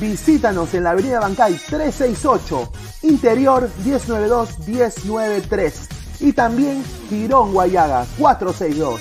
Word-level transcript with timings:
Visítanos 0.00 0.74
en 0.74 0.84
la 0.84 0.90
Avenida 0.90 1.18
Bancay 1.20 1.54
368, 1.54 2.70
Interior 3.02 3.68
1092-1093 3.84 5.88
y 6.20 6.32
también 6.32 6.84
Girón 7.08 7.52
Guayaga 7.52 8.06
462. 8.18 9.00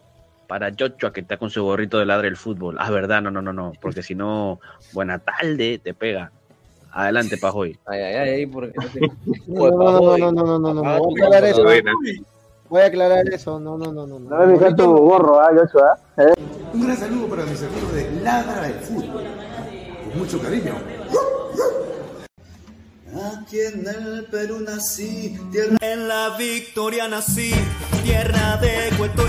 para 0.47 0.71
Joshua 0.79 1.13
que 1.13 1.21
está 1.21 1.37
con 1.37 1.51
su 1.51 1.63
gorrito 1.63 1.99
de 1.99 2.07
ladre 2.07 2.29
el 2.29 2.37
fútbol. 2.37 2.77
Ah, 2.79 2.91
verdad, 2.91 3.23
no, 3.23 3.31
no, 3.31 3.43
no, 3.43 3.53
no, 3.53 3.73
porque 3.81 4.03
si 4.03 4.15
no, 4.15 4.61
buena 4.93 5.19
tarde, 5.19 5.81
te 5.83 5.95
pega. 5.95 6.31
Adelante, 6.93 7.37
Pajoy. 7.37 7.79
Ay, 7.85 8.01
ay, 8.01 8.15
ay, 8.15 8.47
porque 8.47 8.73
no, 9.47 9.71
no, 9.71 10.17
no, 10.17 10.33
no, 10.33 10.33
no, 10.33 10.59
no, 10.59 10.59
no, 10.59 10.75
no, 10.75 10.99
voy 10.99 11.21
a 11.21 11.27
aclarar 11.27 11.45
eso. 11.45 11.65
Voy 12.69 12.81
a 12.81 12.87
aclarar 12.87 13.29
eso, 13.29 13.61
no, 13.61 13.79
no, 13.79 13.93
no, 13.93 14.07
no. 14.07 14.19
No 14.19 14.39
me 14.39 14.47
dejes 14.55 14.75
tu 14.75 14.97
gorro, 14.97 15.41
ah, 15.41 15.51
Joshua. 15.55 15.99
¿eh? 16.17 16.33
Un 16.73 16.85
gran 16.85 16.97
saludo 16.97 17.29
para 17.29 17.45
mis 17.45 17.63
amigos 17.63 17.93
de 17.95 18.11
Ladra 18.23 18.67
el 18.67 18.75
Fútbol. 18.75 19.25
Con 20.05 20.19
mucho 20.19 20.41
cariño. 20.41 20.75
Aquí 23.41 23.61
en 23.61 23.87
el 23.87 24.27
Perú 24.31 24.61
nací, 24.61 25.39
tierra 25.51 25.77
en 25.81 26.09
la 26.09 26.37
victoria 26.37 27.09
nací, 27.09 27.53
tierra 28.03 28.57
de 28.57 28.95
cuento. 28.99 29.29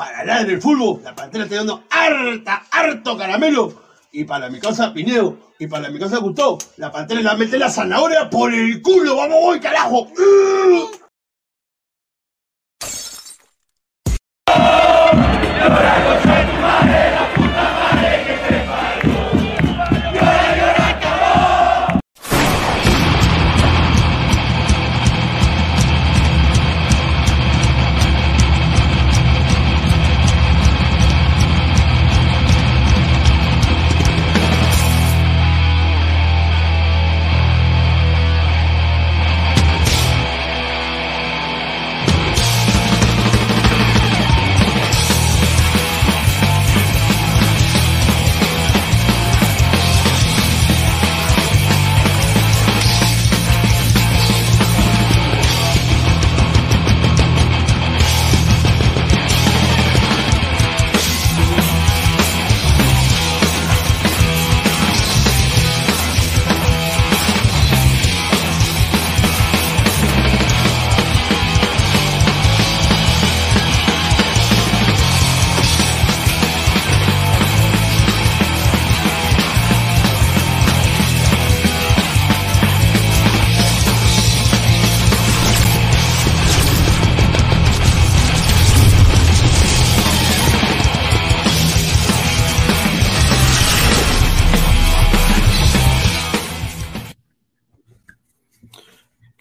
Para 0.00 0.20
hablar 0.20 0.46
del 0.46 0.62
fútbol, 0.62 1.02
la 1.04 1.14
pantera 1.14 1.44
está 1.44 1.56
dando 1.56 1.84
harta, 1.90 2.62
harto 2.70 3.18
caramelo. 3.18 3.74
Y 4.10 4.24
para 4.24 4.48
mi 4.48 4.58
casa 4.58 4.94
Pineo, 4.94 5.36
y 5.58 5.66
para 5.66 5.90
mi 5.90 5.98
casa 5.98 6.16
Gustavo, 6.16 6.56
la 6.78 6.90
pantera 6.90 7.20
la 7.20 7.34
mete 7.34 7.58
la 7.58 7.68
zanahoria 7.68 8.30
por 8.30 8.50
el 8.50 8.80
culo. 8.80 9.16
¡Vamos, 9.16 9.36
voy, 9.42 9.60
carajo! 9.60 10.08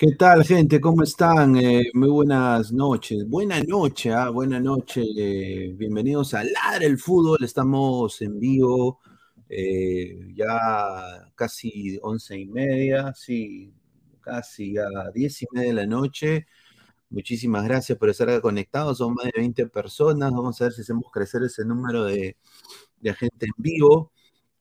¿Qué 0.09 0.15
tal, 0.15 0.43
gente? 0.43 0.81
¿Cómo 0.81 1.03
están? 1.03 1.55
Eh, 1.55 1.91
muy 1.93 2.09
buenas 2.09 2.71
noches. 2.71 3.29
Buena 3.29 3.61
noche, 3.61 4.11
¿ah? 4.11 4.29
buena 4.29 4.59
noche. 4.59 5.03
Bienvenidos 5.77 6.33
a 6.33 6.43
Ladre 6.43 6.87
el 6.87 6.97
Fútbol. 6.97 7.43
Estamos 7.43 8.19
en 8.23 8.39
vivo 8.39 9.01
eh, 9.47 10.31
ya 10.33 11.29
casi 11.35 11.99
once 12.01 12.35
y 12.39 12.47
media, 12.47 13.13
sí, 13.13 13.71
casi 14.19 14.79
a 14.79 15.11
diez 15.13 15.43
y 15.43 15.45
media 15.51 15.67
de 15.67 15.75
la 15.75 15.85
noche. 15.85 16.47
Muchísimas 17.11 17.63
gracias 17.65 17.95
por 17.95 18.09
estar 18.09 18.41
conectados. 18.41 18.97
Son 18.97 19.13
más 19.13 19.25
de 19.25 19.33
20 19.35 19.67
personas. 19.67 20.31
Vamos 20.31 20.59
a 20.59 20.63
ver 20.65 20.73
si 20.73 20.81
hacemos 20.81 21.11
crecer 21.11 21.43
ese 21.43 21.63
número 21.65 22.05
de, 22.05 22.35
de 22.99 23.13
gente 23.13 23.45
en 23.45 23.53
vivo. 23.63 24.11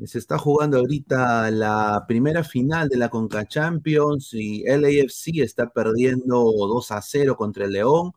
Se 0.07 0.19
está 0.19 0.39
jugando 0.39 0.79
ahorita 0.79 1.51
la 1.51 2.05
primera 2.07 2.45
final 2.45 2.89
de 2.89 2.97
la 2.97 3.09
Conca 3.11 3.47
Champions 3.49 4.33
y 4.33 4.63
LAFC 4.65 5.41
está 5.43 5.71
perdiendo 5.71 6.37
2 6.45 6.93
a 6.93 7.03
0 7.03 7.37
contra 7.37 7.65
el 7.65 7.73
León. 7.73 8.13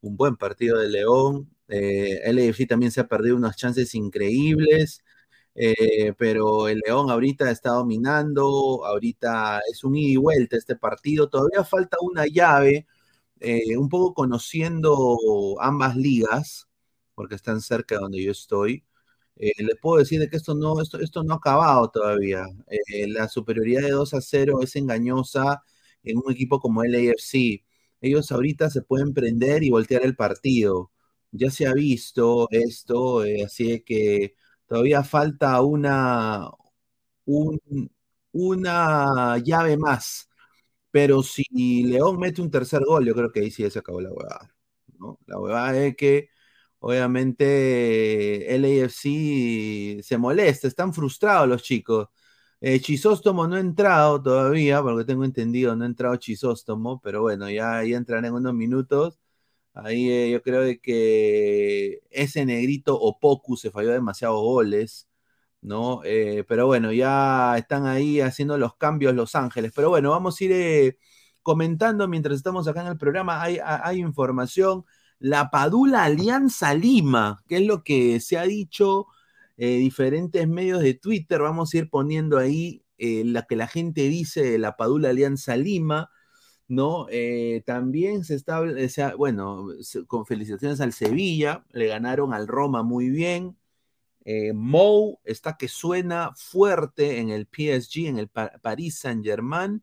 Un 0.00 0.16
buen 0.16 0.36
partido 0.36 0.78
de 0.78 0.88
León. 0.88 1.50
Eh, 1.68 2.20
LAFC 2.32 2.66
también 2.66 2.90
se 2.90 3.00
ha 3.02 3.08
perdido 3.08 3.36
unas 3.36 3.56
chances 3.56 3.94
increíbles. 3.94 5.04
Eh, 5.54 6.14
pero 6.18 6.68
el 6.68 6.80
León 6.86 7.10
ahorita 7.10 7.50
está 7.50 7.70
dominando, 7.70 8.84
ahorita 8.86 9.60
es 9.72 9.84
un 9.84 9.96
ida 9.96 10.12
y 10.12 10.16
vuelta 10.16 10.56
este 10.58 10.76
partido, 10.76 11.28
todavía 11.30 11.64
falta 11.64 11.96
una 12.02 12.26
llave, 12.26 12.86
eh, 13.40 13.76
un 13.78 13.88
poco 13.88 14.14
conociendo 14.14 15.18
ambas 15.60 15.96
ligas, 15.96 16.68
porque 17.14 17.36
están 17.36 17.62
cerca 17.62 17.96
de 17.96 18.02
donde 18.02 18.22
yo 18.24 18.32
estoy, 18.32 18.84
eh, 19.36 19.52
les 19.58 19.76
puedo 19.80 19.98
decir 19.98 20.20
de 20.20 20.28
que 20.28 20.36
esto 20.36 20.54
no, 20.54 20.80
esto, 20.80 20.98
esto 21.00 21.22
no 21.24 21.34
ha 21.34 21.36
acabado 21.38 21.88
todavía. 21.90 22.44
Eh, 22.68 23.06
la 23.08 23.28
superioridad 23.28 23.82
de 23.82 23.90
2 23.90 24.14
a 24.14 24.20
0 24.20 24.60
es 24.62 24.76
engañosa 24.76 25.62
en 26.02 26.18
un 26.18 26.32
equipo 26.32 26.60
como 26.60 26.82
el 26.84 26.94
AFC. 26.94 27.64
Ellos 28.00 28.30
ahorita 28.32 28.70
se 28.70 28.82
pueden 28.82 29.12
prender 29.14 29.62
y 29.62 29.70
voltear 29.70 30.02
el 30.04 30.16
partido. 30.16 30.92
Ya 31.32 31.50
se 31.50 31.66
ha 31.66 31.74
visto 31.74 32.48
esto, 32.50 33.24
eh, 33.24 33.44
así 33.44 33.80
que 33.82 34.34
todavía 34.66 35.02
falta 35.04 35.60
una, 35.62 36.48
una 38.32 39.38
llave 39.38 39.76
más. 39.76 40.28
Pero 40.90 41.22
si 41.22 41.84
León 41.84 42.18
mete 42.18 42.42
un 42.42 42.50
tercer 42.50 42.82
gol, 42.84 43.06
yo 43.06 43.14
creo 43.14 43.32
que 43.32 43.40
ahí 43.40 43.50
sí 43.50 43.68
se 43.70 43.78
acabó 43.80 44.00
la 44.00 44.12
huevada. 44.12 44.54
¿no? 44.98 45.18
La 45.26 45.38
huevada 45.40 45.78
es 45.86 45.96
que 45.96 46.30
obviamente 46.86 48.54
el 48.54 48.64
AFC 48.64 50.02
se 50.02 50.18
molesta, 50.18 50.68
están 50.68 50.92
frustrados 50.94 51.48
los 51.48 51.62
chicos. 51.62 52.08
Eh, 52.60 52.80
Chisóstomo 52.80 53.46
no 53.46 53.56
ha 53.56 53.60
entrado 53.60 54.22
todavía, 54.22 54.82
porque 54.82 55.04
tengo 55.04 55.24
entendido, 55.24 55.76
no 55.76 55.84
ha 55.84 55.86
entrado 55.86 56.16
Chisóstomo, 56.16 57.00
pero 57.02 57.22
bueno, 57.22 57.50
ya, 57.50 57.82
ya 57.84 57.96
entrará 57.96 58.26
en 58.28 58.34
unos 58.34 58.54
minutos. 58.54 59.18
Ahí 59.74 60.10
eh, 60.10 60.30
yo 60.32 60.42
creo 60.42 60.62
que 60.82 62.00
ese 62.10 62.46
negrito 62.46 62.98
Opoku 63.00 63.56
se 63.56 63.70
falló 63.70 63.90
demasiados 63.92 64.40
goles, 64.40 65.08
¿no? 65.60 66.02
Eh, 66.04 66.44
pero 66.48 66.66
bueno, 66.66 66.92
ya 66.92 67.56
están 67.58 67.86
ahí 67.86 68.20
haciendo 68.20 68.58
los 68.58 68.76
cambios 68.76 69.14
Los 69.14 69.34
Ángeles. 69.34 69.72
Pero 69.74 69.90
bueno, 69.90 70.10
vamos 70.10 70.40
a 70.40 70.44
ir 70.44 70.98
comentando 71.42 72.08
mientras 72.08 72.36
estamos 72.36 72.68
acá 72.68 72.82
en 72.82 72.88
el 72.88 72.98
programa. 72.98 73.42
Hay 73.42 73.98
información. 74.00 74.84
La 75.18 75.50
Padula 75.50 76.04
Alianza 76.04 76.74
Lima, 76.74 77.42
que 77.48 77.56
es 77.56 77.66
lo 77.66 77.82
que 77.82 78.20
se 78.20 78.38
ha 78.38 78.44
dicho 78.44 79.06
diferentes 79.56 80.46
medios 80.46 80.82
de 80.82 80.92
Twitter. 80.92 81.40
Vamos 81.40 81.72
a 81.72 81.78
ir 81.78 81.88
poniendo 81.88 82.38
ahí 82.38 82.84
la 82.98 83.46
que 83.46 83.56
la 83.56 83.66
gente 83.66 84.02
dice 84.02 84.42
de 84.42 84.58
la 84.58 84.76
Padula 84.76 85.10
Alianza 85.10 85.56
Lima. 85.56 86.10
¿no? 86.68 87.06
Eh, 87.10 87.62
también 87.66 88.24
se 88.24 88.34
está, 88.34 88.60
bueno, 89.16 89.68
con 90.06 90.26
felicitaciones 90.26 90.80
al 90.80 90.92
Sevilla, 90.92 91.64
le 91.70 91.86
ganaron 91.88 92.32
al 92.34 92.48
Roma 92.48 92.82
muy 92.82 93.10
bien. 93.10 93.56
Eh, 94.24 94.52
Mou 94.52 95.20
está 95.24 95.56
que 95.56 95.68
suena 95.68 96.32
fuerte 96.34 97.20
en 97.20 97.30
el 97.30 97.46
PSG, 97.46 98.06
en 98.06 98.18
el 98.18 98.28
Paris 98.28 98.98
Saint 98.98 99.24
Germain. 99.24 99.82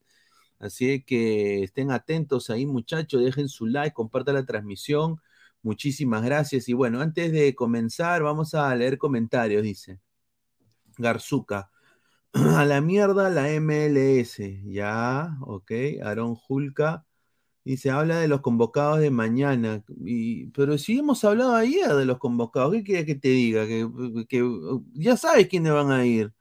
Así 0.64 1.04
que 1.04 1.64
estén 1.64 1.92
atentos 1.92 2.50
ahí, 2.50 2.66
muchachos, 2.66 3.22
dejen 3.24 3.50
su 3.50 3.66
like, 3.66 3.94
compartan 3.94 4.36
la 4.36 4.46
transmisión. 4.46 5.18
Muchísimas 5.62 6.24
gracias. 6.24 6.70
Y 6.70 6.74
bueno, 6.74 7.02
antes 7.02 7.32
de 7.34 7.54
comenzar, 7.56 8.24
vamos 8.24 8.54
a 8.56 8.74
leer 8.76 8.98
comentarios, 8.98 9.64
dice 9.64 10.00
Garzuca. 10.98 11.70
a 12.34 12.66
la 12.66 12.82
mierda 12.82 13.30
la 13.30 13.50
MLS. 13.60 14.40
Ya, 14.66 15.38
ok. 15.42 15.72
Aaron 16.04 16.36
Julka. 16.36 17.06
Y 17.66 17.78
se 17.78 17.92
habla 17.92 18.20
de 18.20 18.28
los 18.28 18.42
convocados 18.42 19.00
de 19.00 19.12
mañana. 19.12 19.84
Pero 20.54 20.78
si 20.78 21.00
hemos 21.00 21.24
hablado 21.24 21.56
ayer 21.56 21.94
de 21.94 22.06
los 22.06 22.20
convocados, 22.20 22.74
¿qué 22.74 22.84
quieres 22.84 23.06
que 23.06 23.16
te 23.16 23.30
diga? 23.30 23.66
Que, 23.68 24.44
ya 24.94 25.18
sabes 25.18 25.48
quiénes 25.48 25.74
van 25.74 25.92
a 25.92 26.06
ir. 26.06 26.34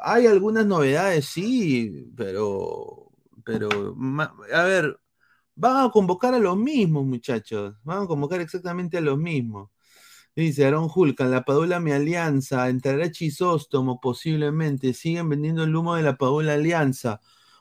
Hay 0.00 0.26
algunas 0.26 0.66
novedades, 0.66 1.26
sí, 1.26 2.12
pero, 2.16 3.10
pero, 3.44 3.96
a 4.52 4.62
ver, 4.64 4.98
van 5.54 5.86
a 5.86 5.90
convocar 5.90 6.34
a 6.34 6.38
los 6.38 6.56
mismos, 6.56 7.04
muchachos. 7.04 7.76
Van 7.84 8.02
a 8.04 8.06
convocar 8.06 8.40
exactamente 8.40 8.98
a 8.98 9.00
los 9.00 9.18
mismos. 9.18 9.70
Dice 10.36 10.66
Aaron 10.66 10.90
Hulk, 10.92 11.20
la 11.20 11.44
Padula 11.44 11.78
Mi 11.80 11.92
Alianza, 11.92 12.68
entrará 12.68 13.10
Chisóstomo 13.10 14.00
posiblemente, 14.00 14.92
siguen 14.92 15.28
vendiendo 15.28 15.62
el 15.64 15.74
humo 15.76 15.94
de 15.94 16.02
la 16.02 16.16
Padula 16.16 16.54
Alianza. 16.54 17.20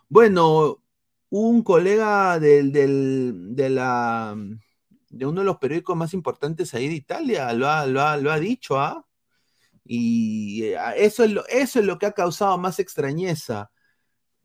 Bueno, 0.09 0.83
un 1.29 1.63
colega 1.63 2.39
del, 2.39 2.71
de, 2.71 3.69
la, 3.69 4.35
de 5.09 5.25
uno 5.25 5.41
de 5.41 5.45
los 5.45 5.57
periódicos 5.57 5.95
más 5.97 6.13
importantes 6.13 6.73
ahí 6.73 6.87
de 6.87 6.95
Italia 6.95 7.53
lo 7.53 7.67
ha, 7.69 7.85
lo 7.87 8.31
ha, 8.31 8.39
dicho, 8.39 8.79
¿ah? 8.79 9.05
Y 9.85 10.63
eh, 10.63 10.77
eso 10.97 11.23
es, 11.23 11.31
lo, 11.31 11.45
eso 11.47 11.79
es 11.79 11.85
lo 11.85 11.97
que 11.99 12.05
ha 12.07 12.11
causado 12.13 12.57
más 12.57 12.79
extrañeza, 12.79 13.71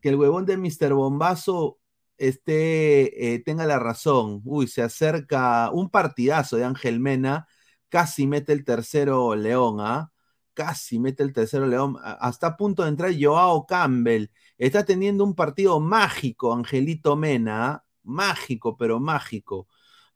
que 0.01 0.09
el 0.09 0.15
huevón 0.15 0.45
de 0.45 0.57
Mr. 0.57 0.93
Bombazo 0.93 1.79
esté, 2.17 3.33
eh, 3.35 3.39
tenga 3.39 3.65
la 3.65 3.79
razón. 3.79 4.41
Uy, 4.45 4.67
se 4.67 4.81
acerca 4.81 5.71
un 5.71 5.89
partidazo 5.89 6.57
de 6.57 6.65
Ángel 6.65 6.99
Mena 6.99 7.47
casi 7.89 8.27
mete 8.27 8.53
el 8.53 8.63
tercero 8.63 9.35
León, 9.35 9.77
¿ah? 9.81 10.11
Casi 10.53 10.99
mete 10.99 11.23
el 11.23 11.33
tercero 11.33 11.67
León. 11.67 11.97
Hasta 12.03 12.47
a 12.47 12.57
punto 12.57 12.83
de 12.83 12.89
entrar 12.89 13.11
Joao 13.19 13.65
Campbell. 13.65 14.27
Está 14.57 14.85
teniendo 14.85 15.23
un 15.23 15.35
partido 15.35 15.79
mágico, 15.79 16.53
Angelito 16.53 17.15
Mena. 17.15 17.71
¿ah? 17.73 17.85
Mágico, 18.03 18.77
pero 18.77 18.99
mágico. 18.99 19.67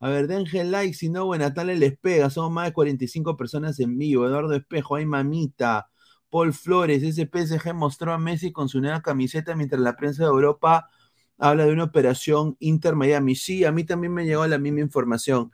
A 0.04 0.10
ver, 0.10 0.28
denle 0.28 0.66
like, 0.66 0.94
si 0.94 1.08
no, 1.08 1.26
buena 1.28 1.54
tal 1.54 1.68
les 1.68 1.98
pega. 1.98 2.30
Somos 2.30 2.52
más 2.52 2.66
de 2.66 2.74
45 2.74 3.38
personas 3.38 3.80
en 3.80 3.98
vivo. 3.98 4.28
Eduardo 4.28 4.54
Espejo, 4.54 4.96
hay 4.98 5.06
mamita. 5.06 5.90
Paul 6.30 6.52
Flores, 6.54 7.02
ese 7.04 7.26
PSG 7.26 7.74
mostró 7.74 8.12
a 8.12 8.18
Messi 8.18 8.52
con 8.52 8.68
su 8.68 8.82
nueva 8.82 9.02
camiseta 9.02 9.56
mientras 9.56 9.82
la 9.82 9.96
prensa 9.96 10.24
de 10.24 10.30
Europa 10.30 10.90
habla 11.38 11.66
de 11.66 11.72
una 11.72 11.86
operación 11.86 12.58
Inter 12.60 12.96
Miami. 12.96 13.36
Sí, 13.36 13.64
a 13.64 13.72
mí 13.72 13.86
también 13.86 14.14
me 14.14 14.26
llegó 14.26 14.46
la 14.46 14.58
misma 14.58 14.82
información. 14.82 15.54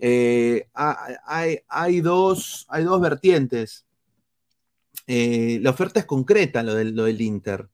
Eh, 0.00 0.70
hay, 0.72 2.00
dos, 2.00 2.64
hay 2.70 2.82
dos 2.84 2.98
vertientes. 2.98 3.84
Eh, 5.06 5.58
la 5.60 5.68
oferta 5.68 6.00
es 6.00 6.06
concreta, 6.06 6.62
lo 6.62 6.74
del, 6.74 6.96
lo 6.96 7.04
del, 7.04 7.20
Inter. 7.20 7.68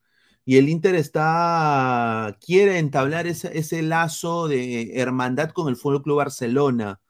Y 0.44 0.56
el 0.58 0.68
Inter 0.68 0.94
está, 0.96 2.36
quiere 2.44 2.78
entablar 2.78 3.26
ese, 3.26 3.82
lazo 3.82 4.48
de 4.48 4.98
hermandad 4.98 5.50
con 5.50 5.68
el 5.68 5.76
Fútbol 5.76 6.02
Club 6.02 6.16
Barcelona, 6.18 7.00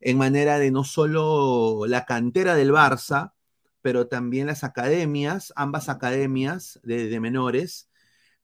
en 0.00 0.18
manera 0.18 0.58
de 0.58 0.70
no 0.72 0.84
solo 0.84 1.86
la 1.86 2.04
cantera 2.06 2.54
del 2.56 2.72
Barça, 2.72 3.34
pero 3.82 4.08
también 4.08 4.46
las 4.48 4.64
academias, 4.64 5.52
ambas 5.56 5.88
academias 5.88 6.80
de, 6.84 7.20
menores, 7.20 7.90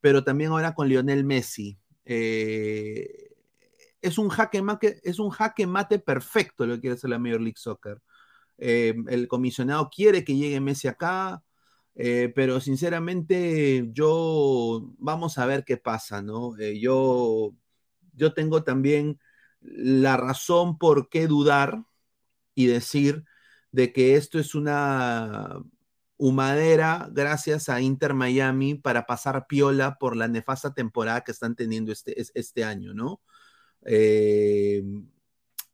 pero 0.01 0.25
también 0.25 0.51
ahora 0.53 0.75
con 0.75 0.89
Lionel 0.89 1.25
Messi. 1.25 1.79
Eh, 2.05 3.29
es 4.03 4.19
un 4.19 4.29
jaque 4.29 4.63
mate, 4.63 5.01
es 5.05 5.19
un 5.19 5.31
jaque 5.31 5.67
mate 5.67 5.99
perfecto 5.99 6.67
lo 6.67 6.75
que 6.75 6.81
quiere 6.83 6.95
hacer 6.97 7.11
la 7.11 7.19
Major 7.19 7.41
League 7.41 7.59
Soccer. 7.59 8.01
Eh, 8.59 8.95
el 9.09 9.29
comisionado 9.29 9.91
quiere 9.91 10.25
que 10.25 10.37
llegue 10.37 10.61
Messi 10.61 10.89
acá, 10.89 11.43
eh, 12.01 12.33
pero 12.33 12.61
sinceramente 12.61 13.89
yo 13.93 14.89
vamos 14.99 15.37
a 15.37 15.47
ver 15.47 15.65
qué 15.65 15.77
pasa, 15.77 16.23
¿no? 16.23 16.57
Eh, 16.59 16.79
yo, 16.79 17.55
yo 18.15 18.35
tengo 18.35 18.63
también 18.63 19.19
la 19.61 20.17
razón 20.17 20.79
por 20.79 21.09
qué 21.09 21.27
dudar 21.27 21.83
y 22.55 22.67
decir 22.67 23.25
de 23.73 23.93
que 23.93 24.15
esto 24.15 24.39
es 24.39 24.55
una 24.55 25.61
humadera 26.17 27.09
gracias 27.13 27.69
a 27.69 27.81
Inter 27.81 28.15
Miami 28.15 28.77
para 28.77 29.05
pasar 29.07 29.47
piola 29.49 29.99
por 29.99 30.17
la 30.17 30.29
nefasta 30.29 30.75
temporada 30.75 31.23
que 31.23 31.33
están 31.33 31.57
teniendo 31.57 31.91
este, 31.91 32.15
este 32.35 32.65
año, 32.65 32.95
¿no? 32.95 33.21
Eh, 33.85 34.85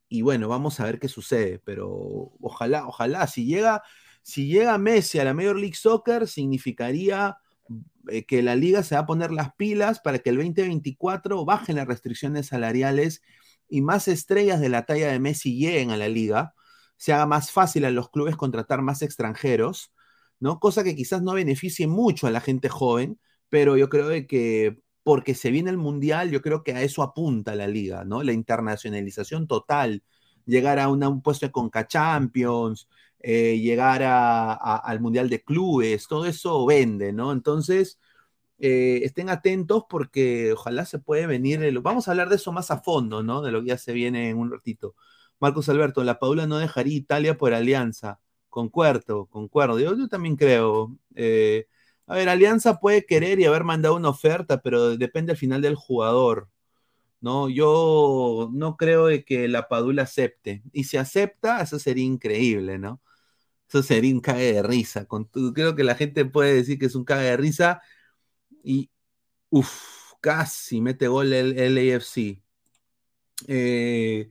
y 0.09 0.23
bueno, 0.23 0.49
vamos 0.49 0.81
a 0.81 0.85
ver 0.85 0.99
qué 0.99 1.09
sucede, 1.09 1.59
pero 1.65 2.33
ojalá, 2.41 2.87
ojalá, 2.87 3.27
si 3.27 3.45
llega, 3.47 3.83
si 4.25 4.47
llega 4.49 4.79
Messi 4.79 5.19
a 5.19 5.25
la 5.25 5.35
Major 5.35 5.57
League 5.57 5.77
Soccer, 5.77 6.27
significaría 6.27 7.37
eh, 8.09 8.25
que 8.25 8.43
la 8.43 8.57
liga 8.57 8.83
se 8.83 8.95
va 8.95 9.03
a 9.03 9.07
poner 9.07 9.31
las 9.31 9.55
pilas 9.55 10.01
para 10.01 10.19
que 10.19 10.31
el 10.31 10.37
2024 10.37 11.45
bajen 11.45 11.77
las 11.77 11.87
restricciones 11.87 12.47
salariales 12.47 13.23
y 13.69 13.83
más 13.83 14.09
estrellas 14.09 14.61
de 14.61 14.71
la 14.71 14.87
talla 14.87 15.13
de 15.13 15.21
Messi 15.21 15.59
lleguen 15.59 15.91
a 15.91 15.99
la 15.99 16.09
liga, 16.09 16.55
se 16.97 17.13
haga 17.13 17.27
más 17.27 17.51
fácil 17.53 17.85
a 17.85 17.91
los 17.91 18.09
clubes 18.11 18.35
contratar 18.37 18.81
más 18.81 19.03
extranjeros, 19.03 19.93
¿no? 20.41 20.59
Cosa 20.59 20.85
que 20.85 20.97
quizás 20.97 21.23
no 21.23 21.35
beneficie 21.35 21.87
mucho 21.87 22.27
a 22.27 22.31
la 22.31 22.41
gente 22.41 22.71
joven, 22.71 23.21
pero 23.51 23.77
yo 23.77 23.91
creo 23.91 24.09
que 24.27 24.79
porque 25.03 25.35
se 25.35 25.51
viene 25.51 25.69
el 25.71 25.77
Mundial, 25.77 26.31
yo 26.31 26.41
creo 26.41 26.65
que 26.65 26.73
a 26.73 26.81
eso 26.83 27.03
apunta 27.03 27.55
la 27.55 27.67
liga, 27.69 28.05
¿no? 28.05 28.23
La 28.23 28.33
internacionalización 28.33 29.47
total, 29.47 30.03
llegar 30.47 30.79
a 30.79 30.89
un 30.89 31.21
puesto 31.23 31.47
de 31.47 31.53
Conca 31.53 31.87
Champions, 31.87 32.89
eh, 33.27 33.59
llegar 33.59 34.03
al 34.03 35.01
Mundial 35.01 35.31
de 35.31 35.43
Clubes, 35.43 36.07
todo 36.09 36.27
eso 36.27 36.67
vende, 36.67 37.13
¿no? 37.13 37.33
Entonces, 37.33 37.99
eh, 38.59 39.01
estén 39.05 39.31
atentos 39.31 39.85
porque 39.89 40.53
ojalá 40.53 40.85
se 40.85 40.99
puede 40.99 41.27
venir, 41.27 41.81
vamos 41.81 42.07
a 42.07 42.11
hablar 42.13 42.29
de 42.29 42.37
eso 42.37 42.53
más 42.53 42.71
a 42.71 42.81
fondo, 42.83 43.23
¿no? 43.23 43.43
De 43.43 43.51
lo 43.53 43.63
que 43.63 43.69
ya 43.69 43.79
se 43.79 43.93
viene 43.95 44.29
en 44.31 44.39
un 44.39 44.51
ratito. 44.53 44.95
Marcos 45.41 45.69
Alberto, 45.71 46.05
la 46.05 46.19
Paula 46.19 46.47
no 46.47 46.59
dejaría 46.59 46.97
Italia 46.97 47.39
por 47.39 47.55
alianza. 47.55 48.21
Concuerdo, 48.51 49.27
concuerdo. 49.27 49.81
Yo, 49.81 49.97
yo 49.97 50.09
también 50.09 50.37
creo. 50.37 50.97
Eh, 51.15 51.67
a 52.07 52.17
ver, 52.17 52.29
Alianza 52.29 52.79
puede 52.81 53.07
querer 53.07 53.41
y 53.41 53.47
haber 53.47 53.65
mandado 53.65 53.97
una 53.97 54.11
oferta, 54.11 54.61
pero 54.63 54.97
depende 54.97 55.33
al 55.33 55.39
final 55.39 55.63
del 55.63 55.75
jugador. 55.77 56.51
¿no? 57.21 57.49
Yo 57.49 58.51
no 58.53 58.77
creo 58.77 59.07
de 59.07 59.25
que 59.25 59.49
la 59.49 59.69
Padula 59.69 60.03
acepte. 60.03 60.63
Y 60.73 60.85
si 60.85 60.99
acepta, 60.99 61.63
eso 61.63 61.79
sería 61.79 62.05
increíble, 62.05 62.79
¿no? 62.79 63.01
Sería 63.83 64.15
un 64.15 64.21
cague 64.21 64.53
de 64.55 64.63
risa. 64.63 65.07
creo 65.55 65.75
que 65.75 65.85
la 65.85 65.95
gente 65.95 66.25
puede 66.25 66.55
decir 66.55 66.79
que 66.79 66.87
es 66.87 66.95
un 66.95 67.05
cague 67.05 67.25
de 67.31 67.37
risa. 67.37 67.83
Y, 68.63 68.91
uff, 69.51 70.13
casi 70.21 70.81
mete 70.81 71.09
gol 71.09 71.33
el, 71.33 71.79
AFC. 71.95 72.43
Eh, 73.49 74.31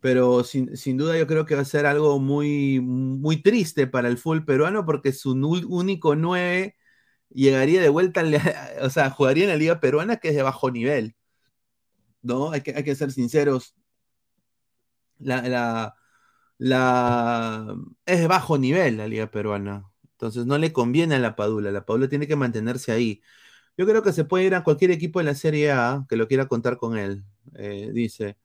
pero 0.00 0.44
sin, 0.44 0.96
duda 0.98 1.18
yo 1.18 1.26
creo 1.26 1.46
que 1.46 1.54
va 1.54 1.62
a 1.62 1.64
ser 1.64 1.86
algo 1.86 2.18
muy, 2.20 2.80
muy 2.80 3.42
triste 3.42 3.86
para 3.86 4.08
el 4.08 4.18
full 4.18 4.40
peruano 4.44 4.84
porque 4.86 5.12
su 5.12 5.32
único 5.32 6.16
9 6.16 6.76
llegaría 7.30 7.80
de 7.82 7.88
vuelta, 7.90 8.22
o 8.82 8.90
sea, 8.90 9.10
jugaría 9.10 9.44
en 9.44 9.50
la 9.50 9.56
liga 9.56 9.80
peruana 9.80 10.18
que 10.18 10.28
es 10.30 10.36
de 10.36 10.42
bajo 10.42 10.70
nivel. 10.70 11.16
¿No? 12.22 12.50
Hay 12.52 12.62
que, 12.62 12.74
hay 12.74 12.84
que 12.84 12.94
ser 12.94 13.12
sinceros. 13.12 13.74
la, 15.18 15.94
la, 16.58 17.76
es 18.06 18.28
bajo 18.28 18.58
nivel 18.58 18.96
la 18.98 19.08
liga 19.08 19.30
peruana. 19.30 19.90
Entonces 20.12 20.46
no 20.46 20.58
le 20.58 20.72
conviene 20.72 21.16
a 21.16 21.18
la 21.18 21.36
Padula. 21.36 21.70
La 21.72 21.84
Padula 21.84 22.08
tiene 22.08 22.26
que 22.26 22.36
mantenerse 22.36 22.92
ahí. 22.92 23.22
Yo 23.76 23.86
creo 23.86 24.02
que 24.02 24.12
se 24.12 24.24
puede 24.24 24.44
ir 24.44 24.54
a 24.54 24.64
cualquier 24.64 24.90
equipo 24.92 25.18
de 25.18 25.26
la 25.26 25.34
Serie 25.34 25.72
A 25.72 26.06
que 26.08 26.16
lo 26.16 26.28
quiera 26.28 26.48
contar 26.48 26.78
con 26.78 26.96
él. 26.98 27.24
Eh, 27.56 27.90
dice. 27.92 28.36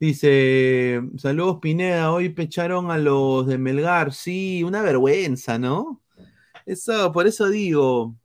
Dice, 0.00 1.00
saludos 1.18 1.58
Pineda, 1.62 2.12
hoy 2.12 2.28
pecharon 2.30 2.90
a 2.90 2.98
los 2.98 3.46
de 3.46 3.58
Melgar. 3.58 4.12
Sí, 4.12 4.62
una 4.64 4.82
vergüenza, 4.82 5.58
¿no? 5.58 6.02
Eso, 6.66 7.12
por 7.12 7.26
eso 7.26 7.48
digo, 7.48 8.16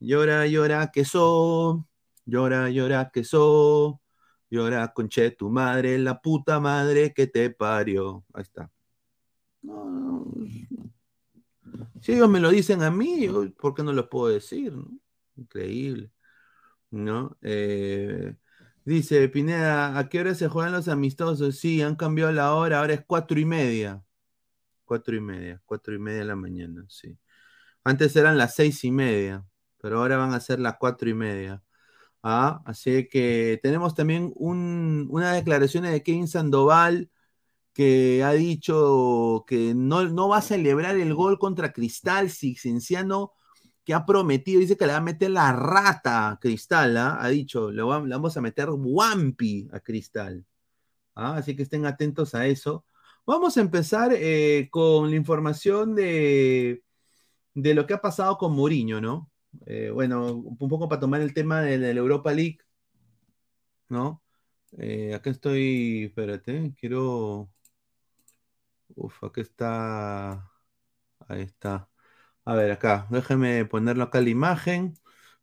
llora, 0.00 0.46
llora, 0.46 0.90
que 0.92 1.04
so, 1.04 1.86
llora, 2.26 2.70
llora, 2.70 3.10
que 3.12 3.24
so, 3.24 4.00
llora, 4.50 4.92
conche 4.92 5.30
tu 5.32 5.50
madre, 5.50 5.98
la 5.98 6.20
puta 6.20 6.60
madre 6.60 7.12
que 7.14 7.26
te 7.26 7.50
parió. 7.50 8.24
Ahí 8.32 8.42
está. 8.42 8.70
Si 12.00 12.12
ellos 12.12 12.28
me 12.28 12.40
lo 12.40 12.50
dicen 12.50 12.82
a 12.82 12.90
mí, 12.90 13.28
¿por 13.58 13.74
qué 13.74 13.82
no 13.82 13.92
lo 13.92 14.08
puedo 14.08 14.28
decir? 14.28 14.72
Increíble. 15.36 16.10
¿No? 16.90 17.36
Eh, 17.42 18.34
dice 18.84 19.28
Pineda, 19.28 19.98
¿a 19.98 20.08
qué 20.08 20.20
hora 20.20 20.34
se 20.34 20.48
juegan 20.48 20.72
los 20.72 20.88
amistosos? 20.88 21.58
Sí, 21.58 21.82
han 21.82 21.96
cambiado 21.96 22.32
la 22.32 22.54
hora, 22.54 22.80
ahora 22.80 22.94
es 22.94 23.04
cuatro 23.06 23.38
y 23.38 23.44
media. 23.44 24.02
Cuatro 24.84 25.14
y 25.16 25.20
media, 25.20 25.60
cuatro 25.66 25.94
y 25.94 25.98
media 25.98 26.20
de 26.20 26.24
la 26.24 26.36
mañana, 26.36 26.84
sí. 26.88 27.18
Antes 27.84 28.16
eran 28.16 28.38
las 28.38 28.54
seis 28.54 28.84
y 28.84 28.90
media, 28.90 29.44
pero 29.80 29.98
ahora 29.98 30.16
van 30.16 30.34
a 30.34 30.40
ser 30.40 30.60
las 30.60 30.76
cuatro 30.78 31.08
y 31.08 31.14
media. 31.14 31.62
Ah, 32.22 32.62
así 32.66 33.08
que 33.08 33.60
tenemos 33.62 33.94
también 33.94 34.32
una 34.36 35.32
declaración 35.34 35.84
de 35.84 36.02
Kevin 36.02 36.28
Sandoval 36.28 37.10
que 37.72 38.24
ha 38.24 38.32
dicho 38.32 39.44
que 39.46 39.74
no, 39.74 40.04
no 40.08 40.28
va 40.28 40.38
a 40.38 40.42
celebrar 40.42 40.96
el 40.96 41.14
gol 41.14 41.38
contra 41.38 41.72
Cristal 41.72 42.30
si 42.30 42.56
Cienciano 42.56 43.32
que 43.88 43.94
ha 43.94 44.04
prometido, 44.04 44.60
dice 44.60 44.76
que 44.76 44.86
le 44.86 44.92
va 44.92 44.98
a 44.98 45.00
meter 45.00 45.30
la 45.30 45.52
rata 45.52 46.30
a 46.30 46.38
Cristal, 46.38 46.96
¿ah? 46.98 47.18
ha 47.20 47.28
dicho, 47.28 47.70
le, 47.70 47.82
vamos 47.82 48.36
a 48.36 48.40
meter 48.42 48.68
Wampi 48.70 49.68
a 49.72 49.80
Cristal. 49.80 50.44
¿ah? 51.14 51.36
Así 51.36 51.56
que 51.56 51.62
estén 51.64 51.86
atentos 51.86 52.34
a 52.34 52.46
eso. 52.46 52.84
Vamos 53.26 53.56
a 53.56 53.62
empezar 53.62 54.12
eh, 54.14 54.68
con 54.70 55.10
la 55.10 55.16
información 55.16 55.94
de, 55.94 56.82
de 57.54 57.74
lo 57.74 57.86
que 57.86 57.94
ha 57.94 58.00
pasado 58.02 58.36
con 58.38 58.54
Mourinho, 58.54 59.00
¿no? 59.00 59.30
Eh, 59.66 59.90
bueno, 59.90 60.32
un 60.34 60.68
poco 60.68 60.88
para 60.88 61.00
tomar 61.00 61.20
el 61.20 61.34
tema 61.34 61.62
de, 61.62 61.78
la 61.78 61.88
Europa 61.90 62.32
League, 62.32 62.58
¿no? 63.88 64.22
Eh, 64.78 65.14
acá 65.14 65.30
estoy, 65.30 66.04
espérate, 66.06 66.74
quiero... 66.78 67.50
Uf, 68.96 69.22
acá 69.24 69.40
está... 69.40 70.50
Ahí 71.28 71.42
está. 71.42 71.88
A 72.44 72.54
ver, 72.54 72.72
acá, 72.72 73.06
déjeme 73.10 73.64
ponerlo 73.66 74.04
acá 74.04 74.20
la 74.20 74.30
imagen 74.30 74.94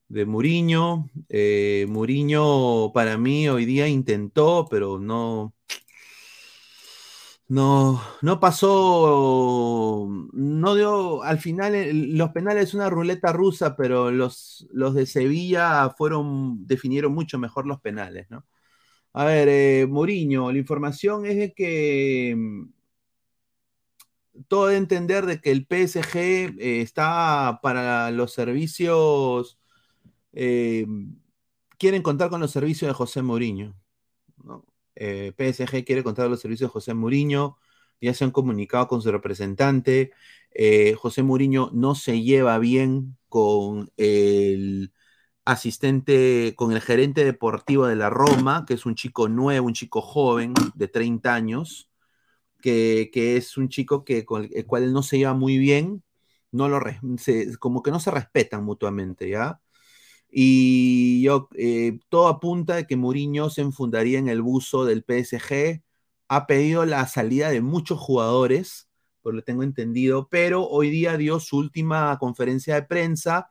de 0.10 0.26
Muriño. 0.26 1.10
Eh, 1.30 1.86
Muriño 1.89 2.94
para 2.94 3.18
mí 3.18 3.50
hoy 3.50 3.65
día 3.65 3.88
intentó, 3.88 4.68
pero 4.70 5.00
no, 5.00 5.56
no, 7.47 8.01
no 8.21 8.39
pasó, 8.39 10.08
no 10.34 10.75
dio, 10.75 11.23
al 11.23 11.39
final 11.39 12.17
los 12.17 12.31
penales 12.31 12.73
una 12.73 12.89
ruleta 12.89 13.31
rusa, 13.34 13.75
pero 13.75 14.12
los, 14.12 14.67
los 14.71 14.95
de 14.95 15.05
Sevilla 15.05 15.89
fueron, 15.97 16.65
definieron 16.65 17.13
mucho 17.13 17.38
mejor 17.38 17.67
los 17.67 17.81
penales, 17.81 18.27
¿no? 18.29 18.45
A 19.13 19.25
ver, 19.25 19.47
eh, 19.49 19.88
Muriño, 19.89 20.51
la 20.51 20.58
información 20.60 21.25
es 21.25 21.38
de 21.38 21.53
que 21.53 22.36
mm, 22.38 22.65
todo 24.47 24.67
de 24.67 24.77
entender 24.77 25.25
de 25.25 25.39
que 25.41 25.51
el 25.51 25.65
PSG 25.65 26.17
eh, 26.60 26.81
está 26.81 27.60
para 27.62 28.12
los 28.12 28.34
servicios, 28.34 29.58
eh, 30.34 30.86
quieren 31.77 32.01
contar 32.03 32.29
con 32.29 32.41
los 32.41 32.51
servicios 32.51 32.89
de 32.89 32.93
José 32.93 33.21
Mourinho. 33.21 33.75
¿no? 34.43 34.65
Eh, 34.95 35.34
PSG 35.38 35.86
quiere 35.86 36.03
contar 36.03 36.25
con 36.25 36.31
los 36.31 36.41
servicios 36.41 36.69
de 36.69 36.73
José 36.73 36.93
Mourinho, 36.93 37.58
ya 38.01 38.13
se 38.13 38.23
han 38.23 38.31
comunicado 38.31 38.88
con 38.88 39.01
su 39.01 39.12
representante. 39.12 40.12
José 40.97 41.23
Mourinho 41.23 41.69
no 41.73 41.95
se 41.95 42.21
lleva 42.21 42.58
bien 42.60 43.17
con 43.29 43.91
el 43.97 44.93
asistente, 45.45 46.53
con 46.55 46.71
el 46.71 46.81
gerente 46.81 47.25
deportivo 47.25 47.88
de 47.88 47.95
la 47.95 48.10
Roma, 48.10 48.65
que 48.67 48.75
es 48.75 48.86
un 48.86 48.95
chico 48.95 49.27
nuevo, 49.29 49.67
un 49.67 49.73
chico 49.73 50.01
joven 50.01 50.53
de 50.75 50.88
30 50.88 51.34
años 51.36 51.89
que, 52.65 53.38
es 53.38 53.58
un 53.58 53.69
chico 53.69 54.03
que, 54.03 54.25
con 54.25 54.49
el 54.51 54.65
cual 54.65 54.91
no 54.91 55.03
se 55.03 55.17
lleva 55.17 55.34
muy 55.34 55.58
bien, 55.58 56.03
no 56.51 56.69
lo, 56.69 56.79
como 57.60 57.84
que 57.84 57.91
no 57.91 57.99
se 57.99 58.12
respetan 58.12 58.63
mutuamente, 58.63 59.29
¿ya? 59.29 59.62
Y 60.38 61.21
yo, 61.21 61.48
eh, 61.56 61.98
todo 62.10 62.28
apunta 62.28 62.76
de 62.76 62.86
que 62.86 62.98
Mourinho 62.98 63.50
se 63.50 63.62
enfundaría 63.62 64.19
en 64.19 64.28
el 64.28 64.41
buzo 64.41 64.84
del 64.84 65.06
PSG, 65.06 65.82
ha 66.28 66.45
pedido 66.45 66.86
la 66.86 67.08
salida 67.08 67.50
de 67.52 67.62
muchos 67.62 68.00
jugadores, 68.00 68.89
por 69.21 69.34
lo 69.34 69.43
tengo 69.43 69.63
entendido, 69.63 70.28
pero 70.30 70.67
hoy 70.67 70.89
día 70.89 71.15
dio 71.15 71.39
su 71.39 71.58
última 71.58 72.17
conferencia 72.19 72.76
de 72.76 72.84
prensa 72.84 73.50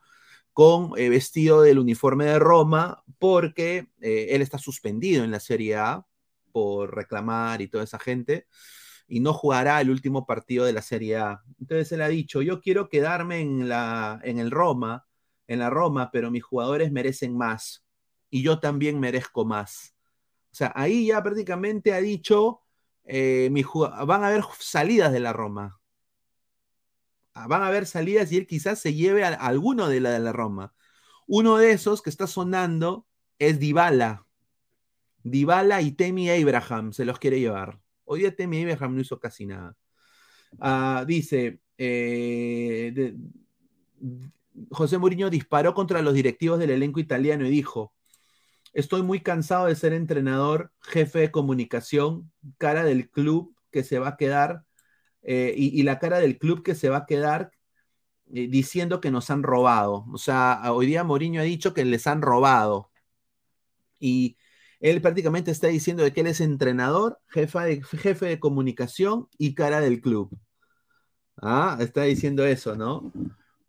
con 0.53 0.92
eh, 0.99 1.09
vestido 1.09 1.62
del 1.62 1.79
uniforme 1.79 2.27
de 2.27 2.38
Roma, 2.38 3.03
porque 3.18 3.88
eh, 4.03 4.27
él 4.33 4.42
está 4.42 4.59
suspendido 4.59 5.25
en 5.25 5.31
la 5.31 5.40
Serie 5.40 5.77
A 5.77 6.07
por 6.53 6.94
reclamar 6.94 7.62
y 7.62 7.68
toda 7.68 7.85
esa 7.85 7.99
gente 7.99 8.47
y 9.09 9.20
no 9.20 9.33
jugará 9.33 9.81
el 9.81 9.90
último 9.90 10.27
partido 10.27 10.66
de 10.66 10.75
la 10.75 10.83
Serie 10.83 11.16
A. 11.16 11.42
Entonces 11.61 11.90
él 11.92 12.03
ha 12.03 12.09
dicho, 12.09 12.42
yo 12.42 12.61
quiero 12.61 12.90
quedarme 12.90 13.40
en, 13.40 13.70
la, 13.70 14.20
en 14.23 14.38
el 14.38 14.51
Roma, 14.51 15.07
en 15.46 15.59
la 15.59 15.70
Roma, 15.70 16.11
pero 16.12 16.30
mis 16.30 16.42
jugadores 16.42 16.92
merecen 16.92 17.37
más 17.37 17.85
y 18.30 18.42
yo 18.42 18.59
también 18.59 18.98
merezco 18.98 19.44
más. 19.44 19.94
O 20.50 20.57
sea, 20.57 20.72
ahí 20.74 21.07
ya 21.07 21.22
prácticamente 21.22 21.92
ha 21.92 22.00
dicho, 22.00 22.62
eh, 23.04 23.50
van 24.07 24.24
a 24.24 24.28
haber 24.28 24.44
salidas 24.59 25.12
de 25.12 25.20
la 25.20 25.33
Roma. 25.33 25.80
Ah, 27.35 27.46
van 27.48 27.62
a 27.62 27.66
haber 27.66 27.87
salidas 27.87 28.30
y 28.33 28.37
él 28.37 28.46
quizás 28.46 28.80
se 28.80 28.94
lleve 28.94 29.24
a, 29.24 29.28
alguno 29.35 29.88
de 29.88 30.00
la 30.00 30.11
de 30.11 30.20
la 30.20 30.33
Roma. 30.33 30.72
Uno 31.26 31.59
de 31.59 31.72
esos 31.72 32.02
que 32.02 32.11
está 32.11 32.26
sonando 32.26 33.07
es 33.38 33.59
Dybala. 33.59 34.26
Dybala 35.24 35.83
y 35.83 35.92
Temi 35.92 36.30
Abraham 36.30 36.92
se 36.92 37.04
los 37.04 37.18
quiere 37.18 37.40
llevar. 37.40 37.80
Hoy 38.04 38.20
día 38.20 38.35
Temi 38.35 38.62
Abraham 38.62 38.96
no 38.96 39.00
hizo 39.00 39.18
casi 39.18 39.46
nada. 39.46 39.76
Ah, 40.61 41.04
dice, 41.07 41.61
eh, 41.78 43.14
José 44.71 44.99
Mourinho 44.99 45.31
disparó 45.31 45.75
contra 45.75 46.03
los 46.03 46.14
directivos 46.14 46.59
del 46.59 46.71
elenco 46.71 47.01
italiano 47.01 47.47
y 47.47 47.51
dijo, 47.51 47.93
estoy 48.73 49.03
muy 49.03 49.21
cansado 49.21 49.67
de 49.67 49.77
ser 49.77 49.93
entrenador, 49.93 50.73
jefe 50.81 51.21
de 51.21 51.31
comunicación, 51.31 52.33
cara 52.59 52.85
del 52.85 53.11
club 53.11 53.55
que 53.71 53.85
se 53.85 53.99
va 53.99 54.11
a 54.11 54.17
quedar, 54.17 54.64
eh, 55.23 55.55
y, 55.57 55.83
la 55.85 55.99
cara 55.99 56.19
del 56.19 56.38
club 56.38 56.62
que 56.62 56.75
se 56.75 56.90
va 56.90 56.99
a 56.99 57.07
quedar 57.07 57.51
eh, 58.35 58.49
diciendo 58.49 59.01
que 59.01 59.11
nos 59.11 59.31
han 59.31 59.43
robado. 59.43 60.05
O 60.12 60.19
sea, 60.19 60.61
hoy 60.73 60.87
día 60.87 61.05
Mourinho 61.05 61.40
ha 61.40 61.45
dicho 61.45 61.75
que 61.75 61.85
les 61.85 62.07
han 62.07 62.23
robado. 62.23 62.90
Y 63.99 64.37
él 64.81 65.01
prácticamente 65.01 65.51
está 65.51 65.69
diciendo 65.69 66.03
de 66.03 66.12
que 66.12 66.21
él 66.21 66.27
es 66.27 66.40
entrenador, 66.40 67.19
jefe 67.29 67.59
de, 67.61 67.83
jefe 67.83 68.27
de 68.27 68.40
comunicación 68.40 69.29
y 69.38 69.55
cara 69.55 69.81
del 69.81 70.01
club. 70.01 70.38
Ah, 71.40 71.79
está 71.81 72.03
diciendo 72.03 72.45
eso, 72.47 72.77
¿no? 72.77 73.12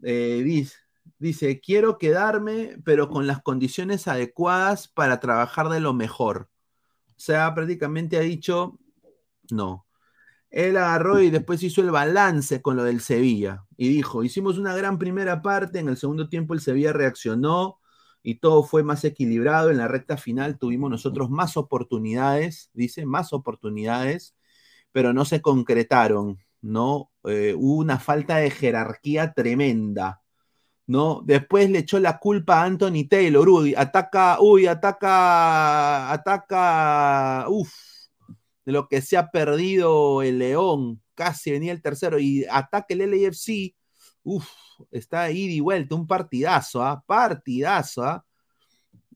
Eh, 0.07 0.43
dice, 0.43 0.75
dice, 1.17 1.59
quiero 1.61 1.97
quedarme, 1.97 2.77
pero 2.85 3.09
con 3.09 3.25
las 3.27 3.41
condiciones 3.41 4.07
adecuadas 4.07 4.87
para 4.87 5.19
trabajar 5.19 5.69
de 5.69 5.79
lo 5.79 5.93
mejor. 5.93 6.49
O 7.09 7.19
sea, 7.19 7.53
prácticamente 7.55 8.17
ha 8.17 8.21
dicho, 8.21 8.79
no. 9.51 9.87
Él 10.51 10.77
agarró 10.77 11.21
y 11.21 11.31
después 11.31 11.63
hizo 11.63 11.81
el 11.81 11.91
balance 11.91 12.61
con 12.61 12.77
lo 12.77 12.83
del 12.83 13.01
Sevilla 13.01 13.65
y 13.77 13.89
dijo, 13.89 14.23
hicimos 14.23 14.57
una 14.59 14.75
gran 14.75 14.99
primera 14.99 15.41
parte, 15.41 15.79
en 15.79 15.89
el 15.89 15.97
segundo 15.97 16.29
tiempo 16.29 16.53
el 16.53 16.61
Sevilla 16.61 16.93
reaccionó, 16.93 17.79
y 18.23 18.35
todo 18.39 18.63
fue 18.63 18.83
más 18.83 19.03
equilibrado. 19.05 19.71
En 19.71 19.77
la 19.77 19.87
recta 19.87 20.17
final 20.17 20.57
tuvimos 20.59 20.89
nosotros 20.91 21.29
más 21.29 21.57
oportunidades, 21.57 22.71
dice, 22.73 23.05
más 23.05 23.33
oportunidades, 23.33 24.35
pero 24.91 25.13
no 25.13 25.25
se 25.25 25.41
concretaron, 25.41 26.39
¿no? 26.65 27.11
Eh, 27.25 27.53
hubo 27.55 27.77
una 27.81 27.99
falta 27.99 28.37
de 28.37 28.49
jerarquía 28.49 29.33
tremenda, 29.33 30.21
¿no? 30.87 31.21
Después 31.25 31.69
le 31.69 31.79
echó 31.79 31.99
la 31.99 32.19
culpa 32.19 32.61
a 32.61 32.65
Anthony 32.65 33.07
Taylor, 33.09 33.47
uy, 33.47 33.75
ataca, 33.75 34.39
uy, 34.41 34.65
ataca, 34.67 36.11
ataca, 36.11 37.45
uff, 37.49 37.71
de 38.65 38.71
lo 38.71 38.87
que 38.87 39.01
se 39.01 39.17
ha 39.17 39.29
perdido 39.31 40.23
el 40.23 40.39
León, 40.39 41.01
casi 41.13 41.51
venía 41.51 41.71
el 41.71 41.81
tercero, 41.81 42.19
y 42.19 42.45
ataca 42.49 42.87
el 42.89 43.11
LAFC, 43.11 43.75
uff, 44.23 44.47
está 44.91 45.23
ahí 45.23 45.53
de 45.53 45.61
vuelta, 45.61 45.95
un 45.95 46.07
partidazo, 46.07 46.83
¿ah? 46.83 47.03
Partidazo, 47.05 48.03
¿ah? 48.03 48.25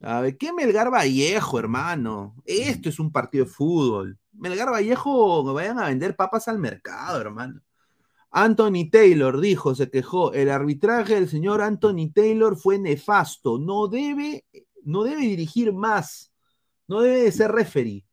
A 0.02 0.22
ver, 0.22 0.38
¿qué 0.38 0.54
Melgar 0.54 0.92
Vallejo, 0.92 1.60
hermano? 1.60 2.36
Esto 2.46 2.90
es 2.90 3.00
un 3.00 3.12
partido 3.12 3.46
de 3.46 3.52
fútbol. 3.52 4.19
Melgar 4.39 4.71
Vallejo 4.71 5.54
vayan 5.54 5.80
a 5.80 5.88
vender 5.88 6.15
papas 6.15 6.47
al 6.47 6.60
mercado, 6.60 7.19
hermano. 7.19 7.62
Anthony 8.32 8.89
Taylor 8.91 9.41
dijo, 9.41 9.75
se 9.75 9.89
quejó, 9.89 10.34
el 10.34 10.49
arbitraje 10.49 11.15
del 11.15 11.28
señor 11.28 11.62
Anthony 11.62 12.12
Taylor 12.13 12.58
fue 12.58 12.78
nefasto, 12.80 13.58
no 13.58 13.88
debe, 13.88 14.45
no 14.84 15.04
debe 15.04 15.21
dirigir 15.21 15.73
más, 15.73 16.32
no 16.88 17.02
debe 17.02 17.23
de 17.23 17.32
ser 17.32 17.52
referee. 17.52 18.06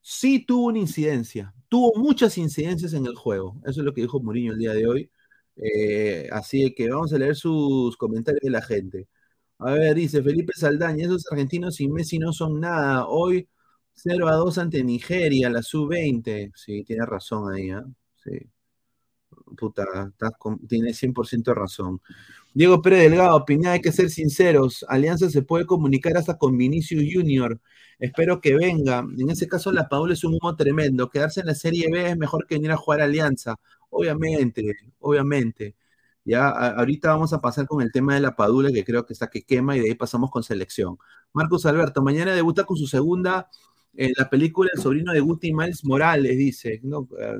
Sí 0.00 0.44
tuvo 0.46 0.66
una 0.66 0.78
incidencia, 0.78 1.54
tuvo 1.68 1.92
muchas 1.96 2.38
incidencias 2.38 2.92
en 2.92 3.06
el 3.06 3.16
juego, 3.16 3.56
eso 3.64 3.80
es 3.80 3.84
lo 3.84 3.94
que 3.94 4.02
dijo 4.02 4.20
Mourinho 4.20 4.52
el 4.52 4.58
día 4.58 4.74
de 4.74 4.86
hoy. 4.86 5.10
Eh, 5.56 6.28
así 6.32 6.74
que 6.74 6.90
vamos 6.90 7.12
a 7.12 7.18
leer 7.18 7.34
sus 7.34 7.96
comentarios 7.96 8.42
de 8.42 8.50
la 8.50 8.62
gente. 8.62 9.08
A 9.58 9.72
ver, 9.72 9.94
dice 9.96 10.22
Felipe 10.22 10.52
Saldaña, 10.54 11.04
esos 11.06 11.24
argentinos 11.30 11.76
sin 11.76 11.92
Messi 11.92 12.18
no 12.18 12.32
son 12.32 12.60
nada. 12.60 13.06
Hoy 13.08 13.48
0 13.96 14.28
a 14.28 14.34
2 14.36 14.58
ante 14.58 14.84
Nigeria, 14.84 15.50
la 15.50 15.62
sub-20. 15.62 16.52
Sí, 16.54 16.84
tiene 16.84 17.06
razón 17.06 17.52
ahí, 17.52 17.70
¿eh? 17.70 17.82
Sí. 18.22 18.50
Puta, 19.56 19.84
tiene 20.68 20.92
100% 20.92 21.54
razón. 21.54 22.00
Diego 22.54 22.82
Pérez 22.82 23.00
Delgado, 23.10 23.36
opinión, 23.36 23.72
hay 23.72 23.80
que 23.80 23.92
ser 23.92 24.10
sinceros. 24.10 24.84
Alianza 24.88 25.30
se 25.30 25.42
puede 25.42 25.66
comunicar 25.66 26.16
hasta 26.16 26.36
con 26.38 26.56
Vinicius 26.56 27.04
Junior. 27.12 27.60
Espero 27.98 28.40
que 28.40 28.54
venga. 28.54 29.00
En 29.18 29.30
ese 29.30 29.48
caso, 29.48 29.72
la 29.72 29.88
Paula 29.88 30.14
es 30.14 30.24
un 30.24 30.34
humo 30.34 30.56
tremendo. 30.56 31.08
Quedarse 31.10 31.40
en 31.40 31.46
la 31.46 31.54
Serie 31.54 31.88
B 31.90 32.10
es 32.10 32.16
mejor 32.16 32.46
que 32.46 32.56
venir 32.56 32.72
a 32.72 32.76
jugar 32.76 33.00
Alianza. 33.00 33.56
Obviamente, 33.90 34.62
obviamente. 35.00 35.76
Ya 36.24 36.48
ahorita 36.48 37.10
vamos 37.10 37.32
a 37.32 37.40
pasar 37.40 37.66
con 37.66 37.82
el 37.82 37.92
tema 37.92 38.14
de 38.14 38.20
la 38.20 38.34
Padula, 38.36 38.72
que 38.72 38.84
creo 38.84 39.06
que 39.06 39.12
está 39.12 39.28
que 39.28 39.44
quema, 39.44 39.76
y 39.76 39.80
de 39.80 39.86
ahí 39.86 39.94
pasamos 39.94 40.30
con 40.30 40.42
selección. 40.42 40.98
Marcos 41.32 41.66
Alberto, 41.66 42.02
mañana 42.02 42.34
debuta 42.34 42.64
con 42.64 42.76
su 42.76 42.86
segunda 42.88 43.48
en 43.96 44.12
la 44.16 44.28
película 44.28 44.70
El 44.74 44.82
sobrino 44.82 45.12
de 45.12 45.20
Guti 45.20 45.52
Miles 45.52 45.84
Morales, 45.84 46.36
dice. 46.36 46.80
No, 46.82 47.08
eh, 47.18 47.38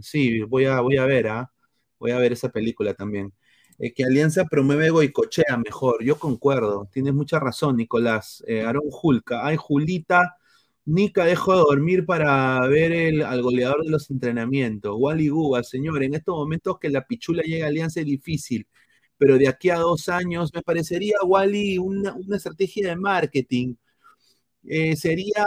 sí, 0.00 0.40
voy 0.42 0.66
a, 0.66 0.80
voy 0.80 0.96
a 0.96 1.06
ver, 1.06 1.28
¿ah? 1.28 1.52
Voy 1.98 2.12
a 2.12 2.18
ver 2.18 2.32
esa 2.32 2.50
película 2.50 2.94
también. 2.94 3.32
Eh, 3.78 3.92
que 3.94 4.04
Alianza 4.04 4.44
promueve 4.46 4.90
Goicochea 4.90 5.56
mejor. 5.56 6.04
Yo 6.04 6.18
concuerdo, 6.18 6.88
tienes 6.92 7.14
mucha 7.14 7.38
razón, 7.40 7.76
Nicolás. 7.76 8.44
Eh, 8.46 8.62
Aaron 8.62 8.90
Julca. 8.90 9.46
Ay, 9.46 9.56
Julita 9.58 10.36
Nica 10.84 11.24
dejó 11.24 11.52
de 11.54 11.60
dormir 11.60 12.04
para 12.06 12.66
ver 12.66 12.90
el, 12.92 13.22
al 13.22 13.42
goleador 13.42 13.84
de 13.84 13.90
los 13.90 14.10
entrenamientos. 14.10 14.94
Wally 14.98 15.28
Guba, 15.28 15.62
señor, 15.62 16.02
en 16.02 16.14
estos 16.14 16.34
momentos 16.34 16.78
que 16.80 16.90
la 16.90 17.06
pichula 17.06 17.42
llega 17.42 17.66
a 17.66 17.68
Alianza 17.68 18.00
es 18.00 18.06
difícil, 18.06 18.66
pero 19.16 19.38
de 19.38 19.48
aquí 19.48 19.70
a 19.70 19.78
dos 19.78 20.08
años 20.08 20.50
me 20.54 20.62
parecería, 20.62 21.16
Wally, 21.24 21.78
una, 21.78 22.16
estrategia 22.36 22.88
de 22.88 22.96
marketing. 22.96 23.74
Eh, 24.64 24.96
sería, 24.96 25.44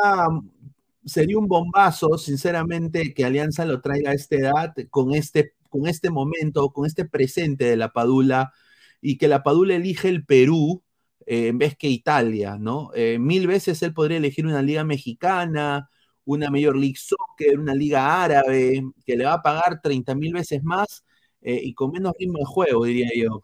sería 1.05 1.37
un 1.37 1.47
bombazo, 1.47 2.17
sinceramente, 2.17 3.13
que 3.13 3.25
Alianza 3.25 3.65
lo 3.65 3.81
traiga 3.81 4.11
a 4.11 4.13
esta 4.13 4.35
edad, 4.35 4.73
con 4.89 5.13
este, 5.13 5.53
con 5.69 5.87
este 5.87 6.09
momento, 6.09 6.69
con 6.71 6.85
este 6.85 7.05
presente 7.05 7.65
de 7.65 7.77
la 7.77 7.91
Padula, 7.93 8.53
y 9.01 9.17
que 9.17 9.27
la 9.27 9.43
Padula 9.43 9.75
elige 9.75 10.09
el 10.09 10.25
Perú 10.25 10.83
eh, 11.25 11.47
en 11.47 11.57
vez 11.57 11.75
que 11.77 11.87
Italia, 11.89 12.57
¿no? 12.59 12.91
Eh, 12.95 13.19
mil 13.19 13.47
veces 13.47 13.81
él 13.83 13.93
podría 13.93 14.17
elegir 14.17 14.45
una 14.45 14.61
liga 14.61 14.83
mexicana, 14.83 15.89
una 16.25 16.49
Major 16.49 16.75
League 16.75 16.97
Soccer, 16.97 17.59
una 17.59 17.75
liga 17.75 18.23
árabe, 18.23 18.83
que 19.05 19.15
le 19.15 19.25
va 19.25 19.33
a 19.35 19.41
pagar 19.41 19.81
30 19.81 20.15
mil 20.15 20.33
veces 20.33 20.63
más 20.63 21.03
y 21.41 21.75
con 21.75 21.91
menos 21.91 22.13
ritmo 22.19 22.39
de 22.39 22.45
juego, 22.45 22.85
diría 22.85 23.09
yo. 23.15 23.43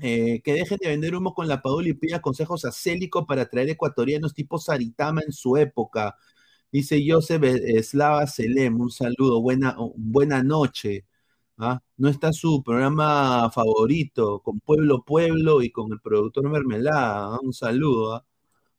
Que 0.00 0.42
dejen 0.44 0.78
de 0.80 0.88
vender 0.88 1.14
humo 1.14 1.34
con 1.34 1.48
la 1.48 1.62
Padula 1.62 1.88
y 1.88 1.94
pida 1.94 2.20
consejos 2.20 2.64
a 2.64 2.72
Célico 2.72 3.26
para 3.26 3.48
traer 3.48 3.70
ecuatorianos 3.70 4.34
tipo 4.34 4.58
Saritama 4.58 5.20
en 5.26 5.32
su 5.32 5.56
época. 5.56 6.16
Dice 6.72 7.02
Joseph 7.06 7.42
Slava 7.82 8.26
Selem, 8.26 8.80
un 8.80 8.90
saludo, 8.90 9.40
buena, 9.42 9.76
buena 9.96 10.42
noche. 10.42 11.04
¿ah? 11.58 11.82
No 11.96 12.08
está 12.08 12.32
su 12.32 12.62
programa 12.62 13.50
favorito, 13.50 14.40
con 14.42 14.60
Pueblo 14.60 15.04
Pueblo 15.04 15.62
y 15.62 15.70
con 15.70 15.92
el 15.92 16.00
productor 16.00 16.48
Mermelada. 16.50 17.34
¿ah? 17.36 17.38
Un 17.42 17.52
saludo. 17.52 18.14
¿ah? 18.16 18.26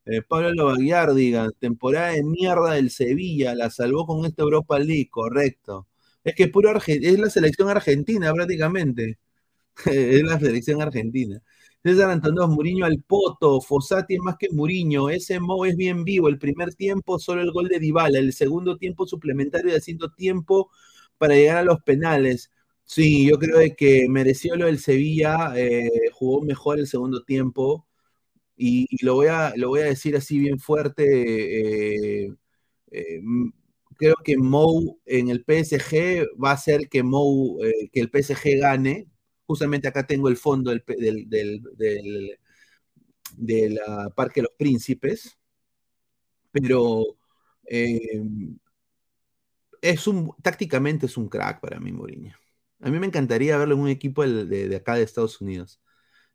Eh, 0.06 0.22
Pablo 0.22 0.54
Lobaguiar, 0.54 1.14
digan, 1.14 1.52
temporada 1.60 2.10
de 2.12 2.24
mierda 2.24 2.74
del 2.74 2.90
Sevilla, 2.92 3.56
la 3.56 3.70
salvó 3.70 4.06
con 4.06 4.26
esta 4.26 4.44
Europa 4.44 4.80
League, 4.80 5.10
correcto. 5.10 5.88
Es 6.24 6.36
que 6.36 6.48
puro 6.48 6.74
es 6.86 7.20
la 7.20 7.30
selección 7.30 7.70
argentina 7.70 8.34
prácticamente. 8.34 9.20
es 9.86 10.24
la 10.24 10.40
selección 10.40 10.82
argentina. 10.82 11.42
César 11.84 12.10
Antonio 12.12 12.48
Muriño 12.48 12.86
al 12.86 13.02
Poto, 13.04 13.60
Fossati 13.60 14.16
es 14.16 14.22
más 14.22 14.38
que 14.40 14.50
Muriño, 14.52 15.10
ese 15.10 15.40
Mo 15.42 15.66
es 15.66 15.76
bien 15.76 16.06
vivo, 16.06 16.30
el 16.30 16.40
primer 16.40 16.74
tiempo 16.76 17.20
solo 17.20 17.42
el 17.42 17.52
gol 17.52 17.68
de 17.68 17.80
Dybala, 17.80 18.20
el 18.20 18.32
segundo 18.34 18.78
tiempo 18.78 19.06
suplementario 19.06 19.72
de 19.72 19.78
haciendo 19.78 20.10
tiempo 20.14 20.72
para 21.18 21.36
llegar 21.36 21.58
a 21.58 21.64
los 21.64 21.82
penales. 21.84 22.52
Sí, 22.86 23.28
yo 23.28 23.38
creo 23.40 23.60
que 23.78 24.08
mereció 24.10 24.56
lo 24.56 24.66
del 24.68 24.80
Sevilla, 24.80 25.54
eh, 25.58 25.90
jugó 26.14 26.42
mejor 26.42 26.80
el 26.80 26.88
segundo 26.88 27.24
tiempo 27.24 27.86
y, 28.58 28.88
lo, 29.06 29.16
voy 29.16 29.28
a, 29.28 29.54
lo 29.58 29.70
voy 29.70 29.82
a 29.82 29.86
decir 29.86 30.16
así 30.16 30.40
bien 30.40 30.60
fuerte. 30.60 32.26
Eh, 32.26 32.34
eh, 32.92 33.22
creo 33.98 34.16
que 34.24 34.38
Mou 34.38 35.00
en 35.06 35.30
el 35.30 35.44
PSG 35.46 36.28
va 36.44 36.52
a 36.52 36.54
hacer 36.54 36.90
que 36.90 37.04
Mou, 37.04 37.60
que 37.92 38.00
el 38.02 38.10
PSG 38.10 38.60
gane. 38.60 39.08
Justamente 39.46 39.88
acá 39.88 40.06
tengo 40.08 40.30
el 40.30 40.38
fondo 40.38 40.72
del, 40.72 40.84
del, 43.38 43.80
Parque 44.16 44.42
de 44.42 44.44
los 44.44 44.56
Príncipes, 44.58 45.38
pero 46.52 47.04
es 49.84 50.08
un, 50.08 50.34
tácticamente 50.42 51.06
es 51.08 51.18
un 51.18 51.30
crack 51.30 51.60
para 51.62 51.80
mí, 51.80 51.92
Mourinho. 51.92 52.36
A 52.82 52.90
mí 52.90 53.00
me 53.00 53.08
encantaría 53.08 53.58
verlo 53.58 53.76
en 53.76 53.82
un 53.82 53.90
equipo 53.90 54.26
de, 54.28 54.76
acá 54.76 54.96
de 54.96 55.04
Estados 55.04 55.42
Unidos. 55.42 55.82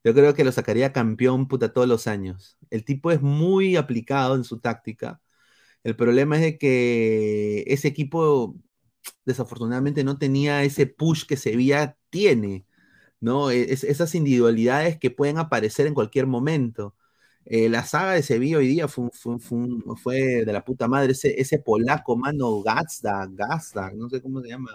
Yo 0.05 0.15
creo 0.15 0.35
que 0.35 0.45
lo 0.45 0.53
sacaría 0.53 0.93
campeón 0.93 1.49
puta 1.49 1.73
todos 1.73 1.89
los 1.89 2.07
años. 2.07 2.59
El 2.71 2.85
tipo 2.85 3.11
es 3.13 3.23
muy 3.23 3.77
aplicado 3.77 4.37
en 4.37 4.45
su 4.45 4.61
táctica. 4.61 5.21
El 5.85 5.97
problema 5.97 6.37
es 6.37 6.43
de 6.43 6.59
que 6.59 7.65
ese 7.69 7.89
equipo 7.89 8.57
desafortunadamente 9.25 10.05
no 10.05 10.19
tenía 10.19 10.65
ese 10.65 10.87
push 10.87 11.27
que 11.27 11.37
Sevilla 11.37 11.99
tiene, 12.11 12.67
¿no? 13.21 13.51
E, 13.51 13.73
esas 13.73 14.15
individualidades 14.15 14.99
que 14.99 15.11
pueden 15.11 15.39
aparecer 15.39 15.87
en 15.87 15.95
cualquier 15.95 16.27
momento. 16.27 16.95
Eh, 17.45 17.69
la 17.69 17.85
saga 17.85 18.13
de 18.15 18.23
Sevilla 18.23 18.59
hoy 18.59 18.69
día 18.69 18.89
fue, 18.89 19.09
fue, 20.03 20.45
de 20.45 20.53
la 20.53 20.65
puta 20.65 20.89
madre, 20.89 21.13
ese, 21.13 21.41
ese 21.41 21.59
polaco, 21.61 22.17
mano, 22.17 22.63
Gazda, 22.63 23.27
Gazda, 23.31 23.91
no 23.95 24.09
sé 24.11 24.21
cómo 24.23 24.43
se 24.43 24.49
llama 24.49 24.71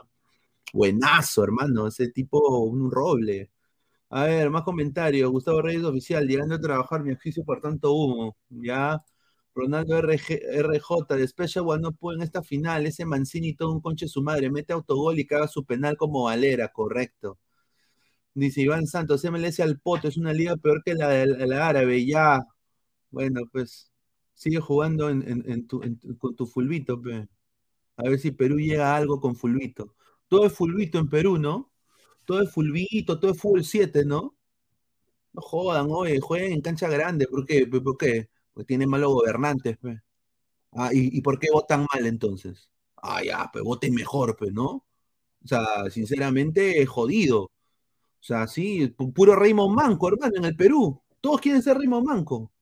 Buenazo, 0.74 1.44
hermano, 1.44 1.88
ese 1.88 2.10
tipo, 2.10 2.40
un 2.66 2.92
roble. 2.92 3.52
A 4.10 4.26
ver, 4.26 4.50
más 4.52 4.64
comentarios. 4.64 5.32
Gustavo 5.32 5.62
Reyes 5.62 5.84
Oficial, 5.84 6.28
llegando 6.28 6.56
a 6.56 6.60
trabajar 6.62 7.04
mi 7.04 7.14
oficio 7.14 7.44
por 7.44 7.62
tanto 7.62 7.94
humo. 7.94 8.38
Ya. 8.50 9.04
Ronaldo 9.56 9.98
RG, 10.00 10.40
RJ, 10.54 11.16
de 11.18 11.28
Special 11.28 11.66
no 11.82 11.92
puede 11.94 12.18
en 12.18 12.24
esta 12.24 12.44
final. 12.44 12.86
Ese 12.86 13.06
Mancini 13.06 13.56
todo 13.56 13.72
un 13.74 13.82
conche 13.82 14.08
su 14.08 14.22
madre. 14.24 14.52
Mete 14.52 14.74
autogol 14.74 15.20
y 15.20 15.26
caga 15.26 15.48
su 15.48 15.66
penal 15.66 15.98
como 15.98 16.26
Valera, 16.26 16.70
correcto. 16.70 17.40
Dice 18.36 18.62
Iván 18.62 18.88
Santos, 18.88 19.24
MLS 19.26 19.60
al 19.62 19.80
poto, 19.80 20.08
es 20.08 20.18
una 20.18 20.34
liga 20.34 20.56
peor 20.58 20.82
que 20.84 20.96
la 20.96 21.10
de 21.10 21.48
la, 21.48 21.68
árabe. 21.68 22.06
Ya. 22.06 22.40
Bueno, 23.12 23.42
pues 23.52 23.92
sigue 24.36 24.60
jugando 24.60 25.10
con 26.20 26.36
tu 26.36 26.48
fulbito, 26.48 27.02
pe. 27.02 27.28
A 27.98 28.04
ver 28.10 28.20
si 28.20 28.32
Perú 28.32 28.58
llega 28.60 28.94
a 28.94 28.98
algo 28.98 29.22
con 29.22 29.36
fulbito 29.36 29.96
todo 30.34 30.48
es 30.48 30.54
fulbito 30.54 30.98
en 31.00 31.10
Perú, 31.10 31.38
¿no? 31.38 31.72
Todo 32.26 32.42
es 32.42 32.52
fulbito, 32.52 33.20
todo 33.20 33.32
es 33.32 33.40
fútbol 33.40 33.64
7, 33.64 34.06
¿no? 34.06 34.36
No 35.34 35.42
jodan, 35.42 35.88
oye, 35.92 36.20
jueguen 36.22 36.54
en 36.54 36.62
cancha 36.62 36.90
grande, 36.90 37.28
¿por 37.28 37.46
qué? 37.46 37.68
¿Por 37.68 37.98
qué? 37.98 38.30
Porque 38.54 38.66
tienen 38.68 38.90
malos 38.90 39.14
gobernantes. 39.14 39.78
Ah, 40.72 40.90
¿y, 40.94 41.22
por 41.22 41.40
qué 41.40 41.50
votan 41.52 41.86
mal 41.94 42.06
entonces? 42.08 42.72
Ah, 42.98 43.24
ya, 43.24 43.50
pues 43.54 43.64
voten 43.64 43.94
mejor, 43.94 44.36
pues, 44.38 44.52
¿no? 44.54 44.66
O 45.44 45.48
sea, 45.48 45.90
sinceramente, 45.92 46.86
jodido. 46.88 47.52
O 48.24 48.26
sea, 48.26 48.48
sí, 48.48 48.88
puro 49.14 49.36
Raymond 49.36 49.76
Manco, 49.76 50.08
hermano, 50.08 50.38
en 50.38 50.46
el 50.46 50.56
Perú. 50.56 51.02
Todos 51.20 51.42
quieren 51.42 51.62
ser 51.62 51.78
Raymond 51.78 52.08
Manco. 52.08 52.54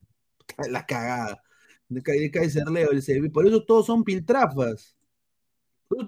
La 0.68 0.84
cagada. 0.84 1.40
De, 1.88 2.00
de 2.00 2.70
Leo, 2.72 2.90
el 2.90 3.32
Por 3.32 3.46
eso 3.46 3.64
todos 3.64 3.86
son 3.86 4.02
piltrafas. 4.02 4.96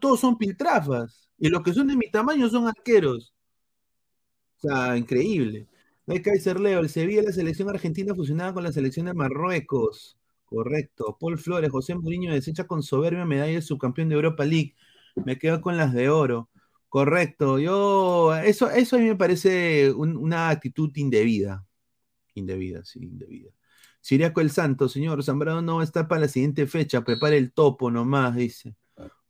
Todos 0.01 0.19
son 0.19 0.37
piltrafas. 0.37 1.31
Y 1.38 1.51
los 1.51 1.62
que 1.62 1.73
son 1.73 1.87
de 1.87 1.95
mi 1.95 2.11
tamaño 2.11 2.49
son 2.49 2.67
arqueros. 2.67 3.33
O 4.59 4.69
sea, 4.69 4.97
increíble. 4.97 5.69
No 6.05 6.14
hay 6.14 6.23
Kaiser 6.23 6.59
Leo, 6.59 6.81
el 6.81 6.88
Sevilla 6.88 7.23
la 7.23 7.31
selección 7.31 7.69
argentina 7.69 8.12
fusionada 8.12 8.55
con 8.55 8.64
la 8.64 8.73
selección 8.73 9.07
de 9.07 9.14
Marruecos. 9.14 10.19
Correcto. 10.47 11.17
Paul 11.21 11.38
Flores, 11.38 11.71
José 11.71 11.95
Mourinho 11.95 12.33
desecha 12.33 12.67
con 12.67 12.83
soberbia 12.83 13.25
medalla 13.25 13.55
de 13.55 13.62
subcampeón 13.62 14.09
de 14.09 14.17
Europa 14.17 14.45
League. 14.45 14.75
Me 15.25 15.38
quedo 15.38 15.61
con 15.61 15.77
las 15.77 15.93
de 15.93 16.09
oro. 16.09 16.51
Correcto. 16.95 17.59
Yo, 17.59 18.37
eso, 18.37 18.71
eso 18.71 18.95
a 18.95 19.01
mí 19.01 19.07
me 19.07 19.17
parece 19.17 19.91
una 19.93 20.49
actitud 20.49 20.93
indebida. 20.95 21.67
Indebida, 22.35 22.85
sí, 22.85 23.01
indebida. 23.01 23.51
Siriaco 24.01 24.41
el 24.41 24.53
Santo, 24.53 24.89
señor 24.89 25.25
Zambrano 25.25 25.61
no 25.61 25.83
está 25.83 26.07
para 26.07 26.21
la 26.21 26.29
siguiente 26.29 26.69
fecha. 26.69 27.03
Prepare 27.03 27.37
el 27.37 27.53
topo 27.53 27.91
nomás, 27.91 28.37
dice. 28.37 28.77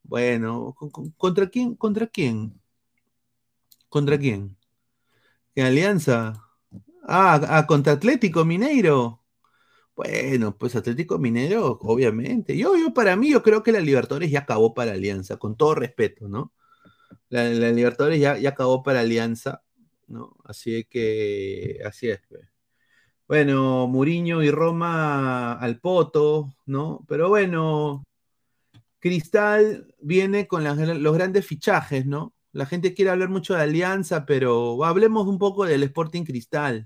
Bueno, 0.03 0.75
¿contra 1.17 1.49
quién? 1.49 1.73
¿Contra 1.73 2.05
quién? 2.05 2.61
¿Contra 3.89 4.19
quién? 4.19 4.55
¿Qué 5.55 5.63
alianza? 5.63 6.33
Ah, 7.07 7.41
ah, 7.49 7.65
contra 7.65 7.93
Atlético 7.93 8.45
Mineiro. 8.45 9.23
Bueno, 9.95 10.55
pues 10.55 10.75
Atlético 10.75 11.17
Mineiro, 11.17 11.79
obviamente. 11.81 12.55
Yo, 12.55 12.77
yo, 12.77 12.93
para 12.93 13.15
mí, 13.15 13.31
yo 13.31 13.41
creo 13.41 13.63
que 13.63 13.71
la 13.71 13.79
Libertadores 13.79 14.29
ya 14.29 14.41
acabó 14.41 14.75
para 14.75 14.91
Alianza, 14.91 15.37
con 15.37 15.57
todo 15.57 15.73
respeto, 15.73 16.27
¿no? 16.27 16.53
La, 17.29 17.49
Libertadores 17.49 18.19
ya, 18.19 18.37
ya 18.37 18.49
acabó 18.49 18.83
para 18.83 19.01
Alianza, 19.01 19.63
¿no? 20.07 20.35
Así 20.45 20.85
que, 20.85 21.79
así 21.85 22.09
es. 22.09 22.21
Pues. 22.29 22.47
Bueno, 23.27 23.87
Muriño 23.87 24.43
y 24.43 24.51
Roma 24.51 25.53
al 25.53 25.79
poto, 25.79 26.53
¿no? 26.65 27.03
Pero 27.07 27.29
bueno, 27.29 28.03
Cristal 28.99 29.93
viene 29.99 30.47
con 30.47 30.63
los 30.63 31.13
grandes 31.15 31.45
fichajes, 31.45 32.05
¿no? 32.05 32.33
La 32.51 32.65
gente 32.65 32.93
quiere 32.93 33.11
hablar 33.11 33.29
mucho 33.29 33.55
de 33.55 33.61
Alianza, 33.63 34.25
pero 34.25 34.83
hablemos 34.85 35.27
un 35.27 35.37
poco 35.39 35.65
del 35.65 35.83
Sporting 35.83 36.23
Cristal. 36.23 36.85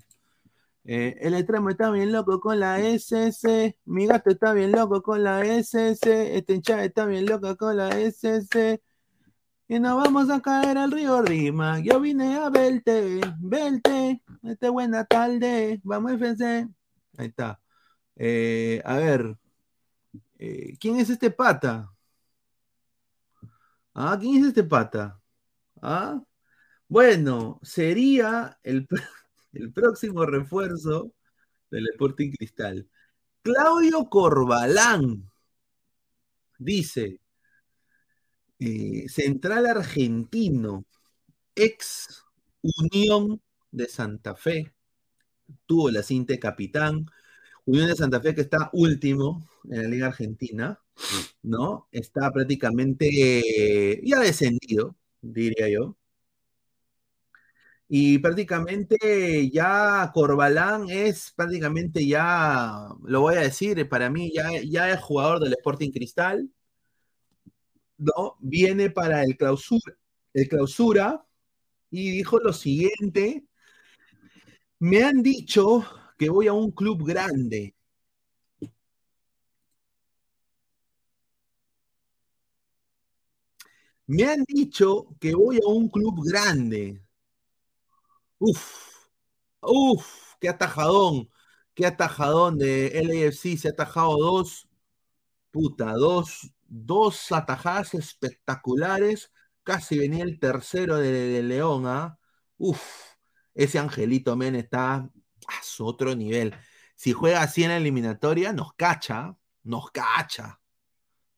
Eh, 0.85 1.15
el 1.21 1.35
extremo 1.35 1.69
está 1.69 1.91
bien 1.91 2.11
loco 2.11 2.39
con 2.39 2.59
la 2.59 2.79
SS. 2.79 3.77
Mi 3.85 4.07
gato 4.07 4.31
está 4.31 4.53
bien 4.53 4.71
loco 4.71 5.01
con 5.03 5.23
la 5.23 5.43
SS. 5.45 6.35
Este 6.35 6.55
hinchado 6.55 6.81
está 6.81 7.05
bien 7.05 7.25
loco 7.25 7.55
con 7.57 7.77
la 7.77 7.89
SS. 7.99 8.81
Y 9.71 9.79
nos 9.79 9.97
vamos 10.03 10.31
a 10.31 10.41
caer 10.41 10.79
al 10.79 10.91
río 10.91 11.21
Rima. 11.21 11.79
Yo 11.79 11.99
vine 11.99 12.37
a 12.37 12.49
verte, 12.49 13.21
verte. 13.39 14.19
Este 14.41 14.67
buena 14.67 15.05
tarde. 15.05 15.79
Vamos 15.83 16.11
a 16.11 16.15
FC. 16.15 16.67
Ahí 17.17 17.27
está. 17.27 17.61
Eh, 18.15 18.81
a 18.83 18.97
ver. 18.97 19.37
Eh, 20.39 20.75
¿Quién 20.79 20.99
es 20.99 21.11
este 21.11 21.29
pata? 21.29 21.93
Ah, 23.93 24.17
¿quién 24.19 24.37
es 24.41 24.47
este 24.47 24.63
pata? 24.63 25.21
Ah, 25.81 26.19
bueno, 26.87 27.59
sería 27.61 28.59
el. 28.63 28.87
el 29.53 29.71
próximo 29.71 30.25
refuerzo 30.25 31.13
del 31.69 31.87
Sporting 31.89 32.31
Cristal. 32.31 32.89
Claudio 33.43 34.09
Corbalán 34.09 35.29
dice, 36.57 37.21
eh, 38.59 39.07
central 39.09 39.65
argentino, 39.67 40.85
ex 41.55 42.25
Unión 42.63 43.41
de 43.71 43.87
Santa 43.89 44.35
Fe, 44.35 44.73
tuvo 45.65 45.91
la 45.91 46.03
cinta 46.03 46.33
de 46.33 46.39
capitán, 46.39 47.07
Unión 47.65 47.87
de 47.87 47.95
Santa 47.95 48.21
Fe 48.21 48.35
que 48.35 48.41
está 48.41 48.69
último 48.73 49.47
en 49.71 49.83
la 49.83 49.89
Liga 49.89 50.07
Argentina, 50.07 50.79
¿no? 51.43 51.87
Está 51.91 52.31
prácticamente 52.31 54.01
ya 54.03 54.19
descendido, 54.21 54.95
diría 55.21 55.69
yo. 55.69 55.97
Y 57.91 58.19
prácticamente 58.19 59.49
ya 59.51 60.11
Corbalán 60.13 60.89
es 60.89 61.31
prácticamente 61.35 62.05
ya, 62.07 62.87
lo 63.03 63.21
voy 63.21 63.35
a 63.35 63.39
decir, 63.41 63.89
para 63.89 64.09
mí 64.11 64.31
ya, 64.33 64.49
ya 64.63 64.91
es 64.91 64.99
jugador 65.01 65.39
del 65.39 65.53
Sporting 65.53 65.91
Cristal. 65.91 66.49
¿No? 67.99 68.37
Viene 68.39 68.89
para 68.89 69.23
el 69.23 69.37
clausura, 69.37 69.95
el 70.33 70.47
clausura 70.49 71.25
y 71.91 72.11
dijo 72.11 72.39
lo 72.39 72.53
siguiente. 72.53 73.45
Me 74.81 75.03
han 75.05 75.23
dicho 75.23 75.85
que 76.17 76.29
voy 76.29 76.47
a 76.47 76.53
un 76.53 76.71
club 76.71 77.05
grande. 77.07 77.75
Me 84.07 84.25
han 84.25 84.43
dicho 84.45 85.07
que 85.21 85.33
voy 85.33 85.57
a 85.63 85.69
un 85.69 85.87
club 85.87 86.21
grande. 86.25 87.01
Uf, 88.39 89.07
uf, 89.61 90.35
qué 90.39 90.49
atajadón, 90.49 91.29
qué 91.75 91.85
atajadón 91.85 92.57
de 92.57 92.87
LAFC, 93.03 93.57
se 93.57 93.67
ha 93.69 93.71
atajado 93.71 94.17
dos, 94.17 94.67
puta, 95.51 95.93
dos, 95.93 96.51
dos 96.69 97.31
atajadas 97.31 97.93
espectaculares, 97.95 99.31
casi 99.63 99.97
venía 99.99 100.23
el 100.23 100.39
tercero 100.39 100.97
de, 100.97 101.41
León, 101.43 101.87
¿ah? 101.87 102.17
Uf, 102.57 102.81
ese 103.53 103.79
Angelito 103.79 104.35
Men 104.35 104.55
está 104.55 104.95
a 104.95 105.11
otro 105.79 106.15
nivel. 106.15 106.55
Si 106.95 107.13
juega 107.13 107.41
así 107.41 107.63
en 107.63 107.69
la 107.69 107.77
eliminatoria, 107.77 108.53
nos 108.53 108.73
cacha, 108.73 109.35
nos 109.63 109.91
cacha. 109.91 110.59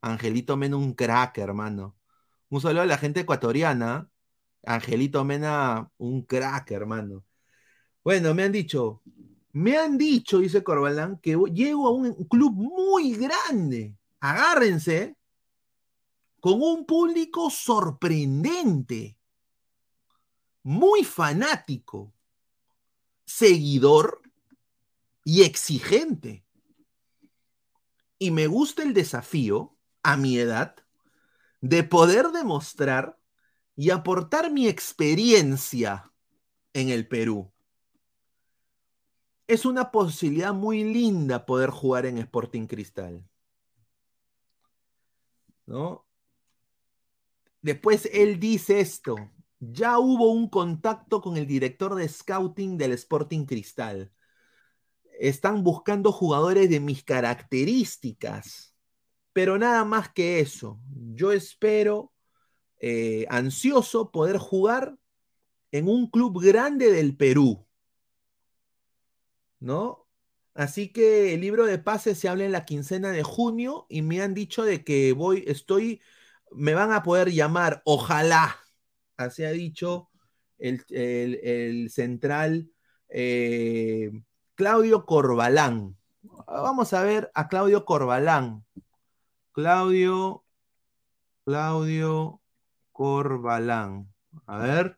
Angelito 0.01 0.57
Men 0.57 0.73
un 0.73 0.93
crack, 0.93 1.37
hermano. 1.37 1.97
Un 2.49 2.61
saludo 2.61 2.81
a 2.81 2.85
la 2.85 2.97
gente 2.97 3.21
ecuatoriana, 3.21 4.09
Angelito 4.63 5.23
Mena, 5.23 5.89
un 5.97 6.23
crack, 6.23 6.71
hermano. 6.71 7.25
Bueno, 8.03 8.33
me 8.33 8.43
han 8.43 8.51
dicho, 8.51 9.01
me 9.53 9.77
han 9.77 9.97
dicho, 9.97 10.39
dice 10.39 10.63
Corbalán, 10.63 11.19
que 11.19 11.37
llego 11.53 11.87
a 11.87 11.91
un 11.91 12.13
club 12.25 12.53
muy 12.53 13.15
grande. 13.15 13.95
Agárrense, 14.19 15.15
con 16.41 16.61
un 16.61 16.85
público 16.85 17.51
sorprendente, 17.51 19.17
muy 20.63 21.03
fanático, 21.03 22.13
seguidor 23.25 24.23
y 25.23 25.43
exigente. 25.43 26.43
Y 28.17 28.31
me 28.31 28.47
gusta 28.47 28.81
el 28.81 28.93
desafío, 28.93 29.77
a 30.01 30.17
mi 30.17 30.37
edad, 30.39 30.75
de 31.61 31.83
poder 31.83 32.29
demostrar 32.29 33.19
y 33.75 33.91
aportar 33.91 34.51
mi 34.51 34.67
experiencia 34.67 36.11
en 36.73 36.89
el 36.89 37.07
Perú. 37.07 37.51
Es 39.45 39.65
una 39.65 39.91
posibilidad 39.91 40.53
muy 40.53 40.83
linda 40.83 41.45
poder 41.45 41.69
jugar 41.69 42.07
en 42.07 42.17
Sporting 42.17 42.65
Cristal. 42.65 43.23
¿No? 45.67 46.07
Después 47.61 48.09
él 48.11 48.39
dice 48.39 48.79
esto, 48.79 49.15
ya 49.59 49.99
hubo 49.99 50.31
un 50.31 50.49
contacto 50.49 51.21
con 51.21 51.37
el 51.37 51.45
director 51.45 51.95
de 51.95 52.07
scouting 52.09 52.77
del 52.77 52.93
Sporting 52.93 53.45
Cristal. 53.45 54.11
Están 55.19 55.63
buscando 55.63 56.11
jugadores 56.11 56.69
de 56.69 56.79
mis 56.79 57.03
características, 57.03 58.75
pero 59.33 59.57
nada 59.59 59.85
más 59.85 60.09
que 60.09 60.39
eso. 60.39 60.79
Yo 61.13 61.31
espero 61.31 62.11
eh, 62.79 63.27
ansioso 63.29 64.11
poder 64.11 64.39
jugar 64.39 64.97
en 65.71 65.87
un 65.87 66.09
club 66.09 66.41
grande 66.41 66.91
del 66.91 67.15
Perú. 67.15 67.67
¿No? 69.59 70.07
Así 70.53 70.89
que 70.89 71.33
el 71.33 71.41
libro 71.41 71.65
de 71.65 71.77
pases 71.77 72.17
se 72.17 72.27
habla 72.27 72.45
en 72.45 72.51
la 72.51 72.65
quincena 72.65 73.11
de 73.11 73.23
junio 73.23 73.85
y 73.89 74.01
me 74.01 74.21
han 74.21 74.33
dicho 74.33 74.63
de 74.63 74.83
que 74.83 75.13
voy, 75.13 75.43
estoy, 75.47 76.01
me 76.51 76.73
van 76.73 76.91
a 76.91 77.03
poder 77.03 77.31
llamar, 77.31 77.81
ojalá, 77.85 78.57
así 79.17 79.43
ha 79.43 79.51
dicho 79.51 80.09
el, 80.59 81.89
central 81.89 82.69
eh, 83.09 84.11
Claudio 84.55 85.05
Corbalán. 85.05 85.97
Vamos 86.47 86.93
a 86.93 87.03
ver 87.03 87.31
a 87.33 87.47
Claudio 87.47 87.85
Corbalán. 87.85 88.63
Claudio, 89.53 90.45
Claudio 91.45 92.41
Corbalán. 92.91 94.07
A 94.45 94.59
ver. 94.59 94.97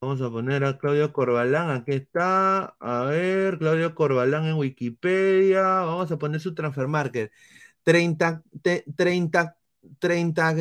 Vamos 0.00 0.20
a 0.20 0.30
poner 0.30 0.62
a 0.64 0.78
Claudio 0.78 1.12
Corbalán. 1.12 1.70
Aquí 1.70 1.92
está. 1.92 2.76
A 2.78 3.04
ver, 3.04 3.58
Claudio 3.58 3.94
Corbalán 3.94 4.44
en 4.44 4.56
Wikipedia. 4.56 5.62
Vamos 5.62 6.12
a 6.12 6.18
poner 6.18 6.40
su 6.40 6.54
transfer 6.54 6.86
market. 6.86 7.32
30, 7.82 8.42
30, 8.96 9.56
30, 9.98 10.54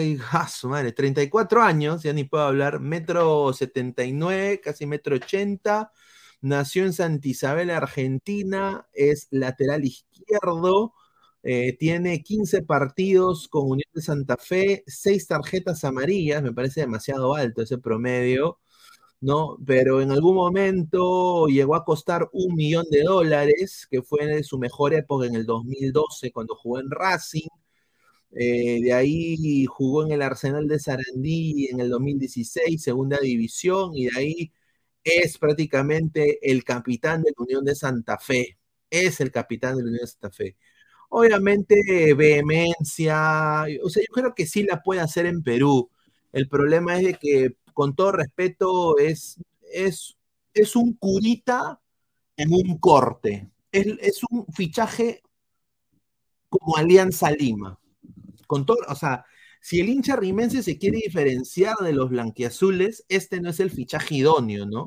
madre, 0.64 0.92
34 0.92 1.62
años, 1.62 2.04
ya 2.04 2.14
ni 2.14 2.24
puedo 2.24 2.44
hablar, 2.46 2.80
metro 2.80 3.54
79, 3.54 4.62
casi 4.62 4.86
metro 4.86 5.16
80, 5.16 5.92
nació 6.42 6.86
en 6.86 6.94
Santa 6.94 7.28
Isabel, 7.28 7.70
Argentina, 7.70 8.88
es 8.94 9.28
lateral 9.32 9.84
izquierdo, 9.86 10.94
eh, 11.44 11.78
tiene 11.78 12.24
15 12.24 12.64
partidos 12.64 13.48
con 13.48 13.70
Unión 13.70 13.90
de 13.94 14.02
Santa 14.02 14.38
Fe, 14.38 14.84
6 14.88 15.28
tarjetas 15.28 15.84
amarillas, 15.84 16.42
me 16.44 16.54
parece 16.54 16.82
demasiado 16.82 17.36
alto 17.36 17.62
ese 17.62 17.78
promedio, 17.78 18.60
¿no? 19.22 19.58
Pero 19.66 20.02
en 20.02 20.12
algún 20.12 20.36
momento 20.36 21.48
llegó 21.48 21.76
a 21.76 21.86
costar 21.86 22.30
un 22.34 22.56
millón 22.56 22.86
de 22.92 23.04
dólares, 23.04 23.88
que 23.90 24.02
fue 24.02 24.44
su 24.44 24.60
mejor 24.60 24.94
época 24.94 25.26
en 25.28 25.36
el 25.36 25.46
2012 25.46 26.32
cuando 26.32 26.56
jugó 26.56 26.80
en 26.80 26.92
Racing. 26.92 27.48
Eh, 28.38 28.82
de 28.84 28.94
ahí 28.94 29.66
jugó 29.66 30.06
en 30.06 30.12
el 30.12 30.22
Arsenal 30.22 30.68
de 30.68 30.80
Sarandí 30.80 31.68
en 31.72 31.80
el 31.80 31.90
2016, 31.90 32.84
segunda 32.84 33.18
división, 33.20 33.92
y 33.96 34.06
de 34.08 34.12
ahí 34.18 34.54
es 35.04 35.38
prácticamente 35.38 36.40
el 36.52 36.64
capitán 36.66 37.24
de 37.24 37.32
la 37.38 37.44
Unión 37.44 37.66
de 37.66 37.76
Santa 37.76 38.18
Fe. 38.20 38.58
Es 38.90 39.22
el 39.22 39.32
capitán 39.32 39.78
de 39.78 39.84
la 39.84 39.90
Unión 39.90 40.02
de 40.02 40.08
Santa 40.08 40.32
Fe. 40.32 40.58
Obviamente, 41.10 42.14
vehemencia, 42.16 43.66
o 43.84 43.90
sea, 43.90 44.04
yo 44.04 44.14
creo 44.14 44.36
que 44.36 44.46
sí 44.48 44.64
la 44.64 44.84
puede 44.84 45.02
hacer 45.02 45.26
en 45.28 45.44
Perú. 45.44 45.90
El 46.34 46.50
problema 46.50 46.98
es 46.98 47.06
de 47.06 47.14
que, 47.16 47.58
con 47.74 47.96
todo 47.96 48.14
respeto, 48.14 48.98
es, 49.00 49.38
es, 49.74 50.18
es 50.54 50.76
un 50.76 50.94
curita 50.96 51.82
en 52.38 52.54
un 52.54 52.78
corte. 52.80 53.50
Es, 53.72 53.88
es 54.02 54.22
un 54.30 54.46
fichaje 54.54 55.22
como 56.50 56.78
Alianza 56.78 57.32
Lima. 57.32 57.80
Con 58.48 58.66
todo, 58.66 58.78
o 58.88 58.96
sea, 58.96 59.26
si 59.62 59.80
el 59.80 59.90
hincha 59.90 60.16
rimense 60.16 60.62
se 60.64 60.78
quiere 60.78 61.00
diferenciar 61.04 61.76
de 61.82 61.94
los 61.94 62.10
blanquiazules, 62.10 63.04
este 63.10 63.42
no 63.42 63.50
es 63.50 63.60
el 63.60 63.72
fichaje 63.72 64.16
idóneo, 64.16 64.66
¿no? 64.66 64.82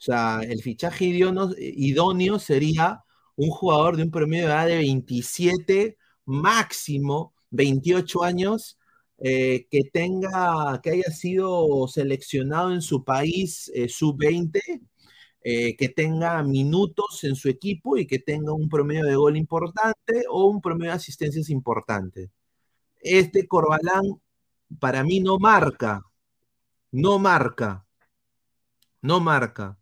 O 0.00 0.02
sea, 0.02 0.40
el 0.42 0.62
fichaje 0.62 1.04
idóneo, 1.06 2.38
sería 2.38 3.00
un 3.36 3.50
jugador 3.50 3.96
de 3.96 4.04
un 4.04 4.10
promedio 4.10 4.46
de 4.46 4.52
edad 4.52 4.66
de 4.66 4.76
27, 4.76 5.98
máximo 6.24 7.34
28 7.50 8.22
años, 8.22 8.78
eh, 9.18 9.66
que 9.70 9.80
tenga, 9.92 10.80
que 10.82 10.90
haya 10.90 11.10
sido 11.10 11.86
seleccionado 11.88 12.72
en 12.72 12.82
su 12.82 13.04
país 13.04 13.70
eh, 13.74 13.88
sub-20, 13.88 14.60
eh, 15.42 15.76
que 15.76 15.88
tenga 15.88 16.42
minutos 16.42 17.24
en 17.24 17.34
su 17.36 17.48
equipo 17.48 17.96
y 17.96 18.06
que 18.06 18.18
tenga 18.18 18.52
un 18.52 18.68
promedio 18.68 19.06
de 19.06 19.16
gol 19.16 19.36
importante 19.36 20.24
o 20.30 20.46
un 20.46 20.60
promedio 20.60 20.92
de 20.92 20.96
asistencias 20.96 21.50
importante. 21.50 22.30
Este 23.00 23.48
Corbalán 23.48 24.20
para 24.78 25.04
mí 25.04 25.20
no 25.20 25.38
marca, 25.38 26.02
no 26.92 27.18
marca, 27.18 27.86
no 29.02 29.20
marca. 29.20 29.78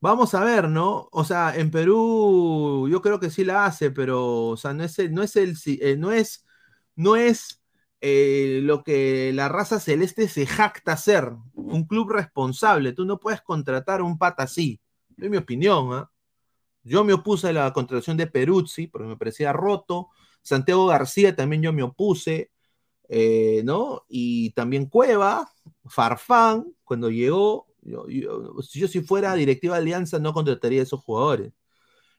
Vamos 0.00 0.34
a 0.34 0.42
ver, 0.44 0.68
¿no? 0.68 1.08
O 1.12 1.24
sea, 1.24 1.54
en 1.56 1.70
Perú 1.70 2.88
yo 2.90 3.00
creo 3.02 3.20
que 3.20 3.30
sí 3.30 3.44
la 3.44 3.66
hace, 3.66 3.90
pero, 3.92 4.48
o 4.48 4.56
sea, 4.56 4.74
no 4.74 4.84
es 4.84 4.98
no 5.10 5.22
es 5.22 5.36
el, 5.36 5.56
eh, 5.66 5.96
no 5.96 6.12
es, 6.12 6.44
no 6.96 7.16
es 7.16 7.61
eh, 8.04 8.60
lo 8.64 8.82
que 8.82 9.32
la 9.32 9.48
raza 9.48 9.78
celeste 9.78 10.28
se 10.28 10.44
jacta 10.44 10.96
ser, 10.96 11.32
un 11.54 11.86
club 11.86 12.10
responsable. 12.10 12.92
Tú 12.92 13.04
no 13.04 13.20
puedes 13.20 13.42
contratar 13.42 14.02
un 14.02 14.18
pata 14.18 14.42
así, 14.42 14.80
es 15.16 15.30
mi 15.30 15.36
opinión. 15.36 15.92
¿ah? 15.92 16.10
Yo 16.82 17.04
me 17.04 17.12
opuse 17.12 17.48
a 17.48 17.52
la 17.52 17.72
contratación 17.72 18.16
de 18.16 18.26
Peruzzi 18.26 18.88
porque 18.88 19.06
me 19.06 19.16
parecía 19.16 19.52
roto. 19.52 20.08
Santiago 20.42 20.86
García 20.86 21.36
también 21.36 21.62
yo 21.62 21.72
me 21.72 21.84
opuse, 21.84 22.50
eh, 23.08 23.62
¿no? 23.64 24.04
Y 24.08 24.50
también 24.50 24.86
Cueva, 24.86 25.48
Farfán, 25.86 26.74
cuando 26.84 27.08
llegó, 27.10 27.68
yo, 27.82 28.06
si 28.62 28.80
yo 28.80 28.88
si 28.88 29.00
fuera 29.02 29.34
directiva 29.34 29.76
de 29.76 29.82
Alianza 29.82 30.18
no 30.18 30.32
contrataría 30.34 30.80
a 30.80 30.84
esos 30.84 31.00
jugadores. 31.02 31.52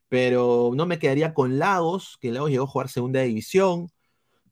Pero 0.10 0.72
no 0.76 0.86
me 0.86 1.00
quedaría 1.00 1.34
con 1.34 1.60
Lagos, 1.60 2.18
que 2.22 2.32
Lagos 2.32 2.52
llegó 2.52 2.66
a 2.66 2.68
jugar 2.68 2.90
segunda 2.90 3.22
división. 3.22 3.92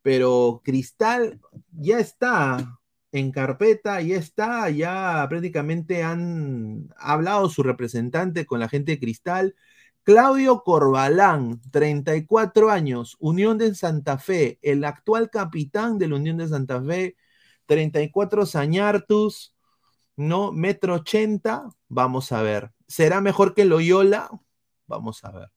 Pero 0.02 0.62
Cristal 0.64 1.40
ya 1.72 2.00
está 2.00 2.80
en 3.12 3.32
carpeta, 3.32 4.02
ya 4.02 4.18
está, 4.18 4.70
ya 4.70 5.26
prácticamente 5.30 6.04
han 6.04 6.90
hablado 6.98 7.50
su 7.50 7.64
representante 7.64 8.46
con 8.46 8.60
la 8.60 8.70
gente 8.70 8.94
de 8.94 9.00
Cristal. 9.00 9.56
Claudio 10.04 10.64
Corbalán, 10.64 11.62
34 11.72 12.72
años, 12.72 13.18
Unión 13.20 13.58
de 13.58 13.76
Santa 13.76 14.18
Fe, 14.18 14.58
el 14.62 14.84
actual 14.84 15.30
capitán 15.30 16.00
de 16.00 16.08
la 16.08 16.16
Unión 16.16 16.38
de 16.38 16.48
Santa 16.48 16.82
Fe, 16.82 17.18
34 17.68 18.46
Sañartus, 18.46 19.56
¿no? 20.16 20.52
Metro 20.52 20.96
80, 20.96 21.70
vamos 21.88 22.32
a 22.32 22.42
ver. 22.42 22.72
¿Será 22.88 23.22
mejor 23.22 23.54
que 23.54 23.66
Loyola? 23.66 24.30
Vamos 24.88 25.24
a 25.24 25.32
ver. 25.32 25.52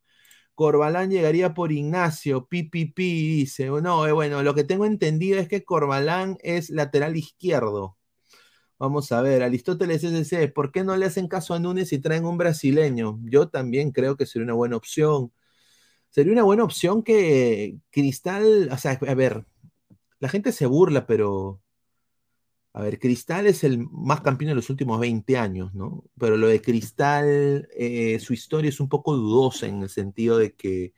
Corbalán 0.55 1.11
llegaría 1.11 1.55
por 1.55 1.72
Ignacio, 1.72 2.46
pipipi, 2.46 3.05
dice. 3.36 3.66
No, 3.68 4.07
eh, 4.07 4.12
bueno, 4.12 4.42
lo 4.42 4.55
que 4.55 4.64
tengo 4.64 4.86
entendido 4.86 5.38
es 5.38 5.48
que 5.48 5.64
Corbalán 5.64 6.38
es 6.42 6.70
lateral 6.70 7.16
izquierdo. 7.16 7.96
Vamos 8.78 9.12
a 9.12 9.22
ver, 9.22 9.42
Aristóteles 9.42 10.05
SC, 10.05 10.48
¿por 10.52 10.72
qué 10.72 10.84
no 10.84 10.96
le 10.96 11.07
hacen 11.07 11.28
caso 11.28 11.55
a 11.55 11.59
Núñez 11.61 11.92
y 11.92 12.00
traen 12.00 12.24
un 12.26 12.36
brasileño? 12.38 13.20
Yo 13.24 13.48
también 13.48 13.92
creo 13.92 14.16
que 14.16 14.26
sería 14.26 14.44
una 14.44 14.55
buena 14.55 14.76
opción. 14.76 15.32
Sería 16.11 16.32
una 16.32 16.44
buena 16.44 16.64
opción 16.64 17.02
que 17.02 17.78
Cristal, 17.90 18.68
o 18.72 18.78
sea, 18.78 18.98
a 19.07 19.14
ver, 19.14 19.46
la 20.20 20.28
gente 20.28 20.52
se 20.52 20.66
burla, 20.66 21.07
pero 21.07 21.62
a 22.74 22.82
ver, 22.82 22.98
Cristal 22.98 23.46
es 23.46 23.62
el 23.62 23.78
más 23.78 24.20
campeón 24.20 24.48
de 24.48 24.56
los 24.56 24.68
últimos 24.68 24.98
20 24.98 25.38
años, 25.38 25.72
¿no? 25.74 26.02
Pero 26.18 26.36
lo 26.36 26.48
de 26.48 26.60
Cristal, 26.60 27.68
eh, 27.76 28.18
su 28.18 28.34
historia 28.34 28.68
es 28.68 28.80
un 28.80 28.88
poco 28.88 29.16
dudosa 29.16 29.66
en 29.68 29.82
el 29.82 29.88
sentido 29.88 30.38
de 30.38 30.54
que, 30.56 30.92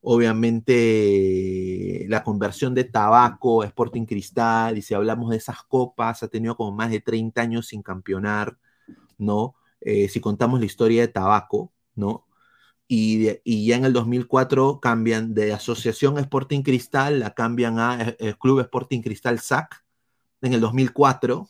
obviamente, 0.00 2.06
la 2.08 2.24
conversión 2.24 2.74
de 2.74 2.84
tabaco 2.84 3.62
a 3.62 3.66
Sporting 3.66 4.06
Cristal, 4.06 4.78
y 4.78 4.82
si 4.82 4.94
hablamos 4.94 5.30
de 5.30 5.36
esas 5.36 5.62
copas, 5.64 6.22
ha 6.22 6.28
tenido 6.28 6.56
como 6.56 6.72
más 6.72 6.90
de 6.90 7.00
30 7.00 7.42
años 7.42 7.66
sin 7.68 7.82
campeonar, 7.82 8.58
¿no? 9.18 9.54
Eh, 9.82 10.08
si 10.08 10.20
contamos 10.20 10.60
la 10.60 10.66
historia 10.66 11.02
de 11.02 11.08
tabaco, 11.08 11.72
¿no? 11.94 12.26
Y, 12.88 13.28
y, 13.44 13.66
ya 13.66 13.76
en 13.76 13.84
el 13.84 13.92
2004 13.92 14.80
cambian 14.80 15.34
de 15.34 15.52
Asociación 15.52 16.18
Sporting 16.18 16.62
Cristal, 16.62 17.20
la 17.20 17.34
cambian 17.34 17.78
a 17.80 18.16
eh, 18.18 18.34
Club 18.38 18.60
Sporting 18.60 19.02
Cristal 19.02 19.40
SAC 19.40 19.85
en 20.42 20.52
el 20.52 20.60
2004, 20.60 21.48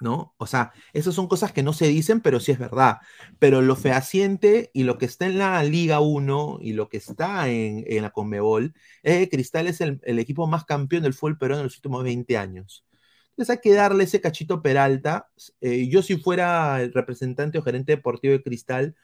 ¿no? 0.00 0.34
O 0.38 0.46
sea, 0.46 0.72
esas 0.92 1.14
son 1.14 1.28
cosas 1.28 1.52
que 1.52 1.62
no 1.62 1.72
se 1.72 1.88
dicen, 1.88 2.20
pero 2.20 2.40
sí 2.40 2.52
es 2.52 2.58
verdad. 2.58 2.98
Pero 3.38 3.62
lo 3.62 3.76
fehaciente 3.76 4.70
y 4.74 4.84
lo 4.84 4.98
que 4.98 5.06
está 5.06 5.26
en 5.26 5.38
la 5.38 5.62
Liga 5.64 6.00
1 6.00 6.58
y 6.60 6.72
lo 6.72 6.88
que 6.88 6.98
está 6.98 7.48
en, 7.48 7.84
la 8.02 8.10
Conmebol 8.10 8.74
es 9.02 9.18
que 9.18 9.28
Cristal 9.30 9.66
es 9.66 9.80
el, 9.80 10.00
equipo 10.18 10.46
más 10.46 10.64
campeón 10.64 11.02
del 11.04 11.14
fútbol 11.14 11.38
peruano 11.38 11.60
en 11.62 11.66
los 11.66 11.76
últimos 11.76 12.04
20 12.04 12.36
años. 12.36 12.84
Entonces 13.30 13.56
hay 13.56 13.60
que 13.62 13.74
darle 13.74 14.04
ese 14.04 14.20
cachito 14.20 14.62
Peralta. 14.62 15.28
Eh, 15.60 15.88
yo 15.88 16.02
si 16.02 16.16
fuera 16.18 16.82
el 16.82 16.92
representante 16.92 17.58
o 17.58 17.62
gerente 17.62 17.92
deportivo 17.92 18.32
de 18.32 18.42
Cristal, 18.42 18.96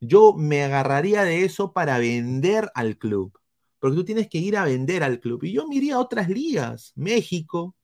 yo 0.00 0.34
me 0.34 0.62
agarraría 0.64 1.24
de 1.24 1.44
eso 1.44 1.72
para 1.72 1.98
vender 1.98 2.70
al 2.74 2.98
club. 2.98 3.38
Porque 3.78 3.96
tú 3.96 4.04
tienes 4.04 4.28
que 4.28 4.38
ir 4.38 4.56
a 4.56 4.64
vender 4.64 5.02
al 5.02 5.20
club. 5.20 5.44
Y 5.44 5.52
yo 5.52 5.66
me 5.68 5.76
iría 5.76 5.96
a 5.96 6.00
otras 6.00 6.28
ligas. 6.28 6.92
México, 6.96 7.76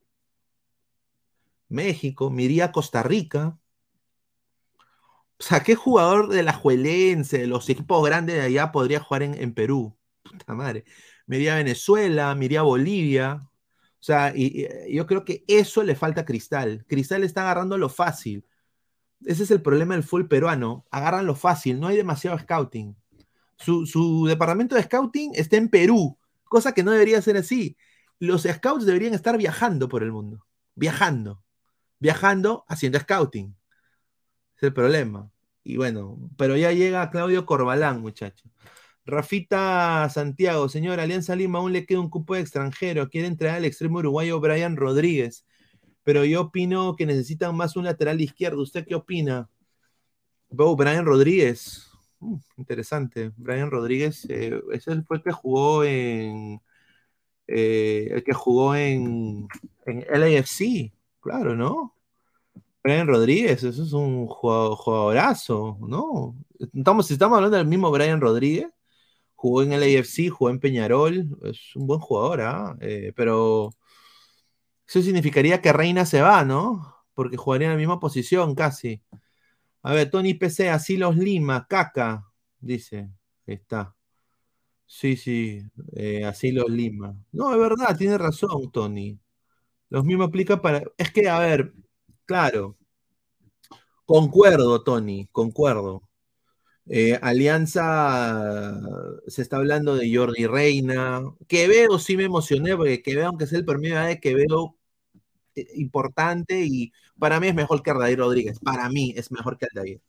México, 1.73 2.31
me 2.31 2.71
Costa 2.73 3.03
Rica. 3.03 3.59
O 5.39 5.43
sea, 5.45 5.61
¿qué 5.65 5.75
jugador 5.75 6.29
de 6.29 6.43
la 6.45 6.53
Juelense, 6.53 7.39
de 7.39 7.47
los 7.49 7.69
equipos 7.69 8.05
grandes 8.07 8.37
de 8.37 8.43
allá, 8.43 8.71
podría 8.71 9.01
jugar 9.01 9.25
en, 9.25 9.55
Perú? 9.55 9.97
Puta 10.23 10.55
madre. 10.55 10.85
Me 11.27 11.51
a 11.51 11.57
Venezuela, 11.57 12.35
me 12.37 12.61
Bolivia. 12.61 13.43
O 13.45 14.05
sea, 14.05 14.33
y, 14.37 14.69
yo 14.91 15.07
creo 15.07 15.25
que 15.25 15.45
eso 15.49 15.83
le 15.83 15.97
falta 15.97 16.21
a 16.23 16.25
Cristal. 16.25 16.85
Cristal 16.87 17.25
está 17.25 17.43
agarrando 17.43 17.77
lo 17.77 17.89
fácil. 17.89 18.47
Ese 19.25 19.45
es 19.45 19.51
el 19.51 19.63
problema 19.63 19.95
del 19.95 20.05
fútbol 20.05 20.29
peruano. 20.29 20.87
Agarran 20.91 21.27
lo 21.27 21.35
fácil, 21.35 21.81
no 21.81 21.89
hay 21.89 21.97
demasiado 21.97 22.39
scouting. 22.39 22.97
Su, 23.57 23.87
su, 23.87 24.27
departamento 24.27 24.77
de 24.77 24.83
scouting 24.85 25.33
está 25.35 25.57
en 25.57 25.69
Perú, 25.69 26.19
cosa 26.45 26.73
que 26.73 26.83
no 26.83 26.91
debería 26.93 27.23
ser 27.23 27.37
así. 27.37 27.77
Los 28.19 28.43
scouts 28.43 28.87
deberían 28.87 29.15
estar 29.15 29.37
viajando 29.39 29.89
por 29.89 30.03
el 30.03 30.13
mundo. 30.13 30.47
Viajando 30.75 31.42
viajando 32.03 32.65
haciendo 32.69 32.99
scouting. 32.99 33.55
Es 34.57 34.63
el 34.65 34.73
problema. 34.75 35.31
Y 35.65 35.77
bueno, 35.77 36.19
pero 36.37 36.57
ya 36.57 36.73
llega 36.73 37.11
Claudio 37.11 37.47
Corbalán, 37.47 38.01
muchachos. 38.01 38.51
Rafita 39.07 40.09
Santiago, 40.11 40.69
señor, 40.69 41.01
Alianza 41.01 41.37
Lima 41.37 41.59
aún 41.61 41.73
le 41.73 41.87
queda 41.87 42.01
un 42.01 42.11
cupo 42.11 42.35
de 42.35 42.41
extranjero. 42.41 43.09
Quiere 43.09 43.29
entrar 43.29 43.55
al 43.57 43.65
extremo 43.65 43.99
uruguayo 43.99 44.41
Brian 44.41 44.77
Rodríguez. 44.77 45.47
Pero 46.05 46.25
yo 46.25 46.43
opino 46.43 46.97
que 46.97 47.07
necesitan 47.07 47.57
más 47.57 47.77
un 47.77 47.85
lateral 47.85 48.21
izquierdo. 48.21 48.63
¿Usted 48.63 48.85
qué 48.87 48.97
opina? 48.97 49.49
Oh, 50.59 50.77
Brian 50.77 51.07
Rodríguez. 51.07 51.89
Uh, 52.21 52.39
interesante. 52.57 53.33
Brian 53.37 53.71
Rodríguez, 53.71 54.27
eh, 54.29 54.61
ese 54.73 55.03
fue 55.03 55.19
el 55.19 55.23
que 55.23 55.33
jugó 55.33 55.85
en. 55.85 56.61
Eh, 57.47 58.09
el 58.13 58.25
que 58.25 58.33
jugó 58.33 58.75
en, 58.75 59.49
en 59.87 60.05
LAFC. 60.11 60.93
Claro, 61.23 61.55
¿no? 61.57 61.95
Brian 62.83 63.07
Rodríguez, 63.07 63.63
eso 63.63 63.83
es 63.85 63.93
un 63.93 64.27
jugadorazo, 64.27 65.79
¿no? 65.81 66.37
Estamos, 66.75 67.11
estamos 67.11 67.37
hablando 67.37 67.57
del 67.59 67.67
mismo 67.67 67.91
Brian 67.93 68.21
Rodríguez, 68.21 68.69
jugó 69.37 69.63
en 69.63 69.73
el 69.73 69.83
AFC, 69.85 70.31
jugó 70.31 70.51
en 70.51 70.61
Peñarol, 70.61 71.39
es 71.45 71.77
un 71.77 71.87
buen 71.87 72.01
jugador, 72.01 72.41
¿ah? 72.43 72.77
Eh, 72.81 73.13
pero 73.17 73.71
eso 74.87 75.03
significaría 75.03 75.61
que 75.63 75.73
Reina 75.73 76.05
se 76.07 76.21
va, 76.23 76.45
¿no? 76.45 76.97
Porque 77.15 77.37
jugaría 77.37 77.69
en 77.69 77.75
la 77.75 77.79
misma 77.79 78.01
posición 78.01 78.55
casi. 78.55 79.03
A 79.83 79.95
ver, 79.95 80.11
Tony 80.11 80.35
PC, 80.35 80.71
así 80.71 80.97
los 80.97 81.17
Lima, 81.17 81.67
caca, 81.69 82.27
dice. 82.61 83.11
Ahí 83.47 83.55
está. 83.55 83.97
Sí, 84.87 85.17
sí, 85.17 85.63
eh, 85.97 86.25
así 86.25 86.53
los 86.53 86.69
Lima. 86.71 87.17
No, 87.33 87.53
es 87.53 87.59
verdad, 87.61 87.97
tiene 87.97 88.19
razón, 88.19 88.71
Tony. 88.73 89.19
Lo 89.93 90.03
mismo 90.03 90.25
aplica 90.25 90.63
para. 90.63 90.83
Es 90.97 91.13
que, 91.13 91.29
a 91.29 91.39
ver, 91.39 91.75
claro. 92.25 92.79
Concuerdo, 94.07 94.83
Tony, 94.83 95.29
concuerdo. 95.33 96.03
Eh, 96.87 97.19
Alianza 97.23 98.81
se 99.27 99.43
está 99.43 99.59
hablando 99.59 99.95
de 99.97 100.15
Jordi 100.15 100.47
Reina. 100.47 101.23
Quevedo 101.47 101.99
sí 101.99 102.17
me 102.17 102.25
emocioné 102.25 102.75
porque 102.77 103.03
Quevedo, 103.03 103.27
aunque 103.29 103.47
sea 103.47 103.59
el 103.59 103.67
primer 103.67 104.07
de 104.07 104.21
Quevedo 104.21 104.77
eh, 105.55 105.67
importante 105.77 106.65
y 106.65 106.93
para 107.19 107.41
mí 107.41 107.49
es 107.49 107.55
mejor 107.55 107.83
que 107.83 107.91
Aldair 107.91 108.19
Rodríguez. 108.19 108.59
Para 108.61 108.89
mí 108.89 109.13
es 109.17 109.31
mejor 109.31 109.59
que 109.59 109.67
Aldair. 109.67 110.01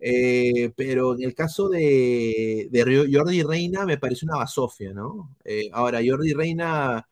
Eh, 0.00 0.72
pero 0.76 1.14
en 1.16 1.22
el 1.24 1.34
caso 1.34 1.68
de, 1.68 2.68
Jordi 3.12 3.42
Reina 3.42 3.86
me 3.86 3.98
parece 3.98 4.26
una 4.26 4.38
basofia, 4.38 4.92
¿no? 4.94 5.36
ahora, 5.72 6.00
Jordi 6.04 6.32
Reina 6.32 7.06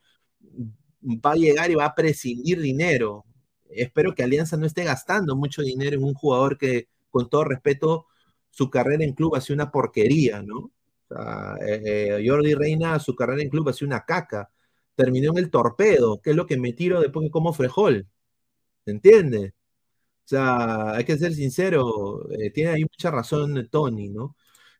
va 1.03 1.33
a 1.33 1.37
llegar 1.37 1.71
y 1.71 1.75
va 1.75 1.87
a 1.87 1.95
prescindir 1.95 2.61
dinero. 2.61 3.25
Espero 3.71 4.15
que 4.15 4.23
Alianza 4.23 4.57
no 4.57 4.67
esté 4.67 4.85
gastando 4.85 5.37
mucho 5.37 5.63
dinero 5.63 5.97
en 5.97 6.05
un 6.05 6.15
jugador 6.15 6.59
que, 6.59 6.89
con 7.11 7.29
todo 7.31 7.45
respeto, 7.45 8.07
su 8.51 8.71
carrera 8.71 9.05
en 9.05 9.15
club 9.15 9.37
ha 9.37 9.41
sido 9.41 9.55
una 9.55 9.71
porquería, 9.71 10.43
¿no? 10.43 10.73
Eh, 11.67 11.83
eh, 12.19 12.25
Jordi 12.27 12.55
Reina, 12.55 12.99
su 12.99 13.15
carrera 13.15 13.43
en 13.43 13.51
club 13.51 13.69
ha 13.69 13.73
sido 13.73 13.89
una 13.89 14.05
caca. 14.05 14.51
Terminó 14.95 15.33
en 15.33 15.39
el 15.39 15.51
torpedo, 15.51 16.21
que 16.21 16.31
es 16.31 16.37
lo 16.37 16.47
que 16.47 16.57
me 16.59 16.73
tiro 16.73 17.01
después 17.01 17.25
que 17.27 17.31
como 17.31 17.53
frejol. 17.53 18.07
¿Se 18.85 18.91
entiende? 18.93 19.55
O 20.25 20.29
sea, 20.31 20.93
hay 20.93 21.05
que 21.05 21.19
ser 21.19 21.35
sincero, 21.35 22.29
eh, 22.33 22.51
tiene 22.51 22.71
ahí 22.71 22.83
mucha 22.83 23.11
razón 23.11 23.69
Tony, 23.71 24.09
¿no? 24.11 24.37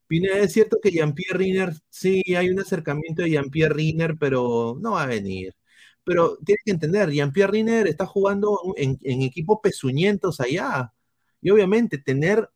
Pineda, 0.07 0.39
es 0.39 0.53
cierto 0.53 0.79
que 0.81 0.91
Jean-Pierre 0.91 1.37
Riner, 1.39 1.73
sí, 1.89 2.23
hay 2.35 2.49
un 2.49 2.59
acercamiento 2.59 3.23
de 3.23 3.31
Jean-Pierre 3.31 3.73
Riner, 3.75 4.17
pero 4.19 4.77
no 4.81 4.93
va 4.93 5.03
a 5.03 5.07
venir. 5.07 5.55
Pero 6.03 6.37
tiene 6.45 6.59
que 6.65 6.71
entender, 6.71 7.09
Jean-Pierre 7.11 7.51
Riner 7.51 7.87
está 7.87 8.05
jugando 8.05 8.59
en, 8.77 8.97
en 9.03 9.21
equipos 9.21 9.59
pezuñentos 9.61 10.39
allá. 10.39 10.93
Y 11.41 11.49
obviamente 11.51 11.97
tener 11.97 12.49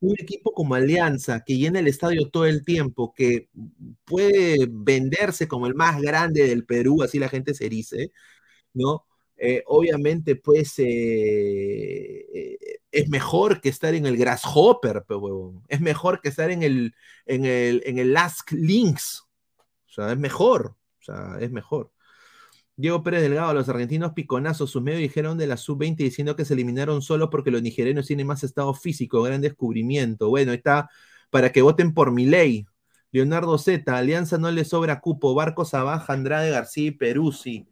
un 0.00 0.14
equipo 0.18 0.52
como 0.52 0.74
Alianza, 0.74 1.42
que 1.44 1.56
llena 1.56 1.80
el 1.80 1.88
estadio 1.88 2.28
todo 2.30 2.46
el 2.46 2.64
tiempo, 2.64 3.12
que 3.14 3.48
puede 4.04 4.66
venderse 4.70 5.48
como 5.48 5.66
el 5.66 5.74
más 5.74 6.00
grande 6.00 6.46
del 6.48 6.64
Perú, 6.66 7.02
así 7.02 7.18
la 7.18 7.28
gente 7.28 7.54
se 7.54 7.68
dice, 7.68 8.12
¿no? 8.74 9.06
Eh, 9.38 9.62
obviamente, 9.66 10.36
pues 10.36 10.78
eh, 10.78 10.84
eh, 12.34 12.58
es 12.90 13.08
mejor 13.08 13.60
que 13.60 13.68
estar 13.68 13.94
en 13.94 14.06
el 14.06 14.16
Grasshopper, 14.16 15.04
pero, 15.08 15.62
es 15.68 15.80
mejor 15.80 16.20
que 16.20 16.30
estar 16.30 16.50
en 16.50 16.62
el, 16.62 16.94
en 17.26 17.44
el, 17.44 17.82
en 17.86 17.98
el 17.98 18.12
Last 18.12 18.50
Links. 18.52 19.24
O 19.88 19.92
sea, 19.92 20.12
es 20.12 20.18
mejor. 20.18 20.76
O 21.00 21.02
sea, 21.02 21.38
es 21.40 21.50
mejor. 21.52 21.92
Diego 22.78 23.02
Pérez 23.02 23.22
Delgado, 23.22 23.54
los 23.54 23.70
argentinos 23.70 24.12
piconazos, 24.12 24.70
sus 24.70 24.82
medios 24.82 25.00
dijeron 25.00 25.38
de 25.38 25.46
la 25.46 25.56
sub-20 25.56 25.96
diciendo 25.96 26.36
que 26.36 26.44
se 26.44 26.52
eliminaron 26.52 27.00
solo 27.00 27.30
porque 27.30 27.50
los 27.50 27.62
nigerianos 27.62 28.06
tienen 28.06 28.26
más 28.26 28.44
estado 28.44 28.74
físico, 28.74 29.22
gran 29.22 29.40
descubrimiento. 29.40 30.28
Bueno, 30.28 30.52
está 30.52 30.90
para 31.30 31.52
que 31.52 31.62
voten 31.62 31.94
por 31.94 32.12
mi 32.12 32.26
ley. 32.26 32.66
Leonardo 33.12 33.56
Z, 33.56 33.96
Alianza 33.96 34.36
no 34.36 34.50
le 34.50 34.64
sobra 34.66 35.00
cupo, 35.00 35.34
Barcos 35.34 35.72
abajo, 35.72 36.12
Andrade 36.12 36.50
García 36.50 36.88
y 36.88 36.90
Peruzzi. 36.90 37.66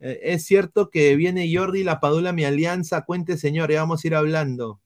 Eh, 0.00 0.20
es 0.22 0.44
cierto 0.44 0.90
que 0.90 1.16
viene 1.16 1.50
Jordi 1.54 1.82
La 1.82 1.98
Padula, 2.00 2.32
mi 2.32 2.44
alianza, 2.44 3.02
cuente 3.06 3.38
señor, 3.38 3.72
ya 3.72 3.80
vamos 3.80 4.04
a 4.04 4.06
ir 4.06 4.14
hablando. 4.14 4.82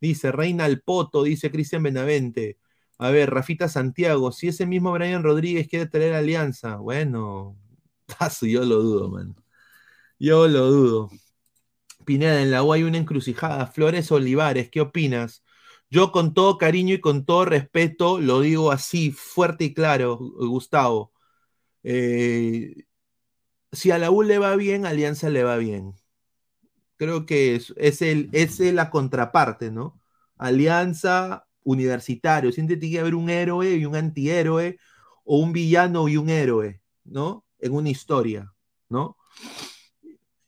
Dice 0.00 0.32
Reina 0.32 0.66
al 0.66 0.82
Poto, 0.82 1.22
dice 1.22 1.50
Cristian 1.50 1.82
Benavente. 1.82 2.58
A 2.98 3.10
ver, 3.10 3.30
Rafita 3.30 3.68
Santiago, 3.68 4.32
si 4.32 4.48
ese 4.48 4.66
mismo 4.66 4.92
Brian 4.92 5.22
Rodríguez 5.22 5.68
quiere 5.68 5.86
traer 5.86 6.14
alianza, 6.14 6.76
bueno, 6.76 7.56
yo 8.42 8.64
lo 8.64 8.76
dudo, 8.82 9.08
man. 9.10 9.36
Yo 10.18 10.48
lo 10.48 10.70
dudo. 10.70 11.10
Pineda, 12.04 12.42
en 12.42 12.50
la 12.50 12.62
U 12.62 12.72
hay 12.72 12.82
una 12.82 12.98
encrucijada. 12.98 13.66
Flores 13.66 14.10
Olivares, 14.12 14.70
¿qué 14.70 14.80
opinas? 14.80 15.44
Yo 15.90 16.12
con 16.12 16.34
todo 16.34 16.58
cariño 16.58 16.94
y 16.94 17.00
con 17.00 17.24
todo 17.24 17.44
respeto 17.44 18.20
lo 18.20 18.40
digo 18.40 18.72
así, 18.72 19.12
fuerte 19.12 19.64
y 19.64 19.74
claro, 19.74 20.18
Gustavo. 20.18 21.12
Eh, 21.82 22.84
si 23.72 23.90
a 23.90 23.98
la 23.98 24.10
U 24.10 24.22
le 24.22 24.38
va 24.38 24.56
bien, 24.56 24.86
Alianza 24.86 25.30
le 25.30 25.44
va 25.44 25.56
bien. 25.56 25.94
Creo 26.96 27.26
que 27.26 27.56
es, 27.56 27.72
es, 27.76 28.02
el, 28.02 28.28
es 28.32 28.60
la 28.60 28.90
contraparte, 28.90 29.70
¿no? 29.70 30.00
Alianza 30.36 31.46
Universitario. 31.64 32.52
Siente 32.52 32.78
que 32.78 33.00
haber 33.00 33.14
un 33.14 33.30
héroe 33.30 33.74
y 33.76 33.86
un 33.86 33.96
antihéroe, 33.96 34.78
o 35.24 35.38
un 35.38 35.52
villano 35.52 36.08
y 36.08 36.16
un 36.16 36.28
héroe, 36.30 36.82
¿no? 37.04 37.44
En 37.60 37.72
una 37.72 37.88
historia, 37.90 38.52
¿no? 38.88 39.16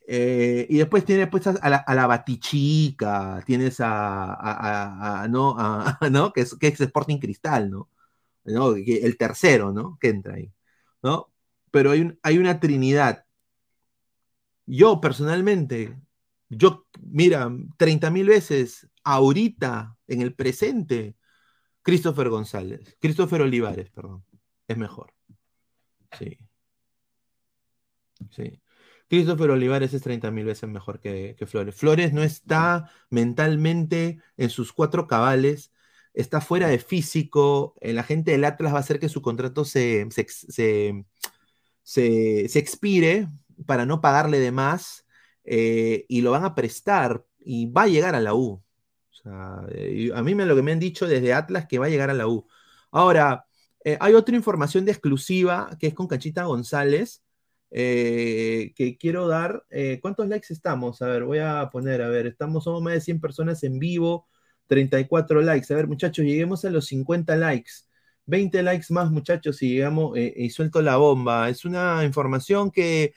Eh, 0.07 0.67
y 0.69 0.79
después 0.79 1.05
tienes 1.05 1.29
pues, 1.29 1.47
a 1.47 1.71
la, 1.71 1.77
a 1.77 2.07
Batichica, 2.07 3.43
tienes 3.47 3.77
a, 3.81 5.27
¿no? 5.31 5.57
¿no? 6.11 6.33
Que 6.33 6.43
es, 6.43 6.55
que 6.57 6.69
es 6.69 6.81
Sporting 6.81 7.19
Cristal, 7.19 7.71
¿no? 7.71 7.89
El 8.45 9.17
tercero, 9.17 9.73
¿no? 9.73 9.99
Que 10.01 10.09
entra 10.09 10.35
ahí, 10.35 10.53
¿no? 11.03 11.33
Pero 11.71 11.93
hay, 11.93 12.19
hay 12.23 12.39
una 12.39 12.61
trinidad. 12.61 13.25
Yo 14.67 15.01
personalmente, 15.01 15.97
yo, 16.49 16.87
mira, 17.01 17.51
30 17.79 18.11
mil 18.11 18.27
veces, 18.27 18.89
ahorita, 19.05 19.97
en 20.09 20.23
el 20.23 20.35
presente, 20.35 21.17
Christopher 21.83 22.29
González, 22.29 22.97
Christopher 23.01 23.43
Olivares, 23.43 23.91
perdón, 23.91 24.25
es 24.69 24.77
mejor. 24.77 25.13
Sí. 26.19 26.39
Sí. 28.35 28.61
Christopher 29.09 29.51
Olivares 29.51 29.93
es 29.93 30.03
30 30.03 30.31
mil 30.31 30.47
veces 30.47 30.71
mejor 30.71 30.99
que, 30.99 31.37
Flores. 31.47 31.75
Flores 31.75 32.13
no 32.15 32.23
está 32.23 32.91
mentalmente 33.11 34.21
en 34.39 34.49
sus 34.49 34.73
cuatro 34.73 35.07
cabales, 35.07 35.71
está 36.15 36.41
fuera 36.41 36.69
de 36.69 36.79
físico. 36.79 37.75
La 37.83 38.05
gente 38.05 38.31
del 38.31 38.45
Atlas 38.45 38.73
va 38.73 38.79
a 38.79 38.81
hacer 38.81 38.99
que 38.99 39.11
su 39.11 39.21
contrato 39.21 39.67
se, 39.67 40.09
se, 41.85 42.59
expire 42.59 43.29
para 43.67 43.85
no 43.85 44.01
pagarle 44.01 44.41
de 44.41 44.51
más 44.51 45.07
eh, 45.45 46.07
y 46.09 46.23
lo 46.23 46.31
van 46.31 46.45
a 46.47 46.55
prestar 46.55 47.25
y 47.39 47.67
va 47.67 47.83
a 47.83 47.89
llegar 47.89 48.15
a 48.15 48.21
la 48.21 48.35
U. 48.35 48.63
Eh, 49.71 50.11
a 50.15 50.23
mí 50.23 50.35
me 50.35 50.47
lo 50.47 50.57
que 50.57 50.63
me 50.63 50.73
han 50.73 50.81
dicho 50.81 51.07
desde 51.07 51.35
Atlas 51.35 51.67
que 51.67 51.79
va 51.79 51.87
a 51.87 51.91
llegar 51.91 52.09
a 52.09 52.15
la 52.15 52.27
U. 52.29 52.47
Ahora, 52.91 53.47
eh, 53.85 53.99
hay 54.01 54.15
otra 54.15 54.37
información 54.37 54.87
de 54.87 54.93
exclusiva 54.93 55.77
que 55.79 55.89
es 55.89 55.95
con 55.95 56.07
Cachita 56.07 56.45
González 56.45 57.23
eh, 57.75 58.73
que 58.77 58.99
quiero 58.99 59.27
dar. 59.29 59.65
Eh, 59.71 59.99
¿Cuántos 60.03 60.29
likes 60.29 60.53
estamos? 60.53 61.01
A 61.01 61.07
ver, 61.07 61.25
voy 61.25 61.39
a 61.39 61.71
poner, 61.71 62.03
a 62.03 62.09
ver, 62.09 62.27
estamos, 62.27 62.65
somos 62.65 62.83
más 62.83 62.93
de 62.95 63.01
100 63.01 63.21
personas 63.21 63.63
en 63.65 63.79
vivo, 63.79 64.29
34 64.67 65.41
likes. 65.41 65.73
A 65.73 65.77
ver, 65.77 65.89
muchachos, 65.89 66.25
lleguemos 66.25 66.65
a 66.67 66.71
los 66.71 66.87
50 66.87 67.35
likes. 67.37 67.73
20 68.27 68.63
likes 68.63 68.87
más, 68.91 69.11
muchachos, 69.11 69.63
y 69.63 69.71
llegamos 69.75 70.17
eh, 70.19 70.33
y 70.37 70.51
suelto 70.51 70.83
la 70.83 70.97
bomba. 70.97 71.49
Es 71.49 71.65
una 71.65 72.05
información 72.05 72.71
que 72.71 73.15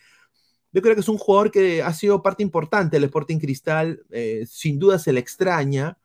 yo 0.71 0.81
creo 0.81 0.95
que 0.95 1.01
es 1.01 1.09
un 1.09 1.17
jugador 1.17 1.51
que 1.51 1.83
ha 1.83 1.93
sido 1.93 2.21
parte 2.23 2.43
importante 2.43 2.95
del 2.97 3.05
Sporting 3.05 3.39
Cristal. 3.39 4.01
sin 4.47 4.79
duda 4.79 4.99
se 4.99 5.13
le 5.13 5.19
extraña 5.21 5.97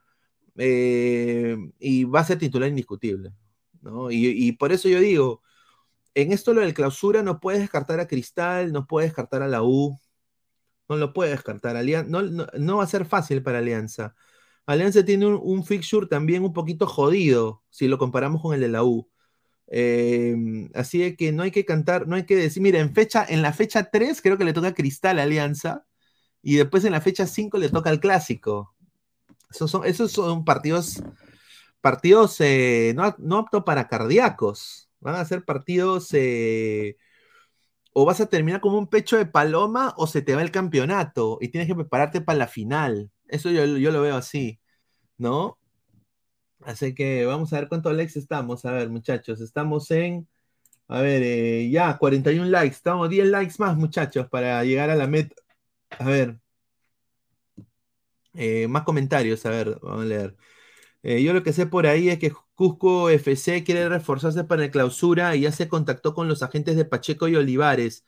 y 0.57 2.05
va 2.05 2.21
a 2.21 2.25
ser 2.25 2.39
titular 2.39 2.69
indiscutible. 2.69 3.33
¿no? 3.83 4.11
y 4.11 4.53
por 4.53 4.73
eso 4.73 4.89
yo 4.89 5.01
digo, 5.01 5.43
en 6.15 6.33
esto 6.33 6.55
lo 6.55 6.61
del 6.61 6.75
clausura 6.75 7.23
no 7.23 7.41
puedes 7.41 7.61
descartar 7.61 8.01
a 8.01 8.09
Cristal, 8.09 8.73
no 8.73 8.87
puedes 8.87 9.11
descartar 9.11 9.43
a 9.43 9.49
la 9.49 9.63
U, 9.63 9.99
no 10.89 10.97
lo 10.97 11.13
puedes 11.13 11.33
descartar. 11.33 11.77
no, 12.07 12.23
no, 12.23 12.77
va 12.77 12.85
a 12.85 12.87
ser 12.87 13.07
fácil 13.07 13.43
para 13.43 13.59
Alianza. 13.59 14.15
Alianza 14.67 15.05
tiene 15.05 15.27
un, 15.27 15.65
fixture 15.65 16.07
también 16.07 16.45
un 16.45 16.53
poquito 16.53 16.87
jodido 16.87 17.63
si 17.71 17.89
lo 17.89 17.99
comparamos 17.99 18.43
con 18.43 18.55
el 18.55 18.61
de 18.61 18.69
la 18.69 18.85
U. 18.85 19.09
Em, 19.69 20.71
así 20.75 21.17
que 21.17 21.33
no 21.33 21.45
hay 21.45 21.53
que 21.53 21.65
cantar, 21.65 22.09
no 22.09 22.17
hay 22.17 22.27
que 22.27 22.37
decir, 22.37 22.63
mira, 22.63 22.81
en, 22.81 22.93
fecha, 22.95 23.25
en 23.29 23.43
la 23.43 23.53
fecha 23.53 23.85
3 23.91 24.21
creo 24.23 24.37
que 24.39 24.45
le 24.45 24.53
toca 24.53 24.75
Cristal 24.75 25.19
a 25.21 25.23
Alianza 25.25 25.87
y 26.43 26.57
después 26.57 26.85
en 26.85 26.93
la 26.93 27.01
fecha 27.01 27.27
5 27.27 27.59
le 27.59 27.69
toca 27.71 27.91
el 27.91 28.01
clásico. 28.01 28.75
Esos 29.51 29.71
son, 29.71 29.85
esos 29.87 30.13
son 30.13 30.45
partidos, 30.45 31.03
partidos 31.81 32.41
eh, 32.41 32.93
no, 32.97 33.15
no 33.19 33.39
aptos 33.39 33.65
para 33.65 33.89
cardíacos. 33.89 34.90
Van 35.01 35.17
a 35.17 35.25
ser 35.25 35.45
partidos 35.45 36.09
eh, 36.13 36.97
o 37.93 38.05
vas 38.05 38.21
a 38.21 38.27
terminar 38.27 38.61
como 38.61 38.79
un 38.79 38.89
pecho 38.89 39.17
de 39.17 39.27
paloma 39.27 39.95
o 39.97 40.07
se 40.07 40.23
te 40.23 40.35
va 40.35 40.43
el 40.43 40.51
campeonato 40.53 41.39
y 41.41 41.49
tienes 41.49 41.69
que 41.69 41.75
prepararte 41.75 42.21
para 42.21 42.39
la 42.39 42.49
final. 42.49 43.11
Eso 43.29 43.51
yo, 43.51 43.67
lo 43.67 44.03
veo 44.03 44.17
así, 44.17 44.61
¿no? 45.19 45.59
Así 46.61 46.95
que 46.95 47.27
vamos 47.27 47.53
a 47.53 47.61
ver 47.61 47.69
cuántos 47.69 47.95
likes 47.95 48.19
estamos. 48.19 48.65
A 48.65 48.73
ver, 48.73 48.91
muchachos, 48.91 49.41
estamos 49.41 49.91
en, 49.91 50.29
a 50.89 51.01
ver, 51.03 51.23
eh, 51.25 51.71
ya, 51.71 51.99
41 51.99 52.51
likes. 52.51 52.77
Estamos 52.77 53.11
10 53.11 53.29
likes 53.29 53.55
más, 53.59 53.77
muchachos, 53.77 54.29
para 54.29 54.65
llegar 54.65 54.91
a 54.91 54.97
la 54.97 55.07
meta. 55.07 55.37
A 55.99 56.05
ver. 56.07 56.41
Eh, 58.35 58.69
más 58.69 58.85
comentarios, 58.85 59.45
a 59.47 59.51
ver, 59.51 59.79
vamos 59.83 60.03
a 60.03 60.05
leer. 60.07 60.37
Eh, 61.03 61.23
yo 61.23 61.33
lo 61.33 61.43
que 61.43 61.53
sé 61.53 61.67
por 61.67 61.87
ahí 61.87 62.11
es 62.11 62.19
que 62.19 62.33
Cusco 62.61 63.09
FC 63.09 63.65
quiere 63.65 63.89
reforzarse 63.89 64.45
para 64.45 64.61
la 64.61 64.71
clausura 64.71 65.35
y 65.35 65.41
ya 65.43 65.53
se 65.53 65.67
contactó 65.67 66.13
con 66.13 66.29
los 66.29 66.43
agentes 66.43 66.77
de 66.77 66.85
Pacheco 66.85 67.27
y 67.27 67.35
Olivares. 67.37 68.05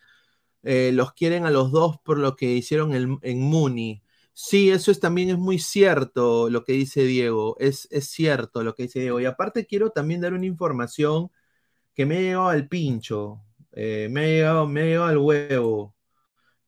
Eh, 0.62 0.90
los 0.92 1.14
quieren 1.14 1.46
a 1.46 1.50
los 1.50 1.72
dos 1.72 1.96
por 2.04 2.18
lo 2.18 2.36
que 2.36 2.52
hicieron 2.52 2.92
en 3.22 3.40
Muni. 3.40 4.02
Sí, 4.34 4.70
eso 4.70 4.90
es, 4.90 5.00
también 5.00 5.30
es 5.30 5.38
muy 5.38 5.58
cierto 5.58 6.50
lo 6.50 6.64
que 6.64 6.74
dice 6.74 7.04
Diego, 7.04 7.56
es, 7.60 7.88
es 7.90 8.10
cierto 8.10 8.62
lo 8.62 8.74
que 8.74 8.82
dice 8.84 9.00
Diego. 9.00 9.20
Y 9.20 9.24
aparte 9.24 9.64
quiero 9.66 9.88
también 9.90 10.20
dar 10.20 10.34
una 10.34 10.44
información 10.44 11.30
que 11.94 12.06
me 12.06 12.18
ha 12.18 12.20
llegado 12.20 12.48
al 12.50 12.68
pincho, 12.68 13.42
eh, 13.72 14.08
me, 14.10 14.22
ha 14.24 14.26
llegado, 14.26 14.68
me 14.68 14.82
ha 14.82 14.84
llegado 14.84 15.06
al 15.06 15.18
huevo. 15.18 15.96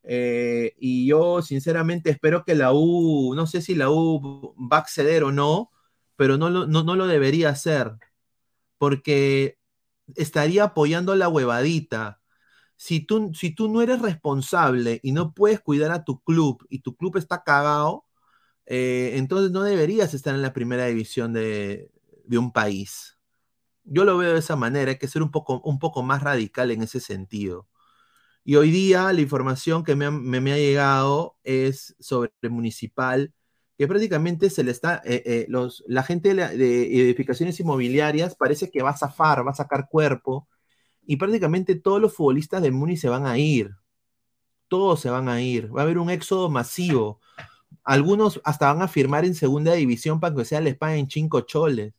Eh, 0.04 0.74
y 0.78 1.06
yo 1.06 1.42
sinceramente 1.42 2.10
espero 2.10 2.44
que 2.44 2.54
la 2.54 2.72
U, 2.72 3.34
no 3.36 3.46
sé 3.46 3.60
si 3.62 3.74
la 3.74 3.90
U 3.90 4.54
va 4.72 4.78
a 4.78 4.80
acceder 4.80 5.24
o 5.24 5.32
no, 5.32 5.70
pero 6.16 6.38
no 6.38 6.50
lo, 6.50 6.66
no, 6.66 6.82
lo 6.96 7.06
debería 7.06 7.50
hacer, 7.50 7.92
porque 8.78 9.58
estaría 10.16 10.64
apoyando 10.64 11.14
la 11.16 11.28
huevadita. 11.28 12.20
Si 12.76 13.00
tú, 13.00 13.32
si 13.34 13.54
tú 13.54 13.68
no 13.68 13.82
eres 13.82 14.02
responsable 14.02 15.00
y 15.02 15.12
no 15.12 15.34
puedes 15.34 15.60
cuidar 15.60 15.92
a 15.92 16.04
tu 16.04 16.20
club 16.22 16.66
y 16.70 16.80
tu 16.80 16.96
club 16.96 17.16
está 17.18 17.42
cagado, 17.44 18.06
eh, 18.66 19.12
entonces 19.16 19.52
no 19.52 19.62
deberías 19.62 20.14
estar 20.14 20.34
en 20.34 20.42
la 20.42 20.52
primera 20.54 20.86
división 20.86 21.32
de, 21.32 21.90
de, 22.26 22.38
un 22.38 22.52
país. 22.52 23.18
Yo 23.84 24.04
lo 24.04 24.18
veo 24.18 24.32
de 24.34 24.40
esa 24.40 24.56
manera, 24.56 24.92
hay 24.92 24.98
que 24.98 25.08
ser 25.08 25.22
un 25.22 25.30
poco, 25.30 25.60
un 25.62 25.78
poco 25.78 26.02
más 26.02 26.22
radical 26.22 26.70
en 26.70 26.82
ese 26.82 27.00
sentido. 27.00 27.68
Y 28.44 28.56
hoy 28.56 28.70
día 28.70 29.12
la 29.12 29.20
información 29.22 29.84
que 29.84 29.96
me 29.96 30.06
ha, 30.06 30.56
llegado 30.56 31.38
es 31.44 31.96
sobre 31.98 32.32
el 32.42 32.50
municipal, 32.50 33.32
que 33.76 33.88
prácticamente 33.88 34.50
se 34.50 34.62
le 34.62 34.70
está, 34.70 35.02
eh, 35.04 35.22
eh, 35.26 35.46
los, 35.48 35.84
la 35.86 36.02
gente 36.02 36.34
de, 36.34 37.00
edificaciones 37.00 37.58
inmobiliarias 37.58 38.36
parece 38.36 38.70
que 38.70 38.82
va 38.82 38.90
a 38.90 38.96
zafar, 38.96 39.46
va 39.46 39.50
a 39.50 39.54
sacar 39.54 39.88
cuerpo, 39.88 40.48
y 41.06 41.16
prácticamente 41.16 41.74
todos 41.74 42.00
los 42.00 42.14
futbolistas 42.14 42.62
del 42.62 42.72
Muni 42.72 42.96
se 42.96 43.08
van 43.08 43.26
a 43.26 43.38
ir. 43.38 43.74
Todos 44.68 45.00
se 45.00 45.10
van 45.10 45.28
a 45.28 45.42
ir. 45.42 45.74
Va 45.74 45.82
a 45.82 45.84
haber 45.84 45.98
un 45.98 46.10
éxodo 46.10 46.48
masivo. 46.48 47.20
Algunos 47.84 48.40
hasta 48.44 48.72
van 48.72 48.82
a 48.82 48.88
firmar 48.88 49.24
en 49.24 49.34
segunda 49.34 49.74
división 49.74 50.18
para 50.20 50.34
que 50.34 50.44
sea 50.44 50.60
les 50.60 50.76
paguen 50.76 51.10
cinco 51.10 51.42
choles. 51.42 51.92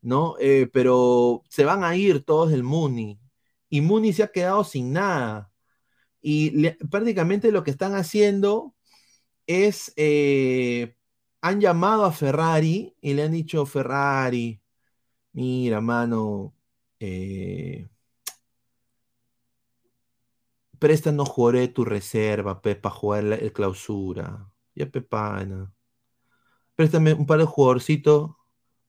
¿No? 0.00 0.36
Eh, 0.38 0.68
pero 0.72 1.42
se 1.48 1.64
van 1.64 1.84
a 1.84 1.96
ir 1.96 2.24
todos 2.24 2.50
del 2.50 2.62
Muni. 2.62 3.20
Y 3.68 3.80
Muni 3.82 4.12
se 4.12 4.22
ha 4.22 4.28
quedado 4.28 4.64
sin 4.64 4.92
nada. 4.92 5.50
Y 6.22 6.70
prácticamente 6.90 7.52
lo 7.52 7.62
que 7.64 7.70
están 7.70 7.94
haciendo 7.94 8.74
es, 9.46 9.92
eh, 9.96 10.96
han 11.40 11.60
llamado 11.60 12.04
a 12.04 12.12
Ferrari 12.12 12.96
y 13.00 13.14
le 13.14 13.24
han 13.24 13.32
dicho, 13.32 13.66
Ferrari, 13.66 14.60
mira, 15.32 15.80
mano, 15.80 16.54
eh, 17.00 17.88
préstanos 20.78 21.28
jugaré 21.28 21.68
tu 21.68 21.84
reserva, 21.84 22.60
para 22.60 22.90
jugar 22.90 23.24
el 23.24 23.52
clausura. 23.52 24.50
Ya, 24.74 24.86
Pepana. 24.90 25.72
Préstame 26.76 27.14
un 27.14 27.26
par 27.26 27.38
de 27.38 27.44
jugadorcitos, 27.46 28.32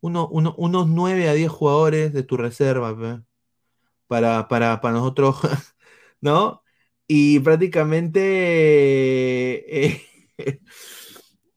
uno, 0.02 0.28
unos 0.30 0.88
9 0.88 1.30
a 1.30 1.34
10 1.34 1.50
jugadores 1.52 2.14
de 2.14 2.24
tu 2.24 2.38
reserva, 2.38 3.24
para, 4.08 4.48
para, 4.48 4.82
para 4.82 4.94
nosotros, 4.96 5.38
¿no? 6.22 6.64
Y 7.08 7.40
prácticamente, 7.40 8.22
eh, 9.86 10.02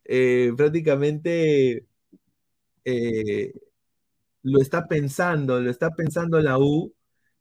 eh, 0.04 0.52
prácticamente 0.56 1.86
eh, 2.84 3.52
lo 4.42 4.60
está 4.60 4.86
pensando, 4.86 5.60
lo 5.60 5.70
está 5.70 5.90
pensando 5.90 6.40
la 6.40 6.58
U. 6.58 6.94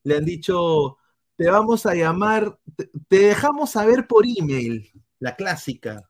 Le 0.04 0.18
han 0.18 0.26
dicho, 0.26 0.98
te 1.36 1.50
vamos 1.50 1.86
a 1.86 1.96
llamar, 1.96 2.60
te, 2.76 2.90
dejamos 3.10 3.72
saber 3.72 4.08
por 4.08 4.26
email, 4.26 4.92
la 5.20 5.36
clásica. 5.36 6.10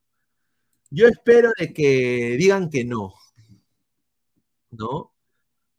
Yo 0.90 1.08
espero 1.08 1.52
de 1.58 1.74
que 1.74 2.38
digan 2.40 2.70
que 2.70 2.84
no. 2.86 3.14
¿No? 4.72 5.14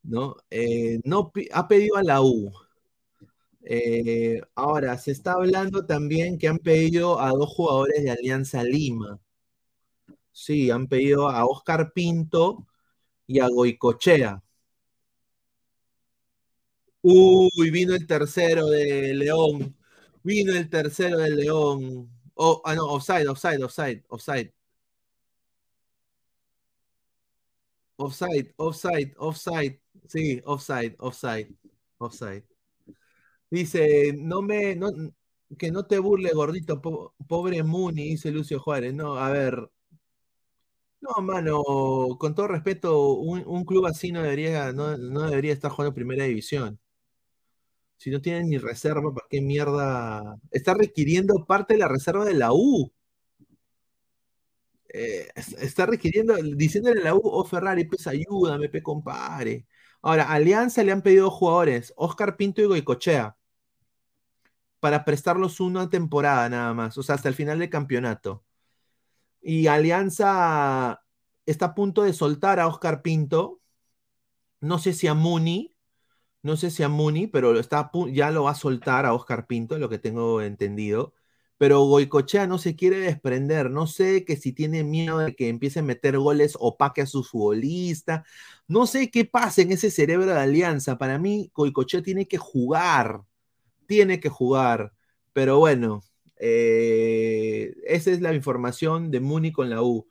¿No? 0.03 0.37
no 1.05 1.33
ha 1.53 1.69
pedido 1.69 1.97
a 1.97 2.03
la 2.03 2.23
U 2.23 2.53
eh, 3.71 4.41
ahora, 4.55 4.97
se 4.99 5.11
está 5.13 5.33
hablando 5.33 5.85
también 5.85 6.39
que 6.39 6.49
han 6.49 6.59
pedido 6.59 7.21
a 7.21 7.31
dos 7.31 7.51
jugadores 7.51 8.03
de 8.03 8.11
Alianza 8.11 8.63
Lima. 8.65 9.21
Sí, 10.43 10.71
han 10.71 10.87
pedido 10.87 11.29
a 11.29 11.45
Oscar 11.47 11.93
Pinto 11.93 12.67
y 13.27 13.41
a 13.41 13.49
Goicochea. 13.49 14.43
Uy, 17.03 17.71
vino 17.71 17.95
el 17.95 18.07
tercero 18.07 18.67
de 18.67 19.15
León. 19.15 19.77
Vino 20.23 20.53
el 20.53 20.69
tercero 20.69 21.19
de 21.19 21.31
León. 21.31 22.11
Oh, 22.35 22.61
ah, 22.65 22.75
no, 22.75 22.87
offside, 22.87 23.27
offside, 23.29 23.63
offside, 23.63 24.05
offside. 24.09 24.53
Offside, 27.99 28.55
offside, 28.57 29.15
offside. 29.19 29.79
Sí, 30.09 30.41
offside, 30.47 30.97
offside, 31.01 31.55
offside. 31.99 32.45
Dice, 33.51 34.13
no 34.17 34.43
me, 34.43 34.79
que 35.59 35.71
no 35.71 35.87
te 35.87 35.99
burle, 35.99 36.31
gordito, 36.33 36.81
pobre 37.27 37.63
Muni, 37.63 38.11
dice 38.11 38.31
Lucio 38.31 38.61
Juárez. 38.61 38.95
No, 38.95 39.17
a 39.17 39.31
ver. 39.31 39.71
No, 41.01 41.23
mano, 41.23 41.63
con 42.19 42.35
todo 42.35 42.49
respeto, 42.49 43.15
un, 43.15 43.65
club 43.65 43.87
así 43.87 44.11
no 44.13 44.23
debería, 44.23 44.73
no, 44.73 44.97
debería 45.29 45.53
estar 45.53 45.71
jugando 45.71 45.95
primera 45.95 46.25
división. 46.25 46.79
Si 47.97 48.11
no 48.11 48.21
tienen 48.21 48.49
ni 48.49 48.59
reserva, 48.59 49.13
¿para 49.13 49.27
qué 49.29 49.41
mierda? 49.41 50.37
Está 50.51 50.75
requiriendo 50.75 51.45
parte 51.47 51.75
de 51.75 51.81
la 51.81 51.89
reserva 51.89 52.25
de 52.25 52.35
la 52.35 52.53
U. 52.53 52.91
Eh, 54.93 55.29
está 55.61 55.87
requiriendo, 55.87 56.35
diciéndole 56.57 57.01
a 57.01 57.05
la 57.05 57.15
U, 57.15 57.21
oh 57.25 57.45
Ferrari, 57.45 57.85
pues 57.85 58.07
ayúdame, 58.07 58.69
pe 58.69 58.83
compare. 58.83 59.67
Ahora, 60.03 60.25
Alianza 60.33 60.83
le 60.83 60.93
han 60.93 61.03
pedido 61.03 61.31
jugadores, 61.31 61.93
Oscar 61.97 62.37
Pinto 62.37 62.63
y 62.63 62.67
Goicochea 62.67 63.37
para 64.81 65.05
prestarlos 65.05 65.61
una 65.61 65.89
temporada 65.91 66.49
nada 66.49 66.75
más, 66.75 66.97
o 66.99 67.03
sea, 67.03 67.15
hasta 67.17 67.29
el 67.29 67.35
final 67.35 67.59
del 67.59 67.71
campeonato. 67.71 68.45
Y 69.41 69.67
Alianza 69.69 71.03
está 71.47 71.67
a 71.67 71.75
punto 71.75 72.03
de 72.03 72.13
soltar 72.13 72.61
a 72.61 72.69
Oscar 72.69 73.03
Pinto. 73.03 73.61
No 74.61 74.79
sé 74.79 74.93
si 74.93 75.07
a 75.07 75.15
Muni, 75.15 75.75
no 76.43 76.57
sé 76.57 76.71
si 76.71 76.83
a 76.83 76.89
Muni, 76.89 77.27
pero 77.29 77.59
está, 77.59 77.91
ya 78.13 78.31
lo 78.31 78.45
va 78.45 78.53
a 78.53 78.55
soltar 78.55 79.07
a 79.07 79.15
Oscar 79.15 79.47
Pinto, 79.47 79.79
lo 79.79 79.89
que 79.89 79.99
tengo 79.99 80.43
entendido. 80.43 81.15
Pero 81.59 81.83
Goicochea 81.85 82.47
no 82.47 82.59
se 82.59 82.77
quiere 82.77 82.99
desprender. 82.99 83.71
No 83.71 83.87
sé 83.87 84.25
que 84.25 84.37
si 84.37 84.53
tiene 84.53 84.85
miedo 84.85 85.19
de 85.19 85.35
que 85.35 85.49
empiece 85.49 85.81
a 85.81 85.83
meter 85.83 86.19
goles 86.19 86.57
opaque 86.61 87.03
a 87.03 87.07
su 87.07 87.25
futbolista. 87.25 88.25
No 88.69 88.87
sé 88.87 89.11
qué 89.11 89.25
pasa 89.25 89.63
en 89.63 89.73
ese 89.73 89.91
cerebro 89.91 90.27
de 90.27 90.41
Alianza. 90.41 90.99
Para 90.99 91.19
mí, 91.19 91.51
Goicochea 91.55 92.03
tiene 92.03 92.29
que 92.29 92.39
jugar 92.39 93.23
tiene 93.89 94.21
que 94.21 94.29
jugar. 94.29 94.93
Pero 95.33 95.59
bueno, 95.59 96.03
eh, 96.39 97.75
esa 97.85 98.11
es 98.11 98.21
la 98.21 98.35
información 98.35 99.11
de 99.11 99.21
Muni 99.21 99.53
con 99.53 99.71
la 99.71 99.83
U. 99.83 100.09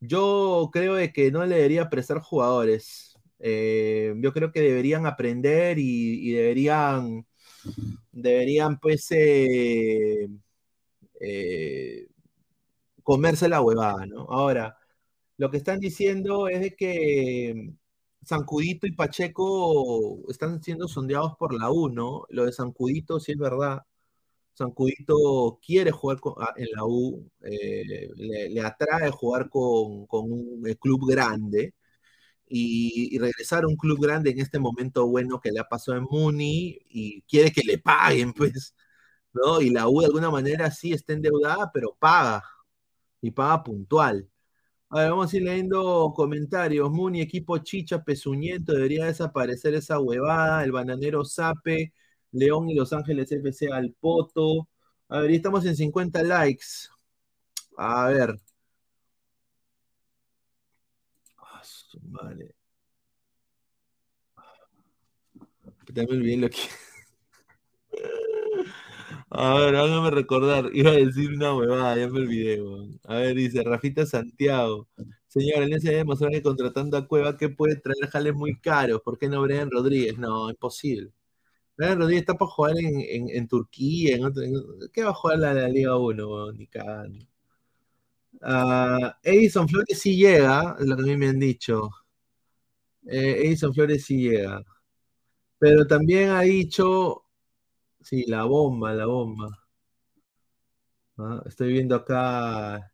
Yo 0.00 0.70
creo 0.72 0.94
de 0.94 1.12
que 1.12 1.30
no 1.30 1.44
le 1.46 1.56
debería 1.56 1.90
prestar 1.90 2.20
jugadores. 2.20 3.14
Eh, 3.38 4.14
yo 4.18 4.32
creo 4.32 4.52
que 4.52 4.60
deberían 4.60 5.06
aprender 5.06 5.78
y, 5.78 6.32
deberían, 6.32 7.26
deberían 8.12 8.78
pues 8.80 9.08
eh, 9.12 10.28
comerse 13.02 13.48
la 13.48 13.60
huevada, 13.62 14.06
¿no? 14.06 14.22
Ahora, 14.30 14.78
lo 15.36 15.50
que 15.50 15.58
están 15.58 15.80
diciendo 15.80 16.48
es 16.48 16.60
de 16.60 16.74
que 16.76 17.72
Sancudito 18.24 18.86
y 18.86 18.92
Pacheco 18.92 20.20
están 20.30 20.62
siendo 20.62 20.88
sondeados 20.88 21.36
por 21.38 21.54
la 21.54 21.70
U, 21.70 21.88
¿no? 21.88 22.26
Lo 22.30 22.46
de 22.46 22.52
Sancudito 22.52 23.20
sí 23.20 23.32
es 23.32 23.38
verdad. 23.38 23.82
Sancudito 24.60 25.58
quiere 25.64 25.90
jugar 25.90 26.18
ah, 26.38 26.54
en 26.56 26.68
la 26.74 26.84
U, 26.84 27.30
eh, 27.42 28.08
le, 28.16 28.60
atrae 28.60 29.10
jugar 29.10 29.48
con, 29.48 30.06
un 30.10 30.62
club 30.80 31.08
grande 31.10 31.74
y, 32.48 33.18
regresar 33.18 33.64
a 33.64 33.68
un 33.68 33.76
club 33.76 34.00
grande 34.00 34.30
en 34.30 34.40
este 34.40 34.58
momento 34.58 35.06
bueno 35.08 35.40
que 35.40 35.52
le 35.52 35.60
ha 35.60 35.64
pasado 35.68 35.98
en 35.98 36.04
Muni 36.10 36.78
y 36.90 37.22
quiere 37.22 37.52
que 37.52 37.62
le 37.62 37.78
paguen, 37.78 38.32
pues, 38.34 38.74
¿no? 39.32 39.60
Y 39.60 39.70
la 39.70 39.88
U 39.88 40.00
de 40.00 40.06
alguna 40.06 40.30
manera 40.30 40.70
sí 40.70 40.92
está 40.92 41.12
endeudada, 41.14 41.70
pero 41.72 41.96
paga 41.98 42.44
y 43.20 43.30
paga 43.30 43.62
puntual. 43.64 44.28
A 44.90 45.00
ver, 45.00 45.10
vamos 45.10 45.32
a 45.32 45.36
ir 45.36 45.44
leyendo 45.44 46.12
comentarios. 46.16 46.90
Muni, 46.90 47.20
equipo 47.22 47.58
chicha, 47.58 48.02
pezuñento, 48.04 48.72
debería 48.72 49.06
desaparecer 49.06 49.74
esa 49.74 50.00
huevada. 50.00 50.64
El 50.64 50.72
bananero 50.72 51.24
Sape, 51.24 51.92
León 52.32 52.68
y 52.70 52.74
Los 52.74 52.92
Ángeles 52.92 53.30
FC 53.32 53.68
al 53.72 53.92
poto. 54.00 54.68
A 55.08 55.20
ver, 55.20 55.30
y 55.32 55.36
estamos 55.36 55.64
en 55.66 55.76
50 55.76 56.22
likes. 56.22 56.66
A 57.76 58.08
ver. 58.08 58.40
Ah, 61.38 61.62
madre. 62.02 62.54
Lo 65.86 66.48
que. 66.50 66.58
A 69.30 69.54
ver, 69.58 69.76
hágame 69.76 70.10
recordar. 70.10 70.70
Iba 70.72 70.90
a 70.90 70.94
decir 70.94 71.30
una 71.32 71.54
huevada, 71.54 71.96
ya 71.96 72.08
me 72.08 72.20
olvidé. 72.20 72.60
A 73.04 73.14
ver, 73.16 73.36
dice 73.36 73.62
Rafita 73.62 74.06
Santiago. 74.06 74.88
Señor, 75.28 75.62
el 75.62 75.70
debe 75.80 75.96
demostrar 75.98 76.32
que 76.32 76.42
contratando 76.42 76.96
a 76.96 77.06
Cueva 77.06 77.36
que 77.36 77.48
puede 77.48 77.76
traer 77.76 78.08
jales 78.10 78.34
muy 78.34 78.58
caros. 78.60 79.00
¿Por 79.02 79.18
qué 79.18 79.28
no 79.28 79.42
Brian 79.42 79.70
Rodríguez? 79.70 80.18
No, 80.18 80.50
imposible. 80.50 81.12
Rodríguez 81.80 82.22
está 82.22 82.34
para 82.34 82.50
jugar 82.50 82.74
en, 82.78 83.48
Turquía. 83.48 84.18
¿Qué 84.92 85.02
va 85.04 85.10
a 85.10 85.14
jugar 85.14 85.38
la, 85.38 85.54
la 85.54 85.68
Liga 85.68 85.96
1? 85.96 86.28
weón? 86.28 86.58
Ni 86.58 86.66
cagando. 86.66 87.26
Ah, 88.42 89.18
Edison 89.22 89.68
Flores 89.68 89.98
sí 90.00 90.16
llega, 90.16 90.76
lo 90.80 90.96
que 90.96 91.02
a 91.02 91.06
mí 91.06 91.16
me 91.16 91.28
han 91.28 91.38
dicho. 91.38 91.90
Eh, 93.06 93.42
Edison 93.46 93.74
Flores 93.74 94.04
sí 94.04 94.30
llega. 94.30 94.62
Pero 95.58 95.86
también 95.86 96.30
ha 96.30 96.42
dicho, 96.42 97.24
sí, 98.02 98.24
la 98.26 98.44
bomba, 98.44 98.94
la 98.94 99.06
bomba. 99.06 99.48
Ah, 101.18 101.42
estoy 101.46 101.72
viendo 101.72 101.94
acá, 101.94 102.92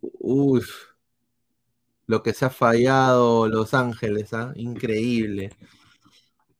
uff, 0.00 0.92
lo 2.06 2.22
que 2.22 2.32
se 2.34 2.44
ha 2.44 2.50
fallado 2.50 3.48
Los 3.48 3.74
Ángeles, 3.74 4.32
¿ah? 4.34 4.52
Increíble. 4.56 5.50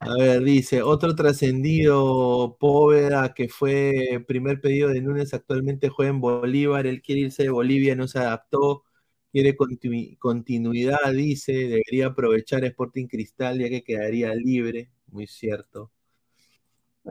A 0.05 0.15
ver, 0.19 0.43
dice, 0.43 0.83
otro 0.83 1.15
trascendido, 1.15 2.57
Poveda, 2.59 3.33
que 3.35 3.49
fue 3.49 4.25
primer 4.27 4.61
pedido 4.61 4.89
de 4.89 5.01
Núñez, 5.01 5.33
actualmente 5.33 5.89
juega 5.91 6.11
en 6.11 6.21
Bolívar, 6.21 6.87
él 6.89 7.01
quiere 7.03 7.21
irse 7.23 7.45
de 7.45 7.51
Bolivia, 7.51 7.95
no 7.95 8.09
se 8.09 8.19
adaptó, 8.19 8.83
quiere 9.31 9.57
continu- 9.57 10.19
continuidad, 10.19 10.99
dice, 11.15 11.53
debería 11.53 12.07
aprovechar 12.09 12.65
Sporting 12.65 13.07
Cristal 13.07 13.61
ya 13.61 13.69
que 13.69 13.85
quedaría 13.85 14.35
libre, 14.35 14.91
muy 15.07 15.29
cierto. 15.29 15.93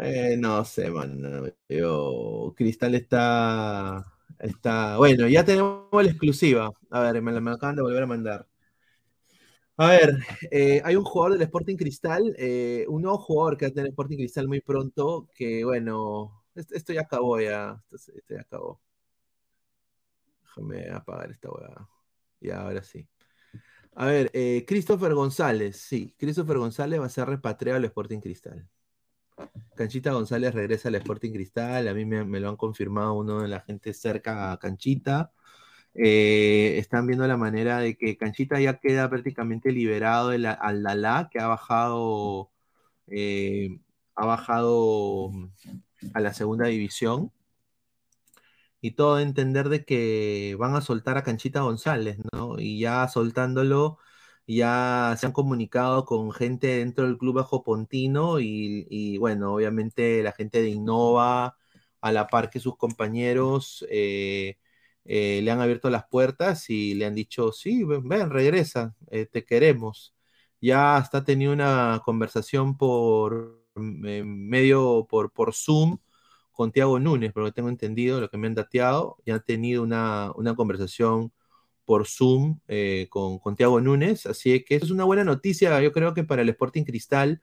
Eh, 0.02 0.38
no 0.38 0.64
sé, 0.66 0.90
man, 0.90 1.54
yo, 1.68 2.54
Cristal 2.56 2.96
está, 2.96 4.06
está, 4.40 4.98
bueno, 4.98 5.28
ya 5.28 5.44
tenemos 5.44 5.88
la 5.92 6.04
exclusiva, 6.10 6.72
a 6.90 7.02
ver, 7.02 7.22
me 7.22 7.32
la 7.34 7.52
acaban 7.54 7.76
de 7.76 7.82
volver 7.82 8.04
a 8.04 8.08
mandar. 8.08 8.48
A 9.78 9.88
ver, 9.88 10.20
eh, 10.52 10.82
hay 10.84 10.96
un 10.96 11.04
jugador 11.04 11.34
del 11.34 11.42
Sporting 11.44 11.76
Cristal, 11.76 12.36
eh, 12.38 12.86
un 12.88 13.02
nuevo 13.02 13.18
jugador 13.18 13.58
que 13.58 13.66
va 13.66 13.70
a 13.70 13.74
tener 13.74 13.90
Sporting 13.90 14.18
Cristal 14.18 14.48
muy 14.48 14.62
pronto, 14.62 15.28
que 15.34 15.64
bueno, 15.66 16.44
esto, 16.54 16.94
ya 16.94 17.02
acabó 17.02 17.40
ya, 17.40 17.82
esto, 17.92 18.12
ya 18.30 18.42
acabó. 18.42 18.80
Déjame 20.44 20.90
apagar 20.92 21.32
esta 21.32 21.50
hueá. 21.50 21.90
Ya, 22.42 22.62
ahora 22.62 22.84
sí. 22.84 23.08
A 23.96 24.06
ver, 24.06 24.30
eh, 24.34 24.66
Christopher 24.68 25.14
González, 25.14 25.78
sí, 25.78 26.16
Christopher 26.18 26.58
González 26.58 27.00
va 27.00 27.06
a 27.06 27.10
ser 27.10 27.28
repatriado 27.28 27.78
al 27.78 27.86
Sporting 27.86 28.20
Cristal. 28.20 28.68
Canchita 29.76 30.12
González 30.12 30.54
regresa 30.54 30.90
al 30.90 30.96
Sporting 30.96 31.32
Cristal, 31.32 31.88
a 31.88 31.94
mí 31.94 32.06
me 32.06 32.40
lo 32.40 32.50
han 32.50 32.58
confirmado 32.58 33.14
uno 33.14 33.42
de 33.42 33.48
la 33.48 33.62
gente 33.62 33.94
cerca 33.94 34.52
a 34.52 34.60
Canchita. 34.60 35.32
Eh, 35.94 36.78
están 36.78 37.06
viendo 37.08 37.28
la 37.28 37.38
manera 37.38 37.80
de 37.80 37.98
que 37.98 38.18
Canchita 38.18 38.60
ya 38.60 38.80
queda 38.80 39.10
prácticamente 39.10 39.72
liberado 39.72 40.30
del 40.30 40.46
Al-Dalá, 40.46 41.30
que 41.32 41.40
ha 41.40 41.48
bajado, 41.48 42.52
eh, 43.08 43.80
ha 44.16 44.26
bajado 44.26 45.32
a 46.14 46.20
la 46.22 46.34
segunda 46.34 46.68
división. 46.68 47.32
Y 48.84 48.92
todo 48.92 49.20
entender 49.20 49.70
de 49.70 49.86
que 49.86 50.56
van 50.58 50.76
a 50.76 50.82
soltar 50.82 51.18
a 51.18 51.24
Canchita 51.24 51.62
González, 51.62 52.18
¿no? 52.34 52.60
Y 52.60 52.80
ya 52.80 53.08
soltándolo, 53.08 54.00
ya 54.48 55.16
se 55.20 55.28
han 55.28 55.34
comunicado 55.34 56.06
con 56.06 56.32
gente 56.32 56.68
dentro 56.78 57.06
del 57.06 57.18
club 57.18 57.36
bajo 57.36 57.64
Pontino 57.64 58.40
y, 58.40 58.88
y, 58.90 59.18
bueno, 59.18 59.54
obviamente 59.54 60.24
la 60.24 60.32
gente 60.32 60.62
de 60.62 60.70
Innova, 60.70 61.58
a 62.02 62.12
la 62.12 62.28
par 62.28 62.50
que 62.50 62.60
sus 62.60 62.78
compañeros, 62.78 63.86
eh, 63.90 64.58
eh, 65.06 65.42
le 65.44 65.52
han 65.52 65.62
abierto 65.62 65.90
las 65.90 66.06
puertas 66.08 66.70
y 66.70 66.94
le 66.96 67.06
han 67.06 67.16
dicho, 67.16 67.52
sí, 67.52 67.84
ven, 67.84 68.08
ven, 68.08 68.30
regresa, 68.30 68.96
eh, 69.10 69.26
te 69.26 69.46
queremos. 69.46 70.16
Ya 70.62 70.98
hasta 70.98 71.24
tenido 71.24 71.54
una 71.54 72.02
conversación 72.06 72.78
por 72.78 73.64
eh, 74.06 74.24
medio, 74.26 75.08
por, 75.10 75.32
por 75.32 75.54
Zoom 75.54 75.98
con 76.52 76.72
Tiago 76.72 77.00
Núñez, 77.00 77.34
por 77.34 77.44
lo 77.44 77.50
que 77.50 77.54
tengo 77.56 77.70
entendido, 77.70 78.22
lo 78.22 78.30
que 78.30 78.38
me 78.38 78.48
han 78.48 78.56
dateado, 78.56 79.18
ya 79.26 79.36
han 79.36 79.44
tenido 79.46 79.84
una, 79.84 80.32
una 80.36 80.56
conversación 80.56 81.32
por 81.86 82.08
Zoom 82.08 82.60
eh, 82.68 83.08
con, 83.10 83.40
con 83.40 83.56
Tiago 83.56 83.82
Núñez, 83.82 84.26
así 84.26 84.64
que 84.64 84.76
es 84.76 84.92
una 84.92 85.04
buena 85.06 85.24
noticia, 85.24 85.82
yo 85.82 85.92
creo 85.92 86.14
que 86.14 86.24
para 86.24 86.42
el 86.44 86.50
Sporting 86.50 86.84
Cristal, 86.84 87.42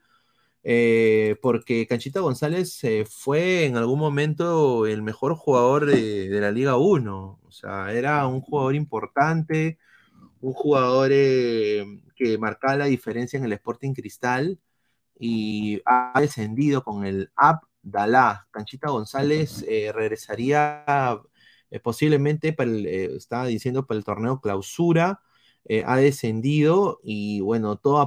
eh, 0.63 1.37
porque 1.41 1.87
Canchita 1.87 2.19
González 2.19 2.83
eh, 2.83 3.05
fue 3.09 3.65
en 3.65 3.77
algún 3.77 3.99
momento 3.99 4.85
el 4.87 5.01
mejor 5.01 5.35
jugador 5.35 5.85
de, 5.85 6.27
la 6.41 6.51
Liga 6.51 6.77
1, 6.77 7.39
o 7.41 7.51
sea, 7.51 7.93
era 7.93 8.27
un 8.27 8.41
jugador 8.41 8.75
importante, 8.75 9.77
un 10.41 10.53
jugador 10.53 11.11
eh, 11.13 11.85
que 12.15 12.37
marcaba 12.37 12.77
la 12.77 12.85
diferencia 12.85 13.37
en 13.37 13.45
el 13.45 13.53
Sporting 13.53 13.93
Cristal 13.93 14.59
y 15.19 15.81
ha 15.85 16.19
descendido 16.19 16.83
con 16.83 17.05
el 17.05 17.31
Abdalá. 17.35 18.47
Canchita 18.51 18.89
González 18.89 19.65
eh, 19.67 19.91
regresaría 19.93 21.21
posiblemente 21.83 22.53
para 22.53 22.69
el, 22.71 22.85
estaba 22.87 23.45
diciendo 23.47 23.85
para 23.85 23.97
el 23.99 24.03
torneo 24.05 24.41
clausura, 24.41 25.21
ha 25.85 25.97
descendido 25.97 26.99
y 27.03 27.41
bueno, 27.41 27.77
todo 27.77 27.99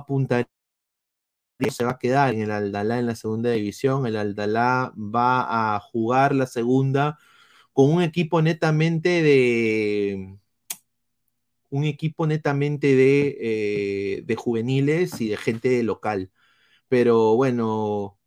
se 1.71 1.85
va 1.85 1.93
a 1.93 1.99
quedar 1.99 2.35
en 2.35 2.43
el 2.43 2.51
Aldalá 2.51 2.99
en 2.99 3.07
la 3.07 3.15
segunda 3.15 3.51
división. 3.51 4.07
El 4.07 4.17
Aldalá 4.17 4.93
va 4.97 5.77
a 5.77 5.81
jugar 5.81 6.35
la 6.35 6.47
segunda 6.47 7.19
con 7.73 7.91
un 7.91 8.03
equipo 8.03 8.43
netamente 8.43 9.23
de 9.23 10.39
un 11.71 11.85
equipo 11.85 12.27
netamente 12.27 12.95
de, 12.97 13.39
eh, 13.41 14.23
de 14.25 14.37
juveniles 14.37 15.21
y 15.21 15.29
de 15.29 15.37
gente 15.39 15.83
local. 15.83 16.31
Pero 16.89 17.37
bueno, 17.37 18.19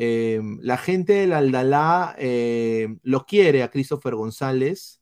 eh, 0.00 0.40
la 0.60 0.78
gente 0.78 1.12
del 1.14 1.32
Aldalá 1.32 2.14
eh, 2.18 2.98
lo 3.02 3.26
quiere 3.26 3.62
a 3.62 3.70
Christopher 3.70 4.14
González. 4.14 5.00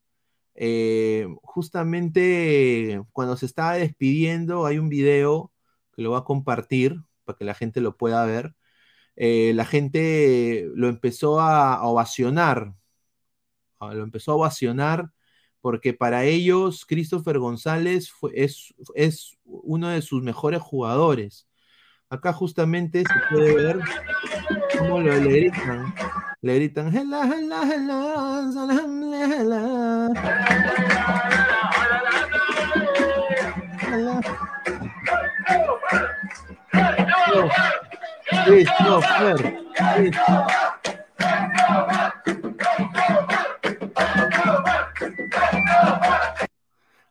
Eh, 0.55 1.27
justamente 1.43 3.03
cuando 3.13 3.37
se 3.37 3.47
estaba 3.47 3.75
despidiendo, 3.75 4.67
hay 4.67 4.79
un 4.79 4.89
video 4.89 5.53
que 5.93 6.03
lo 6.03 6.13
va 6.13 6.19
a 6.21 6.25
compartir 6.25 7.03
para 7.27 7.37
que 7.39 7.45
la 7.45 7.55
gente 7.55 7.83
lo 7.83 7.97
pueda 7.99 8.25
ver. 8.25 8.55
Eh, 9.17 9.53
la 9.55 9.67
gente 9.67 10.69
lo 10.75 10.89
empezó 10.89 11.41
a, 11.41 11.75
a 11.75 11.85
ovacionar, 11.87 12.75
ah, 13.81 13.95
lo 13.95 14.03
empezó 14.05 14.33
a 14.33 14.37
ovacionar 14.37 15.11
porque 15.67 15.93
para 15.93 16.23
ellos 16.23 16.87
Christopher 16.87 17.41
González 17.41 18.13
fue, 18.13 18.31
es, 18.37 18.73
es 18.95 19.37
uno 19.45 19.89
de 19.89 20.01
sus 20.01 20.23
mejores 20.23 20.63
jugadores. 20.63 21.49
Acá 22.09 22.33
justamente 22.33 23.01
se 23.01 23.35
puede 23.35 23.53
ver 23.53 23.81
cómo 24.79 25.01
lo, 25.01 25.13
le 25.17 25.29
gritan. 25.29 25.93
Le 26.41 26.55
gritan, 26.55 26.97
"Hela, 26.97 27.25
hela, 27.25 27.63
hela, 27.75 28.53
hela, 28.55 30.11
hela". 36.73 37.06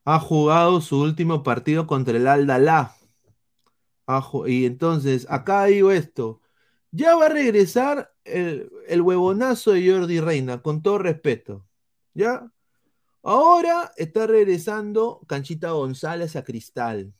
Ha 0.03 0.19
jugado 0.19 0.81
su 0.81 1.01
último 1.01 1.43
partido 1.43 1.87
contra 1.87 2.17
el 2.17 2.27
Aldalá. 2.27 2.95
Y 4.47 4.65
entonces, 4.65 5.25
acá 5.29 5.65
digo 5.65 5.91
esto. 5.91 6.41
Ya 6.91 7.15
va 7.15 7.25
a 7.25 7.29
regresar 7.29 8.13
el, 8.23 8.71
el, 8.87 9.01
huevonazo 9.01 9.71
de 9.71 9.91
Jordi 9.91 10.19
Reina, 10.19 10.61
con 10.61 10.81
todo 10.81 10.99
respeto. 10.99 11.65
¿Ya? 12.13 12.51
Ahora 13.23 13.91
está 13.97 14.27
regresando 14.27 15.21
Canchita 15.27 15.71
González 15.71 16.35
a 16.35 16.43
Cristal. 16.43 17.13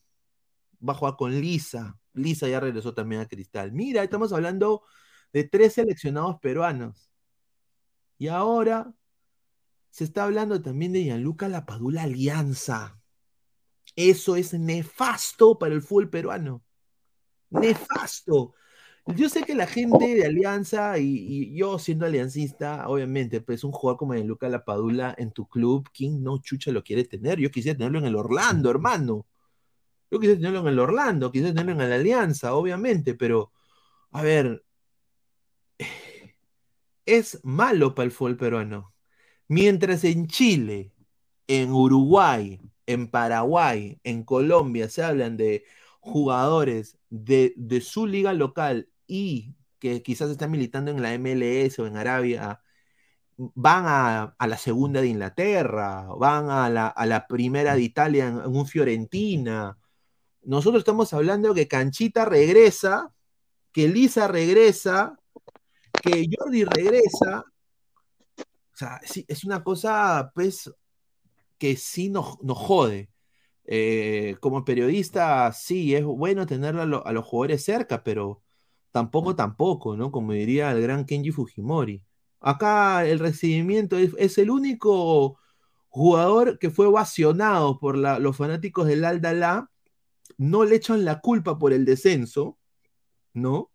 Va 0.88 0.94
a 0.94 0.96
jugar 0.96 1.16
con 1.18 1.32
Lisa. 1.42 1.98
Lisa 2.16 2.48
ya 2.48 2.60
regresó 2.60 2.94
también 2.94 3.22
a 3.22 3.28
Cristal. 3.28 3.72
Mira, 3.72 4.04
estamos 4.04 4.34
hablando 4.34 4.84
de 5.34 5.44
tres 5.44 5.74
seleccionados 5.74 6.40
peruanos. 6.40 7.12
Y 8.18 8.28
ahora 8.28 8.94
se 9.90 10.04
está 10.04 10.24
hablando 10.24 10.62
también 10.62 10.94
de 10.94 11.04
Gianluca 11.04 11.48
Lapadula 11.48 12.04
Alianza. 12.04 13.00
Eso 13.96 14.36
es 14.36 14.54
nefasto 14.54 15.58
para 15.58 15.74
el 15.74 15.82
fútbol 15.82 16.10
peruano. 16.10 16.64
Nefasto. 17.50 18.56
Yo 19.08 19.30
sé 19.30 19.44
que 19.44 19.54
la 19.54 19.68
gente 19.68 20.16
de 20.16 20.26
Alianza 20.26 20.98
y, 20.98 21.56
yo 21.56 21.78
siendo 21.78 22.06
aliancista, 22.08 22.88
obviamente, 22.90 23.40
pues 23.40 23.64
un 23.64 23.72
jugador 23.72 24.00
como 24.00 24.14
Gianluca 24.16 24.50
Lapadula 24.50 25.14
en 25.18 25.32
tu 25.32 25.48
club, 25.48 25.88
¿quién 25.94 26.24
no 26.24 26.40
chucha 26.40 26.72
lo 26.72 26.84
quiere 26.84 27.04
tener? 27.06 27.40
Yo 27.40 27.52
quisiera 27.52 27.78
tenerlo 27.78 28.00
en 28.00 28.06
el 28.06 28.16
Orlando, 28.16 28.72
hermano. 28.72 29.28
Yo 30.16 30.20
quisiera 30.22 30.40
tenerlo 30.40 30.62
en 30.62 30.68
el 30.68 30.80
Orlando, 30.80 31.30
quisiera 31.30 31.54
tenerlo 31.54 31.84
en 31.84 31.90
la 31.90 31.96
Alianza, 31.96 32.56
obviamente, 32.56 33.16
pero 33.16 33.52
a 34.12 34.22
ver, 34.24 34.64
es 37.06 37.40
malo 37.44 37.96
para 37.96 38.06
el 38.06 38.12
fútbol 38.12 38.38
peruano. 38.38 38.94
Mientras 39.50 40.06
en 40.06 40.28
Chile, 40.28 40.94
en 41.48 41.72
Uruguay, 41.74 42.62
en 42.86 43.10
Paraguay, 43.10 44.00
en 44.04 44.24
Colombia 44.24 44.90
se 44.90 45.04
hablan 45.04 45.38
de 45.38 45.66
jugadores 46.00 46.98
de, 47.10 47.54
su 47.82 48.08
liga 48.08 48.34
local 48.34 48.90
y 49.08 49.56
que 49.80 50.02
quizás 50.04 50.30
están 50.30 50.52
militando 50.52 50.92
en 50.92 51.02
la 51.02 51.14
MLS 51.20 51.80
o 51.80 51.88
en 51.88 51.98
Arabia, 51.98 52.62
van 53.38 53.86
a, 53.88 54.36
la 54.48 54.58
segunda 54.58 55.02
de 55.02 55.08
Inglaterra, 55.08 56.08
van 56.18 56.50
a 56.50 56.70
la, 56.70 57.28
primera 57.28 57.76
de 57.76 57.82
Italia 57.82 58.28
en 58.28 58.38
un 58.56 58.66
Fiorentina. 58.68 59.78
Nosotros 60.46 60.82
estamos 60.82 61.14
hablando 61.14 61.54
que 61.54 61.68
Canchita 61.68 62.26
regresa, 62.26 63.14
que 63.74 63.88
Lisa 63.90 64.28
regresa, 64.28 65.20
que 66.02 66.28
Jordi 66.32 66.66
regresa. 66.66 67.46
O 68.74 68.78
sea, 68.78 69.00
sí, 69.04 69.26
es 69.28 69.46
una 69.46 69.64
cosa, 69.64 70.32
pues, 70.36 70.72
que 71.60 71.76
sí 71.78 72.10
nos, 72.10 72.42
nos 72.44 72.58
jode. 72.60 73.10
Eh, 73.66 74.38
como 74.42 74.66
periodista, 74.66 75.52
sí, 75.54 75.96
es 75.96 76.04
bueno 76.06 76.46
tener 76.48 76.78
a, 76.78 76.86
lo- 76.86 77.06
a 77.08 77.14
los 77.14 77.26
jugadores 77.26 77.66
cerca, 77.66 78.04
pero 78.04 78.44
tampoco, 78.92 79.36
tampoco, 79.36 79.98
¿no? 79.98 80.12
Como 80.12 80.34
diría 80.34 80.72
el 80.72 80.82
gran 80.82 81.06
Kenji 81.06 81.32
Fujimori. 81.32 82.04
Acá 82.42 83.06
el 83.08 83.20
recibimiento 83.20 83.98
es, 83.98 84.38
el 84.40 84.52
único 84.52 85.40
jugador 85.90 86.60
que 86.60 86.70
fue 86.72 86.88
ovacionado 86.88 87.80
por 87.80 87.98
los 87.98 88.38
fanáticos 88.38 88.88
del 88.88 89.06
Aldalá. 89.06 89.72
No 90.38 90.66
le 90.66 90.76
echan 90.76 91.06
la 91.06 91.22
culpa 91.22 91.58
por 91.58 91.74
el 91.74 91.86
descenso, 91.86 92.58
¿no? 93.34 93.72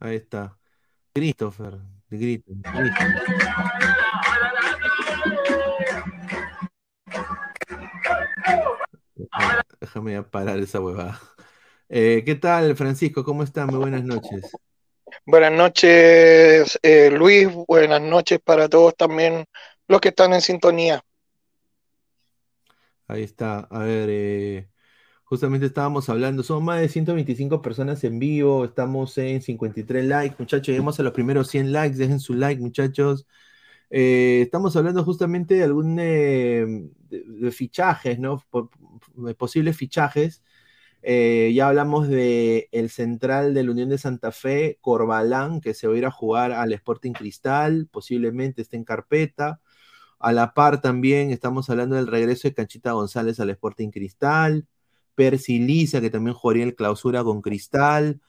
Ahí 0.00 0.16
está. 0.16 0.56
Christopher. 1.12 1.78
Déjame 9.80 10.22
parar 10.22 10.58
esa 10.58 10.80
huevada. 10.80 11.20
Eh, 11.88 12.22
¿qué 12.24 12.34
tal, 12.34 12.76
Francisco? 12.76 13.24
¿Cómo 13.24 13.42
estás? 13.42 13.66
Muy 13.66 13.78
buenas 13.78 14.04
noches. 14.04 14.52
Buenas 15.24 15.52
noches, 15.52 16.78
eh, 16.82 17.10
Luis. 17.10 17.48
Buenas 17.66 18.00
noches 18.02 18.40
para 18.44 18.68
todos 18.68 18.94
también 18.96 19.44
los 19.86 20.00
que 20.00 20.08
están 20.10 20.34
en 20.34 20.40
sintonía. 20.40 21.02
Ahí 23.06 23.22
está. 23.22 23.60
A 23.70 23.80
ver, 23.80 24.08
eh, 24.10 24.68
justamente 25.24 25.66
estábamos 25.66 26.08
hablando, 26.10 26.42
son 26.42 26.64
más 26.64 26.80
de 26.80 26.88
125 26.88 27.62
personas 27.62 28.04
en 28.04 28.18
vivo, 28.18 28.66
estamos 28.66 29.16
en 29.18 29.40
53 29.40 30.04
likes, 30.04 30.36
muchachos, 30.38 30.68
llegamos 30.68 31.00
a 31.00 31.02
los 31.02 31.12
primeros 31.12 31.48
100 31.48 31.72
likes, 31.72 31.96
dejen 31.96 32.20
su 32.20 32.34
like, 32.34 32.60
muchachos. 32.60 33.26
Eh, 33.90 34.42
estamos 34.42 34.76
hablando 34.76 35.02
justamente 35.04 35.54
de 35.54 35.64
algún 35.64 35.96
de, 35.96 36.90
de 37.08 37.50
fichajes, 37.50 38.18
¿no? 38.18 38.44
Posibles 39.36 39.76
fichajes. 39.76 40.42
Eh, 41.02 41.52
ya 41.54 41.68
hablamos 41.68 42.08
de 42.08 42.68
el 42.72 42.90
central 42.90 43.54
de 43.54 43.62
la 43.62 43.70
Unión 43.70 43.88
de 43.88 43.98
Santa 43.98 44.32
Fe, 44.32 44.78
Corbalán, 44.80 45.60
que 45.60 45.74
se 45.74 45.86
va 45.86 45.94
a 45.94 45.98
ir 45.98 46.06
a 46.06 46.10
jugar 46.10 46.52
al 46.52 46.72
Sporting 46.72 47.12
Cristal, 47.12 47.88
posiblemente 47.90 48.62
esté 48.62 48.76
en 48.76 48.84
carpeta. 48.84 49.60
A 50.18 50.32
la 50.32 50.54
par 50.54 50.80
también 50.80 51.30
estamos 51.30 51.70
hablando 51.70 51.96
del 51.96 52.08
regreso 52.08 52.48
de 52.48 52.54
Canchita 52.54 52.92
González 52.92 53.38
al 53.40 53.50
Sporting 53.50 53.90
Cristal, 53.90 54.66
Percy 55.14 55.60
Lisa, 55.60 56.00
que 56.00 56.10
también 56.10 56.34
jugaría 56.34 56.64
el 56.64 56.74
clausura 56.74 57.24
con 57.24 57.42
Cristal. 57.42 58.20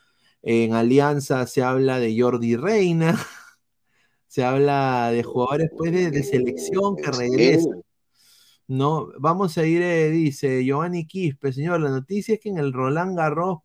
En 0.43 0.73
Alianza 0.73 1.45
se 1.47 1.63
habla 1.63 1.99
de 1.99 2.19
Jordi 2.19 2.55
Reina, 2.55 3.17
se 4.27 4.43
habla 4.43 5.11
de 5.11 5.23
jugadores 5.23 5.69
pues, 5.77 5.91
de, 5.91 6.11
de 6.11 6.23
selección 6.23 6.95
que 6.95 7.11
regresan. 7.11 7.83
No, 8.69 9.09
vamos 9.17 9.57
a 9.57 9.65
ir, 9.65 9.81
eh, 9.81 10.11
dice 10.11 10.63
Giovanni 10.63 11.07
Quispe, 11.07 11.51
señor, 11.51 11.81
la 11.81 11.89
noticia 11.89 12.35
es 12.35 12.39
que 12.39 12.49
en 12.49 12.59
el 12.59 12.71
Roland 12.71 13.17
Garros 13.17 13.61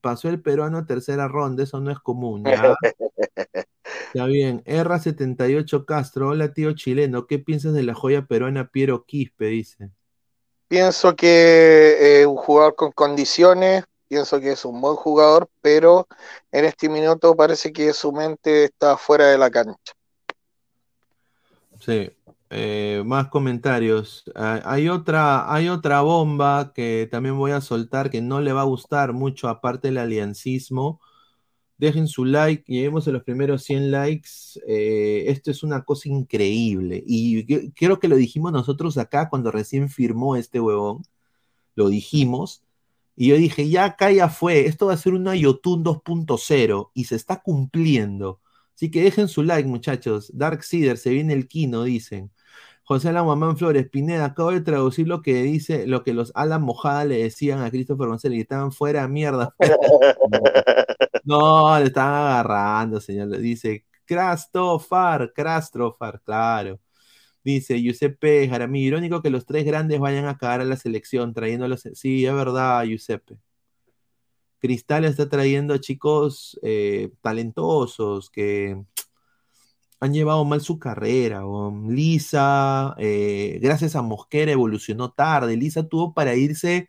pasó 0.00 0.28
el 0.28 0.40
peruano 0.40 0.86
tercera 0.86 1.26
ronda, 1.26 1.64
eso 1.64 1.80
no 1.80 1.90
es 1.90 1.98
común, 1.98 2.44
¿ya? 2.44 2.76
Está 4.14 4.26
bien. 4.26 4.62
R78 4.64 5.84
Castro, 5.84 6.28
hola 6.28 6.52
tío 6.52 6.72
chileno, 6.72 7.26
¿qué 7.26 7.40
piensas 7.40 7.72
de 7.72 7.82
la 7.82 7.94
joya 7.94 8.26
peruana 8.26 8.68
Piero 8.68 9.04
Quispe? 9.04 9.46
Dice. 9.46 9.90
Pienso 10.68 11.16
que 11.16 12.20
es 12.20 12.24
un 12.24 12.36
jugador 12.36 12.76
con 12.76 12.92
condiciones, 12.92 13.82
pienso 14.06 14.38
que 14.38 14.52
es 14.52 14.64
un 14.64 14.80
buen 14.80 14.94
jugador, 14.94 15.48
pero 15.62 16.06
en 16.52 16.64
este 16.64 16.88
minuto 16.88 17.34
parece 17.34 17.72
que 17.72 17.92
su 17.92 18.12
mente 18.12 18.66
está 18.66 18.96
fuera 18.96 19.26
de 19.26 19.38
la 19.38 19.50
cancha. 19.50 19.94
Sí. 21.80 22.12
Eh, 22.56 23.02
más 23.04 23.28
comentarios. 23.28 24.24
Ah, 24.36 24.60
hay 24.64 24.88
otra, 24.88 25.52
hay 25.52 25.68
otra 25.68 26.02
bomba 26.02 26.72
que 26.72 27.08
también 27.10 27.36
voy 27.36 27.50
a 27.50 27.60
soltar 27.60 28.10
que 28.10 28.22
no 28.22 28.40
le 28.40 28.52
va 28.52 28.60
a 28.60 28.64
gustar 28.64 29.12
mucho, 29.12 29.48
aparte 29.48 29.88
del 29.88 29.98
aliancismo. 29.98 31.00
Dejen 31.78 32.08
su 32.08 32.24
like, 32.24 32.64
lleguemos 32.72 33.08
a 33.08 33.12
los 33.12 33.24
primeros 33.24 33.64
100 33.64 33.90
likes. 33.90 34.30
Eh, 34.68 35.24
esto 35.28 35.50
es 35.50 35.64
una 35.64 35.84
cosa 35.84 36.08
increíble. 36.08 37.02
Y 37.06 37.72
creo 37.72 37.98
que 37.98 38.08
lo 38.08 38.16
dijimos 38.16 38.52
nosotros 38.52 38.98
acá 38.98 39.28
cuando 39.28 39.50
recién 39.50 39.88
firmó 39.90 40.36
este 40.36 40.60
huevón. 40.60 41.02
Lo 41.76 41.88
dijimos. 41.88 42.62
Y 43.16 43.28
yo 43.28 43.36
dije, 43.36 43.68
ya 43.68 43.84
acá 43.86 44.12
ya 44.12 44.28
fue. 44.28 44.66
Esto 44.66 44.86
va 44.86 44.94
a 44.94 44.96
ser 44.98 45.14
una 45.14 45.36
Yotun 45.36 45.84
2.0 45.84 46.90
y 46.94 47.04
se 47.04 47.16
está 47.16 47.42
cumpliendo. 47.42 48.40
Así 48.74 48.90
que 48.90 49.02
dejen 49.02 49.28
su 49.28 49.42
like, 49.42 49.68
muchachos. 49.68 50.30
Dark 50.34 50.64
Seeder, 50.64 50.98
se 50.98 51.10
viene 51.10 51.32
el 51.32 51.48
Kino, 51.48 51.84
dicen. 51.84 52.30
José 52.84 53.08
Alamamán 53.08 53.56
Flores, 53.56 53.88
Pineda, 53.88 54.26
acabo 54.26 54.52
de 54.52 54.60
traducir 54.60 55.08
lo 55.08 55.22
que 55.22 55.42
dice, 55.42 55.86
lo 55.86 56.04
que 56.04 56.12
los 56.12 56.32
Alan 56.34 56.62
Mojada 56.62 57.06
le 57.06 57.22
decían 57.22 57.62
a 57.62 57.70
Christopher 57.70 58.08
González, 58.08 58.38
y 58.38 58.42
estaban 58.42 58.72
fuera 58.72 59.08
mierda. 59.08 59.54
No, 61.26 61.78
le 61.78 61.86
estaban 61.86 62.14
agarrando, 62.14 63.00
señor. 63.00 63.28
Le 63.28 63.38
Dice, 63.38 63.86
Crastofar, 64.04 65.32
Crastofar, 65.34 66.20
claro. 66.22 66.78
Dice 67.44 67.80
Giuseppe 67.80 68.48
Jaramillo, 68.48 68.88
irónico 68.88 69.22
que 69.22 69.30
los 69.30 69.46
tres 69.46 69.64
grandes 69.64 70.00
vayan 70.00 70.26
a 70.26 70.38
cagar 70.38 70.60
a 70.62 70.64
la 70.64 70.76
selección, 70.76 71.34
trayéndolos. 71.34 71.82
Sí, 71.94 72.26
es 72.26 72.34
verdad, 72.34 72.84
Giuseppe. 72.84 73.38
Cristal 74.64 75.04
está 75.04 75.28
trayendo 75.28 75.76
chicos 75.76 76.58
eh, 76.62 77.10
talentosos 77.20 78.30
que 78.30 78.82
han 80.00 80.14
llevado 80.14 80.42
mal 80.46 80.62
su 80.62 80.78
carrera. 80.78 81.42
Lisa, 81.86 82.94
eh, 82.98 83.58
gracias 83.60 83.94
a 83.94 84.00
Mosquera, 84.00 84.52
evolucionó 84.52 85.12
tarde. 85.12 85.58
Lisa 85.58 85.86
tuvo 85.86 86.14
para 86.14 86.34
irse 86.34 86.88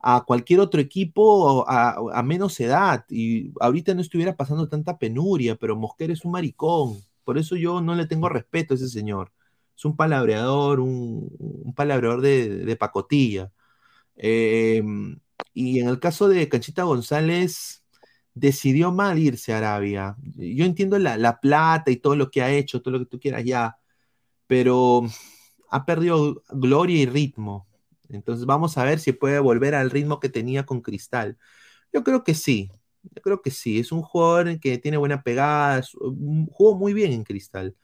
a 0.00 0.24
cualquier 0.26 0.60
otro 0.60 0.80
equipo 0.80 1.68
a, 1.68 1.96
a 2.14 2.22
menos 2.22 2.58
edad 2.60 3.04
y 3.10 3.52
ahorita 3.60 3.94
no 3.94 4.00
estuviera 4.00 4.34
pasando 4.34 4.66
tanta 4.70 4.98
penuria, 4.98 5.56
pero 5.56 5.76
Mosquera 5.76 6.14
es 6.14 6.24
un 6.24 6.32
maricón. 6.32 6.96
Por 7.24 7.36
eso 7.36 7.56
yo 7.56 7.82
no 7.82 7.94
le 7.94 8.06
tengo 8.06 8.30
respeto 8.30 8.72
a 8.72 8.76
ese 8.78 8.88
señor. 8.88 9.32
Es 9.76 9.84
un 9.84 9.96
palabreador, 9.96 10.80
un, 10.80 11.28
un 11.38 11.74
palabreador 11.74 12.22
de, 12.22 12.64
de 12.64 12.76
pacotilla. 12.76 13.52
Eh, 14.16 14.82
y 15.54 15.80
en 15.80 15.88
el 15.88 16.00
caso 16.00 16.28
de 16.28 16.48
Canchita 16.48 16.84
González, 16.84 17.84
decidió 18.34 18.92
mal 18.92 19.18
irse 19.18 19.52
a 19.52 19.58
Arabia. 19.58 20.16
Yo 20.36 20.64
entiendo 20.64 20.98
la, 20.98 21.16
la 21.18 21.40
plata 21.40 21.90
y 21.90 21.96
todo 21.96 22.16
lo 22.16 22.30
que 22.30 22.42
ha 22.42 22.50
hecho, 22.52 22.82
todo 22.82 22.92
lo 22.94 23.00
que 23.00 23.06
tú 23.06 23.20
quieras 23.20 23.44
ya, 23.44 23.76
pero 24.46 25.02
ha 25.70 25.84
perdido 25.86 26.42
gloria 26.50 26.96
y 27.02 27.06
ritmo. 27.06 27.66
Entonces 28.08 28.46
vamos 28.46 28.76
a 28.78 28.84
ver 28.84 28.98
si 29.00 29.12
puede 29.12 29.38
volver 29.40 29.74
al 29.74 29.90
ritmo 29.90 30.20
que 30.20 30.28
tenía 30.28 30.66
con 30.66 30.80
Cristal. 30.82 31.38
Yo 31.92 32.04
creo 32.04 32.24
que 32.24 32.34
sí, 32.34 32.70
yo 33.04 33.22
creo 33.22 33.42
que 33.42 33.50
sí. 33.52 33.80
Es 33.80 33.92
un 33.92 34.02
jugador 34.02 34.60
que 34.60 34.78
tiene 34.78 34.98
buena 34.98 35.22
pegada, 35.22 35.82
un- 36.00 36.46
jugó 36.52 36.76
muy 36.76 36.94
bien 36.94 37.12
en 37.12 37.24
Cristal. 37.24 37.76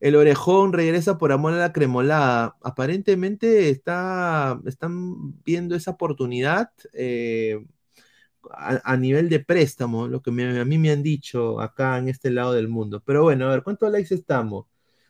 El 0.00 0.16
orejón 0.16 0.72
regresa 0.72 1.18
por 1.18 1.32
amor 1.32 1.52
a 1.54 1.58
la 1.58 1.72
cremolada. 1.72 2.56
Aparentemente 2.62 3.68
está, 3.70 4.60
están 4.66 5.42
viendo 5.44 5.76
esa 5.76 5.92
oportunidad 5.92 6.70
eh, 6.94 7.58
a, 8.52 8.80
a 8.92 8.96
nivel 8.96 9.28
de 9.28 9.40
préstamo, 9.40 10.08
lo 10.08 10.22
que 10.22 10.30
a 10.30 10.64
mí 10.64 10.78
me 10.78 10.90
han 10.90 11.02
dicho 11.02 11.60
acá 11.60 11.98
en 11.98 12.08
este 12.08 12.30
lado 12.30 12.52
del 12.54 12.68
mundo. 12.68 13.02
Pero 13.04 13.22
bueno, 13.24 13.46
a 13.46 13.50
ver, 13.50 13.62
¿cuántos 13.62 13.90
likes 13.92 14.14
estamos? 14.14 14.66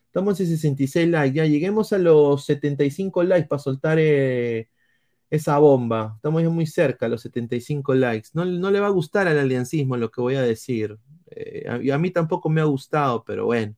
Estamos 0.07 0.41
en 0.41 0.47
66 0.49 1.09
likes, 1.09 1.36
ya 1.36 1.47
lleguemos 1.47 1.93
a 1.93 1.99
los 1.99 2.45
75 2.45 3.22
likes 3.22 3.49
para 3.49 3.61
soltar 3.61 3.99
eh, 4.01 4.68
esa 5.30 5.59
bomba. 5.59 6.14
Estamos 6.16 6.43
ya 6.43 6.51
muy 6.51 6.66
cerca, 6.66 7.09
los 7.09 7.22
75 7.22 7.95
likes. 7.95 8.30
No, 8.34 8.45
no 8.45 8.70
le 8.70 8.80
va 8.80 8.88
a 8.88 8.91
gustar 8.91 9.28
al 9.28 9.38
aliancismo 9.38 9.97
lo 9.97 10.11
que 10.11 10.20
voy 10.20 10.36
a 10.36 10.43
decir. 10.43 10.99
Eh, 11.30 11.64
a, 11.68 11.95
a 11.95 11.99
mí 11.99 12.11
tampoco 12.11 12.49
me 12.51 12.61
ha 12.61 12.64
gustado, 12.64 13.24
pero 13.24 13.47
bueno. 13.47 13.74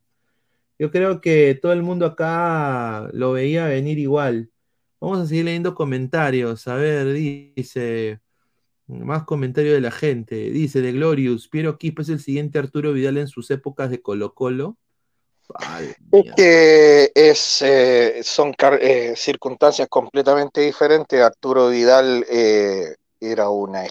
Yo 0.82 0.90
creo 0.90 1.20
que 1.20 1.56
todo 1.62 1.72
el 1.72 1.84
mundo 1.84 2.06
acá 2.06 3.08
lo 3.12 3.30
veía 3.30 3.66
venir 3.66 4.00
igual. 4.00 4.50
Vamos 4.98 5.20
a 5.20 5.26
seguir 5.28 5.44
leyendo 5.44 5.76
comentarios. 5.76 6.66
A 6.66 6.74
ver, 6.74 7.12
dice. 7.12 8.20
Más 8.88 9.22
comentarios 9.22 9.74
de 9.74 9.80
la 9.80 9.92
gente. 9.92 10.34
Dice 10.34 10.80
de 10.80 10.90
Glorious. 10.90 11.46
Piero 11.46 11.78
Quispe 11.78 12.02
es 12.02 12.08
el 12.08 12.18
siguiente 12.18 12.58
Arturo 12.58 12.92
Vidal 12.92 13.18
en 13.18 13.28
sus 13.28 13.48
épocas 13.52 13.90
de 13.90 14.02
Colo 14.02 14.34
Colo. 14.34 14.76
Es 16.10 16.34
que 16.34 17.12
es, 17.14 17.62
eh, 17.62 18.20
son 18.24 18.52
eh, 18.80 19.14
circunstancias 19.14 19.86
completamente 19.88 20.62
diferentes. 20.62 21.22
Arturo 21.22 21.68
Vidal 21.68 22.26
eh, 22.28 22.96
era 23.20 23.50
una, 23.50 23.84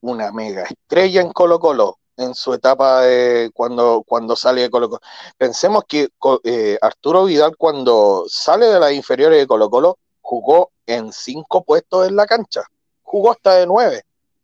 una 0.00 0.32
mega 0.32 0.62
estrella 0.62 1.20
en 1.20 1.30
Colo 1.30 1.60
Colo 1.60 1.98
en 2.18 2.34
su 2.34 2.52
etapa 2.52 3.02
de 3.02 3.50
cuando, 3.54 4.02
cuando 4.06 4.36
sale 4.36 4.62
de 4.62 4.70
Colo 4.70 4.90
Colo. 4.90 5.00
Pensemos 5.36 5.84
que 5.88 6.08
eh, 6.44 6.78
Arturo 6.82 7.24
Vidal 7.24 7.56
cuando 7.56 8.24
sale 8.28 8.66
de 8.66 8.80
las 8.80 8.92
inferiores 8.92 9.38
de 9.38 9.46
Colo 9.46 9.70
Colo 9.70 9.98
jugó 10.20 10.72
en 10.86 11.12
cinco 11.12 11.64
puestos 11.64 12.08
en 12.08 12.16
la 12.16 12.26
cancha. 12.26 12.64
Jugó 13.02 13.30
hasta 13.30 13.54
de 13.54 13.66
nueve 13.66 14.02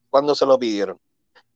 cuando 0.08 0.34
se 0.34 0.46
lo 0.46 0.58
pidieron. 0.58 0.98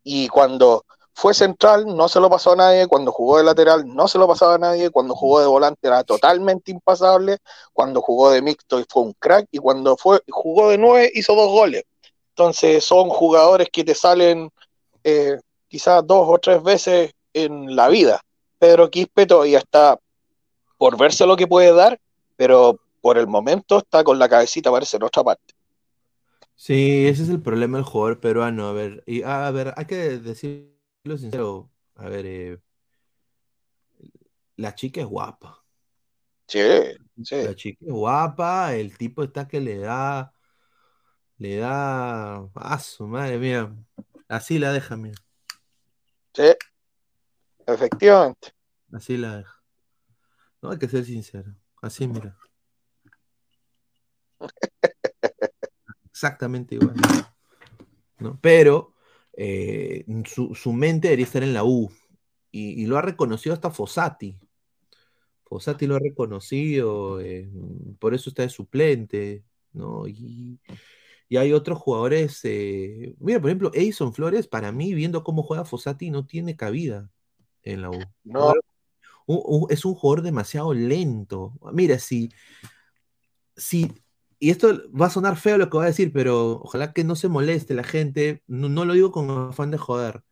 Y 0.02 0.28
cuando 0.28 0.84
fue 1.14 1.34
central 1.34 1.86
no 1.96 2.08
se 2.08 2.20
lo 2.20 2.28
pasó 2.30 2.52
a 2.52 2.56
nadie, 2.56 2.86
cuando 2.86 3.12
jugó 3.12 3.38
de 3.38 3.44
lateral 3.44 3.84
no 3.86 4.08
se 4.08 4.18
lo 4.18 4.28
pasaba 4.28 4.54
a 4.54 4.58
nadie, 4.58 4.90
cuando 4.90 5.14
jugó 5.14 5.40
de 5.40 5.46
volante 5.46 5.88
era 5.88 6.04
totalmente 6.04 6.70
impasable, 6.70 7.38
cuando 7.72 8.00
jugó 8.00 8.30
de 8.30 8.42
mixto 8.42 8.82
fue 8.88 9.02
un 9.02 9.14
crack 9.14 9.46
y 9.50 9.58
cuando 9.58 9.96
fue 9.96 10.20
jugó 10.30 10.70
de 10.70 10.78
nueve 10.78 11.10
hizo 11.14 11.34
dos 11.34 11.50
goles. 11.50 11.84
Entonces 12.30 12.84
son 12.84 13.08
jugadores 13.08 13.68
que 13.72 13.84
te 13.84 13.94
salen 13.94 14.50
eh, 15.02 15.38
quizás 15.68 16.06
dos 16.06 16.26
o 16.28 16.38
tres 16.38 16.62
veces 16.62 17.14
en 17.32 17.76
la 17.76 17.88
vida. 17.88 18.20
Pedro 18.58 18.90
Quispe 18.90 19.26
todavía 19.26 19.58
está 19.58 19.98
por 20.76 20.98
verse 20.98 21.26
lo 21.26 21.36
que 21.36 21.46
puede 21.46 21.72
dar, 21.72 22.00
pero 22.36 22.78
por 23.00 23.18
el 23.18 23.26
momento 23.26 23.78
está 23.78 24.02
con 24.02 24.18
la 24.18 24.28
cabecita 24.28 24.70
parece 24.70 24.96
en 24.96 25.04
otra 25.04 25.22
parte. 25.22 25.54
Sí, 26.54 27.06
ese 27.06 27.22
es 27.22 27.28
el 27.28 27.40
problema 27.40 27.78
del 27.78 27.84
jugador 27.84 28.18
peruano. 28.18 28.66
A 28.66 28.72
ver, 28.72 29.04
y 29.06 29.22
a 29.22 29.50
ver, 29.52 29.72
hay 29.76 29.86
que 29.86 30.18
decirlo 30.18 31.16
sincero. 31.16 31.70
A 31.94 32.08
ver, 32.08 32.26
eh, 32.26 32.58
la 34.56 34.74
chica 34.74 35.00
es 35.00 35.06
guapa. 35.06 35.64
Sí, 36.48 36.60
sí. 37.22 37.42
La 37.42 37.54
chica 37.54 37.84
es 37.86 37.92
guapa, 37.92 38.74
el 38.74 38.96
tipo 38.96 39.22
está 39.22 39.46
que 39.46 39.60
le 39.60 39.78
da, 39.78 40.32
le 41.36 41.56
da, 41.58 42.38
a 42.54 42.78
su 42.80 43.06
madre, 43.06 43.38
mira, 43.38 43.72
así 44.28 44.58
la 44.58 44.72
deja, 44.72 44.96
mira, 44.96 45.18
Sí, 46.38 46.44
efectivamente. 47.66 48.52
así 48.92 49.16
la 49.16 49.38
deja. 49.38 49.60
No 50.62 50.70
hay 50.70 50.78
que 50.78 50.88
ser 50.88 51.04
sincero, 51.04 51.52
así 51.82 52.06
mira. 52.06 52.38
Exactamente 56.04 56.76
igual. 56.76 56.94
¿no? 58.20 58.38
Pero 58.40 58.94
eh, 59.32 60.04
su, 60.26 60.54
su 60.54 60.72
mente 60.72 61.08
debería 61.08 61.26
estar 61.26 61.42
en 61.42 61.54
la 61.54 61.64
U. 61.64 61.90
Y, 62.52 62.82
y 62.82 62.86
lo 62.86 62.98
ha 62.98 63.02
reconocido 63.02 63.52
hasta 63.52 63.72
Fossati. 63.72 64.38
Fossati 65.42 65.88
lo 65.88 65.96
ha 65.96 66.00
reconocido, 66.00 67.20
eh, 67.20 67.50
por 67.98 68.14
eso 68.14 68.30
está 68.30 68.42
de 68.42 68.48
suplente, 68.48 69.42
¿no? 69.72 70.06
Y, 70.06 70.60
y 71.28 71.36
hay 71.36 71.52
otros 71.52 71.78
jugadores. 71.78 72.40
eh, 72.44 73.14
mira, 73.18 73.40
por 73.40 73.50
ejemplo, 73.50 73.70
Edison 73.74 74.12
Flores, 74.14 74.46
para 74.48 74.72
mí, 74.72 74.94
viendo 74.94 75.22
cómo 75.24 75.42
juega 75.42 75.64
Fossati, 75.64 76.10
no 76.10 76.26
tiene 76.26 76.56
cabida 76.56 77.10
en 77.62 77.82
la 77.82 77.90
U. 77.90 78.00
No. 78.24 78.54
Un- 79.26 79.42
un- 79.44 79.66
es 79.70 79.84
un 79.84 79.94
jugador 79.94 80.22
demasiado 80.22 80.72
lento. 80.72 81.52
Mira, 81.72 81.98
si, 81.98 82.30
si, 83.56 83.92
y 84.38 84.50
esto 84.50 84.90
va 84.90 85.06
a 85.06 85.10
sonar 85.10 85.36
feo 85.36 85.58
lo 85.58 85.68
que 85.68 85.76
voy 85.76 85.84
a 85.84 85.88
decir, 85.88 86.12
pero 86.12 86.60
ojalá 86.62 86.92
que 86.92 87.04
no 87.04 87.14
se 87.16 87.28
moleste 87.28 87.74
la 87.74 87.84
gente, 87.84 88.42
no, 88.46 88.68
no 88.68 88.84
lo 88.84 88.94
digo 88.94 89.12
con 89.12 89.28
afán 89.30 89.70
de 89.70 89.78
joder. 89.78 90.22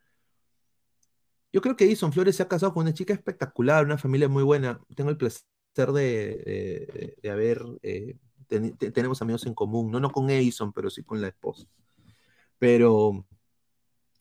Yo 1.52 1.60
creo 1.60 1.76
que 1.76 1.84
Edison 1.84 2.12
Flores 2.12 2.36
se 2.36 2.42
ha 2.42 2.48
casado 2.48 2.72
con 2.74 2.82
una 2.82 2.94
chica 2.94 3.14
espectacular, 3.14 3.84
una 3.84 3.98
familia 3.98 4.28
muy 4.28 4.42
buena. 4.42 4.80
Tengo 4.94 5.10
el 5.10 5.16
placer 5.16 5.42
de, 5.92 6.86
de- 6.94 7.16
de 7.22 7.30
haber, 7.30 7.62
eh, 7.82 8.16
ten- 8.48 8.76
te- 8.76 8.90
tenemos 8.92 9.22
amigos 9.22 9.46
en 9.46 9.54
común, 9.54 9.90
no, 9.90 10.00
no 10.00 10.10
con 10.10 10.30
Edison, 10.30 10.72
pero 10.72 10.90
sí 10.90 11.02
con 11.04 11.20
la 11.20 11.28
esposa. 11.28 11.66
Pero 12.58 13.26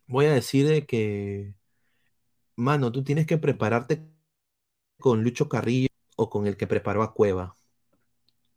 voy 0.07 0.25
a 0.25 0.33
decir 0.33 0.67
de 0.67 0.85
que, 0.85 1.53
mano, 2.57 2.91
tú 2.91 3.01
tienes 3.03 3.25
que 3.27 3.37
prepararte 3.37 4.05
con 4.99 5.23
Lucho 5.23 5.49
Carrillo 5.49 5.89
o 6.17 6.29
con 6.29 6.47
el 6.47 6.57
que 6.57 6.67
preparó 6.67 7.03
a 7.03 7.13
Cueva. 7.13 7.55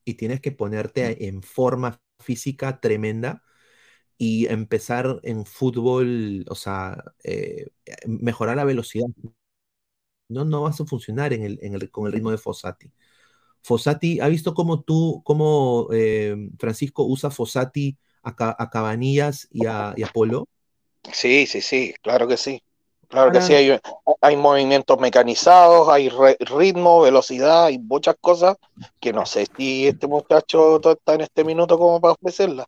Y 0.05 0.15
tienes 0.15 0.41
que 0.41 0.53
ponerte 0.53 1.29
en 1.29 1.43
forma 1.43 2.01
física 2.21 2.81
tremenda 2.81 3.43
y 4.19 4.47
empezar 4.49 5.21
en 5.25 5.47
fútbol, 5.47 6.47
o 6.51 6.55
sea, 6.57 7.05
eh, 7.25 7.69
mejorar 8.07 8.57
la 8.57 8.65
velocidad. 8.65 9.07
No, 10.29 10.45
no 10.45 10.63
vas 10.63 10.81
a 10.81 10.85
funcionar 10.87 11.33
en 11.33 11.43
el, 11.43 11.59
en 11.63 11.75
el- 11.75 11.91
con 11.91 12.07
el 12.07 12.13
ritmo 12.13 12.31
de 12.31 12.39
Fossati. 12.39 12.91
Fossati, 13.63 14.21
¿ha 14.21 14.29
visto 14.29 14.55
cómo 14.55 14.83
tú, 14.83 15.23
cómo 15.25 15.89
eh, 15.93 16.37
Francisco 16.59 17.05
usa 17.05 17.31
Fossati 17.31 17.99
a, 18.23 18.35
Ca- 18.37 18.57
a 18.59 18.71
Cabanillas 18.71 19.49
y 19.51 19.67
a, 19.67 19.95
y 19.97 20.03
a 20.03 20.09
Polo? 20.09 20.49
Sí, 21.13 21.47
sí, 21.47 21.61
sí, 21.61 21.95
claro 22.03 22.29
que 22.29 22.37
sí. 22.37 22.63
Claro 23.09 23.33
que 23.33 23.41
sí, 23.41 23.55
hay, 23.55 23.79
hay 24.21 24.37
movimientos 24.37 24.99
mecanizados, 25.01 25.89
hay 25.89 26.09
re- 26.11 26.37
ritmo, 26.41 27.01
velocidad, 27.01 27.65
hay 27.67 27.79
muchas 27.79 28.17
cosas 28.21 28.57
que 29.01 29.13
no 29.15 29.25
sé 29.25 29.47
si 29.57 29.87
este 29.87 30.07
muchacho 30.07 30.77
está 30.93 31.15
en 31.15 31.23
este 31.23 31.45
minuto 31.45 31.79
como 31.79 32.01
para 32.01 32.13
ofrecerla. 32.15 32.67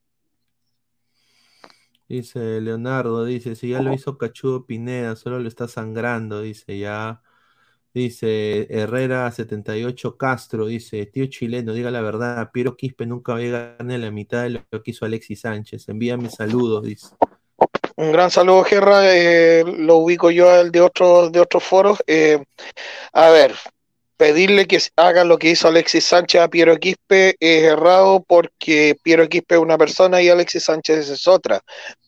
Dice 2.09 2.61
Leonardo, 2.61 3.24
dice, 3.24 3.55
si 3.55 3.70
ya 3.70 3.80
lo 3.80 3.93
hizo 3.93 4.18
Cachudo 4.18 4.66
Pineda, 4.66 5.14
solo 5.16 5.38
lo 5.38 5.47
está 5.49 5.68
sangrando, 5.68 6.41
dice 6.43 6.76
ya. 6.78 7.22
Dice 7.93 8.68
Herrera 8.70 9.30
78 9.30 10.16
Castro, 10.16 10.66
dice, 10.66 11.07
tío 11.07 11.26
chileno, 11.26 11.72
diga 11.72 11.91
la 11.91 12.01
verdad, 12.01 12.51
Piero 12.53 12.76
Quispe 12.76 13.05
nunca 13.05 13.34
va 13.34 13.74
a 13.78 13.82
la 13.82 14.11
mitad 14.12 14.45
de 14.45 14.62
lo 14.70 14.82
que 14.82 14.93
hizo 14.93 15.05
Alexis 15.05 15.41
Sánchez. 15.41 15.88
Envíame 15.88 16.30
saludos, 16.30 16.84
dice. 16.84 17.09
Un 17.97 18.12
gran 18.12 18.30
saludo, 18.30 18.62
Gerra, 18.64 19.14
eh, 19.14 19.64
lo 19.64 19.97
ubico 19.97 20.30
yo 20.30 20.49
al 20.51 20.70
de 20.70 20.80
otros 20.80 21.32
de 21.32 21.41
otros 21.41 21.64
foros. 21.64 21.99
Eh, 22.07 22.43
a 23.12 23.28
ver, 23.30 23.55
pedirle 24.16 24.66
que 24.66 24.78
haga 24.97 25.24
lo 25.24 25.38
que 25.38 25.51
hizo 25.51 25.66
Alexis 25.66 26.05
Sánchez 26.05 26.43
a 26.43 26.49
Piero 26.49 26.76
Quispe 26.76 27.36
es 27.41 27.64
errado 27.64 28.22
porque 28.26 28.97
Piero 29.03 29.28
Quispe 29.28 29.57
es 29.57 29.61
una 29.61 29.78
persona 29.78 30.22
y 30.22 30.28
Alexis 30.28 30.64
Sánchez 30.64 31.09
es 31.09 31.26
otra. 31.26 31.61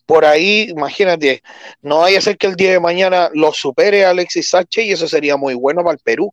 Por 0.07 0.25
ahí, 0.25 0.69
imagínate, 0.71 1.43
no 1.81 2.01
vaya 2.01 2.19
a 2.19 2.23
ser 2.23 2.37
que 2.37 2.47
el 2.47 2.57
día 2.57 2.73
de 2.73 2.81
mañana 2.81 3.31
lo 3.35 3.53
supere 3.53 4.05
Alexis 4.05 4.49
Sánchez 4.49 4.85
y 4.85 4.93
eso 4.93 5.09
sería 5.09 5.37
muy 5.37 5.55
bueno 5.55 5.83
para 5.83 5.95
el 5.95 6.01
Perú. 6.01 6.33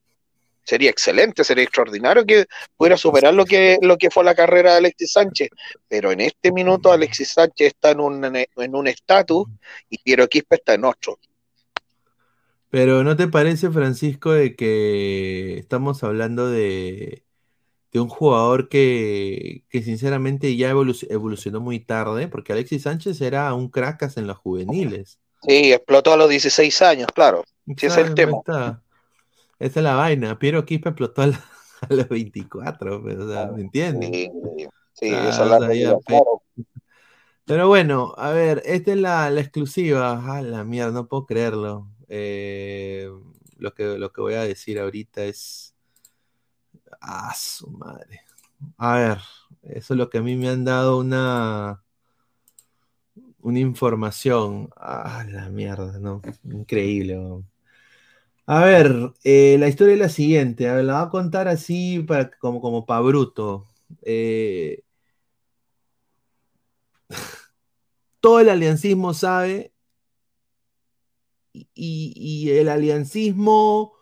Sería 0.64 0.90
excelente, 0.90 1.44
sería 1.44 1.64
extraordinario 1.64 2.26
que 2.26 2.46
pudiera 2.78 2.98
superar 2.98 3.34
lo 3.34 3.46
que, 3.46 3.78
lo 3.82 3.98
que 3.98 4.12
fue 4.12 4.24
la 4.24 4.36
carrera 4.36 4.74
de 4.74 4.78
Alexis 4.78 5.14
Sánchez. 5.14 5.50
Pero 5.88 6.12
en 6.12 6.22
este 6.22 6.52
minuto 6.52 6.92
Alexis 6.92 7.30
Sánchez 7.30 7.68
está 7.68 7.92
en 7.92 8.00
un 8.02 8.24
en 8.26 8.76
un 8.76 8.88
estatus 8.88 9.48
y 9.90 9.98
Piero 10.00 10.28
Quispe 10.28 10.56
está 10.56 10.74
en 10.74 10.86
otro. 10.86 11.18
Pero 12.70 13.04
¿no 13.04 13.16
te 13.16 13.28
parece, 13.28 13.72
Francisco, 13.72 14.32
de 14.32 14.56
que 14.56 15.58
estamos 15.58 16.04
hablando 16.04 16.52
de, 16.52 17.24
de 17.92 18.00
un 18.00 18.10
jugador 18.10 18.70
que, 18.70 19.64
que 19.70 19.82
sinceramente 19.82 20.56
ya 20.56 20.72
evolu- 20.72 21.08
evolucionó 21.10 21.60
muy 21.60 21.80
tarde? 21.80 22.28
Porque 22.28 22.54
Alexis 22.54 22.84
Sánchez 22.84 23.22
era 23.22 23.54
un 23.54 23.70
cracas 23.70 24.18
en 24.18 24.28
las 24.28 24.38
juveniles. 24.38 25.20
Sí, 25.42 25.72
explotó 25.74 26.14
a 26.14 26.18
los 26.18 26.30
16 26.30 26.82
años, 26.82 27.08
claro. 27.14 27.44
Sí, 27.78 27.86
es 27.88 27.98
el 27.98 28.14
tema. 28.14 28.38
está. 28.38 28.82
Esa 29.58 29.80
es 29.80 29.84
la 29.84 29.96
vaina. 29.96 30.38
Piero 30.40 30.66
Quispe 30.66 30.90
explotó 30.90 31.22
a, 31.24 31.28
la- 31.28 31.46
a 31.90 31.94
los 31.94 32.10
24, 32.10 33.04
pero, 33.04 33.26
o 33.26 33.30
sea, 33.30 33.48
¿me 33.48 33.62
entiendes? 33.62 34.10
Sí, 34.12 34.32
sí, 34.94 35.10
Ah, 35.12 35.30
esa 35.30 35.44
es 35.44 35.50
la 35.50 35.68
pe- 35.68 36.04
claro. 36.06 36.44
Pero 37.46 37.68
bueno, 37.68 38.14
a 38.16 38.30
ver, 38.30 38.62
esta 38.64 38.92
es 38.92 38.98
la, 38.98 39.28
la 39.32 39.42
exclusiva. 39.42 40.22
Ah, 40.24 40.42
la 40.44 40.64
mierda, 40.64 40.92
no 40.92 41.08
puedo 41.08 41.26
creerlo. 41.26 41.90
Eh, 42.08 43.10
lo 43.58 43.74
que, 43.74 43.98
lo 43.98 44.12
que 44.14 44.22
voy 44.22 44.36
a 44.36 44.44
decir 44.44 44.80
ahorita 44.80 45.24
es. 45.26 45.69
Ah, 47.02 47.34
su 47.36 47.70
madre. 47.70 48.22
A 48.78 48.96
ver, 48.98 49.18
eso 49.64 49.94
es 49.94 49.98
lo 49.98 50.10
que 50.10 50.20
a 50.20 50.22
mí 50.22 50.36
me 50.36 50.50
han 50.50 50.66
dado 50.66 51.00
una. 51.00 51.84
Una 53.42 53.60
información. 53.60 54.70
Ah, 54.76 55.26
la 55.30 55.50
mierda, 55.50 56.00
¿no? 56.00 56.22
Increíble. 56.44 57.18
A 58.46 58.66
ver, 58.66 59.14
eh, 59.24 59.58
la 59.60 59.68
historia 59.68 59.94
es 59.94 60.00
la 60.00 60.10
siguiente. 60.10 60.68
A 60.68 60.74
ver, 60.76 60.86
la 60.86 61.00
voy 61.00 61.08
a 61.08 61.10
contar 61.10 61.48
así 61.48 62.00
para, 62.00 62.32
como, 62.32 62.62
como 62.62 62.86
para 62.86 63.02
bruto. 63.02 63.68
Eh, 64.02 64.84
todo 68.20 68.40
el 68.40 68.50
aliancismo 68.50 69.14
sabe 69.14 69.74
y, 71.54 72.50
el 72.52 72.70
aliancismo, 72.70 73.94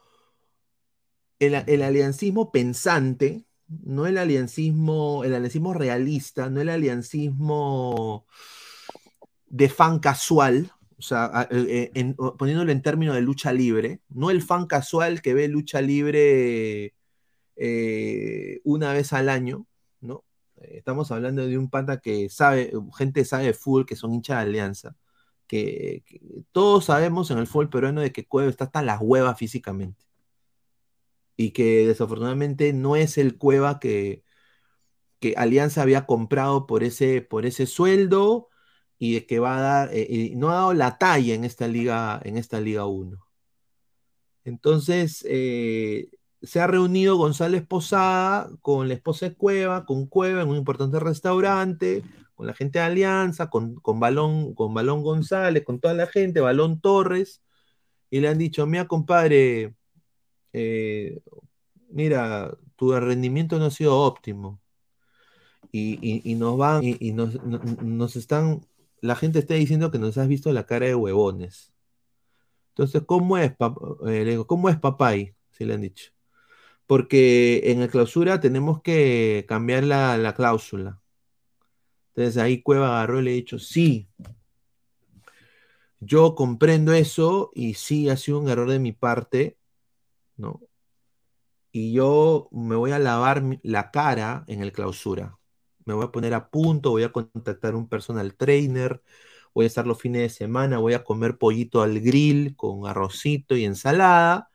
el, 1.40 1.82
aliancismo 1.84 2.52
pensante, 2.52 3.46
no 3.68 4.08
el 4.08 4.18
aliancismo, 4.18 5.24
el 5.24 5.36
aliancismo 5.36 5.74
realista, 5.74 6.50
no 6.50 6.62
el 6.62 6.70
aliancismo 6.70 8.26
de 9.48 9.70
fan 9.70 10.00
casual, 10.00 10.72
o 10.98 11.02
sea, 11.02 11.48
eh, 11.52 11.92
eh, 11.94 12.16
poniéndolo 12.38 12.72
en 12.72 12.82
términos 12.82 13.16
de 13.16 13.22
lucha 13.22 13.54
libre, 13.54 14.02
no 14.10 14.32
el 14.32 14.42
fan 14.42 14.66
casual 14.68 15.22
que 15.22 15.34
ve 15.34 15.48
lucha 15.48 15.82
libre 15.82 16.96
eh, 17.56 18.62
una 18.64 18.94
vez 18.94 19.14
al 19.14 19.30
año, 19.30 19.68
¿no? 20.02 20.26
Estamos 20.58 21.12
hablando 21.12 21.46
de 21.46 21.58
un 21.58 21.70
pata 21.70 22.00
que 22.00 22.30
sabe, 22.30 22.72
gente 22.98 23.26
sabe 23.26 23.46
de 23.46 23.54
fútbol, 23.54 23.86
que 23.86 23.96
son 23.96 24.14
hinchas 24.14 24.38
de 24.38 24.44
alianza, 24.50 24.96
que, 25.48 26.04
todos 26.52 26.86
sabemos 26.86 27.32
en 27.32 27.38
el 27.40 27.48
fútbol 27.48 27.70
peruano 27.70 28.02
de 28.02 28.12
que 28.12 28.26
Cueva 28.26 28.50
está 28.50 28.66
hasta 28.66 28.82
las 28.82 29.00
huevas 29.02 29.38
físicamente. 29.38 30.07
Y 31.38 31.52
que 31.52 31.88
desafortunadamente 31.88 32.74
no 32.74 32.96
es 32.96 33.18
el 33.18 33.38
Cueva 33.38 33.80
que, 33.80 34.24
que 35.20 35.36
Alianza 35.38 35.82
había 35.84 36.06
comprado 36.06 36.68
por 36.68 36.84
ese, 36.84 37.22
por 37.22 37.46
ese 37.46 37.66
sueldo 37.68 38.50
y 39.00 39.22
que 39.22 39.40
va 39.40 39.58
a 39.58 39.62
dar, 39.62 39.90
eh, 39.94 40.34
no 40.36 40.50
ha 40.52 40.56
dado 40.56 40.74
la 40.74 40.98
talla 40.98 41.36
en 41.36 41.44
esta 41.46 41.68
liga, 41.68 42.20
en 42.24 42.38
esta 42.38 42.60
liga 42.62 42.86
1. 42.86 43.18
Entonces, 44.44 45.26
eh, 45.30 46.10
se 46.42 46.60
ha 46.62 46.68
reunido 46.68 47.18
González 47.18 47.66
Posada 47.68 48.50
con 48.62 48.88
la 48.88 48.94
esposa 48.94 49.30
de 49.30 49.36
Cueva, 49.36 49.86
con 49.86 50.08
Cueva 50.08 50.42
en 50.42 50.50
un 50.50 50.58
importante 50.58 51.00
restaurante, 51.00 52.04
con 52.36 52.48
la 52.48 52.54
gente 52.54 52.80
de 52.80 52.86
Alianza, 52.86 53.50
con, 53.50 53.76
con, 53.76 54.00
Balón, 54.00 54.54
con 54.56 54.74
Balón 54.74 55.04
González, 55.04 55.64
con 55.64 55.80
toda 55.80 55.94
la 55.94 56.08
gente, 56.08 56.40
Balón 56.40 56.80
Torres, 56.82 57.44
y 58.10 58.22
le 58.22 58.30
han 58.30 58.38
dicho, 58.38 58.66
mira, 58.68 58.88
compadre, 58.88 59.76
eh, 60.54 61.20
mira, 61.90 62.58
tu 62.76 62.92
rendimiento 63.00 63.60
no 63.60 63.66
ha 63.66 63.72
sido 63.72 64.00
óptimo. 64.00 64.60
Y, 65.72 66.36
nos 66.36 66.58
van, 66.58 66.82
y, 66.84 67.12
nos, 67.12 67.44
nos, 67.44 68.16
están 68.16 68.62
la 69.02 69.16
gente 69.16 69.40
está 69.40 69.54
diciendo 69.54 69.92
que 69.92 70.00
nos 70.00 70.18
has 70.18 70.28
visto 70.28 70.52
la 70.52 70.66
cara 70.66 70.88
de 70.88 70.96
huevones. 70.96 71.74
Entonces, 72.70 73.04
¿cómo 73.06 73.38
es, 73.38 73.54
eh, 74.08 74.44
¿cómo 74.48 74.70
es 74.70 74.78
papay? 74.78 75.36
Si 75.52 75.66
le 75.66 75.74
han 75.74 75.82
dicho. 75.82 76.12
Porque 76.86 77.72
en 77.72 77.80
la 77.80 77.88
clausura 77.90 78.40
tenemos 78.40 78.82
que 78.82 79.46
cambiar 79.48 79.84
la, 79.84 80.34
cláusula. 80.36 81.02
Entonces 82.10 82.38
ahí 82.38 82.62
Cueva 82.62 82.98
agarró 82.98 83.20
y 83.20 83.24
le 83.24 83.32
ha 83.32 83.36
dicho, 83.36 83.60
sí, 83.60 84.08
yo 86.00 86.36
comprendo 86.36 86.94
eso 86.94 87.52
y 87.54 87.74
sí 87.76 88.10
ha 88.10 88.18
sido 88.18 88.40
un 88.40 88.50
error 88.50 88.70
de 88.70 88.80
mi 88.80 88.92
parte, 88.92 89.58
¿no? 90.38 90.62
Y 91.72 91.94
yo 91.94 92.50
me 92.52 92.76
voy 92.76 92.92
a 92.92 93.00
lavar 93.00 93.44
la 93.64 93.92
cara 93.92 94.44
en 94.48 94.62
el 94.62 94.72
clausura 94.72 95.38
me 95.88 95.94
voy 95.94 96.06
a 96.06 96.12
poner 96.12 96.34
a 96.34 96.50
punto, 96.50 96.92
voy 96.92 97.04
a 97.04 97.12
contactar 97.14 97.74
un 97.76 97.88
personal 97.88 98.36
trainer, 98.36 99.02
voy 99.54 99.64
a 99.66 99.68
estar 99.68 99.88
los 99.88 100.00
fines 100.02 100.22
de 100.22 100.30
semana, 100.30 100.80
voy 100.80 100.94
a 100.94 101.04
comer 101.06 101.38
pollito 101.38 101.82
al 101.82 102.02
grill 102.02 102.56
con 102.58 102.88
arrocito 102.88 103.56
y 103.56 103.66
ensalada. 103.66 104.50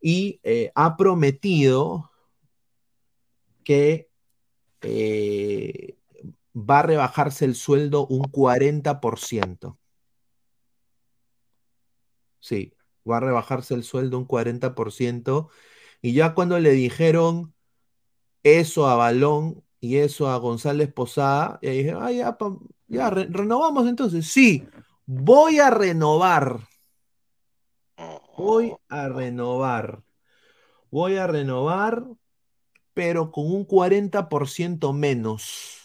Y 0.00 0.40
eh, 0.44 0.70
ha 0.74 0.96
prometido 0.96 2.10
que 3.64 4.10
eh, 4.82 5.96
va 6.54 6.80
a 6.80 6.82
rebajarse 6.82 7.46
el 7.46 7.54
sueldo 7.54 8.06
un 8.06 8.24
40%. 8.24 9.78
Sí, 12.40 12.74
va 13.08 13.18
a 13.18 13.20
rebajarse 13.20 13.74
el 13.74 13.84
sueldo 13.84 14.18
un 14.18 14.26
40%. 14.26 15.48
Y 16.02 16.12
ya 16.12 16.34
cuando 16.34 16.58
le 16.58 16.72
dijeron 16.72 17.54
eso 18.42 18.88
a 18.88 18.96
Balón, 18.96 19.64
y 19.80 19.96
eso 19.98 20.28
a 20.28 20.36
González 20.38 20.92
Posada, 20.92 21.58
y 21.62 21.68
dije, 21.70 21.94
ah, 21.98 22.10
ya, 22.10 22.36
ya 22.88 23.10
renovamos 23.10 23.88
entonces. 23.88 24.26
Sí, 24.26 24.66
voy 25.06 25.58
a 25.58 25.70
renovar. 25.70 26.60
Voy 28.36 28.74
a 28.88 29.08
renovar. 29.08 30.02
Voy 30.90 31.16
a 31.16 31.26
renovar, 31.26 32.04
pero 32.94 33.30
con 33.30 33.46
un 33.46 33.66
40% 33.66 34.92
menos 34.92 35.78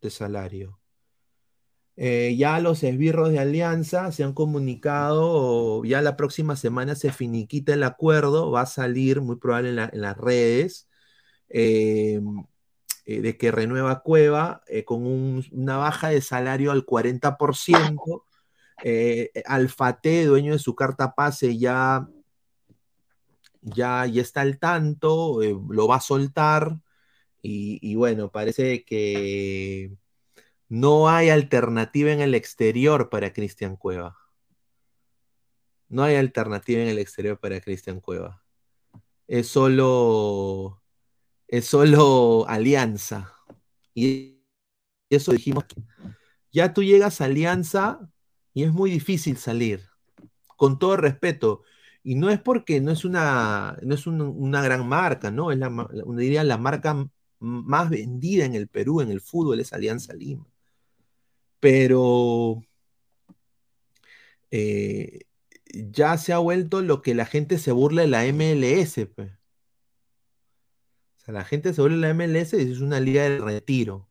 de 0.00 0.10
salario. 0.10 0.80
Eh, 1.96 2.34
ya 2.36 2.58
los 2.58 2.82
esbirros 2.82 3.30
de 3.30 3.38
Alianza 3.38 4.10
se 4.10 4.24
han 4.24 4.32
comunicado, 4.32 5.84
ya 5.84 6.02
la 6.02 6.16
próxima 6.16 6.56
semana 6.56 6.96
se 6.96 7.12
finiquita 7.12 7.74
el 7.74 7.84
acuerdo, 7.84 8.50
va 8.50 8.62
a 8.62 8.66
salir 8.66 9.20
muy 9.20 9.36
probable 9.36 9.70
en, 9.70 10.00
las 10.00 10.16
redes. 10.16 10.88
Eh, 11.48 12.20
eh, 13.06 13.20
de 13.20 13.36
que 13.36 13.50
renueva 13.52 14.00
Cueva 14.02 14.62
con 14.86 15.04
una 15.52 15.76
baja 15.76 16.08
de 16.08 16.20
salario 16.22 16.72
al 16.72 16.86
40%. 16.86 18.24
Eh, 18.82 19.30
Alfate, 19.46 20.24
dueño 20.26 20.52
de 20.52 20.58
su 20.58 20.74
carta 20.74 21.14
pase, 21.14 21.58
ya, 21.58 22.08
ya, 23.62 24.06
ya 24.06 24.22
está 24.22 24.40
al 24.42 24.58
tanto, 24.58 25.40
lo 25.42 25.88
va 25.88 25.96
a 25.96 26.00
soltar. 26.00 26.78
Y, 27.42 27.94
bueno, 27.94 28.30
parece 28.30 28.84
que 28.84 29.92
no 30.68 31.08
hay 31.08 31.30
alternativa 31.30 32.10
en 32.12 32.20
el 32.20 32.34
exterior 32.34 33.10
para 33.10 33.32
Cristian 33.32 33.76
Cueva. 33.76 34.18
No 35.88 36.02
hay 36.02 36.16
alternativa 36.16 36.82
en 36.82 36.88
el 36.88 36.98
exterior 36.98 37.38
para 37.38 37.60
Cristian 37.60 38.00
Cueva. 38.00 38.42
Es 39.26 39.48
solo 39.48 40.82
es 41.48 41.66
solo 41.66 42.46
alianza. 42.48 43.32
Y 43.94 44.40
eso 45.10 45.32
dijimos. 45.32 45.64
Ya 46.52 46.72
tú 46.72 46.82
llegas 46.82 47.20
a 47.20 47.26
alianza 47.26 48.10
y 48.52 48.64
es 48.64 48.72
muy 48.72 48.90
difícil 48.90 49.36
salir. 49.36 49.82
Con 50.56 50.78
todo 50.78 50.96
respeto. 50.96 51.62
Y 52.02 52.16
no 52.16 52.30
es 52.30 52.40
porque 52.40 52.80
no 52.80 52.90
es 52.90 53.04
una, 53.04 53.78
no 53.82 53.94
es 53.94 54.06
una 54.06 54.62
gran 54.62 54.86
marca, 54.86 55.30
¿no? 55.30 55.50
Es 55.52 55.58
la, 55.58 55.88
diría 56.16 56.44
la 56.44 56.58
marca 56.58 57.08
más 57.38 57.90
vendida 57.90 58.44
en 58.44 58.54
el 58.54 58.68
Perú, 58.68 59.00
en 59.00 59.10
el 59.10 59.20
fútbol, 59.20 59.60
es 59.60 59.72
Alianza 59.72 60.12
Lima. 60.14 60.46
Pero 61.64 62.62
eh, 64.50 65.20
ya 65.72 66.18
se 66.18 66.34
ha 66.34 66.38
vuelto 66.38 66.82
lo 66.82 67.00
que 67.00 67.14
la 67.14 67.24
gente 67.24 67.56
se 67.56 67.72
burla 67.72 68.02
de 68.02 68.08
la 68.08 68.24
MLS. 68.26 69.06
Pues 69.06 69.32
sea, 71.24 71.32
la 71.32 71.44
gente 71.44 71.72
sobre 71.72 71.96
la 71.96 72.12
MLS 72.12 72.52
es 72.52 72.80
una 72.80 73.00
liga 73.00 73.22
de 73.22 73.38
retiro. 73.38 74.10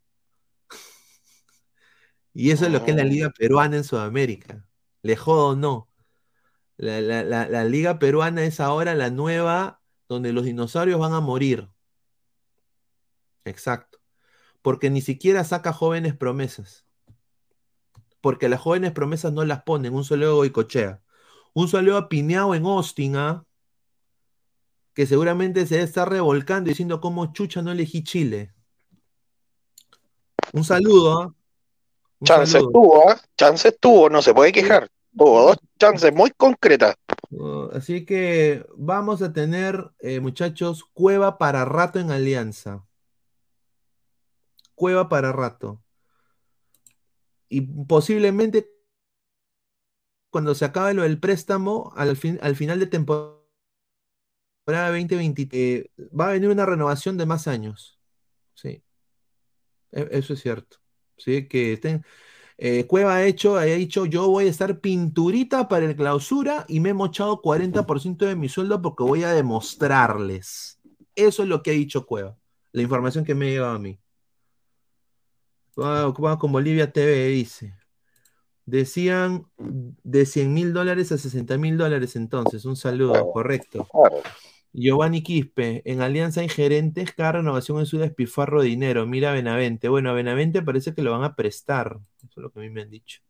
Y 2.34 2.50
eso 2.50 2.66
es 2.66 2.72
lo 2.72 2.84
que 2.84 2.90
es 2.90 2.98
la 2.98 3.04
liga 3.04 3.30
peruana 3.30 3.78
en 3.78 3.84
Sudamérica. 3.84 4.68
Le 5.04 5.16
jodo 5.16 5.50
o 5.50 5.56
no. 5.56 5.92
La, 6.78 7.66
liga 7.66 8.00
peruana 8.00 8.44
es 8.46 8.60
ahora 8.60 8.96
la 8.96 9.12
nueva 9.12 9.80
donde 10.10 10.34
los 10.34 10.46
dinosaurios 10.46 11.00
van 11.00 11.14
a 11.14 11.20
morir. 11.20 11.70
Exacto. 13.46 14.00
Porque 14.64 14.90
ni 14.90 15.02
siquiera 15.02 15.44
saca 15.44 15.72
jóvenes 15.72 16.16
promesas. 16.16 16.88
Porque 18.24 18.48
las 18.48 18.62
jóvenes 18.62 18.94
promesas 18.94 19.34
no 19.34 19.44
las 19.44 19.64
ponen. 19.64 19.94
Un 19.94 20.06
y 20.46 20.50
cochea. 20.50 21.02
Un 21.54 21.68
solo 21.68 21.98
apiñado 21.98 22.56
en 22.56 22.66
Austin, 22.66 23.18
¿ah? 23.18 23.44
que 24.94 25.06
seguramente 25.06 25.68
se 25.68 25.82
está 25.82 26.06
revolcando 26.06 26.70
diciendo 26.70 27.02
cómo 27.02 27.34
chucha 27.34 27.62
no 27.62 27.74
elegí 27.74 28.02
Chile. 28.06 28.54
Un 30.54 30.64
saludo. 30.64 31.22
¿ah? 31.22 31.34
chance 32.24 32.60
tuvo, 32.60 33.12
¿eh? 33.12 33.16
chance 33.36 33.74
tuvo, 33.74 34.10
no 34.10 34.22
se 34.22 34.34
puede 34.34 34.54
quejar. 34.54 34.90
Tuvo 35.18 35.48
dos 35.48 35.58
chances 35.78 36.14
muy 36.14 36.32
concretas. 36.32 36.96
Uh, 37.30 37.72
así 37.74 38.06
que 38.06 38.66
vamos 38.78 39.22
a 39.22 39.34
tener, 39.34 39.92
eh, 40.00 40.22
muchachos, 40.22 40.86
cueva 40.94 41.38
para 41.38 41.66
rato 41.66 42.00
en 42.00 42.10
alianza. 42.10 42.86
Cueva 44.76 45.10
para 45.10 45.34
rato. 45.34 45.83
Y 47.54 47.62
posiblemente 47.62 48.68
cuando 50.32 50.56
se 50.56 50.66
acabe 50.66 50.96
lo 50.96 51.04
del 51.04 51.20
préstamo, 51.20 51.94
al, 51.96 52.18
fin, 52.18 52.40
al 52.42 52.56
final 52.56 52.80
de 52.80 52.88
temporada 52.88 53.38
2020 54.66 55.50
eh, 55.52 55.92
va 56.20 56.30
a 56.30 56.32
venir 56.32 56.50
una 56.50 56.66
renovación 56.66 57.16
de 57.16 57.28
más 57.28 57.48
años. 57.48 58.00
Sí. 58.56 58.84
E, 59.92 60.08
eso 60.12 60.34
es 60.34 60.42
cierto. 60.42 60.78
Sí, 61.16 61.48
que 61.48 61.80
eh, 62.58 62.88
Cueva 62.88 63.18
ha 63.18 63.26
hecho, 63.26 63.58
ha 63.58 63.66
dicho, 63.66 64.08
yo 64.08 64.28
voy 64.28 64.48
a 64.48 64.50
estar 64.50 64.80
pinturita 64.80 65.68
para 65.68 65.86
el 65.86 65.96
clausura 65.96 66.66
y 66.68 66.80
me 66.80 66.90
he 66.90 66.94
mochado 66.96 67.40
40% 67.40 68.26
de 68.26 68.36
mi 68.36 68.50
sueldo 68.50 68.82
porque 68.82 69.04
voy 69.04 69.24
a 69.24 69.32
demostrarles. 69.32 70.80
Eso 71.16 71.44
es 71.44 71.50
lo 71.50 71.62
que 71.62 71.70
ha 71.70 71.74
dicho 71.76 72.08
Cueva. 72.08 72.36
La 72.72 72.82
información 72.82 73.24
que 73.24 73.36
me 73.36 73.46
ha 73.46 73.50
llegado 73.50 73.76
a 73.76 73.80
mí. 73.80 74.00
Con 75.76 76.52
Bolivia 76.52 76.92
TV 76.92 77.28
dice. 77.28 77.76
Decían 78.66 79.46
de 79.58 80.26
100 80.26 80.54
mil 80.54 80.74
dólares 80.74 81.12
a 81.12 81.18
60 81.18 81.58
mil 81.58 81.78
dólares 81.78 82.16
entonces. 82.16 82.66
Un 82.66 82.76
saludo, 82.76 83.32
correcto. 83.32 83.88
Giovanni 84.72 85.22
Quispe, 85.22 85.84
en 85.86 86.02
Alianza 86.02 86.42
Ingerentes, 86.42 87.12
cada 87.14 87.34
renovación 87.34 87.82
es 87.82 87.94
un 87.94 88.02
despifarro 88.02 88.62
de 88.62 88.70
dinero. 88.70 89.06
Mira 89.06 89.32
a 89.32 89.34
Benavente. 89.34 89.88
Bueno, 89.90 90.10
a 90.10 90.14
Benavente 90.14 90.62
parece 90.62 90.96
que 90.96 91.04
lo 91.04 91.12
van 91.12 91.24
a 91.24 91.36
prestar. 91.36 92.00
Eso 92.18 92.40
es 92.40 92.44
lo 92.44 92.52
que 92.52 92.60
a 92.60 92.64
mí 92.64 92.70
me 92.70 92.82
han 92.82 92.90
dicho. 92.90 93.22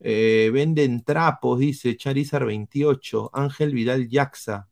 Eh, 0.00 0.50
venden 0.52 1.02
trapos, 1.02 1.58
dice 1.58 1.96
Charizard 1.96 2.46
28. 2.46 3.30
Ángel 3.32 3.72
Vidal 3.72 4.08
Yaxa. 4.08 4.68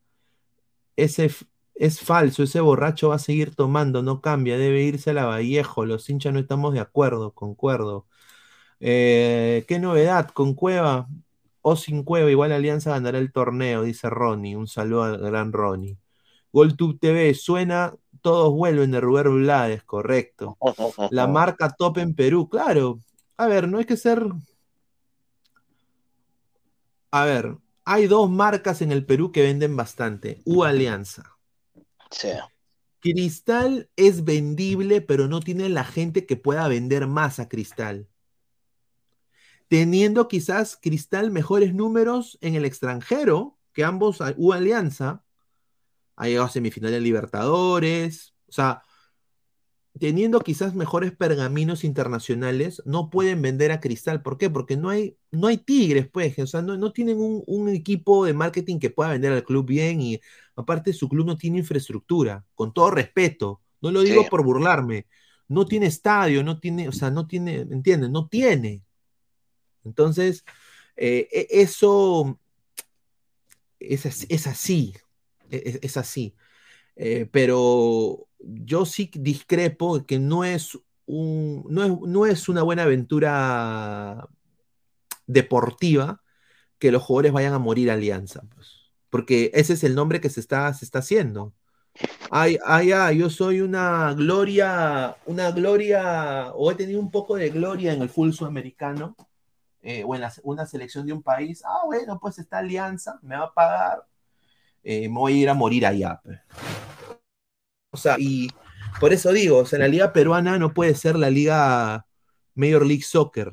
Ese 0.95 1.31
es 1.75 2.01
falso, 2.01 2.43
ese 2.43 2.61
borracho 2.61 3.11
va 3.11 3.17
a 3.17 3.19
seguir 3.19 3.55
tomando, 3.55 4.03
no 4.03 4.21
cambia, 4.21 4.59
debe 4.59 4.83
irse 4.83 5.11
a 5.11 5.15
la 5.15 5.25
Vallejo. 5.27 5.87
Los 5.87 6.09
hinchas 6.09 6.33
no 6.33 6.39
estamos 6.41 6.75
de 6.75 6.81
acuerdo, 6.81 7.33
concuerdo. 7.33 8.07
Eh, 8.81 9.65
¿Qué 9.69 9.79
novedad 9.79 10.31
con 10.31 10.55
Cueva? 10.55 11.09
O 11.63 11.77
sin 11.77 12.03
Cueva, 12.05 12.31
igual 12.31 12.53
Alianza 12.53 12.91
ganará 12.91 13.19
el 13.19 13.33
torneo, 13.33 13.83
dice 13.83 14.11
Ronnie. 14.11 14.57
Un 14.57 14.67
saludo 14.69 15.05
al 15.05 15.19
gran 15.19 15.53
Ronnie. 15.53 15.99
GolTube 16.53 16.99
TV, 16.99 17.35
suena, 17.35 17.95
todos 18.21 18.53
vuelven 18.53 18.91
de 18.91 19.01
Rubén 19.01 19.43
Blades, 19.43 19.83
correcto. 19.85 20.59
La 21.11 21.27
marca 21.29 21.71
top 21.71 21.99
en 21.99 22.15
Perú, 22.15 22.49
claro. 22.49 22.99
A 23.37 23.47
ver, 23.47 23.69
no 23.69 23.79
hay 23.79 23.85
que 23.87 23.97
ser. 23.97 24.25
A 27.11 27.25
ver, 27.25 27.57
hay 27.85 28.07
dos 28.07 28.31
marcas 28.31 28.83
en 28.83 28.93
el 28.93 29.05
Perú 29.05 29.33
que 29.33 29.43
venden 29.43 29.77
bastante. 29.77 30.41
U 30.45 30.65
Alianza. 30.65 31.32
Sí. 32.13 32.29
Cristal 33.01 33.91
es 33.97 34.25
vendible, 34.25 35.01
pero 35.01 35.27
no 35.27 35.41
tiene 35.41 35.69
la 35.69 35.83
gente 35.83 36.25
que 36.25 36.37
pueda 36.37 36.69
vender 36.69 37.09
más 37.09 37.41
a 37.41 37.49
Cristal 37.49 38.09
teniendo 39.73 40.29
quizás 40.29 40.77
Cristal 40.77 41.31
mejores 41.31 41.73
números 41.73 42.37
en 42.43 42.57
el 42.57 42.67
extranjero 42.67 43.59
que 43.73 43.85
ambos 43.85 44.19
U 44.37 44.53
Alianza. 44.53 45.25
Ha 46.15 46.27
llegado 46.27 46.45
a 46.45 46.51
semifinales 46.51 47.01
Libertadores. 47.01 48.35
O 48.49 48.53
sea, 48.53 48.83
teniendo 49.99 50.41
quizás 50.41 50.75
mejores 50.75 51.13
pergaminos 51.13 51.85
internacionales, 51.85 52.83
no 52.87 53.11
pueden 53.11 53.43
vender 53.43 53.73
a 53.73 53.81
Cristal. 53.81 54.23
¿Por 54.23 54.39
qué? 54.39 54.49
Porque 54.51 54.77
no 54.77 54.89
hay, 54.89 55.17
no 55.31 55.49
hay 55.49 55.59
tigres, 55.59 56.09
pues. 56.09 56.39
O 56.39 56.47
sea, 56.47 56.63
no, 56.63 56.93
tienen 56.93 57.19
un, 57.19 57.69
equipo 57.69 58.25
de 58.25 58.33
marketing 58.33 58.79
que 58.79 58.91
pueda 58.91 59.11
vender 59.11 59.33
al 59.33 59.45
club 59.45 59.67
bien. 59.67 60.01
Y 60.01 60.21
aparte, 60.57 60.93
su 60.93 61.09
club 61.09 61.27
no 61.27 61.37
tiene 61.37 61.59
infraestructura. 61.59 62.45
Con 62.55 62.73
todo 62.73 62.91
respeto. 62.91 63.61
No 63.81 63.91
lo 63.91 64.03
digo 64.03 64.27
por 64.29 64.45
burlarme. 64.45 65.07
No 65.49 65.67
tiene 65.67 65.87
estadio, 65.87 66.43
no 66.43 66.59
tiene, 66.59 66.89
o 66.89 66.93
sea, 66.93 67.11
no 67.11 67.27
tiene, 67.27 67.57
¿entienden? 67.57 68.13
No 68.13 68.29
tiene. 68.29 68.83
Entonces, 69.85 70.45
eh, 70.97 71.29
e, 71.31 71.47
eso 71.51 72.39
es, 73.79 74.47
así, 74.47 74.95
e, 75.51 75.57
e, 75.57 75.81
es, 75.83 75.97
así. 75.97 76.35
Eh, 76.97 77.29
pero 77.31 78.29
yo 78.45 78.85
sí 78.85 79.11
discrepo 79.15 80.05
que 80.07 80.19
no 80.19 80.45
es, 80.45 80.79
una 81.07 82.63
buena 82.63 82.83
aventura 82.83 84.29
deportiva 85.27 86.23
que 86.79 86.93
los 86.93 87.03
jugadores 87.03 87.33
vayan 87.33 87.55
a 87.55 87.59
morir 87.59 87.91
alianza, 87.91 88.43
pues, 88.55 88.93
porque 89.11 89.51
ese 89.55 89.75
es 89.75 89.85
el 89.85 89.95
nombre 89.95 90.21
que 90.21 90.31
se 90.31 90.41
está, 90.41 90.73
se 90.75 90.85
está 90.85 91.01
haciendo. 91.01 91.53
Ay, 92.31 92.59
ay, 92.65 92.93
ay, 92.93 93.19
yo 93.19 93.29
soy 93.29 93.61
una 93.61 94.15
gloria, 94.15 95.17
una 95.27 95.51
gloria, 95.51 96.51
o 96.55 96.71
he 96.71 96.75
tenido 96.75 96.99
un 96.99 97.11
poco 97.11 97.37
de 97.37 97.51
gloria 97.51 97.93
en 97.93 98.03
el 98.03 98.09
fútbol 98.09 98.33
sudamericano, 98.33 99.15
eh, 99.83 100.03
o 100.07 100.15
en 100.15 100.23
una 100.45 100.65
selección 100.67 101.07
de 101.07 101.13
un 101.13 101.23
país, 101.23 101.63
ah, 101.65 101.83
bueno, 101.85 102.19
pues 102.21 102.39
esta 102.39 102.59
alianza 102.59 103.19
me 103.23 103.37
va 103.37 103.47
a 103.47 103.55
pagar, 103.55 104.07
eh, 104.83 105.09
me 105.09 105.19
voy 105.19 105.33
a 105.35 105.37
ir 105.43 105.49
a 105.51 105.55
morir 105.55 105.87
allá. 105.87 106.21
Pues. 106.23 106.39
O 107.93 107.97
sea, 107.99 108.17
y 108.19 108.49
por 108.99 109.13
eso 109.13 109.33
digo, 109.33 109.59
o 109.59 109.67
sea, 109.67 109.79
la 109.79 109.89
liga 109.89 110.13
peruana 110.13 110.59
no 110.59 110.73
puede 110.73 110.95
ser 110.95 111.17
la 111.17 111.31
liga 111.31 112.07
Major 112.55 112.87
League 112.87 113.03
Soccer. 113.03 113.53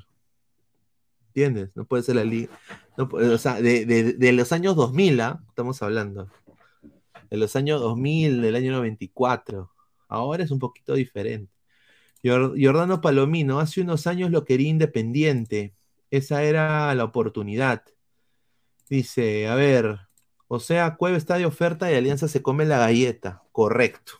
¿Entiendes? 1.27 1.71
No 1.75 1.85
puede 1.85 2.03
ser 2.03 2.15
la 2.15 2.23
liga. 2.23 2.49
o 2.97 3.37
sea, 3.37 3.61
de, 3.61 4.31
los 4.33 4.51
años 4.51 4.75
2000, 4.75 5.21
¿ah? 5.21 5.43
estamos 5.49 5.81
hablando. 5.81 6.29
De 7.29 7.37
los 7.37 7.55
años 7.55 7.81
2000, 7.81 8.41
del 8.41 8.55
año 8.55 8.71
94. 8.71 9.71
Ahora 10.07 10.43
es 10.43 10.51
un 10.51 10.59
poquito 10.59 10.93
diferente. 10.93 11.51
Jordano 12.23 13.01
Palomino, 13.01 13.59
hace 13.59 13.81
unos 13.81 14.07
años 14.07 14.31
lo 14.31 14.45
quería 14.45 14.69
independiente. 14.69 15.75
Esa 16.11 16.43
era 16.43 16.93
la 16.95 17.03
oportunidad. 17.03 17.83
Dice, 18.89 19.47
a 19.47 19.55
ver, 19.55 19.99
o 20.47 20.59
sea, 20.59 20.95
Cueva 20.95 21.17
está 21.17 21.37
de 21.37 21.45
oferta 21.45 21.91
y 21.91 21.95
Alianza 21.95 22.27
se 22.27 22.41
come 22.41 22.65
la 22.65 22.79
galleta. 22.79 23.43
Correcto. 23.51 24.13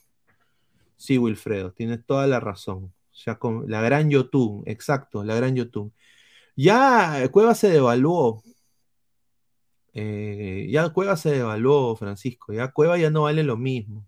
Sí, 0.99 1.17
Wilfredo, 1.17 1.71
tienes 1.71 2.05
toda 2.05 2.27
la 2.27 2.41
razón. 2.41 2.93
Ya 3.25 3.39
con 3.39 3.69
la 3.71 3.81
gran 3.81 4.09
Yotun, 4.09 4.63
exacto, 4.65 5.23
la 5.23 5.33
gran 5.35 5.55
Yotun. 5.55 5.93
Ya 6.57 7.27
Cueva 7.31 7.55
se 7.55 7.69
devaluó. 7.69 8.43
Eh, 9.93 10.67
ya 10.69 10.89
Cueva 10.89 11.15
se 11.15 11.31
devaluó, 11.31 11.95
Francisco. 11.95 12.51
Ya 12.53 12.71
Cueva 12.71 12.97
ya 12.97 13.09
no 13.09 13.23
vale 13.23 13.43
lo 13.43 13.55
mismo. 13.55 14.05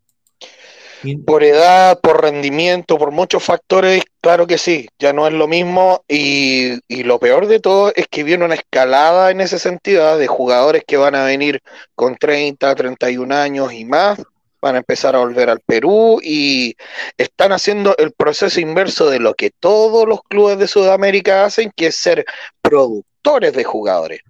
Por 1.25 1.43
edad, 1.43 1.99
por 2.01 2.21
rendimiento, 2.21 2.97
por 2.97 3.11
muchos 3.11 3.43
factores, 3.43 4.03
claro 4.19 4.45
que 4.45 4.57
sí, 4.57 4.87
ya 4.99 5.13
no 5.13 5.25
es 5.27 5.33
lo 5.33 5.47
mismo 5.47 6.03
y, 6.07 6.79
lo 7.03 7.19
peor 7.19 7.47
de 7.47 7.59
todo 7.59 7.91
es 7.95 8.07
que 8.07 8.23
viene 8.23 8.45
una 8.45 8.53
escalada 8.55 9.31
en 9.31 9.41
ese 9.41 9.57
sentido 9.57 10.07
¿ah? 10.07 10.17
de 10.17 10.27
jugadores 10.27 10.83
que 10.85 10.97
van 10.97 11.15
a 11.15 11.23
venir 11.23 11.61
con 11.95 12.17
30, 12.17 12.75
31 12.75 13.33
años 13.33 13.73
y 13.73 13.85
más, 13.85 14.21
van 14.61 14.75
a 14.75 14.79
empezar 14.79 15.15
a 15.15 15.19
volver 15.19 15.49
al 15.49 15.59
Perú 15.59 16.19
y 16.23 16.75
están 17.17 17.51
haciendo 17.51 17.95
el 17.97 18.11
proceso 18.11 18.59
inverso 18.59 19.09
de 19.09 19.19
lo 19.19 19.33
que 19.33 19.49
todos 19.49 20.07
los 20.07 20.21
clubes 20.23 20.59
de 20.59 20.67
Sudamérica 20.67 21.45
hacen, 21.45 21.71
que 21.75 21.87
es 21.87 21.95
ser 21.95 22.25
productores 22.61 23.53
de 23.53 23.63
jugadores. 23.63 24.21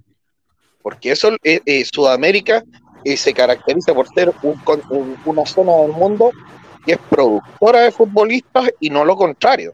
Porque 0.81 1.11
eso, 1.11 1.35
eh, 1.43 1.61
eh, 1.65 1.85
Sudamérica 1.85 2.63
eh, 3.03 3.17
se 3.17 3.33
caracteriza 3.33 3.93
por 3.93 4.07
ser 4.13 4.33
una 5.25 5.45
zona 5.45 5.75
del 5.77 5.91
mundo 5.91 6.31
que 6.85 6.93
es 6.93 6.99
productora 7.09 7.81
de 7.81 7.91
futbolistas 7.91 8.71
y 8.79 8.89
no 8.89 9.05
lo 9.05 9.15
contrario. 9.15 9.73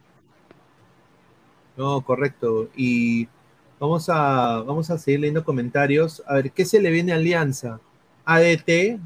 No, 1.78 2.02
correcto. 2.02 2.70
Y 2.76 3.28
vamos 3.80 4.10
a, 4.10 4.64
vamos 4.66 4.90
a 4.90 4.98
seguir 4.98 5.22
leyendo 5.22 5.44
comentarios. 5.44 6.24
A 6.26 6.36
ver, 6.36 6.52
¿qué 6.52 6.66
se 6.66 6.82
le 6.82 6.90
viene 6.90 7.14
a 7.14 7.16
Alianza? 7.16 7.80
ADT 8.28 8.70
eh, 8.70 9.00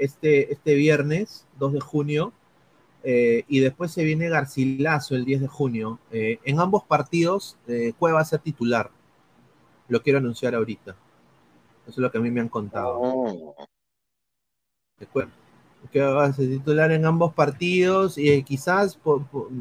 este, 0.00 0.52
este 0.52 0.74
viernes, 0.74 1.46
2 1.58 1.74
de 1.74 1.80
junio, 1.80 2.32
eh, 3.02 3.44
y 3.48 3.60
después 3.60 3.92
se 3.92 4.02
viene 4.02 4.28
Garcilaso 4.28 5.14
el 5.14 5.24
10 5.24 5.42
de 5.42 5.48
junio. 5.48 5.98
Eh, 6.10 6.38
en 6.44 6.58
ambos 6.58 6.84
partidos, 6.84 7.58
Cueva 7.98 8.16
va 8.16 8.22
a 8.22 8.24
ser 8.24 8.40
titular. 8.40 8.90
Lo 9.88 10.02
quiero 10.02 10.18
anunciar 10.18 10.54
ahorita. 10.54 10.96
Eso 11.82 11.90
es 11.90 11.98
lo 11.98 12.10
que 12.10 12.18
a 12.18 12.20
mí 12.20 12.30
me 12.30 12.40
han 12.40 12.48
contado. 12.48 12.98
Oh 12.98 13.54
que 15.92 16.00
va 16.00 16.24
a 16.24 16.32
ser 16.32 16.48
titular 16.48 16.92
en 16.92 17.04
ambos 17.04 17.34
partidos 17.34 18.18
y 18.18 18.42
quizás 18.42 18.98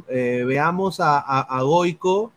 eh, 0.08 0.44
veamos 0.46 1.00
a, 1.00 1.20
a, 1.20 1.62
Goico 1.64 2.32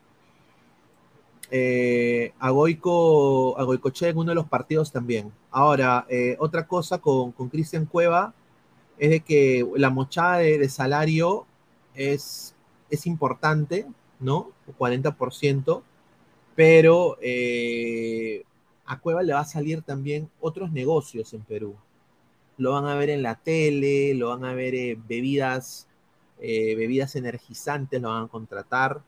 eh, 1.51 2.33
a 2.39 2.51
Goico 2.51 3.59
a 3.59 3.65
Goicoche 3.65 4.09
en 4.09 4.19
uno 4.19 4.31
de 4.31 4.35
los 4.35 4.49
partidos 4.49 4.93
también. 4.93 5.33
Ahora, 5.51 6.07
eh, 6.09 6.37
otra 6.39 6.67
cosa 6.67 6.99
con 6.99 7.33
Cristian 7.51 7.87
Cueva 7.87 8.35
es 8.99 9.11
de 9.11 9.21
que 9.21 9.67
la 9.77 9.91
mochada 9.91 10.39
de, 10.39 10.69
salario 10.69 11.47
es, 11.95 12.55
es 12.91 13.07
importante, 13.07 13.87
¿no? 14.21 14.53
40%, 14.79 15.83
pero 16.55 17.17
a 18.87 18.99
Cueva 19.01 19.23
le 19.23 19.33
va 19.33 19.41
a 19.41 19.45
salir 19.45 19.83
también 19.83 20.31
otros 20.41 20.73
negocios 20.73 21.33
en 21.35 21.43
Perú 21.43 21.77
lo 22.59 22.73
van 22.73 22.87
a 22.87 22.95
ver 22.95 23.11
en 23.11 23.23
la 23.23 23.37
tele, 23.37 24.15
lo 24.15 24.31
van 24.31 24.45
a 24.45 24.55
ver 24.55 24.75
en 24.75 25.07
bebidas, 25.07 25.87
eh, 26.41 26.75
bebidas 26.75 27.17
energizantes, 27.17 28.01
lo 28.01 28.09
van 28.09 28.25
a 28.25 28.29
contratar. 28.29 29.03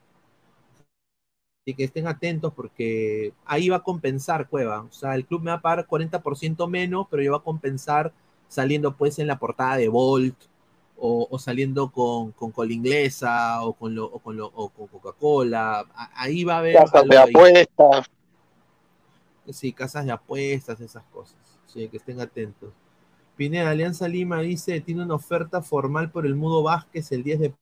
Así 1.69 1.75
que 1.75 1.85
estén 1.85 2.07
atentos 2.07 2.55
porque 2.55 3.35
ahí 3.45 3.69
va 3.69 3.77
a 3.77 3.83
compensar 3.83 4.49
Cueva. 4.49 4.85
O 4.85 4.91
sea, 4.91 5.15
el 5.15 5.27
club 5.27 5.43
me 5.43 5.51
va 5.51 5.59
a 5.59 5.61
pagar 5.61 5.87
40% 5.87 6.67
menos, 6.67 7.07
pero 7.11 7.23
yo 7.23 7.33
va 7.33 7.37
a 7.37 7.43
compensar 7.43 8.11
saliendo 8.49 8.97
pues 8.97 9.19
en 9.19 9.27
la 9.27 9.39
portada 9.39 9.77
de 9.77 9.89
Volt 9.89 10.35
o, 10.97 11.39
saliendo 11.39 11.91
con, 11.91 12.33
con 12.33 12.53
cola 12.53 12.73
inglesa 12.73 13.63
o 13.63 13.75
con, 13.75 13.95
lo, 13.95 14.13
con, 14.13 14.39
Coca-Cola. 14.39 15.85
Ahí 16.15 16.43
va 16.43 16.55
a 16.55 16.59
haber... 16.61 16.77
Casas 16.77 17.05
de 17.07 17.19
apuestas. 17.19 18.07
Sí, 19.51 19.75
casas 19.75 20.07
de 20.07 20.13
apuestas, 20.13 20.81
esas 20.81 21.05
cosas. 21.13 21.37
Sí, 21.67 21.87
que 21.91 21.99
estén 21.99 22.19
atentos. 22.19 22.73
Pineda, 23.37 23.69
Alianza 23.69 24.09
Lima 24.09 24.41
dice, 24.41 24.81
tiene 24.81 25.03
una 25.03 25.17
oferta 25.17 25.61
formal 25.61 26.11
por 26.11 26.25
el 26.25 26.35
Mudo 26.35 26.63
Vázquez 26.63 27.13
el 27.13 27.23
10 27.25 27.41
de 27.41 27.55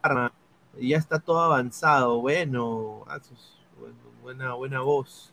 Parma. 0.00 0.32
Ya 0.78 0.98
está 0.98 1.18
todo 1.18 1.40
avanzado. 1.40 2.20
Bueno, 2.20 3.04
buena, 4.22 4.54
buena 4.54 4.80
voz. 4.80 5.32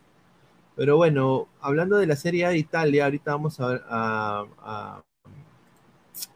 Pero 0.78 0.96
bueno, 0.96 1.48
hablando 1.60 1.96
de 1.96 2.06
la 2.06 2.14
Serie 2.14 2.44
A 2.46 2.50
de 2.50 2.58
Italia, 2.58 3.04
ahorita 3.04 3.32
vamos 3.32 3.56
a, 3.60 4.46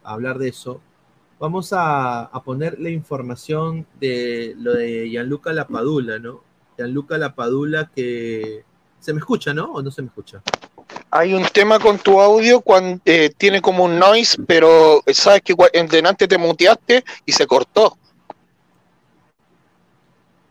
hablar 0.03 0.39
de 0.39 0.49
eso. 0.49 0.81
Vamos 1.39 1.73
a, 1.73 2.29
poner 2.45 2.81
la 2.81 2.91
información 2.91 3.87
de 4.01 4.55
lo 4.59 4.75
de 4.75 5.09
Gianluca 5.09 5.53
Lapadula, 5.53 6.19
¿no? 6.19 6.43
Gianluca 6.77 7.19
Lapadula 7.19 7.91
que... 7.95 8.65
¿Se 8.99 9.13
me 9.13 9.19
escucha, 9.19 9.55
no? 9.55 9.73
¿O 9.73 9.83
no 9.83 9.91
se 9.91 10.03
me 10.03 10.09
escucha? 10.09 10.43
Hay 11.11 11.35
un 11.35 11.45
tema 11.45 11.79
con 11.79 11.99
tu 11.99 12.21
audio 12.21 12.61
cuando 12.61 13.01
tiene 13.37 13.61
como 13.61 13.85
un 13.85 13.99
noise, 13.99 14.43
pero 14.47 15.03
sabes 15.13 15.43
que 15.43 15.55
delante 15.89 16.27
te 16.27 16.39
muteaste 16.39 17.05
y 17.27 17.33
se 17.33 17.47
cortó. 17.47 17.97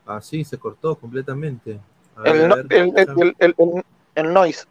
Ah, 0.06 0.22
sí, 0.22 0.44
se 0.44 0.58
cortó 0.58 0.96
completamente. 0.96 1.80
A 2.16 2.22
El, 2.24 2.40
a 2.40 2.48
no- 2.48 2.56
ver, 2.56 2.66
el, 2.70 2.94
el, 2.96 3.10
el, 3.10 3.36
el- 3.40 3.56
el- 3.58 3.84
el 4.16 4.34
noise. 4.34 4.66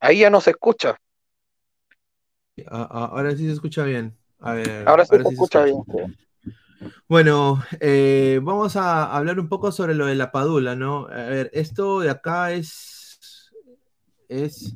Ahí 0.00 0.20
ya 0.20 0.30
no 0.30 0.40
se 0.40 0.50
escucha. 0.50 0.96
ahora 2.68 3.30
sí 3.36 3.46
se 3.46 3.52
escucha 3.52 3.84
bien. 3.84 4.16
A 4.40 4.54
ver, 4.54 4.88
Ahora 4.88 5.04
sí 5.04 5.16
se 5.16 5.22
sí 5.24 5.28
escucha 5.34 5.62
bien. 5.64 5.84
Bueno, 7.08 7.62
eh, 7.80 8.40
vamos 8.42 8.76
a 8.76 9.14
hablar 9.14 9.38
un 9.38 9.48
poco 9.48 9.70
sobre 9.70 9.94
lo 9.94 10.06
de 10.06 10.14
la 10.14 10.32
padula, 10.32 10.74
¿no? 10.74 11.06
A 11.06 11.14
ver, 11.28 11.50
esto 11.52 12.00
de 12.00 12.10
acá 12.10 12.52
es, 12.52 13.50
es, 14.28 14.74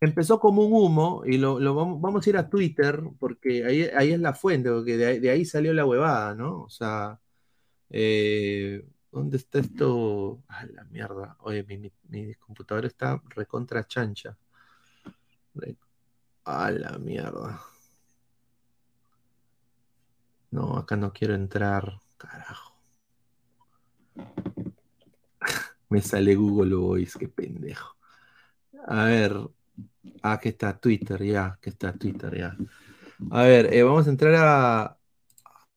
empezó 0.00 0.40
como 0.40 0.62
un 0.64 0.72
humo 0.72 1.22
y 1.26 1.38
lo, 1.38 1.56
vamos, 1.74 2.00
vamos 2.00 2.26
a 2.26 2.30
ir 2.30 2.36
a 2.36 2.48
Twitter 2.48 3.02
porque 3.18 3.64
ahí, 3.64 3.82
ahí 3.96 4.12
es 4.12 4.20
la 4.20 4.34
fuente, 4.34 4.70
porque 4.70 4.96
de, 4.96 5.06
ahí- 5.06 5.18
de 5.20 5.30
ahí 5.30 5.44
salió 5.44 5.72
la 5.74 5.84
huevada, 5.86 6.34
¿no? 6.34 6.62
O 6.62 6.70
sea, 6.70 7.20
eh, 7.90 8.84
¿dónde 9.12 9.38
está 9.38 9.60
esto? 9.60 10.42
Ah, 10.48 10.66
la 10.66 10.84
mierda. 10.84 11.36
Oye, 11.40 11.64
mi, 11.64 11.78
mi- 11.78 11.92
mi 12.10 12.34
computadora 12.36 12.88
está 12.88 13.22
recontra 13.36 13.86
chancha. 13.86 14.36
Re- 15.54 15.76
A 16.44 16.70
la 16.72 16.98
mierda. 16.98 17.60
No, 20.52 20.76
acá 20.76 20.94
no 20.96 21.12
quiero 21.12 21.34
entrar. 21.34 21.98
Carajo. 22.16 22.76
Me 25.88 26.00
sale 26.00 26.34
Google 26.34 26.74
Voice, 26.76 27.18
qué 27.18 27.28
pendejo. 27.28 27.96
A 28.86 29.04
ver. 29.06 29.34
Ah, 30.22 30.32
aquí 30.34 30.50
está 30.50 30.78
Twitter, 30.78 31.22
ya. 31.24 31.58
Que 31.60 31.70
está 31.70 31.92
Twitter, 31.92 32.36
ya. 32.36 32.56
A 33.30 33.42
ver, 33.44 33.72
eh, 33.72 33.82
vamos 33.82 34.06
a 34.06 34.10
entrar 34.10 34.34
a. 34.36 34.98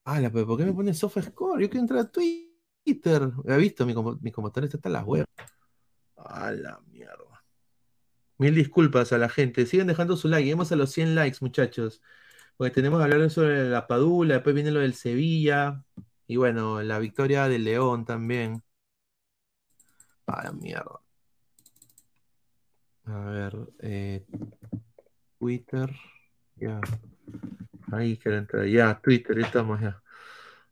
Ah, 0.06 0.20
la, 0.20 0.30
¿por 0.32 0.58
qué 0.58 0.66
me 0.66 0.74
pone 0.74 0.94
SofaScore? 0.94 1.64
Yo 1.64 1.70
quiero 1.70 1.82
entrar 1.82 2.00
a 2.02 2.12
Twitter. 2.12 3.32
¿Ha 3.50 3.58
visto? 3.58 3.86
Mi, 3.86 3.94
mi 4.22 4.32
computadora 4.32 4.68
está 4.68 4.90
en 4.90 4.94
las 4.94 5.06
web. 5.06 5.26
A 6.18 6.52
la 6.52 6.80
mierda. 6.92 7.44
Mil 8.38 8.56
disculpas 8.56 9.14
a 9.14 9.18
la 9.18 9.30
gente. 9.30 9.66
Sigan 9.66 9.88
dejando 9.88 10.18
su 10.18 10.28
like. 10.28 10.44
Lleguemos 10.46 10.72
a 10.72 10.76
los 10.76 10.92
100 10.92 11.16
likes, 11.16 11.38
muchachos. 11.42 12.02
Porque 12.58 12.72
tenemos 12.74 13.00
que 13.00 13.04
hablar 13.06 13.30
sobre 13.30 13.70
la 13.70 13.88
Padula. 13.88 14.36
Después 14.36 14.56
viene 14.56 14.72
lo 14.72 14.80
del 14.82 14.94
Sevilla. 14.96 15.84
Y 16.28 16.38
bueno, 16.38 16.82
la 16.84 17.00
victoria 17.00 17.48
del 17.48 17.64
León 17.66 18.06
también. 18.06 18.64
A 20.28 20.44
la 20.44 20.52
mierda. 20.52 21.03
A 23.06 23.20
ver. 23.30 23.54
eh, 23.80 24.26
Twitter. 25.38 25.92
Ya. 26.56 26.80
Ahí 27.92 28.18
quiero 28.18 28.38
entrar. 28.38 28.66
Ya, 28.68 29.00
Twitter, 29.02 29.40
estamos 29.40 29.80
ya. 29.82 30.02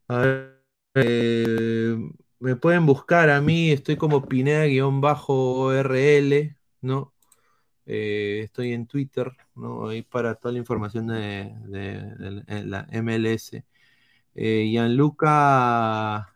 A 0.08 0.18
ver. 0.20 0.62
eh, 0.96 1.96
me 2.40 2.56
pueden 2.56 2.86
buscar 2.86 3.30
a 3.30 3.42
mí. 3.42 3.72
Estoy 3.72 3.98
como 3.98 4.26
Pineda-ORL, 4.28 6.56
¿no? 6.82 7.14
Eh, 7.86 8.42
estoy 8.46 8.74
en 8.74 8.88
Twitter, 8.88 9.32
¿no? 9.56 9.88
Ahí 9.90 10.02
para 10.04 10.36
toda 10.36 10.54
la 10.54 10.60
información 10.60 11.08
de, 11.08 11.52
de- 11.68 12.64
la 12.66 12.88
MLS. 12.92 13.66
Eh, 14.36 14.68
Gianluca 14.72 16.34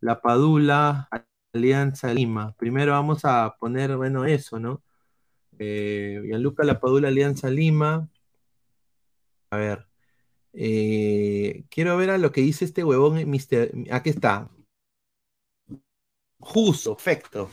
Lapadula, 0.00 1.08
Alianza 1.54 2.12
Lima. 2.14 2.54
Primero 2.58 2.92
vamos 2.92 3.24
a 3.24 3.56
poner, 3.60 3.96
bueno, 3.96 4.24
eso, 4.26 4.58
¿no? 4.60 4.82
Eh, 5.58 6.22
Gianluca 6.26 6.64
Lapadula, 6.64 7.08
Alianza 7.08 7.50
Lima. 7.50 8.08
A 9.50 9.56
ver. 9.56 9.86
eh, 10.52 11.64
quiero 11.70 11.96
ver 11.96 12.10
a 12.10 12.18
lo 12.18 12.32
que 12.32 12.40
dice 12.40 12.64
este 12.64 12.82
huevón, 12.84 13.14
Mr. 13.28 13.70
Aquí 13.90 14.10
está. 14.10 14.50
Justo, 16.40 16.94
perfecto. 16.96 17.50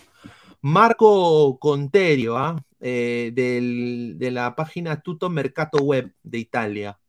Marco 0.61 1.57
Conterio, 1.59 2.37
¿ah? 2.37 2.63
Eh, 2.79 3.31
del- 3.33 4.15
de 4.17 4.31
la 4.31 4.55
página 4.55 5.01
Tutto 5.01 5.29
Mercato 5.29 5.79
Web 5.79 6.13
de 6.23 6.37
Italia. 6.39 6.99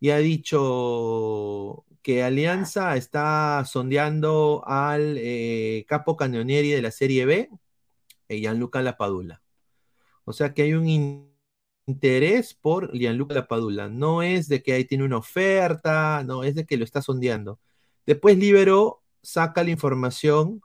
Y 0.00 0.10
ha 0.10 0.18
dicho 0.18 1.84
que 2.02 2.22
Alianza 2.22 2.96
está 2.96 3.64
sondeando 3.66 4.62
al 4.66 5.16
eh, 5.18 5.84
capo 5.88 6.16
Cannonieri 6.16 6.70
de 6.70 6.82
la 6.82 6.90
Serie 6.90 7.24
B, 7.26 7.50
eh, 8.28 8.40
Gianluca 8.40 8.82
Lapadula. 8.82 9.42
O 10.24 10.32
sea 10.32 10.54
que 10.54 10.62
hay 10.62 10.74
un 10.74 10.88
in- 10.88 11.34
interés 11.86 12.54
por 12.54 12.92
Gianluca 12.92 13.34
Lapadula. 13.34 13.88
No 13.88 14.22
es 14.22 14.48
de 14.48 14.62
que 14.62 14.72
ahí 14.72 14.84
tiene 14.84 15.04
una 15.04 15.18
oferta, 15.18 16.22
no, 16.24 16.44
es 16.44 16.54
de 16.54 16.66
que 16.66 16.76
lo 16.76 16.84
está 16.84 17.02
sondeando. 17.02 17.60
Después 18.06 18.38
Libero 18.38 19.02
saca 19.22 19.64
la 19.64 19.70
información 19.70 20.62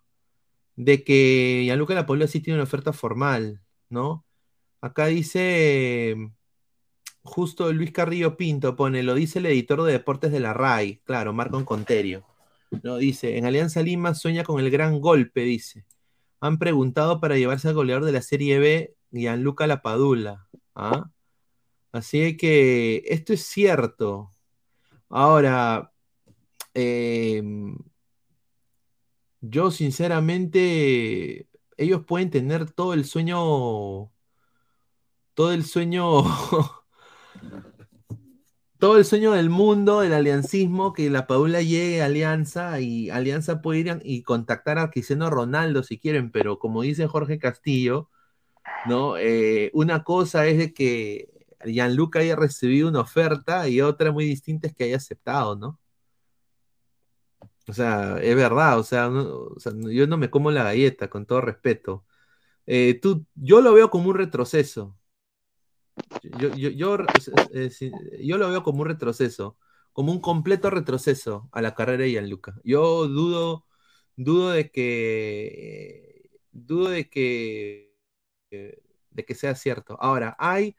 de 0.76 1.03
que 1.03 1.64
Gianluca 1.65 1.94
Lapadula 1.94 2.27
sí 2.27 2.40
tiene 2.40 2.57
una 2.57 2.64
oferta 2.64 2.94
formal, 2.94 3.61
¿no? 3.90 4.26
Acá 4.81 5.07
dice 5.07 6.15
justo 7.22 7.72
Luis 7.73 7.91
Carrillo 7.91 8.38
Pinto, 8.38 8.76
pone, 8.76 9.03
lo 9.03 9.14
dice 9.14 9.40
el 9.40 9.45
editor 9.48 9.84
de 9.84 9.91
deportes 9.94 10.31
de 10.31 10.40
la 10.40 10.53
RAI, 10.53 11.02
claro, 11.03 11.34
Marco 11.34 11.64
Conterio. 11.65 12.26
No, 12.84 12.98
dice, 12.98 13.38
en 13.38 13.45
Alianza 13.45 13.81
Lima 13.81 14.14
sueña 14.14 14.44
con 14.44 14.60
el 14.60 14.69
gran 14.72 14.99
golpe, 14.99 15.41
dice. 15.41 15.86
Han 16.40 16.60
preguntado 16.60 17.19
para 17.19 17.38
llevarse 17.38 17.68
al 17.68 17.73
goleador 17.73 18.06
de 18.06 18.11
la 18.11 18.22
Serie 18.22 18.60
B, 18.60 18.95
Gianluca 19.11 19.68
Lapadula. 19.68 20.48
¿ah? 20.76 21.10
Así 21.91 22.38
que 22.38 23.03
esto 23.07 23.34
es 23.34 23.45
cierto. 23.45 24.31
Ahora, 25.10 25.91
eh, 26.73 27.41
yo 29.41 29.72
sinceramente, 29.72 31.48
ellos 31.77 32.06
pueden 32.06 32.30
tener 32.30 32.69
todo 32.72 32.94
el 32.94 33.06
sueño, 33.06 34.11
todo 35.34 35.53
el 35.53 35.65
sueño, 35.65 36.23
todo 38.80 38.98
el 38.98 39.06
sueño 39.06 39.31
del 39.31 39.49
mundo, 39.49 40.02
del 40.02 40.14
aliancismo, 40.14 40.94
que 40.94 41.10
la 41.10 41.26
Padula 41.27 41.61
llegue 41.61 42.02
a 42.02 42.06
Alianza 42.06 42.80
y 42.81 43.10
Alianza 43.10 43.61
puede 43.61 43.80
ir 43.80 43.99
y 44.03 44.23
contactar 44.23 44.77
a 44.77 44.91
Cristiano 44.91 45.30
Ronaldo 45.30 45.84
si 45.84 45.99
quieren, 45.99 46.31
pero 46.31 46.60
como 46.60 46.81
dice 46.81 47.07
Jorge 47.07 47.40
Castillo, 47.40 48.10
¿no? 48.88 49.18
Eh, 49.18 49.72
una 49.74 50.04
cosa 50.04 50.48
es 50.48 50.58
de 50.58 50.74
que 50.74 51.30
Gianluca 51.66 52.20
haya 52.20 52.36
recibido 52.36 52.90
una 52.90 53.02
oferta 53.02 53.68
y 53.68 53.82
otra 53.82 54.12
muy 54.12 54.26
distinta 54.26 54.68
es 54.68 54.76
que 54.76 54.86
haya 54.86 54.98
aceptado, 54.98 55.56
¿no? 55.56 55.80
O 57.68 57.74
sea, 57.74 58.18
es 58.20 58.36
verdad, 58.36 58.80
o 58.80 58.84
sea, 58.84 59.12
yo 59.91 60.08
no 60.08 60.18
me 60.18 60.30
como 60.32 60.50
la 60.52 60.64
galleta, 60.64 61.10
con 61.10 61.26
todo 61.28 61.41
respeto. 61.41 62.06
Eh, 62.66 63.00
tú, 63.02 63.26
yo 63.36 63.62
lo 63.62 63.74
veo 63.74 63.90
como 63.91 64.10
un 64.10 64.16
retroceso. 64.18 64.98
Yo, 66.40 66.50
yo, 66.56 66.98
eh, 67.54 67.72
yo 68.22 68.38
lo 68.38 68.50
veo 68.50 68.64
como 68.64 68.82
un 68.82 68.88
retroceso, 68.88 69.58
como 69.94 70.12
un 70.12 70.22
completo 70.22 70.70
retroceso 70.70 71.50
a 71.52 71.62
la 71.62 71.76
carrera 71.76 72.04
de 72.04 72.12
Gianluca. 72.12 72.60
Yo 72.64 73.08
dudo, 73.08 73.66
dudo 74.16 74.52
de 74.52 74.72
que, 74.72 76.32
dudo 76.52 76.90
de 76.90 77.10
que, 77.10 77.89
de 78.52 79.26
que 79.26 79.36
sea 79.36 79.56
cierto. 79.56 79.98
Ahora, 80.02 80.36
hay 80.40 80.76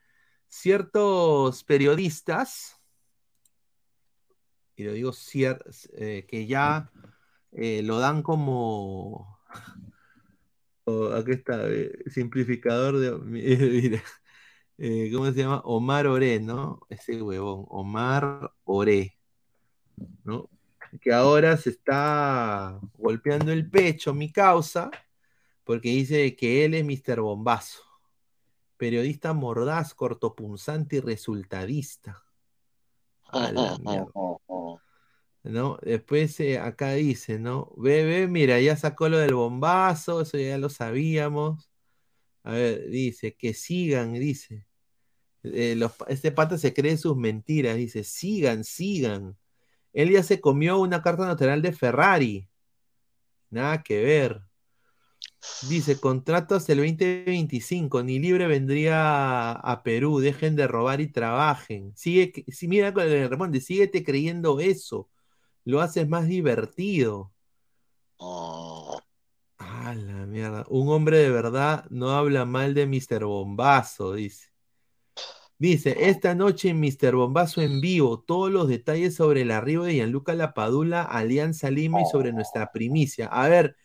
ciertos 0.49 1.65
periodistas, 1.65 2.81
y 4.77 4.85
lo 4.85 4.93
digo 4.93 5.13
cier- 5.13 5.63
eh, 5.95 6.27
que 6.29 6.47
ya 6.47 6.91
eh, 7.53 7.83
lo 7.83 7.99
dan 7.99 8.23
como, 8.23 9.39
oh, 10.85 11.13
aquí 11.13 11.33
está, 11.33 11.69
eh, 11.69 11.93
simplificador 12.07 12.99
de, 12.99 14.03
eh, 14.79 15.11
¿cómo 15.13 15.27
se 15.27 15.39
llama? 15.39 15.61
Omar 15.65 16.07
Oré, 16.07 16.41
¿no? 16.41 16.81
Ese 16.89 17.21
huevón, 17.23 17.67
Omar 17.69 18.53
Oré, 18.65 19.17
¿no? 20.25 20.49
Que 21.01 21.13
ahora 21.13 21.57
se 21.57 21.71
está 21.71 22.81
golpeando 22.99 23.53
el 23.53 23.71
pecho, 23.71 24.13
mi 24.13 24.33
causa, 24.33 24.91
porque 25.71 25.91
dice 25.91 26.35
que 26.35 26.65
él 26.65 26.75
es 26.75 26.85
Mr. 26.85 27.21
Bombazo, 27.21 27.85
periodista 28.77 29.35
mordaz, 29.35 29.95
cortopunzante 29.95 30.97
y 30.97 31.01
resultadista. 31.01 32.25
¿no? 35.45 35.79
Después 35.81 36.41
eh, 36.41 36.59
acá 36.59 36.95
dice, 36.95 37.39
¿no? 37.39 37.73
Bebé, 37.77 38.27
mira, 38.27 38.59
ya 38.59 38.77
sacó 38.77 39.09
lo 39.09 39.19
del 39.19 39.35
bombazo, 39.35 40.23
eso 40.23 40.39
ya 40.39 40.59
lo 40.59 40.71
sabíamos. 40.71 41.71
A 42.43 42.51
ver, 42.51 42.89
dice, 42.91 43.37
que 43.37 43.55
sigan, 43.55 44.15
dice. 44.15 44.67
Eh, 45.45 45.77
los- 45.77 45.95
este 46.09 46.33
pata 46.33 46.59
se 46.59 46.75
cree 46.75 46.97
sus 46.97 47.17
mentiras, 47.17 47.77
dice, 47.77 48.03
sigan, 48.03 48.65
sigan. 48.65 49.39
Él 49.93 50.11
ya 50.11 50.25
se 50.25 50.41
comió 50.41 50.81
una 50.81 51.01
carta 51.01 51.27
notarial 51.27 51.63
de 51.63 51.71
Ferrari. 51.71 52.49
Nada 53.51 53.85
que 53.85 54.03
ver. 54.03 54.50
Dice, 55.69 55.99
contrato 55.99 56.55
hasta 56.55 56.73
el 56.73 56.79
2025, 56.79 58.03
ni 58.03 58.19
libre 58.19 58.47
vendría 58.47 59.53
a 59.53 59.83
Perú, 59.83 60.21
dejen 60.21 60.57
de 60.57 60.67
robar 60.67 61.01
y 61.01 61.09
trabajen. 61.09 61.93
Sigue, 61.97 62.45
si 62.49 62.69
mira, 62.69 62.91
le 62.91 63.29
responde, 63.29 63.61
síguete 63.61 64.05
creyendo 64.05 64.61
eso, 64.61 65.09
lo 65.65 65.81
haces 65.81 66.09
más 66.09 66.27
divertido. 66.29 67.33
Ah, 69.59 69.95
la 69.95 70.27
mierda. 70.27 70.65
Un 70.69 70.89
hombre 70.89 71.19
de 71.19 71.31
verdad 71.31 71.87
no 71.91 72.11
habla 72.11 72.45
mal 72.45 72.75
de 72.75 72.87
Mr. 72.87 73.25
Bombazo, 73.25 74.15
dice. 74.15 74.51
Dice, 75.59 76.09
esta 76.09 76.35
noche 76.35 76.71
en 76.71 76.81
Mr. 76.81 77.15
Bombazo 77.15 77.61
en 77.61 77.83
vivo, 77.83 78.21
todos 78.21 78.51
los 78.51 78.67
detalles 78.67 79.15
sobre 79.15 79.43
el 79.43 79.51
arribo 79.51 79.85
de 79.85 79.95
Gianluca 79.95 80.35
Lapadula, 80.35 81.03
Alianza 81.03 81.71
Lima 81.71 82.01
y 82.01 82.07
sobre 82.07 82.33
nuestra 82.33 82.73
primicia. 82.73 83.27
A 83.27 83.47
ver, 83.47 83.77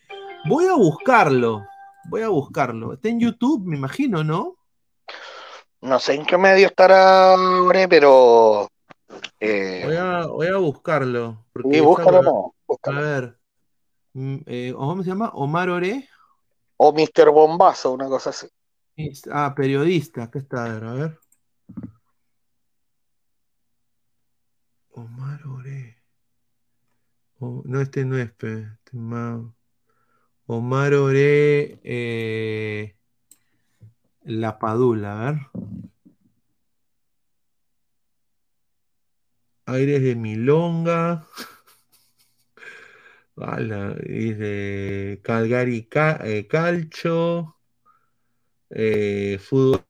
voy 0.47 0.65
a 0.67 0.73
buscarlo. 0.73 1.65
Voy 2.09 2.22
a 2.22 2.30
buscarlo. 2.30 2.93
Está 2.93 3.09
en 3.09 3.19
YouTube, 3.19 3.65
me 3.65 3.77
imagino, 3.77 4.23
¿no? 4.23 4.57
No 5.81 5.99
sé 5.99 6.13
en 6.15 6.26
qué 6.26 6.38
medio 6.38 6.67
estará 6.67 7.34
ahora, 7.34 7.88
pero. 7.88 8.67
eh, 9.39 9.84
Voy 9.85 9.95
a, 9.95 10.26
voy 10.27 10.47
a 10.47 10.57
buscarlo. 10.57 11.45
porque 11.53 11.73
Sí, 11.73 11.80
búscalo, 11.81 12.22
no, 12.22 12.55
A 12.84 12.91
ver. 12.99 13.38
Mm, 14.13 14.38
eh, 14.45 14.73
¿Cómo 14.76 15.03
se 15.03 15.09
llama? 15.09 15.30
Omar 15.34 15.69
Oré. 15.69 16.07
o 16.77 16.91
Mr. 16.93 17.30
Bombazo, 17.31 17.91
una 17.93 18.07
cosa 18.07 18.30
así. 18.31 18.47
Ah, 19.31 19.53
periodista. 19.55 20.23
Acá 20.23 20.39
está, 20.39 20.65
a 20.65 20.69
ver, 20.73 20.84
a 20.85 20.93
ver. 20.93 21.19
Omar 24.91 25.41
Oré. 25.47 25.97
O- 27.39 27.61
no, 27.65 27.81
este 27.81 28.05
no 28.05 28.17
es, 28.17 28.31
pe, 28.34 28.53
este 28.61 28.89
es 28.91 28.93
más- 28.93 29.41
Omar 30.47 30.93
Oré. 30.93 31.80
eh, 31.84 32.95
La 34.26 34.59
Padula, 34.59 35.13
a 35.30 35.31
ver. 35.31 35.39
Aires 39.67 40.01
de 40.01 40.15
Milonga. 40.15 41.27
De 43.38 45.19
Calgary 45.23 45.85
Ca- 45.88 46.19
eh, 46.23 46.47
Calcio. 46.47 47.55
eh, 48.69 49.38
fútbol 49.39 49.85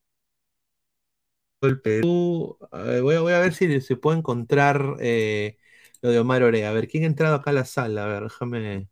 Perú. 1.82 2.58
Voy 2.70 3.32
a 3.32 3.40
ver 3.40 3.54
si 3.54 3.80
se 3.80 3.96
puede 3.96 4.18
encontrar 4.18 4.96
eh, 5.00 5.58
lo 6.02 6.10
de 6.10 6.18
Omar 6.20 6.42
Orea. 6.42 6.70
A 6.70 6.72
ver, 6.72 6.88
¿quién 6.88 7.04
ha 7.04 7.06
entrado 7.06 7.34
acá 7.36 7.50
a 7.50 7.54
la 7.54 7.64
sala? 7.64 8.04
A 8.04 8.08
ver, 8.08 8.22
déjame. 8.24 8.88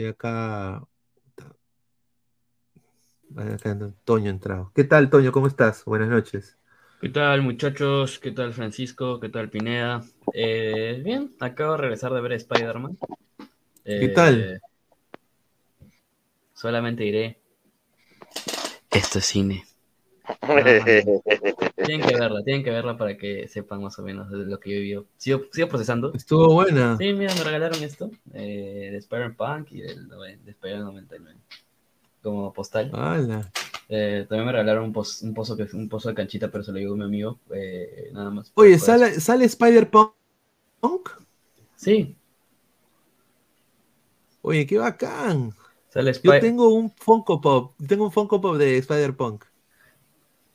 De 0.00 0.08
acá. 0.08 0.82
acá 3.36 3.76
Toño 4.04 4.30
entrado. 4.30 4.70
¿Qué 4.74 4.84
tal, 4.84 5.10
Toño? 5.10 5.32
¿Cómo 5.32 5.46
estás? 5.48 5.84
Buenas 5.84 6.08
noches. 6.08 6.58
¿Qué 7.00 7.08
tal, 7.08 7.42
muchachos? 7.42 8.18
¿Qué 8.18 8.30
tal, 8.30 8.52
Francisco? 8.52 9.18
¿Qué 9.20 9.28
tal, 9.30 9.48
Pineda? 9.50 10.02
Eh, 10.34 11.00
bien, 11.04 11.30
acabo 11.40 11.72
de 11.72 11.78
regresar 11.78 12.12
de 12.12 12.20
ver 12.20 12.32
Spider-Man. 12.34 12.98
¿Qué 13.98 14.08
Eh, 14.08 14.08
tal? 14.08 14.60
Solamente 16.54 17.02
diré, 17.02 17.40
esto 18.90 19.18
es 19.18 19.26
cine. 19.26 19.64
Tienen 21.76 22.06
que 22.06 22.16
verla, 22.16 22.42
tienen 22.42 22.64
que 22.64 22.70
verla 22.70 22.96
para 22.96 23.16
que 23.16 23.48
sepan 23.48 23.82
más 23.82 23.98
o 23.98 24.02
menos 24.02 24.30
de 24.30 24.38
lo 24.38 24.60
que 24.60 24.70
yo 24.70 24.76
he 24.76 24.80
vivido. 24.80 25.06
Sigo, 25.16 25.42
sigo 25.52 25.68
procesando. 25.68 26.12
Estuvo 26.12 26.52
buena. 26.52 26.96
Sí, 26.96 27.12
mira, 27.12 27.34
me 27.34 27.44
regalaron 27.44 27.82
esto 27.82 28.10
eh, 28.34 28.88
de 28.92 28.96
Spider-Punk 28.98 29.72
y 29.72 29.80
del 29.80 30.08
de 30.08 30.50
Spider-Man 30.50 30.86
99 30.86 31.40
como 32.22 32.52
postal. 32.52 32.90
Eh, 33.88 34.26
también 34.28 34.46
me 34.46 34.52
regalaron 34.52 34.84
un, 34.84 34.92
pos- 34.92 35.22
un 35.22 35.34
pozo 35.34 35.56
que 35.56 35.66
un 35.72 35.88
pozo 35.88 36.10
de 36.10 36.14
canchita, 36.14 36.50
pero 36.50 36.62
se 36.62 36.72
lo 36.72 36.78
llevó 36.78 36.96
mi 36.96 37.04
amigo. 37.04 37.38
eh, 37.52 38.10
nada 38.12 38.30
más. 38.30 38.52
Oye, 38.54 38.70
Pues, 38.72 38.82
¿sale, 38.82 39.20
¿sale 39.20 39.44
Spider-Punk? 39.46 40.12
Sí. 41.76 42.14
Oye, 44.42 44.66
qué 44.66 44.78
bacán. 44.78 45.52
Sale 45.88 46.12
Yo 46.22 46.38
tengo 46.40 46.68
un 46.72 46.90
Funko 46.90 47.40
Pop. 47.40 47.74
Tengo 47.86 48.04
un 48.04 48.12
Funko 48.12 48.40
Pop 48.40 48.56
de 48.56 48.78
Spider-Punk. 48.78 49.44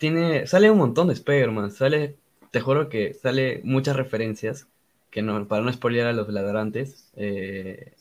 Tiene, 0.05 0.45
sale 0.45 0.69
un 0.69 0.77
montón 0.77 1.07
de 1.07 1.15
Spider-Man, 1.15 1.71
sale, 1.71 2.15
te 2.51 2.61
juro 2.61 2.89
que 2.89 3.15
sale 3.15 3.61
muchas 3.63 3.95
referencias, 3.95 4.67
que 5.09 5.23
no, 5.23 5.47
para 5.47 5.63
no 5.63 5.73
spoilear 5.73 6.05
a 6.05 6.13
los 6.13 6.29
ladrantes, 6.29 7.11
eh, 7.15 7.93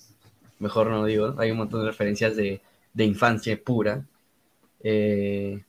mejor 0.58 0.88
no 0.88 1.06
digo, 1.06 1.34
hay 1.38 1.50
un 1.50 1.56
montón 1.56 1.80
de 1.80 1.86
referencias 1.86 2.36
de, 2.36 2.60
de 2.92 3.04
infancia 3.06 3.58
pura, 3.58 4.06
eh, 4.82 5.64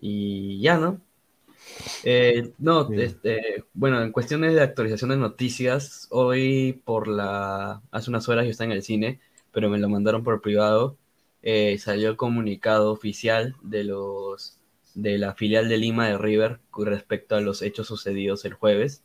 y 0.00 0.60
ya, 0.60 0.78
¿no? 0.78 1.00
Eh, 2.02 2.52
no, 2.58 2.92
este, 2.92 3.64
bueno, 3.72 4.02
en 4.02 4.10
cuestiones 4.10 4.54
de 4.54 4.62
actualización 4.62 5.10
de 5.10 5.16
noticias, 5.16 6.08
hoy 6.10 6.82
por 6.84 7.06
la, 7.06 7.82
hace 7.92 8.10
unas 8.10 8.28
horas 8.28 8.46
yo 8.46 8.50
estaba 8.50 8.72
en 8.72 8.76
el 8.78 8.82
cine, 8.82 9.20
pero 9.52 9.70
me 9.70 9.78
lo 9.78 9.88
mandaron 9.88 10.24
por 10.24 10.40
privado, 10.40 10.98
eh, 11.42 11.78
salió 11.78 12.10
el 12.10 12.16
comunicado 12.16 12.90
oficial 12.90 13.54
de 13.62 13.84
los 13.84 14.58
de 14.94 15.18
la 15.18 15.34
filial 15.34 15.68
de 15.68 15.78
Lima 15.78 16.08
de 16.08 16.18
River 16.18 16.60
respecto 16.78 17.36
a 17.36 17.40
los 17.40 17.62
hechos 17.62 17.86
sucedidos 17.86 18.44
el 18.44 18.54
jueves, 18.54 19.02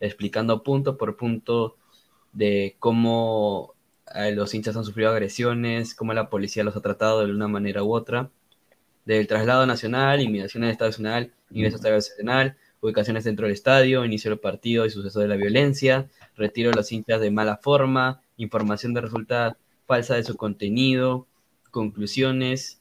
explicando 0.00 0.62
punto 0.62 0.96
por 0.96 1.16
punto 1.16 1.76
de 2.32 2.76
cómo 2.78 3.74
eh, 4.14 4.32
los 4.32 4.54
hinchas 4.54 4.76
han 4.76 4.84
sufrido 4.84 5.10
agresiones, 5.10 5.94
cómo 5.94 6.14
la 6.14 6.30
policía 6.30 6.64
los 6.64 6.76
ha 6.76 6.80
tratado 6.80 7.24
de 7.24 7.32
una 7.32 7.48
manera 7.48 7.82
u 7.82 7.94
otra, 7.94 8.30
del 9.04 9.26
traslado 9.26 9.66
nacional, 9.66 10.20
inmigración 10.20 10.64
al 10.64 10.70
Estado 10.70 10.90
Nacional, 10.90 11.32
ingreso 11.50 11.76
al 11.76 11.78
Estadio 11.78 11.96
Nacional, 11.96 12.56
ubicaciones 12.80 13.24
dentro 13.24 13.46
del 13.46 13.54
estadio, 13.54 14.04
inicio 14.04 14.30
del 14.30 14.40
partido 14.40 14.86
y 14.86 14.90
suceso 14.90 15.20
de 15.20 15.28
la 15.28 15.36
violencia, 15.36 16.08
retiro 16.36 16.70
de 16.70 16.76
los 16.76 16.92
hinchas 16.92 17.20
de 17.20 17.30
mala 17.30 17.56
forma, 17.58 18.20
información 18.36 18.94
de 18.94 19.00
resulta 19.00 19.56
falsa 19.86 20.16
de 20.16 20.24
su 20.24 20.36
contenido, 20.36 21.26
conclusiones, 21.70 22.80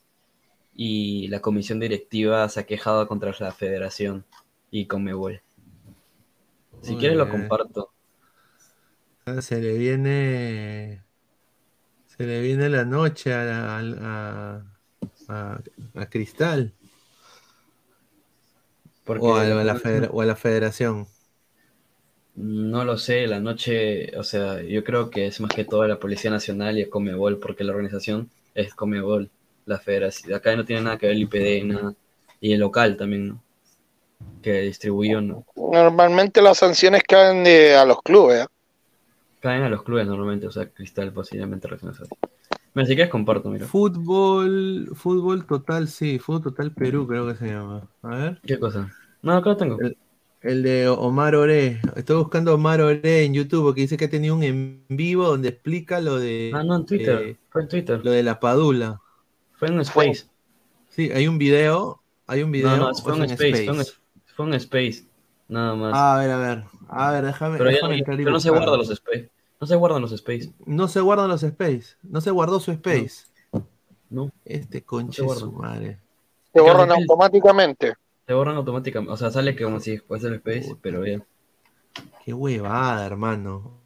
y 0.75 1.27
la 1.29 1.41
comisión 1.41 1.79
directiva 1.79 2.47
se 2.49 2.59
ha 2.61 2.65
quejado 2.65 3.07
contra 3.07 3.33
la 3.39 3.51
federación 3.53 4.25
y 4.71 4.87
Conmebol. 4.87 5.41
Si 6.81 6.95
Muy 6.95 6.97
quieres 6.97 7.17
lo 7.17 7.27
comparto. 7.27 7.91
Ah, 9.25 9.41
Se 9.41 9.59
le 9.61 9.77
viene. 9.77 11.03
Se 12.07 12.25
le 12.25 12.41
viene 12.41 12.69
la 12.69 12.85
noche 12.85 13.33
a, 13.33 13.43
la- 13.43 14.65
a, 15.27 15.53
a- 15.55 15.63
a 16.01 16.09
Cristal. 16.09 16.73
Porque 19.05 19.31
o, 19.31 19.35
a, 19.35 19.45
la- 19.45 20.09
o 20.11 20.21
a 20.21 20.25
la 20.25 20.35
federación. 20.35 21.07
No 22.35 22.83
lo 22.85 22.97
sé, 22.97 23.25
la 23.27 23.39
noche, 23.39 24.15
o 24.17 24.23
sea, 24.23 24.61
yo 24.61 24.83
creo 24.83 25.09
que 25.09 25.25
es 25.27 25.39
más 25.41 25.51
que 25.53 25.65
todo 25.65 25.87
la 25.87 25.99
Policía 25.99 26.29
Nacional 26.31 26.77
y 26.77 26.83
a 26.83 26.89
Conmebol, 26.89 27.39
porque 27.39 27.63
la 27.63 27.71
organización 27.71 28.29
es 28.53 28.73
Conmebol, 28.75 29.29
la 29.65 29.79
federación. 29.79 30.33
Acá 30.33 30.55
no 30.55 30.65
tiene 30.65 30.81
nada 30.83 30.97
que 30.97 31.07
ver 31.07 31.15
el 31.15 31.21
IPD, 31.23 31.65
nada. 31.65 31.93
Y 32.39 32.53
el 32.53 32.59
local 32.59 32.97
también, 32.97 33.27
¿no? 33.29 33.41
Que 34.41 34.61
distribuyó, 34.61 35.21
¿no? 35.21 35.45
Normalmente 35.55 36.41
las 36.41 36.57
sanciones 36.59 37.03
caen 37.03 37.43
de, 37.43 37.75
a 37.75 37.85
los 37.85 38.01
clubes. 38.01 38.43
¿eh? 38.43 38.47
Caen 39.39 39.63
a 39.63 39.69
los 39.69 39.83
clubes 39.83 40.05
normalmente, 40.07 40.47
o 40.47 40.51
sea, 40.51 40.67
Cristal 40.69 41.11
posiblemente 41.11 41.67
reacciona 41.67 41.93
así. 41.93 42.03
Mira, 42.73 42.87
si 42.87 42.95
quieres 42.95 43.11
comparto, 43.11 43.49
mira. 43.49 43.65
Fútbol, 43.65 44.89
fútbol 44.95 45.45
total, 45.45 45.87
sí, 45.87 46.19
fútbol 46.19 46.43
total 46.43 46.71
Perú 46.71 47.07
creo 47.07 47.27
que 47.27 47.35
se 47.35 47.47
llama. 47.47 47.87
A 48.01 48.09
ver. 48.15 48.41
¿Qué 48.45 48.59
cosa? 48.59 48.91
No, 49.21 49.33
acá 49.37 49.51
lo 49.51 49.57
tengo. 49.57 49.79
El, 49.79 49.97
el 50.41 50.63
de 50.63 50.87
Omar 50.89 51.35
Oré. 51.35 51.79
Estoy 51.95 52.17
buscando 52.17 52.51
a 52.51 52.55
Omar 52.55 52.81
Oré 52.81 53.23
en 53.23 53.33
YouTube 53.33 53.63
porque 53.63 53.81
dice 53.81 53.97
que 53.97 54.05
ha 54.05 54.09
tenido 54.09 54.35
un 54.35 54.43
en 54.43 54.83
vivo 54.89 55.25
donde 55.27 55.49
explica 55.49 56.01
lo 56.01 56.17
de. 56.19 56.51
Ah, 56.53 56.63
no, 56.63 56.75
en 56.75 56.85
Twitter. 56.85 57.21
eh, 57.21 57.37
Fue 57.49 57.61
en 57.61 57.67
Twitter. 57.69 58.01
Lo 58.03 58.11
de 58.11 58.23
la 58.23 58.39
Padula. 58.39 59.01
Fue 59.57 59.67
en 59.69 59.79
Space. 59.81 60.25
Sí, 60.89 61.11
hay 61.11 61.27
un 61.27 61.37
video. 61.37 62.01
Hay 62.27 62.43
un 62.43 62.51
video. 62.51 62.69
No, 62.69 62.77
no, 62.77 62.89
¿o 62.89 62.95
fue 62.95 63.15
en 63.15 63.23
space, 63.23 63.65
Fue, 64.35 64.45
un 64.45 64.53
Space. 64.55 65.05
Nada 65.47 65.75
más. 65.75 65.93
A 65.93 66.17
ver, 66.17 66.31
a 66.31 66.37
ver. 66.37 66.63
A 66.87 67.11
ver, 67.11 67.25
déjame. 67.25 67.57
pero 67.57 67.69
ya 67.69 67.75
déjame 67.75 67.93
no, 67.93 67.99
entrar 67.99 68.19
y 68.19 68.23
pero 68.23 68.31
no 68.33 68.39
se 68.39 68.49
guardan 68.49 68.77
los 68.77 68.89
Space. 68.89 69.29
No 69.59 69.67
se 69.67 69.75
guardan 69.75 70.01
los 70.01 70.11
Space. 70.11 70.53
No 70.65 70.87
se 70.87 71.01
guardan 71.01 71.29
los 71.29 71.43
space. 71.43 71.95
No 72.03 72.21
se 72.21 72.31
guardó 72.31 72.59
su 72.59 72.71
space. 72.71 73.25
No. 74.09 74.31
Este 74.43 74.83
conche 74.83 75.23
No 75.23 75.33
se 75.33 75.39
su 75.39 75.51
madre. 75.51 75.99
Se 76.53 76.61
borran 76.61 76.87
Porque- 76.87 77.01
automáticamente. 77.01 77.93
Se 78.27 78.33
borran 78.33 78.55
automáticamente. 78.55 79.13
O 79.13 79.17
sea, 79.17 79.31
sale 79.31 79.55
como 79.55 79.79
si 79.79 79.97
fuese 79.99 80.27
el 80.27 80.35
Space, 80.35 80.75
pero 80.81 81.01
bien. 81.01 81.23
Qué 82.23 82.33
huevada, 82.33 83.05
hermano. 83.05 83.79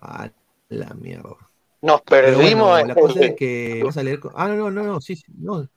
A 0.00 0.30
la 0.68 0.94
mierda. 0.94 1.47
Nos 1.80 2.02
perdimos. 2.02 2.42
bueno, 2.42 2.78
en- 2.78 2.88
la 2.88 2.94
cosa 2.94 3.20
es 3.20 3.34
que 3.36 3.78
vamos 3.80 3.96
a 3.96 4.02
leer. 4.02 4.20
Ah, 4.34 4.48
no, 4.48 4.56
no, 4.56 4.70
no, 4.70 4.82
no, 4.84 5.00
sí, 5.00 5.16
sí, 5.16 5.24
no. 5.38 5.68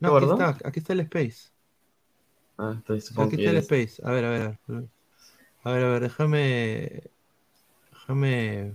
No, 0.00 0.16
aquí 0.16 0.26
está, 0.26 0.68
aquí 0.68 0.78
está 0.80 0.92
el 0.92 1.00
space. 1.00 1.50
Ah, 2.58 2.74
estoy 2.76 3.00
supongo 3.00 3.28
Aquí 3.28 3.36
que 3.36 3.42
está 3.44 3.50
el 3.50 3.56
space. 3.58 4.02
A 4.04 4.10
ver, 4.10 4.24
a 4.24 4.30
ver. 4.30 4.42
A 4.42 4.72
ver, 4.72 4.88
a 5.64 5.70
ver, 5.72 5.84
a 5.84 5.88
ver, 5.90 6.02
déjame. 6.02 7.02
Déjame 7.92 8.72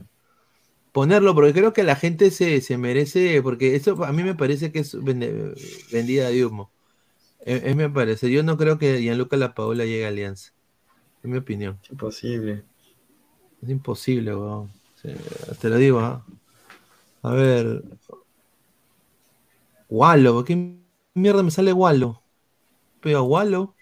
ponerlo 0.93 1.35
porque 1.35 1.53
creo 1.53 1.73
que 1.73 1.83
la 1.83 1.95
gente 1.95 2.31
se, 2.31 2.61
se 2.61 2.77
merece. 2.77 3.41
Porque 3.41 3.75
eso 3.75 4.03
a 4.05 4.11
mí 4.13 4.23
me 4.23 4.35
parece 4.35 4.71
que 4.71 4.79
es 4.79 4.95
vende- 4.95 5.53
vendida 5.91 6.29
de 6.29 6.45
humo. 6.45 6.71
Es, 7.41 7.63
es 7.63 7.75
me 7.75 7.89
parece. 7.89 8.31
Yo 8.31 8.41
no 8.43 8.57
creo 8.57 8.77
que 8.77 9.01
Gianluca 9.01 9.37
La 9.37 9.53
Paola 9.53 9.85
llegue 9.85 10.05
a 10.05 10.09
Alianza. 10.09 10.53
Es 11.21 11.29
mi 11.29 11.37
opinión. 11.37 11.77
Es 11.83 11.91
imposible. 11.91 12.63
Es 13.61 13.69
imposible, 13.69 14.33
weón. 14.35 14.71
Sí, 15.01 15.09
te 15.61 15.69
lo 15.69 15.77
digo, 15.77 15.99
¿ah? 15.99 16.25
A 17.23 17.31
ver. 17.33 17.83
Wallo, 19.89 20.33
¿por 20.33 20.45
qué 20.45 20.79
mierda 21.15 21.43
me 21.43 21.51
sale 21.51 21.73
Wallo? 21.73 22.21
Pega 23.01 23.21
Wallo. 23.21 23.75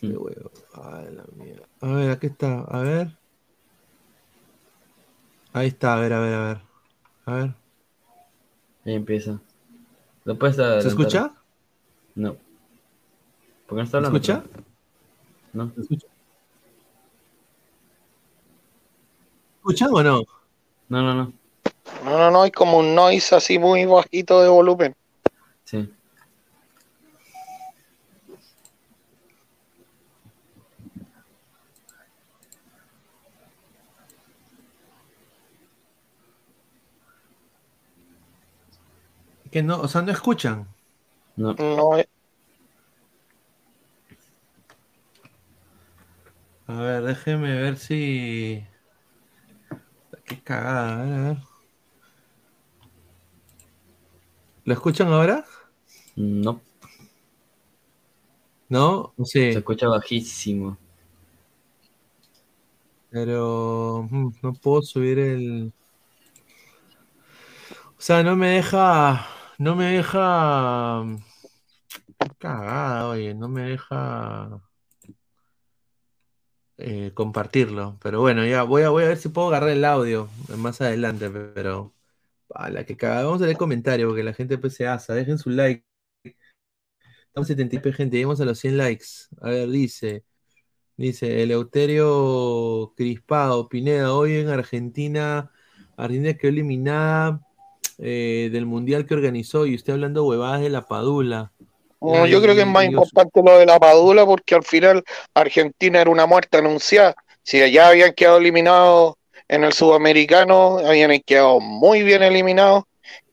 Qué 0.00 0.16
huevo. 0.16 0.50
Ay, 0.74 1.06
la 1.14 1.24
mierda. 1.36 1.66
A 1.80 1.86
ver, 1.92 2.10
aquí 2.10 2.26
está. 2.26 2.62
A 2.62 2.80
ver. 2.80 3.16
Ahí 5.54 5.68
está, 5.68 5.94
a 5.94 6.00
ver, 6.00 6.12
a 6.12 6.20
ver, 6.20 6.34
a 6.34 6.46
ver. 6.48 6.58
A 7.26 7.34
ver. 7.34 7.54
Ahí 8.84 8.94
empieza. 8.94 9.40
¿Lo 10.24 10.38
puedes 10.38 10.56
¿Se 10.56 10.88
escucha? 10.88 11.34
No. 12.16 12.36
¿Por 13.66 13.76
qué 13.76 13.80
no 13.80 13.82
está 13.82 13.98
¿Se 13.98 13.98
hablando? 13.98 14.18
escucha? 14.18 14.44
No. 15.54 15.72
¿Se 15.74 15.80
escucha? 15.82 16.06
¿Escuchan 19.64 19.88
o 19.94 20.02
no? 20.02 20.20
No, 20.90 21.02
no, 21.02 21.14
no. 21.14 21.32
No, 22.04 22.18
no, 22.18 22.30
no, 22.30 22.42
hay 22.42 22.50
como 22.50 22.80
un 22.80 22.94
noise 22.94 23.34
así 23.34 23.58
muy 23.58 23.86
bajito 23.86 24.42
de 24.42 24.48
volumen. 24.50 24.94
Sí. 25.64 25.90
Que 39.50 39.62
no, 39.62 39.80
o 39.80 39.88
sea, 39.88 40.02
no 40.02 40.12
escuchan. 40.12 40.68
No. 41.36 41.54
No, 41.54 41.96
eh, 41.96 42.06
A 46.66 46.74
ver, 46.74 47.02
déjeme 47.02 47.54
ver 47.54 47.78
si. 47.78 48.62
Qué 50.24 50.40
cagada, 50.42 51.00
a 51.00 51.04
ver, 51.04 51.12
a 51.14 51.22
ver. 51.28 51.36
¿Lo 54.64 54.72
escuchan 54.74 55.08
ahora? 55.12 55.44
No. 56.16 56.60
¿No? 58.68 59.14
Sí. 59.24 59.40
Se 59.48 59.58
escucha 59.60 59.88
bajísimo. 59.88 60.76
Pero 63.10 64.06
mm, 64.10 64.28
no 64.42 64.52
puedo 64.54 64.82
subir 64.82 65.18
el. 65.18 65.72
O 67.98 68.00
sea, 68.00 68.22
no 68.22 68.36
me 68.36 68.48
deja. 68.48 69.26
No 69.58 69.74
me 69.76 69.86
deja. 69.92 71.02
mm, 71.04 71.18
Cagada, 72.38 73.08
oye, 73.08 73.34
no 73.34 73.48
me 73.48 73.62
deja. 73.70 74.60
Eh, 76.78 77.12
compartirlo. 77.14 77.98
Pero 78.02 78.20
bueno, 78.20 78.44
ya 78.46 78.62
voy 78.62 78.82
a, 78.82 78.90
voy 78.90 79.04
a 79.04 79.08
ver 79.08 79.18
si 79.18 79.28
puedo 79.28 79.48
agarrar 79.48 79.70
el 79.70 79.84
audio 79.84 80.28
más 80.56 80.80
adelante. 80.80 81.30
Pero. 81.30 81.92
A 82.54 82.70
la 82.70 82.84
que 82.84 82.96
cagada. 82.96 83.24
Vamos 83.24 83.42
a 83.42 83.46
leer 83.46 83.56
comentarios 83.56 84.08
porque 84.08 84.22
la 84.22 84.34
gente 84.34 84.58
pues 84.58 84.74
se 84.74 84.86
asa. 84.86 85.14
Dejen 85.14 85.38
su 85.38 85.50
like. 85.50 85.84
Estamos 87.26 87.48
70 87.48 87.76
y 87.76 87.78
pico, 87.80 87.96
gente. 87.96 88.16
Llegamos 88.16 88.40
a 88.40 88.44
los 88.44 88.58
100 88.58 88.76
likes. 88.78 89.06
A 89.40 89.50
ver, 89.50 89.68
dice. 89.70 90.24
Dice 90.96 91.42
Eleuterio 91.42 92.94
Crispado, 92.96 93.68
Pineda, 93.68 94.14
hoy 94.14 94.34
en 94.36 94.48
Argentina, 94.48 95.50
Argentina 95.96 96.34
quedó 96.34 96.50
eliminada 96.50 97.40
eh, 97.98 98.48
del 98.52 98.64
mundial 98.64 99.04
que 99.04 99.14
organizó 99.14 99.66
y 99.66 99.74
usted 99.74 99.94
hablando 99.94 100.24
huevadas 100.24 100.60
de 100.60 100.70
la 100.70 100.86
Padula. 100.86 101.52
No, 102.00 102.26
yo 102.26 102.42
creo 102.42 102.54
que 102.54 102.62
es 102.62 102.66
más 102.66 102.84
importante 102.84 103.42
lo 103.42 103.58
de 103.58 103.66
la 103.66 103.78
Padula 103.78 104.26
porque 104.26 104.54
al 104.54 104.64
final 104.64 105.02
Argentina 105.32 106.00
era 106.00 106.10
una 106.10 106.26
muerte 106.26 106.58
anunciada. 106.58 107.14
Si 107.42 107.58
ya 107.70 107.88
habían 107.88 108.12
quedado 108.12 108.38
eliminados 108.38 109.14
en 109.48 109.64
el 109.64 109.72
sudamericano, 109.72 110.78
habían 110.78 111.18
quedado 111.20 111.60
muy 111.60 112.02
bien 112.02 112.22
eliminados 112.22 112.84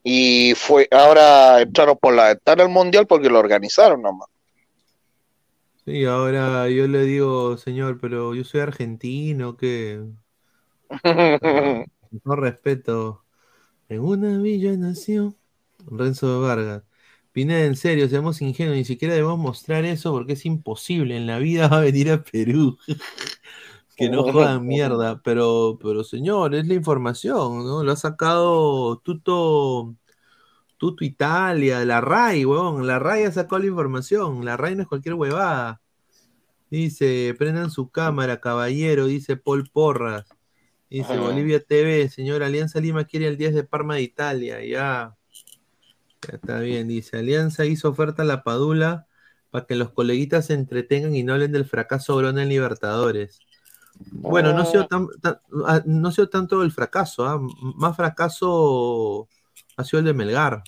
y 0.03 0.53
fue 0.55 0.87
ahora 0.91 1.61
entraron 1.61 1.97
por 1.97 2.13
la 2.13 2.29
ventana 2.29 2.63
del 2.63 2.71
mundial 2.71 3.07
porque 3.07 3.29
lo 3.29 3.39
organizaron 3.39 4.01
nomás. 4.01 4.27
Sí, 5.85 6.05
ahora 6.05 6.69
yo 6.69 6.87
le 6.87 7.03
digo, 7.03 7.57
señor, 7.57 7.99
pero 7.99 8.35
yo 8.35 8.43
soy 8.43 8.61
argentino, 8.61 9.57
que 9.57 9.99
no 12.23 12.35
respeto. 12.35 13.23
En 13.89 14.01
una 14.01 14.37
villa 14.37 14.71
nació 14.77 15.35
Renzo 15.87 16.41
Vargas. 16.41 16.83
Pineda, 17.31 17.65
en 17.65 17.75
serio, 17.75 18.09
seamos 18.09 18.41
ingenuos, 18.41 18.77
ni 18.77 18.85
siquiera 18.85 19.13
debemos 19.13 19.39
mostrar 19.39 19.85
eso 19.85 20.11
porque 20.11 20.33
es 20.33 20.45
imposible. 20.45 21.15
En 21.15 21.27
la 21.27 21.39
vida 21.39 21.67
va 21.69 21.77
a 21.77 21.81
venir 21.81 22.11
a 22.11 22.23
Perú. 22.23 22.77
Que 23.97 24.09
no 24.09 24.23
jodan 24.23 24.65
mierda, 24.65 25.21
pero, 25.21 25.77
pero 25.79 26.03
señor, 26.03 26.55
es 26.55 26.67
la 26.67 26.73
información, 26.73 27.65
¿no? 27.67 27.83
Lo 27.83 27.91
ha 27.91 27.95
sacado 27.95 28.97
Tuto, 28.97 29.95
Tuto 30.77 31.03
Italia, 31.03 31.85
la 31.85 32.01
RAI, 32.01 32.43
huevón. 32.45 32.87
La 32.87 32.97
RAI 32.97 33.25
ha 33.25 33.31
sacado 33.31 33.59
la 33.59 33.67
información. 33.67 34.43
La 34.43 34.57
RAI 34.57 34.75
no 34.75 34.81
es 34.81 34.87
cualquier 34.87 35.13
huevada. 35.13 35.81
Dice, 36.71 37.35
prendan 37.37 37.69
su 37.69 37.91
cámara, 37.91 38.39
caballero, 38.39 39.05
dice 39.05 39.37
Paul 39.37 39.69
Porras. 39.71 40.25
Dice 40.89 41.13
Ajá. 41.13 41.21
Bolivia 41.21 41.63
TV, 41.63 42.09
señor, 42.09 42.43
Alianza 42.43 42.79
Lima 42.79 43.03
quiere 43.03 43.27
el 43.27 43.37
10 43.37 43.53
de 43.53 43.63
Parma 43.65 43.95
de 43.95 44.01
Italia, 44.01 44.65
ya. 44.65 45.15
Ya 46.27 46.35
está 46.35 46.59
bien, 46.59 46.87
dice. 46.87 47.17
Alianza 47.17 47.65
hizo 47.65 47.89
oferta 47.89 48.21
a 48.21 48.25
la 48.25 48.43
Padula 48.43 49.07
para 49.49 49.65
que 49.65 49.75
los 49.75 49.91
coleguitas 49.91 50.45
se 50.47 50.53
entretengan 50.53 51.15
y 51.15 51.23
no 51.23 51.33
hablen 51.33 51.51
del 51.51 51.65
fracaso 51.65 52.15
Brona 52.15 52.43
en 52.43 52.49
Libertadores. 52.49 53.39
Bueno, 53.99 54.53
no 54.53 54.61
ha 54.61 54.65
sido, 54.65 54.87
tan, 54.87 55.07
tan- 55.21 55.39
ah, 55.65 55.81
no 55.85 56.07
ha 56.07 56.11
sido 56.11 56.29
tanto 56.29 56.63
el 56.63 56.71
fracaso, 56.71 57.25
¿ah? 57.25 57.39
Más 57.75 57.95
fracaso 57.95 59.27
ha 59.77 59.83
sido 59.83 59.99
el 59.99 60.05
de 60.05 60.13
Melgar. 60.13 60.63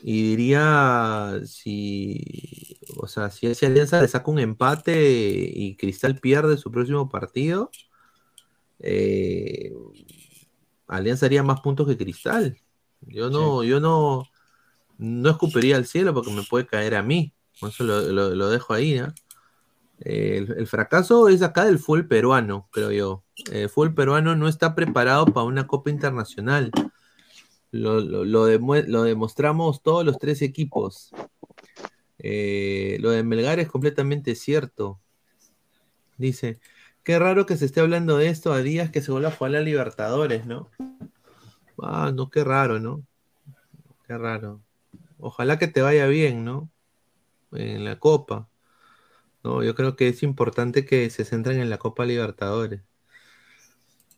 Y 0.00 0.30
diría, 0.30 1.40
si, 1.44 2.78
o 2.98 3.08
sea, 3.08 3.30
si, 3.30 3.52
si 3.54 3.66
Alianza 3.66 4.00
le 4.00 4.06
saca 4.08 4.30
un 4.30 4.38
empate 4.38 5.50
y 5.52 5.76
Cristal 5.76 6.18
pierde 6.20 6.56
su 6.56 6.70
próximo 6.70 7.08
partido, 7.08 7.70
eh, 8.78 9.72
Alianza 10.86 11.26
haría 11.26 11.42
más 11.42 11.60
puntos 11.60 11.86
que 11.88 11.96
Cristal. 11.98 12.56
Yo 13.02 13.30
no, 13.30 13.62
yo 13.64 13.80
no, 13.80 14.24
no 14.98 15.30
escupiría 15.30 15.76
al 15.76 15.86
cielo 15.86 16.12
porque 16.14 16.32
me 16.32 16.42
puede 16.42 16.66
caer 16.66 16.94
a 16.94 17.02
mí. 17.02 17.32
Eso 17.62 17.84
lo, 17.84 18.00
lo- 18.12 18.34
lo 18.34 18.48
dejo 18.50 18.74
ahí. 18.74 18.94
Eh, 20.00 20.36
El, 20.38 20.52
el 20.58 20.66
fracaso 20.66 21.28
es 21.28 21.42
acá 21.42 21.64
del 21.64 21.78
fútbol 21.78 22.06
peruano, 22.06 22.68
creo 22.70 22.92
yo. 22.92 23.24
El 23.50 23.68
fútbol 23.68 23.94
peruano 23.94 24.36
no 24.36 24.48
está 24.48 24.74
preparado 24.74 25.26
para 25.26 25.44
una 25.46 25.66
Copa 25.66 25.90
Internacional. 25.90 26.70
Lo, 27.70 28.00
lo- 28.00 28.44
demostramos 29.04 29.82
todos 29.82 30.04
los 30.04 30.18
tres 30.18 30.42
equipos. 30.42 31.10
Eh, 32.18 32.98
lo 33.00 33.10
de 33.10 33.22
Melgar 33.22 33.58
es 33.60 33.68
completamente 33.68 34.34
cierto. 34.34 35.00
Dice, 36.16 36.58
qué 37.04 37.18
raro 37.18 37.46
que 37.46 37.56
se 37.56 37.64
esté 37.64 37.80
hablando 37.80 38.16
de 38.16 38.28
esto 38.28 38.52
a 38.52 38.60
días 38.60 38.90
que 38.90 39.02
se 39.02 39.12
vuelva 39.12 39.28
a 39.28 39.32
jugar 39.32 39.52
la 39.52 39.60
Libertadores, 39.60 40.46
¿no? 40.46 40.68
Ah, 41.82 42.12
no, 42.14 42.30
qué 42.30 42.44
raro, 42.44 42.78
¿no? 42.78 43.02
Qué 44.06 44.16
raro. 44.16 44.60
Ojalá 45.18 45.58
que 45.58 45.68
te 45.68 45.82
vaya 45.82 46.06
bien, 46.06 46.44
¿no? 46.44 46.70
En 47.52 47.84
la 47.84 47.98
Copa. 47.98 48.48
No, 49.44 49.62
yo 49.62 49.74
creo 49.74 49.96
que 49.96 50.08
es 50.08 50.22
importante 50.22 50.84
que 50.84 51.08
se 51.10 51.24
centren 51.24 51.60
en 51.60 51.70
la 51.70 51.78
Copa 51.78 52.04
Libertadores. 52.04 52.82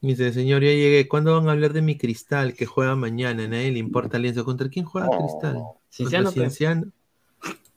Dice, 0.00 0.32
señor, 0.32 0.62
ya 0.62 0.70
llegué. 0.70 1.08
¿Cuándo 1.08 1.36
van 1.36 1.48
a 1.48 1.52
hablar 1.52 1.74
de 1.74 1.82
mi 1.82 1.98
cristal 1.98 2.54
que 2.54 2.64
juega 2.64 2.96
mañana? 2.96 3.46
Nadie 3.46 3.70
le 3.70 3.78
importa 3.78 4.16
Alianza. 4.16 4.44
¿Contra 4.44 4.70
quién 4.70 4.86
juega 4.86 5.08
Cristal? 5.08 5.56
Cienciano, 5.90 6.24
¿Contra 6.26 6.44
pe. 6.44 6.50
Cienciano? 6.50 6.92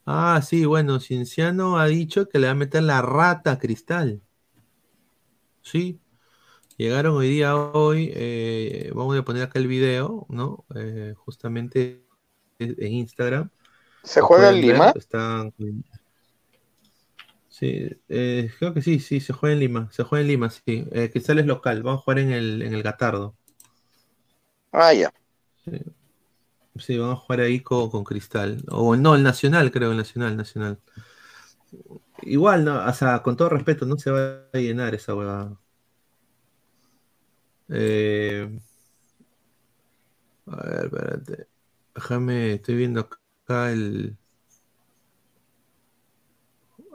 Ah, 0.05 0.41
sí, 0.41 0.65
bueno, 0.65 0.99
Cienciano 0.99 1.77
ha 1.77 1.85
dicho 1.87 2.29
que 2.29 2.39
le 2.39 2.47
va 2.47 2.51
a 2.51 2.55
meter 2.55 2.83
la 2.83 3.01
rata 3.01 3.53
a 3.53 3.59
Cristal. 3.59 4.21
Sí. 5.61 5.99
Llegaron 6.77 7.15
hoy 7.15 7.29
día, 7.29 7.55
hoy, 7.55 8.11
eh, 8.15 8.91
vamos 8.95 9.17
a 9.17 9.23
poner 9.23 9.43
acá 9.43 9.59
el 9.59 9.67
video, 9.67 10.25
¿no? 10.29 10.65
Eh, 10.75 11.13
justamente 11.15 12.03
en 12.59 12.93
Instagram. 12.93 13.49
¿Se 14.03 14.21
juega 14.21 14.49
en 14.49 14.61
Lima? 14.61 14.91
Están... 14.95 15.53
Sí, 17.47 17.87
eh, 18.09 18.51
creo 18.57 18.73
que 18.73 18.81
sí, 18.81 18.99
sí, 18.99 19.19
se 19.19 19.31
juega 19.31 19.53
en 19.53 19.59
Lima, 19.59 19.89
se 19.91 20.03
juega 20.03 20.21
en 20.21 20.27
Lima, 20.27 20.49
sí. 20.49 20.85
Cristal 21.11 21.39
es 21.39 21.45
local, 21.45 21.83
vamos 21.83 22.01
a 22.01 22.03
jugar 22.03 22.19
en 22.19 22.31
el, 22.31 22.61
en 22.63 22.73
el 22.73 22.81
Gatardo. 22.81 23.35
Ah, 24.71 24.93
ya. 24.93 25.13
Sí. 25.63 25.79
Sí, 26.79 26.97
vamos 26.97 27.19
a 27.19 27.21
jugar 27.21 27.41
ahí 27.41 27.59
con, 27.59 27.91
con 27.91 28.03
Cristal. 28.03 28.63
O 28.69 28.95
no, 28.95 29.13
el 29.15 29.21
Nacional, 29.21 29.71
creo, 29.71 29.91
el 29.91 29.97
Nacional, 29.97 30.35
Nacional. 30.35 30.79
Igual, 32.23 32.65
no, 32.65 32.83
o 32.83 32.93
sea, 32.93 33.21
con 33.21 33.37
todo 33.37 33.49
respeto, 33.49 33.85
no 33.85 33.97
se 33.97 34.09
va 34.09 34.47
a 34.51 34.57
llenar 34.57 34.95
esa 34.95 35.13
huevada. 35.13 35.59
Eh, 37.73 38.47
a 40.47 40.55
ver, 40.67 40.85
espérate. 40.85 41.47
Déjame, 41.95 42.53
estoy 42.53 42.75
viendo 42.75 43.01
acá 43.01 43.71
el. 43.71 44.17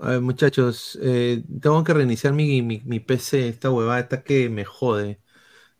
A 0.01 0.11
ver, 0.11 0.21
muchachos, 0.21 0.99
eh, 1.03 1.43
tengo 1.61 1.83
que 1.85 1.95
reiniciar 1.95 2.33
mi, 2.33 2.63
mi, 2.63 2.81
mi 2.85 3.01
PC. 3.01 3.49
Esta 3.49 3.71
huevada 3.71 4.01
está 4.01 4.23
que 4.23 4.49
me 4.49 4.65
jode. 4.65 5.21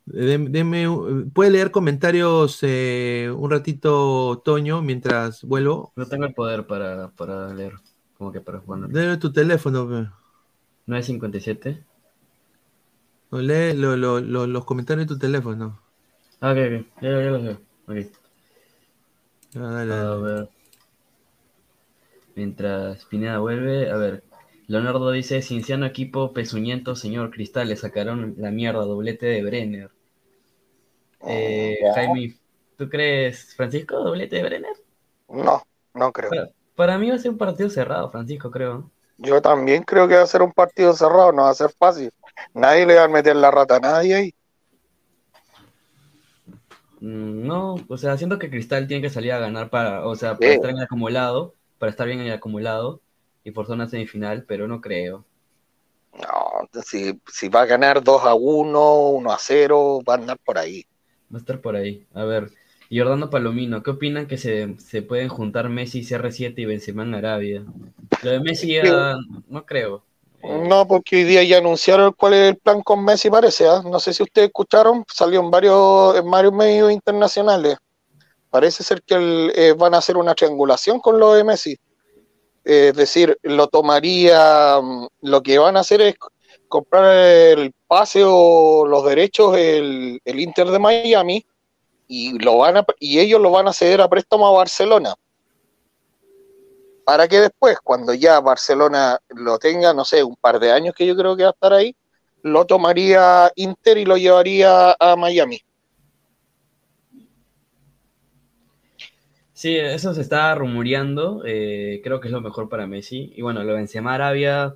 Dem- 0.05 0.49
deme 0.51 0.87
un- 0.89 1.31
¿puede 1.31 1.51
leer 1.51 1.71
comentarios 1.71 2.59
eh, 2.63 3.31
un 3.35 3.51
ratito, 3.51 4.41
Toño, 4.43 4.81
mientras 4.81 5.43
vuelvo? 5.43 5.93
No 5.95 6.05
tengo 6.07 6.25
el 6.25 6.33
poder 6.33 6.67
para, 6.67 7.09
para 7.11 7.53
leer, 7.53 7.73
como 8.17 8.31
que 8.31 8.41
para 8.41 8.59
jugar. 8.59 8.89
Deme 8.89 9.17
tu 9.17 9.31
teléfono, 9.31 9.87
pe. 9.87 10.09
957. 10.87 11.85
No, 13.31 13.39
lee 13.41 13.73
lo- 13.73 13.97
lo- 13.97 14.19
lo- 14.19 14.45
los 14.45 14.65
comentarios 14.65 15.07
de 15.07 15.15
tu 15.15 15.19
teléfono. 15.19 15.79
Ah, 16.41 16.51
ok, 16.51 16.57
ok. 16.57 17.01
Ya, 17.01 17.09
ya 17.09 17.31
lo 17.31 17.41
veo. 17.41 17.57
Ok. 17.87 17.97
Ah, 19.55 19.59
dale, 19.73 19.85
A 19.89 19.95
dale. 19.95 20.15
ver. 20.15 20.49
Mientras 22.35 23.05
Pineda 23.05 23.37
vuelve, 23.37 23.91
a 23.91 23.95
ver. 23.97 24.23
Leonardo 24.65 25.11
dice, 25.11 25.43
Cinciano 25.43 25.85
equipo 25.85 26.33
pezuñento, 26.33 26.95
señor 26.95 27.29
Cristal, 27.29 27.69
le 27.69 27.75
sacaron 27.75 28.33
la 28.39 28.49
mierda, 28.49 28.79
doblete 28.83 29.27
de 29.27 29.43
Brenner. 29.43 29.91
Eh, 31.21 31.77
ya. 31.81 31.93
Jaime, 31.93 32.39
¿tú 32.77 32.89
crees, 32.89 33.55
Francisco, 33.55 33.97
doblete 33.99 34.37
de 34.37 34.43
Brenner? 34.43 34.75
No, 35.29 35.63
no 35.93 36.11
creo. 36.11 36.31
Para, 36.31 36.49
para 36.75 36.97
mí 36.97 37.09
va 37.09 37.15
a 37.15 37.19
ser 37.19 37.31
un 37.31 37.37
partido 37.37 37.69
cerrado, 37.69 38.09
Francisco, 38.09 38.49
creo. 38.51 38.89
Yo 39.17 39.39
también 39.39 39.83
creo 39.83 40.07
que 40.07 40.15
va 40.15 40.23
a 40.23 40.27
ser 40.27 40.41
un 40.41 40.51
partido 40.51 40.93
cerrado, 40.93 41.31
no 41.31 41.43
va 41.43 41.51
a 41.51 41.53
ser 41.53 41.69
fácil. 41.71 42.11
Nadie 42.53 42.85
le 42.85 42.95
va 42.95 43.03
a 43.05 43.07
meter 43.07 43.35
la 43.35 43.51
rata 43.51 43.77
a 43.77 43.79
nadie 43.79 44.15
ahí. 44.15 44.33
Mm, 47.01 47.47
No, 47.47 47.75
o 47.87 47.97
sea, 47.97 48.17
siento 48.17 48.39
que 48.39 48.49
Cristal 48.49 48.87
tiene 48.87 49.01
que 49.01 49.09
salir 49.09 49.31
a 49.31 49.39
ganar 49.39 49.69
para, 49.69 50.05
o 50.05 50.15
sea, 50.15 50.37
para 50.37 50.51
Sí. 50.51 50.55
estar 50.55 50.69
en 50.71 50.77
el 50.77 50.83
acumulado, 50.83 51.55
para 51.77 51.89
estar 51.91 52.07
bien 52.07 52.19
en 52.19 52.27
el 52.27 52.33
acumulado 52.33 53.01
y 53.43 53.51
forzar 53.51 53.75
una 53.75 53.87
semifinal, 53.89 54.43
pero 54.47 54.67
no 54.67 54.81
creo. 54.81 55.25
No, 56.13 56.81
si, 56.83 57.19
si 57.31 57.49
va 57.49 57.61
a 57.61 57.65
ganar 57.65 58.03
2 58.03 58.25
a 58.25 58.33
1, 58.33 59.09
1 59.09 59.31
a 59.31 59.37
0, 59.39 60.01
va 60.07 60.13
a 60.15 60.17
andar 60.17 60.37
por 60.43 60.57
ahí. 60.57 60.85
Va 61.31 61.37
a 61.37 61.39
estar 61.39 61.61
por 61.61 61.75
ahí. 61.75 62.05
A 62.13 62.23
ver, 62.23 62.49
Jordano 62.91 63.29
Palomino, 63.29 63.83
¿qué 63.83 63.91
opinan 63.91 64.27
que 64.27 64.37
se, 64.37 64.77
se 64.79 65.01
pueden 65.01 65.29
juntar 65.29 65.69
Messi, 65.69 66.03
CR7 66.03 66.61
y 66.61 66.65
Benzema 66.65 67.03
en 67.03 67.13
Arabia? 67.13 67.63
Lo 68.23 68.31
de 68.31 68.39
Messi 68.39 68.73
ya 68.73 69.15
no 69.47 69.65
creo. 69.65 70.03
No, 70.41 70.87
porque 70.87 71.17
hoy 71.17 71.23
día 71.25 71.43
ya 71.43 71.57
anunciaron 71.57 72.13
cuál 72.13 72.33
es 72.33 72.49
el 72.49 72.57
plan 72.57 72.81
con 72.81 73.03
Messi, 73.03 73.29
parece. 73.29 73.67
¿ah? 73.67 73.81
No 73.85 73.99
sé 73.99 74.13
si 74.13 74.23
ustedes 74.23 74.47
escucharon, 74.47 75.03
salió 75.13 75.41
en 75.41 75.51
varios, 75.51 76.15
en 76.15 76.29
varios 76.29 76.53
medios 76.53 76.91
internacionales. 76.91 77.77
Parece 78.49 78.83
ser 78.83 79.01
que 79.03 79.51
eh, 79.53 79.73
van 79.73 79.93
a 79.93 79.97
hacer 79.97 80.17
una 80.17 80.33
triangulación 80.33 80.99
con 80.99 81.19
lo 81.19 81.33
de 81.33 81.43
Messi. 81.43 81.77
Es 82.63 82.95
decir, 82.95 83.37
lo 83.43 83.67
tomaría, 83.67 84.79
mm, 84.81 85.07
lo 85.21 85.43
que 85.43 85.59
van 85.59 85.77
a 85.77 85.81
hacer 85.81 86.01
es 86.01 86.15
comprar 86.67 87.05
el 87.15 87.73
pase 87.87 88.23
o 88.25 88.85
los 88.87 89.03
derechos 89.05 89.57
el, 89.57 90.21
el 90.23 90.39
Inter 90.39 90.67
de 90.69 90.79
Miami 90.79 91.45
y 92.07 92.37
lo 92.39 92.57
van 92.57 92.77
a, 92.77 92.85
y 92.99 93.19
ellos 93.19 93.41
lo 93.41 93.51
van 93.51 93.67
a 93.67 93.73
ceder 93.73 94.01
a 94.01 94.07
préstamo 94.07 94.47
a 94.47 94.51
Barcelona 94.51 95.15
para 97.09 97.27
que 97.27 97.39
después, 97.39 97.79
cuando 97.83 98.13
ya 98.13 98.39
Barcelona 98.39 99.19
lo 99.29 99.57
tenga, 99.57 99.95
no 99.95 100.05
sé, 100.05 100.23
un 100.23 100.35
par 100.35 100.59
de 100.59 100.71
años 100.71 100.93
que 100.93 101.07
yo 101.07 101.15
creo 101.15 101.35
que 101.35 101.41
va 101.41 101.49
a 101.49 101.53
estar 101.53 101.73
ahí, 101.73 101.95
lo 102.43 102.65
tomaría 102.65 103.51
Inter 103.55 103.97
y 103.97 104.05
lo 104.05 104.15
llevaría 104.15 104.95
a 104.99 105.15
Miami. 105.15 105.59
Sí, 109.53 109.75
eso 109.75 110.13
se 110.13 110.21
está 110.21 110.53
rumoreando. 110.53 111.41
eh, 111.47 111.99
creo 112.03 112.19
que 112.19 112.27
es 112.27 112.31
lo 112.31 112.41
mejor 112.41 112.69
para 112.69 112.85
Messi. 112.85 113.33
Y 113.35 113.41
bueno, 113.41 113.63
lo 113.63 113.71
de 113.71 113.77
Benzema 113.77 114.13
Arabia, 114.13 114.75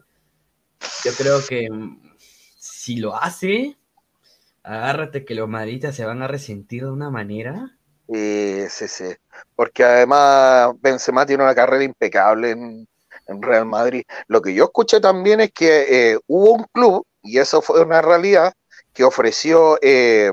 yo 1.06 1.12
creo 1.16 1.38
que 1.48 1.70
mm, 1.70 2.16
si 2.58 2.96
lo 2.96 3.16
hace, 3.16 3.78
agárrate 4.64 5.24
que 5.24 5.36
los 5.36 5.48
madridistas 5.48 5.96
se 5.96 6.04
van 6.04 6.24
a 6.24 6.28
resentir 6.28 6.86
de 6.86 6.92
una 6.92 7.12
manera. 7.12 7.78
Eh, 8.08 8.66
sí, 8.72 8.88
sí. 8.88 9.14
Porque 9.56 9.84
además 9.84 10.72
Benzema 10.82 11.26
tiene 11.26 11.44
una 11.44 11.56
carrera 11.56 11.84
impecable 11.84 12.52
en, 12.52 12.88
en 13.28 13.42
Real 13.42 13.66
Madrid. 13.66 14.04
Lo 14.28 14.42
que 14.42 14.54
yo 14.54 14.66
escuché 14.66 15.00
también 15.00 15.42
es 15.42 15.52
que 15.52 16.12
eh, 16.12 16.20
hubo 16.28 16.54
un 16.54 16.66
club, 16.72 17.06
y 17.22 17.38
eso 17.38 17.62
fue 17.62 17.82
una 17.82 18.02
realidad, 18.02 18.54
que 18.94 19.04
ofreció, 19.04 19.78
eh, 19.82 20.32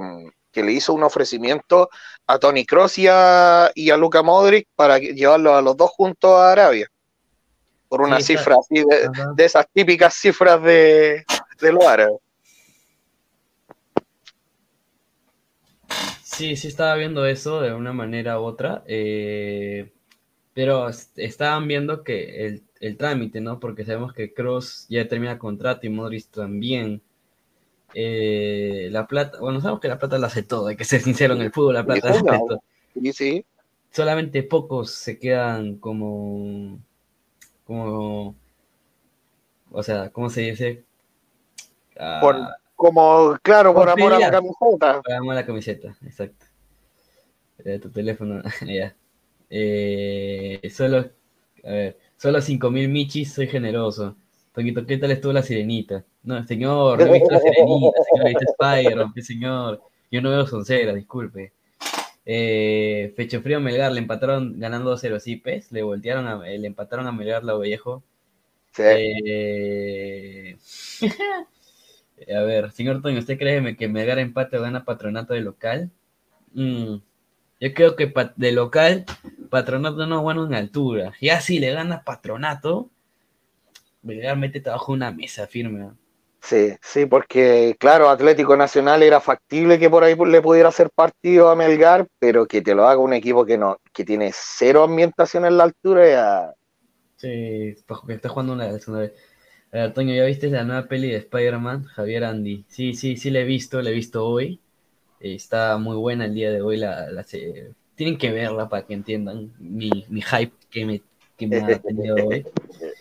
que 0.53 0.63
le 0.63 0.73
hizo 0.73 0.93
un 0.93 1.03
ofrecimiento 1.03 1.89
a 2.27 2.39
Tony 2.39 2.67
Cross 2.67 2.99
y 2.99 3.07
a, 3.09 3.71
y 3.75 3.91
a 3.91 3.97
Luka 3.97 4.23
Modric 4.23 4.67
para 4.75 4.99
llevarlos 4.99 5.55
a 5.55 5.63
los 5.63 5.77
dos 5.77 5.91
juntos 5.91 6.31
a 6.33 6.53
Arabia. 6.53 6.89
Por 7.89 8.03
una 8.03 8.19
Sí, 8.19 8.37
cifra 8.37 8.57
así, 8.61 8.85
de, 8.85 9.11
de 9.35 9.45
esas 9.45 9.67
típicas 9.73 10.15
cifras 10.15 10.63
de, 10.63 11.25
de 11.61 11.73
los 11.73 11.85
árabes. 11.85 12.19
Sí, 16.41 16.57
sí 16.57 16.69
estaba 16.69 16.95
viendo 16.97 17.27
eso 17.27 17.61
de 17.61 17.75
una 17.75 17.93
manera 17.93 18.41
u 18.41 18.45
otra, 18.45 18.83
eh, 18.87 19.93
pero 20.55 20.89
est- 20.89 21.19
estaban 21.19 21.69
viendo 21.69 22.05
que 22.05 22.47
el, 22.47 22.65
el 22.81 22.97
trámite, 22.99 23.41
¿no? 23.41 23.61
Porque 23.61 23.85
sabemos 23.85 24.15
que 24.15 24.35
Kroos 24.35 24.87
ya 24.89 25.09
termina 25.09 25.39
contrato 25.39 25.87
y 25.87 25.91
Modric 25.91 26.31
también. 26.31 27.03
Eh, 27.95 28.89
la 28.93 29.07
plata, 29.09 29.41
bueno, 29.41 29.61
sabemos 29.61 29.81
que 29.81 29.89
la 29.89 29.99
plata 29.99 30.19
la 30.19 30.29
hace 30.29 30.43
todo, 30.45 30.69
hay 30.69 30.77
que 30.77 30.85
ser 30.85 31.03
sincero 31.03 31.35
en 31.35 31.43
el 31.43 31.53
fútbol, 31.53 31.75
la 31.75 31.87
plata 31.87 32.07
la 32.07 32.12
hace 32.12 32.25
todo. 32.25 32.62
Sí, 32.95 33.12
sí. 33.12 33.45
Solamente 33.93 34.43
pocos 34.43 34.91
se 34.91 35.19
quedan 35.19 35.77
como, 35.79 36.81
como, 37.65 38.37
o 39.71 39.83
sea, 39.83 40.11
¿cómo 40.11 40.29
se 40.31 40.43
dice? 40.43 40.85
Ah, 41.99 42.19
Por, 42.19 42.55
como, 42.81 43.36
claro, 43.43 43.74
por, 43.74 43.90
Por 43.90 44.01
amor 44.01 44.15
a 44.15 44.19
la 44.19 44.31
camiseta. 44.31 45.02
Por 45.02 45.12
amor 45.12 45.32
a 45.32 45.40
la 45.40 45.44
camiseta, 45.44 45.94
exacto. 46.02 46.47
Eh, 47.62 47.78
tu 47.78 47.90
teléfono, 47.90 48.43
ya. 48.66 48.97
Eh, 49.51 50.70
solo, 50.74 51.11
a 51.62 51.70
ver, 51.70 51.98
solo 52.16 52.39
5.000 52.39 52.89
michis, 52.89 53.35
soy 53.35 53.48
generoso. 53.48 54.16
Toquito, 54.55 54.86
¿qué 54.86 54.97
tal 54.97 55.11
estuvo 55.11 55.35
la 55.35 55.43
sirenita? 55.43 56.07
No, 56.23 56.43
señor, 56.47 56.98
no 56.98 57.07
he 57.07 57.19
visto 57.19 57.31
la 57.31 57.40
sirenita, 57.40 57.98
señor, 58.15 58.27
he 58.27 58.28
visto 58.31 58.55
Spider-Man, 58.59 59.12
señor. 59.23 59.82
Yo 60.11 60.23
no 60.23 60.31
veo 60.31 60.47
soncera, 60.47 60.94
disculpe. 60.94 61.52
Eh, 62.24 63.12
Fecho 63.15 63.43
Frío 63.43 63.61
Melgar, 63.61 63.93
le 63.93 63.98
empataron 63.98 64.59
ganando 64.59 64.97
2-0, 64.97 65.20
sí, 65.20 65.36
pez, 65.36 65.70
le 65.70 65.82
voltearon, 65.82 66.27
a, 66.27 66.39
le 66.39 66.66
empataron 66.66 67.07
a 67.07 67.12
Melgar 67.12 67.44
la 67.44 67.52
Vallejo. 67.52 68.02
Eh, 68.78 70.57
a 72.37 72.43
ver, 72.43 72.71
señor 72.73 73.03
Toño, 73.03 73.19
¿usted 73.19 73.39
cree 73.39 73.77
que 73.77 73.89
Melgar 73.89 74.19
empate 74.19 74.59
o 74.59 74.63
gana 74.63 74.85
patronato 74.85 75.35
de 75.35 75.41
local? 75.41 75.91
Mm, 76.55 76.97
yo 77.61 77.75
creo 77.75 77.97
que 77.97 78.13
de 78.37 78.53
local, 78.53 79.05
patronato 79.51 80.07
no 80.07 80.23
bueno 80.23 80.47
en 80.47 80.55
altura. 80.55 81.15
Ya 81.21 81.41
si 81.41 81.59
le 81.59 81.73
gana 81.73 82.05
patronato, 82.05 82.91
Melgar 84.03 84.37
mete 84.37 84.63
una 84.89 85.11
mesa 85.11 85.47
firme. 85.47 85.91
Sí, 86.43 86.75
sí, 86.83 87.07
porque 87.07 87.77
claro, 87.79 88.09
Atlético 88.09 88.57
Nacional 88.57 89.03
era 89.03 89.21
factible 89.21 89.79
que 89.79 89.91
por 89.91 90.03
ahí 90.05 90.17
le 90.17 90.41
pudiera 90.41 90.71
hacer 90.71 90.91
partido 90.91 91.51
a 91.51 91.57
Melgar, 91.57 92.07
pero 92.19 92.47
que 92.47 92.63
te 92.63 92.75
lo 92.75 92.87
haga 92.89 92.99
un 93.01 93.13
equipo 93.13 93.45
que 93.45 93.59
no, 93.59 93.77
que 93.93 94.05
tiene 94.05 94.31
cero 94.35 94.83
ambientación 94.83 95.45
en 95.45 95.59
la 95.59 95.65
altura, 95.65 96.09
ya- 96.09 96.55
Sí, 97.17 97.75
bajo 97.87 98.07
que 98.07 98.15
está 98.15 98.29
jugando 98.31 98.55
una 98.55 98.67
una 98.89 98.99
vez. 99.01 99.13
A 99.73 99.77
ver, 99.79 99.95
Toño, 99.95 100.15
¿ya 100.15 100.25
viste 100.25 100.49
la 100.51 100.65
nueva 100.65 100.89
peli 100.89 101.11
de 101.11 101.17
Spider-Man? 101.19 101.85
Javier 101.85 102.25
Andy. 102.25 102.65
Sí, 102.69 102.95
sí, 102.95 103.17
sí, 103.17 103.31
la 103.31 103.41
he 103.41 103.45
visto, 103.45 103.81
la 103.83 103.91
he 103.91 103.93
visto 103.93 104.27
hoy. 104.27 104.61
Eh, 105.21 105.35
está 105.37 105.79
muy 105.79 105.97
buena 105.97 106.27
el 106.27 106.35
día 106.35 106.51
de 106.53 106.63
hoy. 106.63 106.77
La, 106.79 107.11
la 107.11 107.25
se- 107.25 107.75
Tienen 107.97 108.19
que 108.19 108.33
verla 108.33 108.69
para 108.69 108.87
que 108.87 108.95
entiendan 108.95 109.53
mi, 109.59 110.07
mi 110.09 110.23
hype 110.23 110.55
que 110.71 110.87
me, 110.87 111.03
que 111.37 111.47
me 111.47 111.61
ha 111.63 111.81
tenido 111.81 112.25
hoy. 112.27 112.45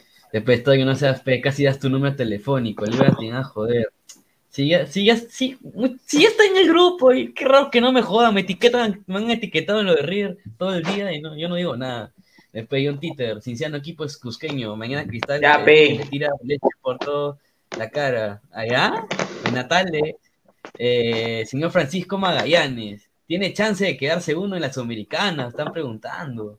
Después, 0.33 0.63
Toño, 0.63 0.85
no 0.85 0.95
seas 0.95 1.23
fe, 1.23 1.41
casi 1.41 1.65
das 1.65 1.79
tu 1.79 1.89
número 1.89 2.15
telefónico. 2.15 2.85
Le 2.87 2.97
voy 2.97 3.07
a 3.07 3.15
tirar, 3.17 3.43
joder. 3.43 3.89
Si 4.49 4.69
ya, 4.69 4.87
si, 4.87 5.05
ya, 5.05 5.17
si, 5.17 5.57
si 6.05 6.21
ya 6.23 6.29
está 6.29 6.45
en 6.45 6.57
el 6.57 6.69
grupo, 6.69 7.13
y 7.13 7.33
qué 7.33 7.45
raro 7.45 7.71
que 7.71 7.81
no 7.81 7.91
me 7.93 8.01
jodan, 8.03 8.33
me 8.35 8.41
etiquetan, 8.41 9.03
me 9.07 9.17
han 9.19 9.31
etiquetado 9.31 9.81
en 9.81 9.87
lo 9.87 9.95
de 9.95 10.01
River 10.03 10.37
todo 10.57 10.73
el 10.75 10.83
día 10.83 11.13
y 11.13 11.21
no, 11.21 11.37
yo 11.37 11.49
no 11.49 11.55
digo 11.55 11.77
nada. 11.77 12.13
Después 12.51 12.83
John 12.85 12.99
Titer, 12.99 13.41
Cinciano 13.41 13.77
equipo 13.77 14.05
es 14.05 14.17
cusqueño. 14.17 14.75
Mañana 14.75 15.05
Cristal 15.05 15.41
Ya, 15.41 15.57
le, 15.59 15.65
pe. 15.65 15.89
le 15.99 16.05
tira 16.05 16.29
leche 16.43 16.67
por 16.81 16.97
toda 16.97 17.37
la 17.77 17.89
cara. 17.89 18.41
Allá, 18.51 19.05
en 19.45 19.53
Natale, 19.53 20.17
eh, 20.77 21.43
señor 21.45 21.71
Francisco 21.71 22.17
Magallanes. 22.17 23.09
¿Tiene 23.27 23.53
chance 23.53 23.85
de 23.85 23.95
quedar 23.97 24.21
segundo 24.21 24.55
en 24.55 24.63
la 24.63 24.73
Sudamericana? 24.73 25.47
Están 25.49 25.71
preguntando. 25.71 26.57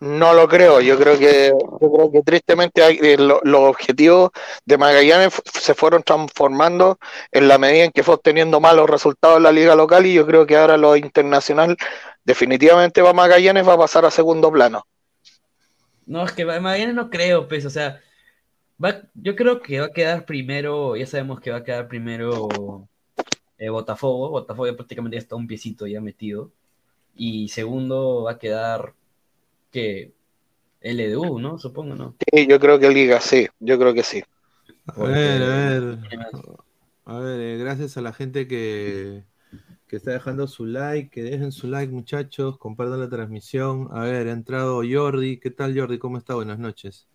No 0.00 0.34
lo 0.34 0.46
creo, 0.46 0.80
yo 0.82 0.98
creo 0.98 1.18
que, 1.18 1.48
yo 1.80 1.90
creo 1.90 2.12
que 2.12 2.22
tristemente 2.22 2.82
eh, 3.14 3.16
lo- 3.16 3.40
los 3.44 3.60
objetivos 3.62 4.30
de 4.66 4.76
Magallanes 4.76 5.40
se 5.50 5.74
fueron 5.74 6.02
transformando 6.02 6.98
en 7.32 7.48
la 7.48 7.56
medida 7.56 7.84
en 7.84 7.92
que 7.92 8.02
fue 8.02 8.14
obteniendo 8.16 8.60
malos 8.60 8.90
resultados 8.90 9.38
en 9.38 9.44
la 9.44 9.52
liga 9.52 9.74
local 9.74 10.04
y 10.04 10.12
yo 10.12 10.26
creo 10.26 10.46
que 10.46 10.56
ahora 10.56 10.76
lo 10.76 10.96
internacional 10.96 11.76
definitivamente 12.24 13.00
va 13.00 13.14
Magallanes 13.14 13.66
va 13.66 13.72
a 13.74 13.78
pasar 13.78 14.04
a 14.04 14.10
segundo 14.10 14.52
plano. 14.52 14.84
No, 16.06 16.24
es 16.24 16.32
que 16.32 16.44
Ma- 16.44 16.60
Magallanes 16.60 16.94
no 16.94 17.10
creo, 17.10 17.48
pues, 17.48 17.64
o 17.66 17.70
sea, 17.70 18.00
va, 18.84 19.02
yo 19.14 19.36
creo 19.36 19.62
que 19.62 19.80
va 19.80 19.86
a 19.86 19.92
quedar 19.92 20.26
primero, 20.26 20.96
ya 20.96 21.06
sabemos 21.06 21.40
que 21.40 21.50
va 21.50 21.58
a 21.58 21.64
quedar 21.64 21.88
primero 21.88 22.48
eh, 23.58 23.68
Botafogo, 23.70 24.30
Botafogo 24.30 24.66
ya 24.68 24.76
prácticamente 24.76 25.16
está 25.16 25.36
un 25.36 25.46
piecito 25.46 25.86
ya 25.86 26.00
metido, 26.00 26.52
y 27.16 27.48
segundo 27.48 28.24
va 28.24 28.32
a 28.32 28.38
quedar 28.38 28.94
que 29.70 30.14
LDU, 30.80 31.38
¿no? 31.38 31.58
Supongo, 31.58 31.94
¿no? 31.94 32.16
Sí, 32.32 32.46
yo 32.46 32.60
creo 32.60 32.78
que 32.78 32.90
liga, 32.90 33.20
sí, 33.20 33.46
yo 33.58 33.78
creo 33.78 33.94
que 33.94 34.02
sí. 34.02 34.22
A 34.86 35.02
ver, 35.02 35.42
a 35.42 35.48
ver. 35.48 35.98
A 37.04 37.18
ver, 37.20 37.40
eh, 37.40 37.58
gracias 37.58 37.96
a 37.96 38.00
la 38.00 38.12
gente 38.12 38.48
que, 38.48 39.22
que 39.86 39.96
está 39.96 40.10
dejando 40.10 40.48
su 40.48 40.66
like, 40.66 41.10
que 41.10 41.22
dejen 41.22 41.52
su 41.52 41.68
like, 41.68 41.92
muchachos, 41.92 42.58
compartan 42.58 43.00
la 43.00 43.08
transmisión. 43.08 43.88
A 43.92 44.02
ver, 44.02 44.26
ha 44.26 44.32
entrado 44.32 44.82
Jordi. 44.88 45.38
¿Qué 45.38 45.50
tal, 45.50 45.78
Jordi? 45.78 45.98
¿Cómo 45.98 46.18
está? 46.18 46.34
Buenas 46.34 46.58
noches. 46.58 47.06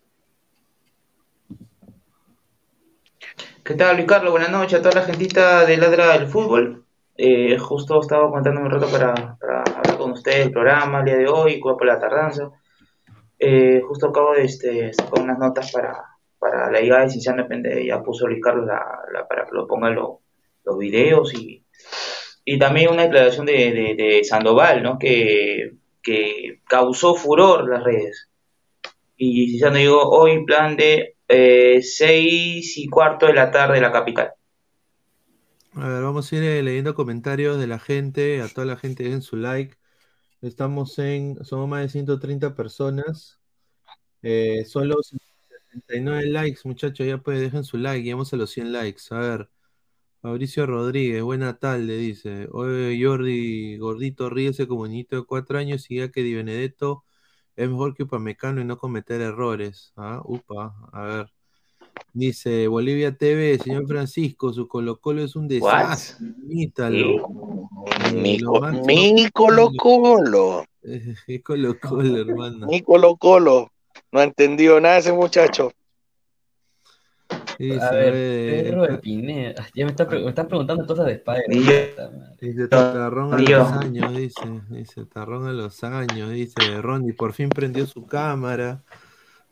¿Qué 3.64 3.74
tal, 3.74 3.96
Luis 3.96 4.08
Carlos? 4.08 4.32
Buenas 4.32 4.50
noches 4.50 4.80
a 4.80 4.82
toda 4.82 5.00
la 5.00 5.06
gentita 5.06 5.66
de 5.66 5.76
Ladra 5.76 6.18
del 6.18 6.26
Fútbol. 6.26 6.84
Eh, 7.16 7.58
justo 7.58 8.00
estaba 8.00 8.30
contando 8.30 8.60
un 8.60 8.70
rato 8.70 8.88
para, 8.90 9.12
hablar 9.12 9.98
con 9.98 10.12
ustedes 10.12 10.38
del 10.44 10.52
programa 10.52 11.00
el 11.00 11.04
día 11.04 11.16
de 11.18 11.28
hoy, 11.28 11.60
cuál 11.60 11.76
por 11.76 11.86
la 11.86 12.00
tardanza. 12.00 12.50
Eh, 13.38 13.80
justo 13.86 14.08
acabo 14.08 14.32
de 14.34 14.44
este, 14.44 14.92
sacar 14.92 15.22
unas 15.22 15.38
notas 15.38 15.70
para, 15.72 15.96
para 16.38 16.70
la 16.70 16.80
llegada 16.80 17.06
de 17.06 17.10
depende, 17.42 17.86
ya 17.86 18.02
puso 18.02 18.26
Luis 18.26 18.40
Carlos 18.42 18.66
para 19.28 19.44
que 19.46 19.52
lo 19.52 19.66
pongan 19.66 19.94
lo- 19.94 20.20
los 20.64 20.78
videos 20.78 21.34
y, 21.34 21.64
y 22.44 22.58
también 22.58 22.90
una 22.90 23.02
declaración 23.04 23.46
de, 23.46 23.72
de, 23.72 23.94
Sandoval, 24.24 24.82
¿no? 24.82 24.98
Que, 24.98 25.72
que 26.02 26.60
causó 26.68 27.14
furor 27.14 27.68
las 27.68 27.82
redes. 27.84 28.28
Y 29.16 29.48
Cinciano 29.50 29.76
dijo, 29.76 30.00
hoy 30.08 30.32
plan 30.44 30.76
de 30.76 31.16
eh, 31.28 31.80
seis 31.82 32.76
y 32.78 32.88
cuarto 32.88 33.26
de 33.26 33.34
la 33.34 33.50
tarde 33.50 33.76
en 33.76 33.82
la 33.82 33.92
capital. 33.92 34.32
A 35.74 35.88
ver, 35.88 36.02
vamos 36.02 36.30
a 36.32 36.36
ir 36.36 36.42
eh, 36.44 36.62
leyendo 36.62 36.94
comentarios 36.94 37.58
de 37.58 37.66
la 37.66 37.78
gente. 37.78 38.42
A 38.42 38.48
toda 38.48 38.66
la 38.66 38.76
gente 38.76 39.02
dejen 39.04 39.22
su 39.22 39.36
like. 39.36 39.76
Estamos 40.42 40.98
en, 40.98 41.44
somos 41.44 41.68
más 41.68 41.82
de 41.82 41.88
130 41.90 42.54
personas. 42.56 43.40
Eh, 44.22 44.64
solo 44.66 44.96
69 45.02 46.26
likes, 46.28 46.60
muchachos. 46.64 47.06
Ya 47.06 47.18
pues 47.18 47.40
dejen 47.40 47.64
su 47.64 47.78
like. 47.78 48.04
Llegamos 48.04 48.32
a 48.34 48.36
los 48.36 48.50
100 48.50 48.72
likes. 48.72 49.02
A 49.10 49.18
ver, 49.18 49.50
Fabricio 50.22 50.66
Rodríguez, 50.66 51.22
buena 51.22 51.58
tarde, 51.58 51.96
dice. 51.98 52.48
Oye, 52.52 52.98
Jordi, 53.04 53.78
gordito, 53.78 54.30
ríese 54.30 54.68
como 54.68 54.86
niñito 54.88 55.16
de 55.16 55.24
4 55.26 55.58
años 55.58 55.90
y 55.90 55.98
ya 55.98 56.10
que 56.10 56.22
Di 56.22 56.34
Benedetto 56.34 57.04
es 57.56 57.68
mejor 57.70 57.94
que 57.96 58.04
Upamecano 58.04 58.60
y 58.62 58.64
no 58.66 58.78
cometer 58.78 59.20
errores. 59.22 59.92
Ah, 59.96 60.22
upa, 60.24 60.74
a 60.92 61.02
ver. 61.04 61.32
Dice 62.12 62.68
Bolivia 62.68 63.16
TV, 63.16 63.58
señor 63.58 63.86
Francisco, 63.86 64.52
su 64.52 64.68
Colo 64.68 64.98
Colo 65.00 65.22
es 65.22 65.34
un 65.36 65.48
desastre. 65.48 66.26
Imítalo. 66.42 67.28
Mi, 68.14 68.34
Eh, 68.34 68.38
lo 68.40 68.52
co- 68.52 68.70
mi 68.84 69.30
Colo 69.32 69.70
Colo, 69.76 70.64
Es 70.82 71.42
Colo 71.42 71.78
Colo, 71.80 72.16
hermano. 72.18 72.66
mi 72.66 72.82
Colo 72.82 73.16
Colo. 73.16 73.70
No 74.10 74.20
ha 74.20 74.24
entendido 74.24 74.78
nada 74.80 74.98
ese 74.98 75.12
muchacho. 75.12 75.72
Dice, 77.58 77.80
A 77.80 77.90
ver, 77.92 78.12
eh, 78.14 78.62
Pedro 78.64 78.82
de 78.82 78.98
Pineda. 78.98 79.66
Ya 79.74 79.84
me, 79.84 79.90
está 79.92 80.06
pre- 80.08 80.20
me 80.22 80.28
están 80.30 80.48
preguntando 80.48 80.86
cosas 80.86 81.06
de 81.06 81.12
Spider. 81.12 81.44
Dice 82.40 82.68
Tarrón 82.68 83.32
a 83.34 83.38
los 83.38 83.72
años, 83.72 84.16
dice, 84.16 84.40
dice 84.68 85.04
Tarrón 85.06 85.46
a 85.46 85.52
los 85.52 85.82
años, 85.84 86.30
dice 86.30 86.80
Ronnie, 86.82 87.12
por 87.14 87.32
fin 87.32 87.48
prendió 87.48 87.86
su 87.86 88.04
cámara. 88.06 88.82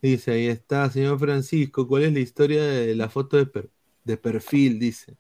Dice, 0.03 0.33
ahí 0.33 0.47
está, 0.47 0.91
señor 0.91 1.19
Francisco, 1.19 1.87
¿cuál 1.87 2.05
es 2.05 2.13
la 2.13 2.21
historia 2.21 2.63
de 2.63 2.95
la 2.95 3.09
foto 3.11 3.37
de, 3.37 3.47
per- 3.47 3.71
de 4.05 4.17
perfil? 4.17 4.79
Dice. 4.79 5.17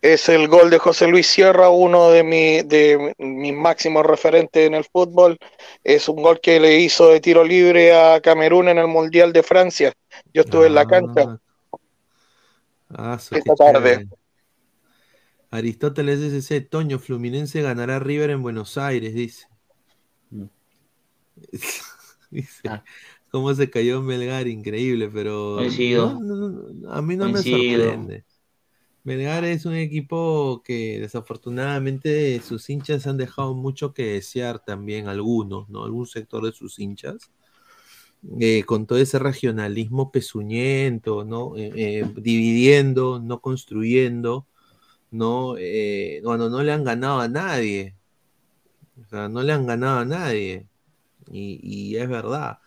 Es 0.00 0.28
el 0.28 0.48
gol 0.48 0.68
de 0.70 0.78
José 0.78 1.06
Luis 1.06 1.26
Sierra, 1.28 1.70
uno 1.70 2.10
de, 2.10 2.24
mi, 2.24 2.62
de 2.62 3.14
mis 3.18 3.54
máximos 3.54 4.04
referentes 4.04 4.66
en 4.66 4.74
el 4.74 4.84
fútbol. 4.84 5.38
Es 5.84 6.08
un 6.08 6.22
gol 6.22 6.40
que 6.40 6.58
le 6.58 6.80
hizo 6.80 7.08
de 7.08 7.20
tiro 7.20 7.44
libre 7.44 7.94
a 7.94 8.20
Camerún 8.20 8.68
en 8.68 8.78
el 8.78 8.88
Mundial 8.88 9.32
de 9.32 9.42
Francia. 9.44 9.92
Yo 10.34 10.42
estuve 10.42 10.66
en 10.66 10.74
la 10.74 10.86
cancha 10.86 11.26
Ah, 12.90 13.18
su, 13.18 13.34
esta 13.36 13.54
tarde. 13.56 13.80
chévere. 13.80 14.08
Aristóteles 15.52 16.20
SC, 16.20 16.60
Toño, 16.62 16.98
Fluminense 16.98 17.62
ganará 17.62 18.00
River 18.00 18.30
en 18.30 18.42
Buenos 18.42 18.76
Aires, 18.76 19.14
dice. 19.14 19.46
Dice, 22.30 22.62
¿Cómo 23.32 23.54
se 23.54 23.70
cayó 23.70 24.02
Melgar? 24.02 24.46
Increíble, 24.48 25.10
pero 25.10 25.72
no, 25.72 26.20
no, 26.20 26.92
a 26.92 27.02
mí 27.02 27.16
no 27.16 27.30
me 27.30 27.42
sorprende. 27.42 28.24
Melgar 29.04 29.44
es 29.44 29.66
un 29.66 29.74
equipo 29.74 30.62
que 30.64 31.00
desafortunadamente 31.00 32.40
sus 32.42 32.70
hinchas 32.70 33.06
han 33.06 33.18
dejado 33.18 33.54
mucho 33.54 33.94
que 33.94 34.04
desear 34.14 34.64
también, 34.64 35.08
algunos, 35.08 35.68
¿no? 35.70 35.84
Algún 35.84 36.06
sector 36.06 36.44
de 36.46 36.52
sus 36.52 36.78
hinchas. 36.78 37.30
eh, 38.40 38.64
con 38.64 38.86
todo 38.86 38.98
ese 38.98 39.18
regionalismo 39.18 40.10
pezuñento, 40.12 41.24
¿no? 41.24 41.56
Eh, 41.56 41.72
eh, 42.00 42.04
dividiendo, 42.16 43.20
no 43.20 43.40
construyendo, 43.40 44.46
¿no? 45.10 45.56
Cuando 46.24 46.50
no 46.50 46.62
le 46.62 46.72
han 46.72 46.84
ganado 46.84 47.20
a 47.20 47.28
nadie. 47.28 47.96
O 49.00 49.04
sea, 49.08 49.28
no 49.28 49.42
le 49.42 49.52
han 49.52 49.66
ganado 49.66 50.00
a 50.00 50.04
nadie. 50.04 50.66
Y, 51.32 51.60
y 51.62 51.96
es 51.96 52.08
verdad. 52.08 52.60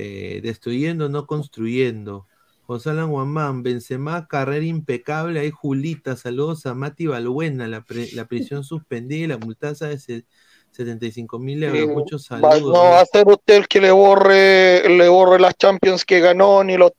Eh, 0.00 0.40
destruyendo, 0.42 1.08
no 1.08 1.26
construyendo. 1.26 2.26
José 2.68 2.90
Alan 2.90 3.10
Guamán, 3.10 3.64
Benzema, 3.64 4.28
carrera 4.28 4.64
impecable. 4.64 5.40
Ahí 5.40 5.50
Julita, 5.50 6.14
saludos 6.14 6.66
a 6.66 6.74
Mati 6.74 7.08
Balbuena, 7.08 7.66
la, 7.66 7.80
pre- 7.80 8.12
la 8.12 8.26
prisión 8.26 8.62
suspendida 8.62 9.24
y 9.24 9.26
la 9.26 9.38
multaza 9.38 9.88
de 9.88 9.98
se- 9.98 10.24
75 10.70 11.40
mil 11.40 11.64
euros. 11.64 11.80
Eh, 11.82 11.86
Muchos 11.88 12.24
saludos. 12.26 12.60
no 12.62 12.72
va 12.74 13.00
a 13.00 13.06
ser 13.06 13.26
usted 13.26 13.56
el 13.56 13.66
que 13.66 13.80
le 13.80 13.90
borre, 13.90 14.88
le 14.88 15.08
borre 15.08 15.40
las 15.40 15.56
Champions 15.56 16.04
que 16.04 16.20
ganó, 16.20 16.62
ni 16.62 16.76
los 16.76 16.92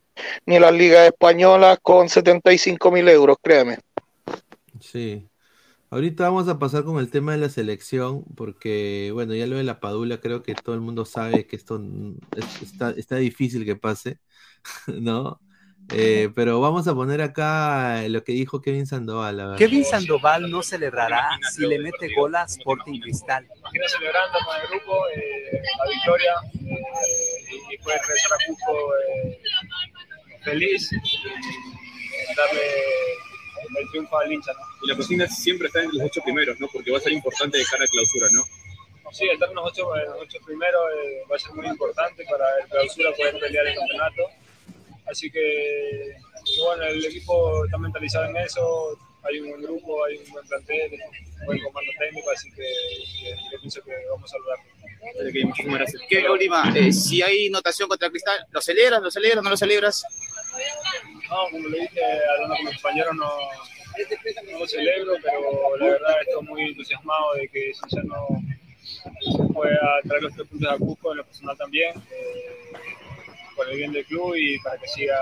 ni 0.45 0.59
las 0.59 0.73
ligas 0.73 1.07
españolas 1.07 1.77
con 1.81 2.09
75 2.09 2.91
mil 2.91 3.07
euros, 3.07 3.37
créame. 3.41 3.77
Sí. 4.81 5.25
Ahorita 5.91 6.23
vamos 6.25 6.47
a 6.47 6.59
pasar 6.59 6.83
con 6.83 6.99
el 6.99 7.09
tema 7.09 7.31
de 7.31 7.39
la 7.39 7.49
selección, 7.49 8.23
porque, 8.35 9.09
bueno, 9.13 9.33
ya 9.33 9.47
lo 9.47 9.55
de 9.57 9.63
la 9.63 9.79
Padula, 9.79 10.19
creo 10.19 10.43
que 10.43 10.53
todo 10.53 10.75
el 10.75 10.81
mundo 10.81 11.03
sabe 11.05 11.47
que 11.47 11.55
esto 11.55 11.79
mm, 11.79 12.17
es- 12.37 12.61
está, 12.61 12.91
está 12.91 13.15
difícil 13.15 13.65
que 13.65 13.75
pase, 13.75 14.19
¿no? 14.87 15.39
Eh, 15.91 16.29
pero 16.35 16.59
vamos 16.61 16.87
a 16.87 16.93
poner 16.93 17.19
acá 17.19 18.07
lo 18.09 18.23
que 18.23 18.33
dijo 18.33 18.61
Kevin 18.61 18.85
Sandoval. 18.85 19.39
a 19.39 19.47
ver. 19.47 19.57
Kevin 19.57 19.83
Sandoval 19.83 20.51
no 20.51 20.61
celebrará 20.61 21.27
si 21.51 21.65
le 21.65 21.79
mete 21.79 22.13
gol 22.13 22.35
a 22.35 22.43
Sporting 22.43 22.99
Cristal. 22.99 23.47
Imagino 23.57 23.85
celebrando 23.87 24.37
con 24.45 24.55
el 24.61 24.67
grupo 24.69 25.07
eh, 25.15 25.61
la 25.79 25.89
victoria 25.89 26.33
eh, 26.53 27.73
y 27.73 27.77
poder 27.83 27.99
regresar 28.01 28.31
a 28.33 28.37
Cusco 28.45 28.77
eh, 29.07 29.39
feliz 30.43 30.91
darle 33.69 33.81
el 33.81 33.89
triunfo 33.89 34.17
al 34.17 34.31
hincha. 34.31 34.53
¿no? 34.53 34.59
Y 34.83 34.89
la 34.89 34.95
cocina 34.95 35.27
siempre 35.27 35.67
está 35.67 35.83
entre 35.83 35.97
los 35.97 36.07
ocho 36.07 36.21
primeros, 36.21 36.59
¿no? 36.59 36.67
Porque 36.71 36.91
va 36.91 36.97
a 36.97 37.01
ser 37.01 37.13
importante 37.13 37.57
de 37.57 37.65
cara 37.65 37.85
a 37.85 37.87
clausura, 37.87 38.27
¿no? 38.31 38.43
Sí, 39.11 39.27
estar 39.27 39.49
en 39.49 39.55
los 39.55 39.65
ocho, 39.65 39.95
en 39.95 40.05
los 40.05 40.21
ocho 40.21 40.37
primeros 40.45 40.81
eh, 41.03 41.23
va 41.31 41.35
a 41.35 41.39
ser 41.39 41.51
muy 41.53 41.65
importante 41.65 42.23
para 42.29 42.45
el 42.61 42.67
clausura 42.69 43.11
poder 43.13 43.39
pelear 43.39 43.67
el 43.67 43.75
campeonato. 43.75 44.23
Así 45.05 45.31
que, 45.31 46.15
bueno, 46.63 46.83
el 46.83 47.03
equipo 47.03 47.65
está 47.65 47.77
mentalizado 47.79 48.25
en 48.25 48.37
eso, 48.37 48.97
hay 49.23 49.39
un 49.39 49.49
buen 49.49 49.61
grupo, 49.63 50.05
hay 50.05 50.17
un 50.17 50.31
buen 50.31 50.47
plantel, 50.47 50.91
un 51.39 51.45
buen 51.45 51.59
comando 51.59 51.91
técnico, 51.97 52.29
así 52.29 52.51
que, 52.51 52.61
que 52.61 53.31
yo 53.51 53.59
pienso 53.59 53.81
que 53.81 53.91
vamos 54.11 54.31
a 54.31 54.37
lograrlo. 54.37 55.47
muchísimas 55.47 55.79
gracias. 55.79 56.01
¿Qué 56.07 56.29
última? 56.29 56.71
eh, 56.75 56.93
si 56.93 57.21
hay 57.23 57.49
notación 57.49 57.89
contra 57.89 58.09
Cristal, 58.09 58.45
¿lo 58.51 58.61
celebras, 58.61 59.01
lo 59.01 59.09
celebras, 59.09 59.43
no 59.43 59.49
lo 59.49 59.57
celebras? 59.57 60.03
No, 61.29 61.49
como 61.51 61.67
le 61.67 61.81
dije 61.81 62.01
a 62.01 62.41
algunos 62.41 62.73
compañeros, 62.73 63.15
no, 63.15 63.29
no 64.59 64.67
celebro, 64.67 65.13
pero 65.21 65.77
la 65.77 65.85
verdad 65.85 66.21
estoy 66.21 66.45
muy 66.45 66.61
entusiasmado 66.63 67.33
de 67.35 67.47
que 67.49 67.71
ya 67.73 68.01
no 68.03 68.27
se 69.21 69.53
fue 69.53 69.71
a 69.73 70.07
traer 70.07 70.23
los 70.23 70.33
tres 70.33 70.47
puntos 70.47 70.71
a 70.71 70.77
Cusco 70.77 71.11
en 71.11 71.17
lo 71.17 71.25
personal 71.25 71.57
también, 71.57 71.97
eh, 71.97 72.73
por 73.55 73.69
el 73.69 73.77
bien 73.77 73.91
del 73.91 74.05
club 74.05 74.35
y 74.35 74.57
para 74.59 74.77
que 74.77 74.87
siga 74.87 75.17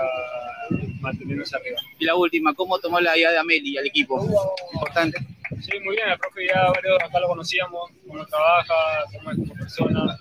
manteniéndose 1.00 1.56
arriba. 1.56 1.80
Y 1.98 2.04
la 2.04 2.14
última, 2.14 2.54
¿cómo 2.54 2.78
tomó 2.78 3.00
la 3.00 3.16
idea 3.16 3.30
de 3.32 3.38
Ameli 3.38 3.76
al 3.78 3.86
equipo? 3.86 4.26
Importante. 4.72 5.18
Sí, 5.60 5.80
muy 5.84 5.96
bien, 5.96 6.08
el 6.08 6.18
profe 6.18 6.46
ya 6.46 6.70
varios 6.72 7.02
acá 7.02 7.20
lo 7.20 7.28
conocíamos, 7.28 7.90
cómo 8.06 8.24
trabaja, 8.26 8.74
cómo 9.12 9.30
es 9.30 9.38
como 9.38 9.54
persona, 9.54 10.18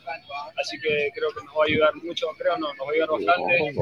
así 0.59 0.79
que 0.79 1.09
creo 1.13 1.29
que 1.29 1.45
nos 1.45 1.53
va 1.55 1.63
a 1.63 1.67
ayudar 1.67 1.95
mucho, 1.95 2.27
creo 2.37 2.57
no, 2.57 2.73
nos 2.73 2.87
va 2.87 2.89
a 2.89 2.93
ayudar 2.93 3.09
bastante 3.11 3.57
y, 3.59 3.73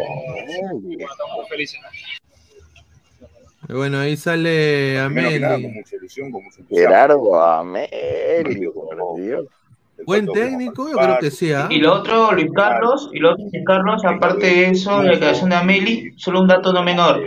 bueno, 0.96 1.12
estamos 1.12 1.38
muy 1.38 1.48
felices. 1.50 1.80
Bueno, 3.68 4.00
ahí 4.00 4.16
sale 4.16 5.00
Ameli. 5.00 5.84
Gerardo 6.70 7.42
Ameli, 7.42 8.68
por 8.68 9.20
Dios. 9.20 9.46
Buen 10.06 10.28
técnico, 10.28 10.90
yo 10.90 10.98
creo 10.98 11.18
que 11.20 11.32
sí. 11.32 11.52
¿ah? 11.54 11.68
Y 11.70 11.80
lo 11.80 11.94
otro, 11.94 12.32
Luis 12.34 12.52
Carlos, 12.54 13.10
y 13.14 13.20
lo 13.20 13.32
otro, 13.32 13.46
Luis 13.52 13.64
Carlos, 13.66 14.06
aparte 14.06 14.46
de 14.46 14.70
eso, 14.70 15.02
la 15.02 15.14
declaración 15.14 15.50
de 15.50 15.56
Ameli, 15.56 16.14
solo 16.18 16.42
un 16.42 16.48
dato 16.48 16.74
no 16.74 16.84
menor. 16.84 17.24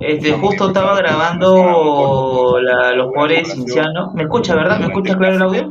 Este, 0.00 0.32
justo 0.32 0.68
estaba 0.68 0.96
grabando 0.96 2.58
la- 2.60 2.92
los 2.92 3.06
jugadores 3.08 3.52
cincianos. 3.52 4.14
¿Me 4.14 4.22
escucha, 4.22 4.54
verdad? 4.54 4.78
¿Me 4.80 4.86
escucha 4.86 5.16
claro 5.16 5.36
el 5.36 5.42
audio? 5.42 5.68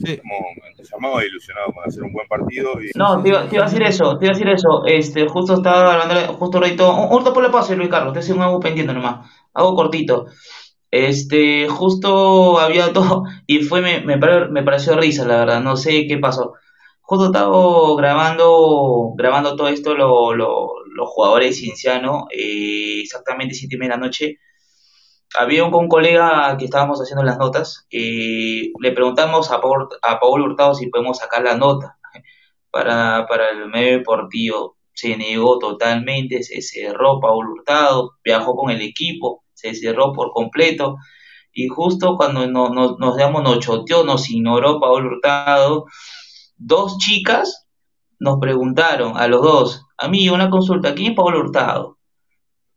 Estamos 0.00 0.46
entusiasmados 0.70 1.22
e 1.22 1.26
ilusionados 1.26 1.74
con 1.74 1.84
hacer 1.86 2.02
un 2.04 2.12
buen 2.12 2.28
partido. 2.28 2.70
Y... 2.82 2.90
No, 2.96 3.20
te 3.22 3.28
iba, 3.30 3.46
te 3.48 3.56
iba 3.56 3.64
a 3.64 3.68
decir 3.68 3.82
eso, 3.82 4.16
te 4.18 4.24
iba 4.26 4.32
a 4.32 4.36
decir 4.38 4.48
eso. 4.48 4.84
Este, 4.86 5.26
justo 5.28 5.54
estaba 5.54 5.92
hablando, 6.02 6.34
justo 6.34 6.58
ahorita, 6.58 6.88
un- 6.88 7.12
ahorita 7.12 7.32
por 7.32 7.42
la 7.42 7.50
pase, 7.50 7.76
Luis 7.76 7.90
Carlos, 7.90 8.12
te 8.12 8.20
hace 8.20 8.32
un 8.32 8.40
algo 8.42 8.60
pendiente 8.60 8.92
nomás, 8.94 9.28
algo 9.54 9.74
cortito. 9.74 10.26
Este, 10.90 11.68
justo 11.68 12.58
había 12.60 12.92
todo, 12.92 13.24
y 13.46 13.60
fue, 13.60 13.82
me, 13.82 14.00
me, 14.00 14.16
me 14.16 14.62
pareció 14.62 14.96
risa, 14.96 15.26
la 15.26 15.38
verdad, 15.38 15.60
no 15.60 15.76
sé 15.76 16.06
qué 16.06 16.16
pasó. 16.18 16.54
Justo 17.02 17.26
estaba 17.26 17.50
grabando, 17.96 19.12
grabando 19.16 19.56
todo 19.56 19.68
esto, 19.68 19.94
lo, 19.94 20.32
lo- 20.34 20.70
los 20.98 21.08
jugadores 21.10 21.58
ciencianos, 21.58 22.24
eh, 22.32 23.00
exactamente 23.02 23.54
siete 23.56 23.76
y 23.76 23.78
media 23.80 23.94
de 23.94 24.00
la 24.00 24.06
noche. 24.06 24.38
Había 25.38 25.64
un, 25.64 25.74
un 25.74 25.88
colega 25.88 26.56
que 26.58 26.64
estábamos 26.66 27.00
haciendo 27.00 27.22
las 27.24 27.38
notas, 27.38 27.86
eh, 27.90 28.72
le 28.80 28.92
preguntamos 28.92 29.50
a 29.50 29.60
Paul, 29.60 29.88
a 30.02 30.18
Paul 30.20 30.42
Hurtado 30.42 30.74
si 30.74 30.88
podemos 30.88 31.18
sacar 31.18 31.42
la 31.42 31.54
nota 31.56 31.98
para, 32.70 33.26
para 33.28 33.50
el 33.50 33.68
medio 33.68 33.98
deportivo. 33.98 34.76
Se 34.94 35.16
negó 35.16 35.58
totalmente, 35.58 36.42
se 36.42 36.60
cerró 36.62 37.20
Paul 37.20 37.48
Hurtado, 37.50 38.12
viajó 38.24 38.56
con 38.56 38.70
el 38.70 38.82
equipo, 38.82 39.44
se 39.54 39.74
cerró 39.74 40.12
por 40.12 40.32
completo. 40.32 40.96
Y 41.52 41.68
justo 41.68 42.16
cuando 42.16 42.46
no- 42.46 42.70
no- 42.70 42.96
nos 42.98 43.16
damos, 43.16 43.42
nos 43.42 43.60
choteó, 43.60 44.04
nos 44.04 44.30
ignoró 44.30 44.80
Paul 44.80 45.06
Hurtado, 45.06 45.86
dos 46.56 46.98
chicas 46.98 47.67
nos 48.18 48.38
preguntaron 48.40 49.16
a 49.16 49.28
los 49.28 49.42
dos, 49.42 49.86
a 49.96 50.08
mí 50.08 50.28
una 50.28 50.50
consulta, 50.50 50.94
¿quién 50.94 51.12
es 51.12 51.16
Paul 51.16 51.36
Hurtado? 51.36 51.98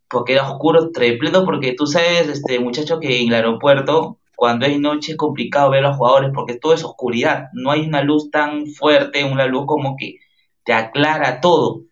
Porque 0.09 0.33
era 0.33 0.49
oscuro, 0.49 0.91
trepleto, 0.91 1.45
porque 1.45 1.73
tú 1.73 1.87
sabes, 1.87 2.27
este 2.27 2.59
muchacho, 2.59 2.99
que 2.99 3.21
en 3.21 3.29
el 3.29 3.35
aeropuerto, 3.35 4.19
cuando 4.35 4.65
es 4.65 4.79
noche, 4.79 5.13
es 5.13 5.17
complicado 5.17 5.69
ver 5.69 5.85
a 5.85 5.89
los 5.89 5.97
jugadores 5.97 6.31
porque 6.33 6.55
todo 6.57 6.73
es 6.73 6.83
oscuridad. 6.83 7.49
No 7.53 7.71
hay 7.71 7.81
una 7.81 8.01
luz 8.01 8.31
tan 8.31 8.65
fuerte, 8.67 9.23
una 9.23 9.45
luz 9.45 9.65
como 9.67 9.95
que 9.95 10.17
te 10.65 10.73
aclara 10.73 11.39
todo. 11.41 11.83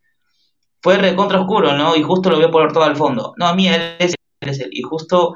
Fue 0.82 0.98
recontra 0.98 1.42
oscuro, 1.42 1.74
¿no? 1.74 1.96
Y 1.96 2.04
justo 2.04 2.30
lo 2.30 2.40
veo 2.40 2.52
por 2.52 2.74
todo 2.74 2.84
al 2.84 2.96
fondo. 2.96 3.34
No, 3.38 3.48
a 3.48 3.56
mí 3.56 3.68
él 3.68 3.96
es, 4.00 4.16
él. 4.42 4.70
Y 4.72 4.82
justo 4.82 5.36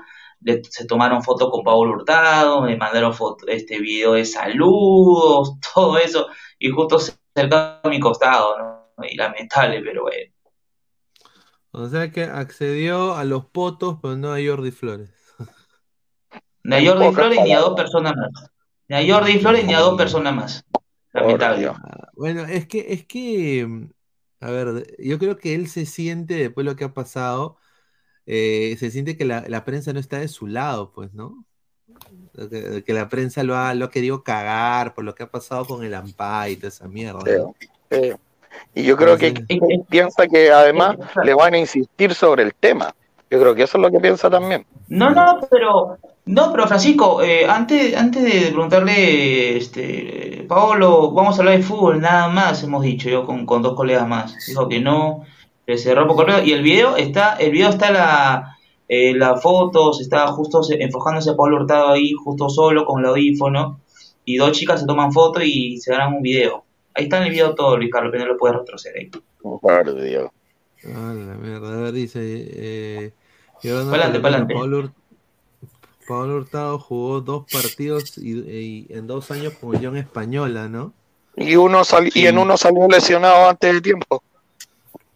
se 0.69 0.85
tomaron 0.85 1.23
fotos 1.23 1.49
con 1.51 1.63
Pablo 1.63 1.93
Hurtado, 1.93 2.61
me 2.61 2.75
mandaron 2.77 3.13
foto, 3.13 3.45
este 3.47 3.79
video 3.79 4.13
de 4.13 4.25
saludos, 4.25 5.53
todo 5.73 5.97
eso. 5.97 6.27
Y 6.59 6.69
justo 6.69 6.99
se 6.99 7.13
acercaba 7.35 7.81
a 7.83 7.89
mi 7.89 7.99
costado, 7.99 8.57
¿no? 8.57 9.05
Y 9.05 9.15
lamentable, 9.15 9.81
pero 9.81 10.03
bueno. 10.03 10.33
O 11.71 11.87
sea 11.87 12.11
que 12.11 12.23
accedió 12.23 13.15
a 13.15 13.23
los 13.23 13.45
potos, 13.45 13.97
pero 14.01 14.15
no 14.15 14.31
a 14.31 14.37
Jordi 14.37 14.71
Flores. 14.71 15.11
Ni 16.63 16.75
a 16.75 16.91
Jordi 16.91 17.13
Flores 17.13 17.39
ni 17.43 17.53
a 17.53 17.59
dos 17.59 17.75
personas 17.75 18.13
más. 18.15 18.51
Ni 18.87 18.95
a 18.95 19.13
Jordi 19.13 19.39
Flores 19.39 19.65
ni 19.65 19.73
a 19.73 19.79
dos 19.79 19.97
personas 19.97 20.35
más. 20.35 20.65
Lamentable. 21.11 21.71
Bueno, 22.13 22.45
es 22.45 22.67
que, 22.67 22.93
es 22.93 23.05
que, 23.05 23.89
a 24.39 24.51
ver, 24.51 24.95
yo 24.99 25.19
creo 25.19 25.37
que 25.37 25.55
él 25.55 25.67
se 25.67 25.85
siente, 25.85 26.35
después 26.35 26.63
de 26.65 26.71
lo 26.71 26.77
que 26.77 26.85
ha 26.85 26.93
pasado, 26.93 27.57
eh, 28.25 28.75
se 28.79 28.91
siente 28.91 29.17
que 29.17 29.25
la, 29.25 29.43
la 29.47 29.65
prensa 29.65 29.93
no 29.93 29.99
está 29.99 30.19
de 30.19 30.27
su 30.27 30.47
lado, 30.47 30.91
pues, 30.93 31.13
¿no? 31.13 31.45
Que, 32.49 32.83
que 32.83 32.93
la 32.93 33.09
prensa 33.09 33.43
lo 33.43 33.55
ha, 33.55 33.75
lo 33.75 33.85
ha 33.85 33.91
querido 33.91 34.23
cagar 34.23 34.95
por 34.95 35.03
lo 35.03 35.13
que 35.13 35.23
ha 35.23 35.27
pasado 35.29 35.65
con 35.65 35.83
el 35.83 35.93
Ampay 35.93 36.53
y 36.53 36.55
toda 36.55 36.69
esa 36.69 36.87
mierda. 36.87 37.19
¿no? 37.37 37.55
Sí. 37.91 38.13
Y 38.73 38.83
yo 38.83 38.97
creo 38.97 39.17
que 39.17 39.33
piensa 39.89 40.27
que 40.27 40.51
además 40.51 40.97
le 41.23 41.33
van 41.33 41.53
a 41.53 41.57
insistir 41.59 42.13
sobre 42.13 42.43
el 42.43 42.53
tema. 42.53 42.93
Yo 43.29 43.39
creo 43.39 43.55
que 43.55 43.63
eso 43.63 43.77
es 43.77 43.81
lo 43.81 43.91
que 43.91 43.99
piensa 43.99 44.29
también. 44.29 44.65
No, 44.87 45.09
no, 45.11 45.39
pero 45.49 45.97
no, 46.25 46.51
pero 46.51 46.67
Francisco, 46.67 47.21
eh, 47.21 47.45
antes, 47.47 47.95
antes 47.95 48.23
de 48.23 48.51
preguntarle, 48.51 49.57
este, 49.57 50.45
Paolo, 50.47 51.11
vamos 51.11 51.35
a 51.35 51.41
hablar 51.41 51.57
de 51.57 51.63
fútbol, 51.63 51.99
nada 51.99 52.27
más 52.29 52.63
hemos 52.63 52.83
dicho 52.83 53.09
yo 53.09 53.25
con, 53.25 53.45
con 53.45 53.61
dos 53.61 53.75
colegas 53.75 54.07
más. 54.07 54.35
Dijo 54.47 54.69
que 54.69 54.79
no, 54.79 55.25
que 55.65 55.77
cerró 55.77 56.07
por 56.07 56.15
correo 56.15 56.43
y 56.43 56.53
el 56.53 56.61
video 56.61 56.95
está, 56.95 57.35
el 57.35 57.51
video 57.51 57.69
está 57.69 57.91
la, 57.91 58.52
eh, 58.93 59.13
las 59.15 59.41
fotos, 59.41 60.01
está 60.01 60.27
justo 60.27 60.61
se- 60.63 60.81
enfocándose 60.83 61.31
a 61.31 61.35
Pablo 61.35 61.57
Hurtado 61.57 61.89
ahí, 61.89 62.11
justo 62.13 62.49
solo 62.49 62.85
con 62.85 62.99
el 63.01 63.07
audífono 63.07 63.79
y 64.25 64.37
dos 64.37 64.51
chicas 64.51 64.81
se 64.81 64.85
toman 64.87 65.11
fotos 65.11 65.43
y 65.45 65.77
se 65.79 65.93
harán 65.93 66.15
un 66.15 66.21
video. 66.21 66.63
Ahí 66.95 67.05
está 67.05 67.17
en 67.17 67.23
el 67.23 67.29
video 67.31 67.55
todo, 67.55 67.75
Luis 67.77 67.91
Carlos, 67.91 68.11
que 68.11 68.19
no 68.19 68.25
lo 68.27 68.37
puedes 68.37 68.57
retroceder 68.57 68.97
ahí. 68.99 69.11
Por 69.41 70.01
Dios. 70.03 70.29
Ah, 70.85 71.13
la 71.15 71.33
mierda. 71.35 71.73
A 71.77 71.81
ver, 71.81 71.91
dice. 71.93 72.19
Eh, 72.21 73.11
Pa'lante, 73.89 74.19
pa'lante. 74.19 74.53
Pablo, 74.53 74.83
Hur- 74.83 74.91
Pablo 76.07 76.35
Hurtado 76.35 76.79
jugó 76.79 77.21
dos 77.21 77.45
partidos 77.51 78.17
y, 78.17 78.39
y 78.41 78.87
en 78.89 79.07
dos 79.07 79.31
años 79.31 79.53
con 79.59 79.69
Unión 79.75 79.95
Española, 79.97 80.67
¿no? 80.67 80.91
Y 81.35 81.55
uno 81.55 81.83
sali- 81.83 82.11
y 82.13 82.27
en 82.27 82.37
uno 82.37 82.57
salió 82.57 82.87
lesionado 82.87 83.49
antes 83.49 83.73
de 83.73 83.81
tiempo. 83.81 84.21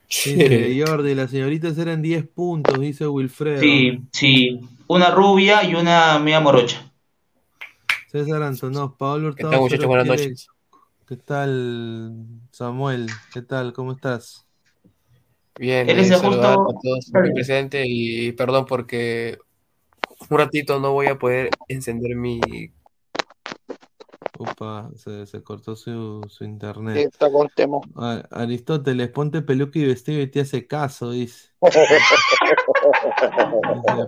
Dice 0.09 0.83
Jordi, 0.85 1.15
las 1.15 1.31
señoritas 1.31 1.77
eran 1.77 2.01
10 2.01 2.25
puntos, 2.27 2.79
dice 2.79 3.07
Wilfredo. 3.07 3.59
Sí, 3.61 3.99
sí, 4.11 4.59
una 4.87 5.11
rubia 5.11 5.63
y 5.63 5.75
una 5.75 6.17
media 6.19 6.39
morocha. 6.39 6.91
César 8.09 8.41
Antonov, 8.43 8.95
Pablo 8.97 9.29
Hurtado. 9.29 9.51
tal, 9.51 9.59
muchachos? 9.61 9.85
Buenas 9.85 10.07
noches. 10.07 10.47
¿Qué 11.07 11.17
tal, 11.17 12.13
Samuel? 12.51 13.07
¿Qué 13.33 13.41
tal? 13.41 13.73
¿Cómo 13.73 13.91
estás? 13.93 14.45
Bien, 15.59 15.89
Él 15.89 15.99
eh, 15.99 16.07
el 16.07 16.13
justo- 16.13 16.69
a 16.69 16.79
todos 16.81 17.11
aquí 17.13 17.33
presentes 17.33 17.85
y 17.87 18.31
perdón 18.33 18.65
porque 18.65 19.37
un 20.29 20.37
ratito 20.37 20.79
no 20.79 20.93
voy 20.93 21.07
a 21.07 21.17
poder 21.17 21.49
encender 21.67 22.15
mi... 22.15 22.39
Upa, 24.39 24.89
se, 24.95 25.25
se 25.25 25.41
cortó 25.41 25.75
su, 25.75 26.21
su 26.29 26.43
internet. 26.43 26.97
Está 26.97 27.31
con 27.31 27.47
tema. 27.55 27.77
A- 27.95 28.23
Aristóteles, 28.29 29.09
ponte 29.09 29.41
peluca 29.41 29.79
y 29.79 29.85
vestido 29.85 30.21
y 30.21 30.27
te 30.27 30.41
hace 30.41 30.67
caso, 30.67 31.11
dice. 31.11 31.49
Dice 31.61 31.79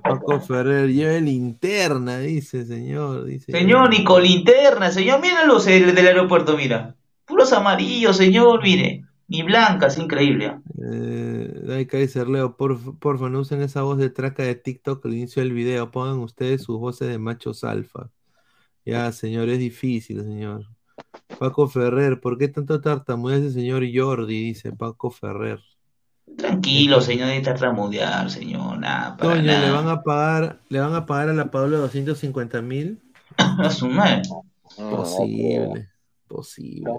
Paco 0.03 0.39
Ferrer, 0.39 0.89
lleve 0.91 1.21
linterna, 1.21 2.19
dice, 2.19 2.65
señor. 2.65 3.25
Dice, 3.25 3.51
Señor, 3.51 3.89
ni 3.89 4.03
con 4.03 4.23
linterna, 4.23 4.91
señor, 4.91 5.21
mira 5.21 5.45
los 5.45 5.65
del 5.65 5.93
del 5.95 6.07
aeropuerto, 6.07 6.55
mira. 6.55 6.95
Puros 7.25 7.51
amarillos, 7.53 8.17
señor, 8.17 8.61
mire. 8.63 9.03
Ni 9.27 9.43
blancas, 9.43 9.97
increíble. 9.99 10.59
Eh, 10.91 11.53
Dai 11.63 11.85
Kaiser 11.85 12.27
Leo, 12.27 12.57
por- 12.57 12.97
porfa, 12.97 13.29
no 13.29 13.41
usen 13.41 13.61
esa 13.61 13.83
voz 13.83 13.99
de 13.99 14.09
traca 14.09 14.41
de 14.43 14.55
TikTok 14.55 15.05
al 15.05 15.13
inicio 15.13 15.43
del 15.43 15.53
video. 15.53 15.91
Pongan 15.91 16.17
ustedes 16.19 16.63
sus 16.63 16.79
voces 16.79 17.09
de 17.09 17.19
machos 17.19 17.63
alfa. 17.63 18.09
Ya, 18.89 19.11
señor, 19.11 19.49
es 19.49 19.59
difícil, 19.59 20.23
señor. 20.23 20.65
Paco 21.37 21.67
Ferrer, 21.67 22.19
¿por 22.19 22.37
qué 22.39 22.47
tanto 22.47 22.81
tartamudea 22.81 23.37
ese 23.37 23.51
señor 23.51 23.83
Jordi? 23.93 24.45
Dice 24.45 24.71
Paco 24.71 25.11
Ferrer. 25.11 25.59
Tranquilo, 26.37 26.99
señor, 26.99 27.27
de 27.27 27.41
tartamudear, 27.41 28.31
señor, 28.31 28.79
nada, 28.79 29.15
para 29.15 29.35
Toño, 29.35 29.43
¿le 29.43 29.53
nada. 29.53 29.71
van 29.71 29.87
a 29.89 30.01
pagar, 30.01 30.59
le 30.69 30.79
van 30.79 30.95
a 30.95 31.05
pagar 31.05 31.29
a 31.29 31.33
la 31.33 31.51
Paola 31.51 31.77
250 31.77 32.61
mil? 32.61 32.99
A 33.37 33.69
su 33.69 33.87
madre. 33.87 34.23
Posible, 34.75 35.89
posible. 36.27 36.91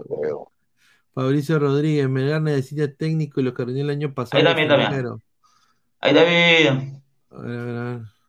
Fabricio 1.13 1.59
Rodríguez, 1.59 2.09
Melgar 2.09 2.41
necesita 2.41 2.93
técnico 2.93 3.41
y 3.41 3.45
lo 3.45 3.53
que 3.53 3.63
el 3.63 3.91
año 3.91 4.15
pasado. 4.15 4.39
Ahí 4.39 4.45
también, 4.45 4.69
también. 4.69 5.23
Ahí 6.01 6.13
bien. 6.15 7.03
A 7.31 7.39
ver, 7.41 7.59
a 7.59 7.65
ver, 7.65 7.77
a 7.77 7.85
ver. 7.85 8.20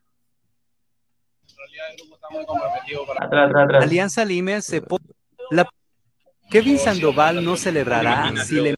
Atrás, 3.19 3.49
atrás, 3.49 3.63
atrás. 3.65 3.83
Alianza 3.83 4.25
Lima 4.25 4.61
se 4.61 4.81
pone. 4.81 5.05
La... 5.49 5.67
Kevin 6.49 6.77
Sandoval 6.77 7.43
no 7.43 7.55
celebrará 7.55 8.33
si 8.43 8.55
le. 8.55 8.75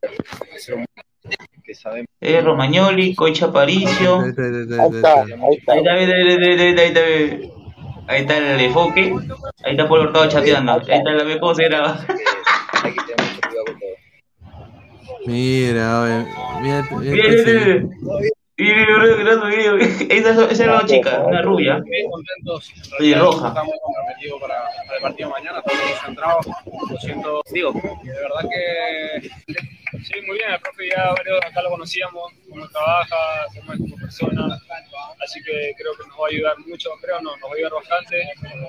Eh, 2.22 2.42
Romagnoli, 2.42 3.16
Coicha 3.16 3.48
Aparicio. 3.48 4.22
Ahí 4.22 4.30
está, 4.30 4.44
ahí 4.44 4.96
está, 4.96 5.22
Ahí 5.22 5.56
está 5.58 5.74
bien, 5.74 5.90
ahí 5.90 6.30
está 6.30 6.64
bien, 6.64 6.80
ahí 6.80 6.88
está 6.88 7.02
bien. 7.02 7.52
Ahí 8.08 8.22
está 8.22 8.38
el 8.38 8.62
enfoque. 8.62 9.14
Ahí 9.64 9.72
está 9.72 9.88
Polo 9.88 10.04
Hurtado 10.04 10.28
chateando. 10.30 10.74
Ahí 10.74 10.98
está 10.98 11.12
la 11.12 11.24
graba. 11.70 12.06
Mira, 15.26 16.26
mira, 16.62 16.88
mira 17.00 17.84
Video. 18.56 19.78
Esa, 20.10 20.46
esa 20.52 20.64
era 20.64 20.76
una 20.76 20.86
chica, 20.86 21.24
una 21.26 21.42
rubia. 21.42 21.84
Y 23.00 23.14
roja. 23.16 23.48
Estamos 23.48 23.76
comprometidos 23.82 24.42
para, 24.42 24.56
para 24.86 24.96
el 24.98 25.02
partido 25.02 25.30
mañana, 25.30 25.60
estamos 25.60 25.92
concentrados. 25.92 26.46
Lo 26.92 26.98
siento, 27.00 27.42
digo, 27.52 27.74
de 27.74 28.12
verdad 28.12 28.50
que 28.50 29.30
sí, 30.04 30.14
muy 30.28 30.38
bien. 30.38 30.52
El 30.52 30.60
profe 30.60 30.90
ya 30.90 31.14
varios 31.14 31.40
acá 31.44 31.64
lo 31.64 31.70
conocíamos, 31.72 32.32
cómo 32.48 32.68
trabaja, 32.70 33.16
cómo 33.56 33.74
es 33.74 33.80
como 33.80 33.96
persona. 33.98 34.60
Así 35.24 35.42
que 35.42 35.74
creo 35.76 35.94
que 35.94 36.08
nos 36.08 36.18
va 36.20 36.26
a 36.26 36.30
ayudar 36.30 36.60
mucho, 36.68 36.90
creo 37.02 37.22
no, 37.22 37.36
nos 37.38 37.50
va 37.50 37.54
a 37.54 37.56
ayudar 37.56 37.74
bastante. 37.74 38.24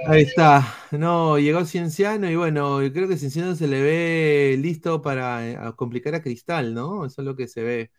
Ahí 0.06 0.22
está. 0.22 0.74
No, 0.92 1.38
llegó 1.38 1.64
Cienciano 1.66 2.30
y 2.30 2.36
bueno, 2.36 2.78
creo 2.90 3.06
que 3.06 3.18
Cienciano 3.18 3.54
se 3.54 3.66
le 3.66 3.82
ve 3.82 4.56
listo 4.58 5.02
para 5.02 5.46
eh, 5.46 5.58
complicar 5.76 6.14
a 6.14 6.22
Cristal, 6.22 6.72
¿no? 6.72 7.04
Eso 7.04 7.20
es 7.20 7.26
lo 7.26 7.36
que 7.36 7.48
se 7.48 7.62
ve. 7.62 7.90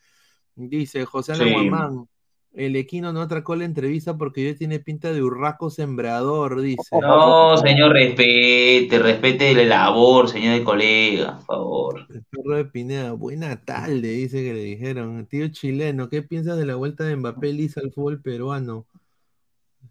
Dice 0.56 1.06
José 1.06 1.34
Ana 1.34 1.44
Sí. 1.44 1.52
Guamán, 1.52 2.08
el 2.56 2.78
equino 2.78 3.12
no 3.12 3.22
atracó 3.22 3.56
la 3.56 3.66
entrevista 3.66 4.18
porque 4.18 4.46
yo 4.46 4.56
tiene 4.56 4.80
pinta 4.80 5.12
de 5.12 5.22
urraco 5.22 5.70
sembrador, 5.70 6.62
dice. 6.62 6.98
No, 7.02 7.58
señor, 7.58 7.92
respete, 7.92 8.98
respete 9.00 9.54
la 9.54 9.64
labor, 9.64 10.30
señor 10.30 10.60
de 10.60 10.64
colega, 10.64 11.36
por 11.36 11.46
favor. 11.46 12.08
El 12.10 12.24
perro 12.24 12.56
de 12.56 12.66
Pineda, 12.66 13.12
buena 13.12 13.62
tarde, 13.64 14.08
dice 14.08 14.42
que 14.42 14.54
le 14.54 14.62
dijeron. 14.62 15.26
Tío 15.26 15.50
chileno, 15.50 16.08
¿qué 16.08 16.22
piensas 16.22 16.58
de 16.58 16.66
la 16.66 16.76
vuelta 16.76 17.04
de 17.04 17.18
Mbappé 17.18 17.52
Lisa 17.52 17.82
al 17.82 17.92
fútbol 17.92 18.22
peruano? 18.22 18.86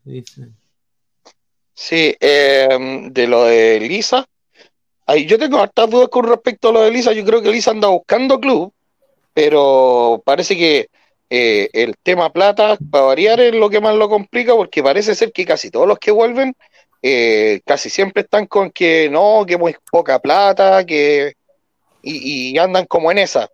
Dice. 0.04 0.48
Sí, 1.74 2.14
eh, 2.18 3.08
de 3.10 3.26
lo 3.26 3.44
de 3.44 3.80
Lisa. 3.80 4.26
Ahí, 5.06 5.26
yo 5.26 5.38
tengo 5.38 5.58
hartas 5.58 5.90
dudas 5.90 6.08
con 6.08 6.24
respecto 6.24 6.70
a 6.70 6.72
lo 6.72 6.80
de 6.80 6.90
Lisa. 6.90 7.12
Yo 7.12 7.24
creo 7.26 7.42
que 7.42 7.52
Lisa 7.52 7.72
anda 7.72 7.88
buscando 7.88 8.40
club, 8.40 8.72
pero 9.34 10.22
parece 10.24 10.56
que 10.56 10.88
eh, 11.28 11.68
el 11.72 11.96
tema 12.02 12.32
plata, 12.32 12.78
para 12.90 13.04
variar, 13.06 13.40
es 13.40 13.54
lo 13.54 13.68
que 13.68 13.80
más 13.80 13.94
lo 13.96 14.08
complica, 14.08 14.54
porque 14.54 14.82
parece 14.82 15.14
ser 15.14 15.32
que 15.32 15.44
casi 15.44 15.70
todos 15.70 15.86
los 15.88 15.98
que 15.98 16.10
vuelven, 16.12 16.54
eh, 17.02 17.60
casi 17.66 17.90
siempre 17.90 18.22
están 18.22 18.46
con 18.46 18.70
que 18.70 19.08
no, 19.10 19.44
que 19.46 19.58
muy 19.58 19.74
poca 19.90 20.18
plata, 20.20 20.84
que 20.86 21.34
y, 22.02 22.52
y 22.52 22.58
andan 22.58 22.86
como 22.86 23.10
en 23.10 23.18
esa. 23.18 23.48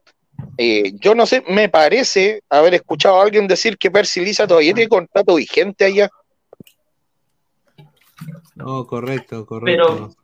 Eh, 0.58 0.92
yo 1.00 1.14
no 1.14 1.24
sé, 1.24 1.42
me 1.48 1.68
parece 1.68 2.42
haber 2.50 2.74
escuchado 2.74 3.18
a 3.18 3.22
alguien 3.22 3.46
decir 3.46 3.78
que 3.78 3.90
Percy 3.90 4.20
Lisa 4.20 4.46
todavía 4.46 4.74
tiene 4.74 4.88
contrato 4.88 5.36
vigente 5.36 5.86
allá. 5.86 6.10
No, 8.54 8.86
correcto, 8.86 9.46
correcto. 9.46 9.82
Pero, 9.82 10.14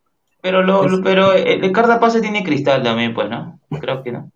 pero, 0.42 0.62
lo, 0.62 0.86
lo- 0.86 1.02
pero 1.02 1.32
el, 1.32 1.64
el 1.64 1.72
Cardapase 1.72 2.20
tiene 2.20 2.44
cristal 2.44 2.82
también, 2.82 3.14
pues, 3.14 3.30
¿no? 3.30 3.58
Creo 3.80 4.02
que 4.02 4.12
no. 4.12 4.30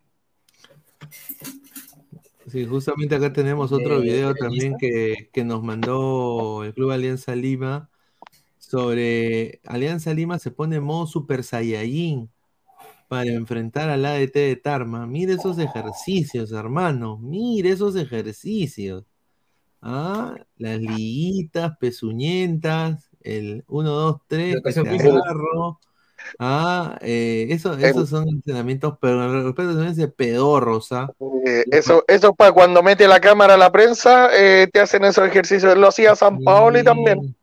Sí, 2.51 2.66
justamente 2.66 3.14
acá 3.14 3.32
tenemos 3.32 3.72
otro 3.72 4.01
¿De 4.01 4.02
video 4.02 4.35
también 4.35 4.77
que, 4.78 5.31
que 5.32 5.44
nos 5.44 5.62
mandó 5.62 6.64
el 6.64 6.74
Club 6.74 6.90
Alianza 6.90 7.35
Lima 7.35 7.90
sobre 8.70 9.60
Alianza 9.66 10.14
Lima 10.14 10.39
se 10.39 10.52
pone 10.52 10.77
en 10.77 10.85
modo 10.85 11.06
Super 11.09 11.43
Saiyajin 11.43 12.31
para 13.09 13.32
enfrentar 13.32 13.89
al 13.90 14.05
ADT 14.05 14.35
de 14.35 14.55
Tarma. 14.55 15.09
Mire 15.09 15.32
esos 15.32 15.59
ejercicios, 15.59 16.52
hermano. 16.52 17.18
Mire 17.18 17.70
esos 17.70 17.97
ejercicios. 17.97 19.05
Ah, 19.82 20.36
las 20.56 20.78
liguitas 20.78 21.77
pezuñentas, 21.78 23.10
el 23.22 23.64
1, 23.66 23.90
2, 23.90 24.20
3, 24.28 24.55
Lo 24.55 25.81
Ah, 26.38 26.98
eh, 27.02 27.47
eso, 27.51 27.74
esos 27.76 28.09
son 28.09 28.28
entrenamientos, 28.28 28.94
pero 29.01 29.42
respeto 29.44 29.74
de 29.76 30.09
pedorros, 30.09 30.92
¿ah? 30.92 31.10
Eh, 31.47 31.64
eso, 31.70 32.05
eso 32.09 32.34
para 32.34 32.52
cuando 32.52 32.82
mete 32.82 33.06
la 33.09 33.20
cámara 33.20 33.55
a 33.55 33.59
la 33.59 33.70
prensa, 33.72 34.30
eh, 34.36 34.68
te 34.72 34.80
hacen 34.80 35.05
esos 35.05 35.26
ejercicios. 35.26 35.76
Lo 35.76 35.88
hacía 35.88 36.14
San 36.16 36.40
Paoli 36.42 36.82
también. 36.82 37.34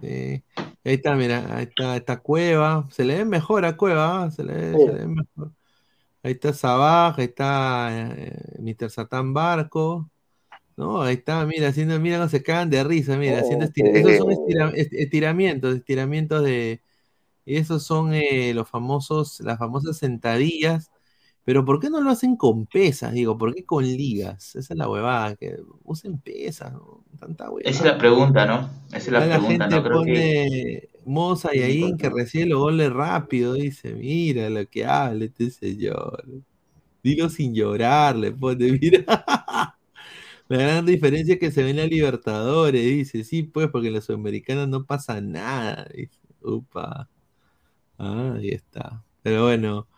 Sí. 0.00 0.42
Ahí 0.84 0.94
está, 0.94 1.14
mira, 1.14 1.46
ahí 1.56 1.64
está 1.64 1.96
esta 1.96 2.18
cueva. 2.18 2.88
Se 2.90 3.04
le 3.04 3.18
ve 3.18 3.24
mejor 3.24 3.64
a 3.64 3.76
cueva, 3.76 4.24
¿ah? 4.24 4.30
se 4.30 4.42
le 4.42 4.52
ve, 4.54 4.72
Sí. 4.72 4.78
se 4.86 4.92
le 4.92 4.98
ve 4.98 5.06
mejor. 5.06 5.50
Ahí 6.24 6.32
está 6.32 6.52
Sabaj, 6.52 7.18
ahí 7.18 7.24
está 7.24 7.88
eh, 7.92 8.36
Mr. 8.58 8.90
Satán 8.90 9.32
Barco. 9.34 10.08
No, 10.76 11.02
ahí 11.02 11.14
está, 11.14 11.44
mira, 11.44 11.68
haciendo, 11.68 12.00
mira 12.00 12.16
cómo 12.16 12.28
se 12.30 12.42
cagan 12.42 12.70
de 12.70 12.82
risa, 12.82 13.16
mira, 13.16 13.40
haciendo 13.40 13.66
estira- 13.66 13.90
esos 13.90 14.16
son 14.16 14.30
estira- 14.32 14.70
est- 14.74 14.92
estiramientos, 14.92 15.76
estiramientos 15.76 16.42
de, 16.42 16.80
esos 17.46 17.84
son 17.84 18.14
eh, 18.14 18.52
los 18.54 18.68
famosos, 18.68 19.40
las 19.40 19.58
famosas 19.58 19.98
sentadillas. 19.98 20.90
Pero 21.44 21.64
¿por 21.64 21.80
qué 21.80 21.90
no 21.90 22.00
lo 22.00 22.10
hacen 22.10 22.36
con 22.36 22.66
pesas? 22.66 23.12
Digo, 23.12 23.36
¿por 23.36 23.54
qué 23.54 23.64
con 23.64 23.84
ligas? 23.84 24.54
Esa 24.54 24.74
es 24.74 24.78
la 24.78 24.88
huevada, 24.88 25.34
que 25.34 25.56
usen 25.82 26.18
pesas, 26.18 26.72
¿no? 26.72 27.04
Tanta 27.18 27.50
huevada. 27.50 27.68
Esa 27.68 27.80
es 27.80 27.92
la 27.92 27.98
pregunta, 27.98 28.46
¿no? 28.46 28.70
Esa 28.88 28.96
es 28.98 29.08
la 29.08 29.26
la 29.26 29.38
pregunta, 29.38 29.68
gente 29.68 29.76
¿no? 29.76 29.82
Creo 29.82 30.02
que. 30.04 30.88
pone 30.92 30.92
Mo 31.04 31.36
Saiyajin 31.36 31.96
que 31.96 32.10
recibe 32.10 32.46
los 32.46 32.60
goles 32.60 32.92
rápido, 32.92 33.54
dice, 33.54 33.92
mira 33.94 34.48
lo 34.50 34.66
que 34.68 34.84
habla 34.84 35.24
este 35.24 35.50
señor. 35.50 36.24
Dilo 37.02 37.28
sin 37.28 37.54
llorar, 37.54 38.16
le 38.16 38.32
pone, 38.32 38.72
mira. 38.80 39.04
La 40.48 40.58
gran 40.58 40.86
diferencia 40.86 41.34
es 41.34 41.40
que 41.40 41.50
se 41.50 41.62
ve 41.62 41.70
en 41.70 41.78
la 41.78 41.86
Libertadores, 41.86 42.84
dice, 42.84 43.24
sí, 43.24 43.42
pues, 43.42 43.68
porque 43.70 43.88
en 43.88 43.94
los 43.94 44.04
sudamericanos 44.04 44.68
no 44.68 44.84
pasa 44.84 45.20
nada, 45.20 45.86
dice, 45.94 46.18
upa. 46.42 47.08
Ah, 47.98 48.34
ahí 48.36 48.48
está. 48.50 49.04
Pero 49.22 49.44
bueno. 49.44 49.88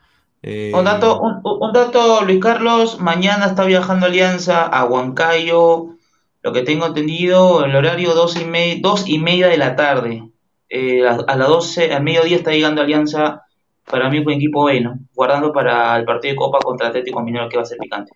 eh, 0.42 0.78
Un 0.78 0.84
dato, 0.84 1.20
un, 1.20 1.40
un 1.44 1.72
dato, 1.72 2.22
Luis 2.24 2.40
Carlos, 2.40 3.00
mañana 3.00 3.46
está 3.46 3.64
viajando 3.64 4.06
Alianza 4.06 4.64
a 4.66 4.84
Huancayo, 4.84 5.96
lo 6.42 6.52
que 6.52 6.62
tengo 6.62 6.86
entendido, 6.86 7.64
el 7.64 7.74
horario 7.76 8.14
dos 8.14 8.36
y, 8.40 8.44
me- 8.44 8.76
dos 8.80 9.08
y 9.08 9.18
media 9.18 9.46
de 9.48 9.56
la 9.56 9.74
tarde. 9.76 10.28
Eh, 10.68 11.06
a, 11.06 11.12
a 11.14 11.36
las 11.36 11.48
12, 11.48 11.92
al 11.94 12.02
mediodía 12.02 12.36
está 12.36 12.50
llegando 12.50 12.82
Alianza 12.82 13.42
para 13.90 14.10
mí 14.10 14.22
con 14.24 14.32
equipo 14.34 14.64
B, 14.64 14.80
¿no? 14.80 14.98
Guardando 15.14 15.52
para 15.52 15.96
el 15.96 16.04
partido 16.04 16.32
de 16.32 16.36
Copa 16.38 16.58
contra 16.62 16.88
Atlético 16.88 17.22
Minero 17.22 17.48
que 17.48 17.56
va 17.56 17.62
a 17.62 17.66
ser 17.66 17.78
picante. 17.78 18.12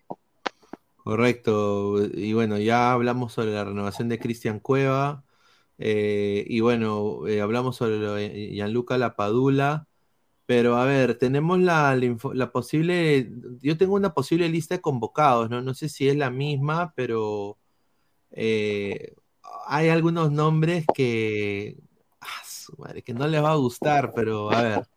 Correcto. 0.95 2.03
Y 2.13 2.33
bueno, 2.33 2.57
ya 2.59 2.91
hablamos 2.91 3.33
sobre 3.33 3.51
la 3.53 3.63
renovación 3.65 4.09
de 4.09 4.19
Cristian 4.19 4.59
Cueva. 4.59 5.23
Eh, 5.79 6.45
y 6.47 6.59
bueno, 6.59 7.25
eh, 7.27 7.41
hablamos 7.41 7.77
sobre 7.77 8.51
Gianluca 8.53 8.97
Lapadula. 8.97 9.87
Pero 10.45 10.77
a 10.77 10.85
ver, 10.85 11.17
tenemos 11.17 11.59
la, 11.59 11.95
posible. 12.51 13.31
Yo 13.61 13.77
tengo 13.77 13.95
una 13.95 14.13
posible 14.13 14.49
lista 14.49 14.75
de 14.75 14.81
convocados, 14.81 15.49
¿no? 15.49 15.61
No 15.61 15.73
sé 15.75 15.89
si 15.89 16.09
es 16.09 16.15
la 16.17 16.31
misma, 16.31 16.93
pero 16.95 17.57
eh, 18.31 19.15
hay 19.67 19.89
algunos 19.89 20.31
nombres 20.31 20.85
que. 20.93 21.77
ah, 22.21 22.27
madre, 22.77 23.03
que 23.03 23.13
no 23.13 23.27
les 23.27 23.43
va 23.43 23.51
a 23.53 23.55
gustar, 23.55 24.13
pero 24.15 24.51
a 24.51 24.61
ver. 24.63 24.87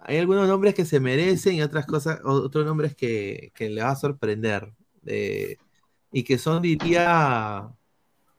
Hay 0.00 0.18
algunos 0.18 0.48
nombres 0.48 0.74
que 0.74 0.84
se 0.84 1.00
merecen 1.00 1.54
y 1.54 1.62
otras 1.62 1.86
cosas, 1.86 2.20
otros 2.24 2.66
nombres 2.66 2.96
que, 2.96 3.52
que 3.54 3.70
le 3.70 3.82
va 3.82 3.90
a 3.90 3.96
sorprender. 3.96 4.72
y 6.12 6.24
que 6.24 6.38
son, 6.38 6.62
diría, 6.62 7.77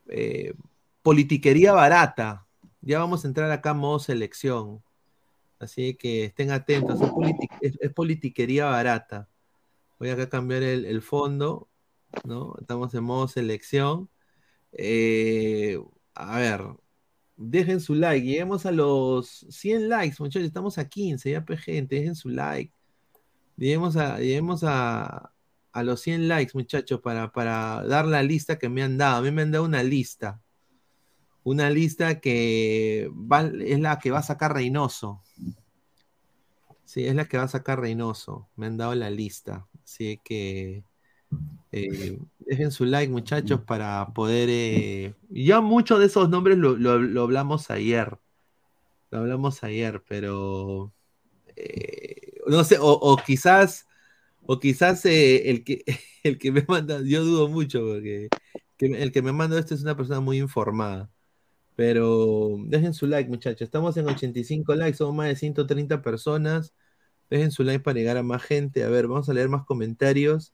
eh, 0.09 0.53
politiquería 1.01 1.73
barata. 1.73 2.45
Ya 2.81 2.99
vamos 2.99 3.23
a 3.25 3.27
entrar 3.27 3.51
acá 3.51 3.73
modo 3.73 3.99
selección. 3.99 4.83
Así 5.59 5.95
que 5.95 6.25
estén 6.25 6.51
atentos. 6.51 7.01
Es, 7.01 7.09
politi- 7.09 7.49
es- 7.61 7.77
es 7.81 7.93
politiquería 7.93 8.65
barata. 8.65 9.27
Voy 9.99 10.09
acá 10.09 10.23
a 10.23 10.29
cambiar 10.29 10.63
el, 10.63 11.01
fondo. 11.01 11.67
¿no? 12.23 12.55
Estamos 12.59 12.93
en 12.95 13.03
modo 13.03 13.27
selección. 13.27 14.09
Eh, 14.71 15.79
a 16.15 16.37
ver, 16.39 16.61
dejen 17.35 17.79
su 17.81 17.95
like. 17.95 18.25
Lleguemos 18.25 18.65
a 18.65 18.71
los 18.71 19.45
100 19.49 19.89
likes, 19.89 20.15
muchachos. 20.19 20.47
Estamos 20.47 20.77
a 20.77 20.87
15, 20.87 21.31
ya, 21.31 21.43
gente. 21.57 21.95
Dejen 21.97 22.15
su 22.15 22.29
like. 22.29 22.73
Lleguemos 23.57 23.97
a, 23.97 24.19
lleguemos 24.19 24.63
a, 24.63 25.31
a 25.71 25.83
los 25.83 26.01
100 26.01 26.27
likes, 26.27 26.51
muchachos, 26.55 26.99
para, 27.01 27.31
para 27.31 27.83
dar 27.85 28.05
la 28.05 28.23
lista 28.23 28.57
que 28.57 28.69
me 28.69 28.81
han 28.83 28.97
dado. 28.97 29.17
A 29.17 29.21
mí 29.21 29.31
me 29.31 29.43
han 29.43 29.51
dado 29.51 29.65
una 29.65 29.83
lista. 29.83 30.41
Una 31.43 31.69
lista 31.69 32.19
que 32.19 33.09
va- 33.13 33.41
es 33.45 33.79
la 33.79 33.97
que 33.99 34.11
va 34.11 34.19
a 34.19 34.23
sacar 34.23 34.53
Reynoso. 34.53 35.21
Sí, 36.85 37.05
es 37.05 37.15
la 37.15 37.25
que 37.25 37.37
va 37.37 37.43
a 37.43 37.47
sacar 37.47 37.79
Reynoso. 37.79 38.47
Me 38.55 38.65
han 38.65 38.77
dado 38.77 38.95
la 38.95 39.09
lista. 39.09 39.67
Así 39.83 40.19
que 40.23 40.83
eh, 41.71 42.19
dejen 42.39 42.71
su 42.71 42.85
like, 42.85 43.11
muchachos, 43.11 43.61
para 43.61 44.07
poder. 44.13 44.49
eh, 44.51 45.13
Ya 45.29 45.61
muchos 45.61 45.99
de 45.99 46.05
esos 46.07 46.29
nombres 46.29 46.57
lo, 46.57 46.75
lo- 46.77 47.21
hablamos 47.21 47.69
ayer. 47.69 48.17
Lo 49.11 49.19
hablamos 49.19 49.63
ayer, 49.63 50.03
pero. 50.07 50.91
eh, 51.55 52.39
no 52.47 52.63
sé, 52.63 52.77
o 52.79 53.17
quizás. 53.25 53.85
O 54.51 54.59
quizás 54.59 55.05
eh, 55.05 55.49
el, 55.51 55.63
que, 55.63 55.83
el 56.23 56.37
que 56.39 56.51
me 56.51 56.63
manda. 56.67 57.01
Yo 57.03 57.23
dudo 57.23 57.47
mucho, 57.49 57.81
porque 57.81 58.29
que- 58.77 58.87
el 58.87 59.11
que 59.11 59.21
me 59.21 59.31
manda 59.33 59.59
esto 59.59 59.75
es 59.75 59.83
una 59.83 59.95
persona 59.97 60.19
muy 60.21 60.39
informada. 60.39 61.09
Pero 61.75 62.57
dejen 62.67 62.93
su 62.93 63.07
like, 63.07 63.29
muchachos. 63.29 63.61
Estamos 63.63 63.97
en 63.97 64.07
85 64.09 64.75
likes, 64.75 64.97
somos 64.97 65.15
más 65.15 65.27
de 65.29 65.35
130 65.37 66.01
personas. 66.01 66.73
Dejen 67.29 67.51
su 67.51 67.63
like 67.63 67.81
para 67.83 67.97
llegar 67.99 68.17
a 68.17 68.23
más 68.23 68.43
gente. 68.43 68.83
A 68.83 68.89
ver, 68.89 69.07
vamos 69.07 69.29
a 69.29 69.33
leer 69.33 69.49
más 69.49 69.65
comentarios. 69.65 70.53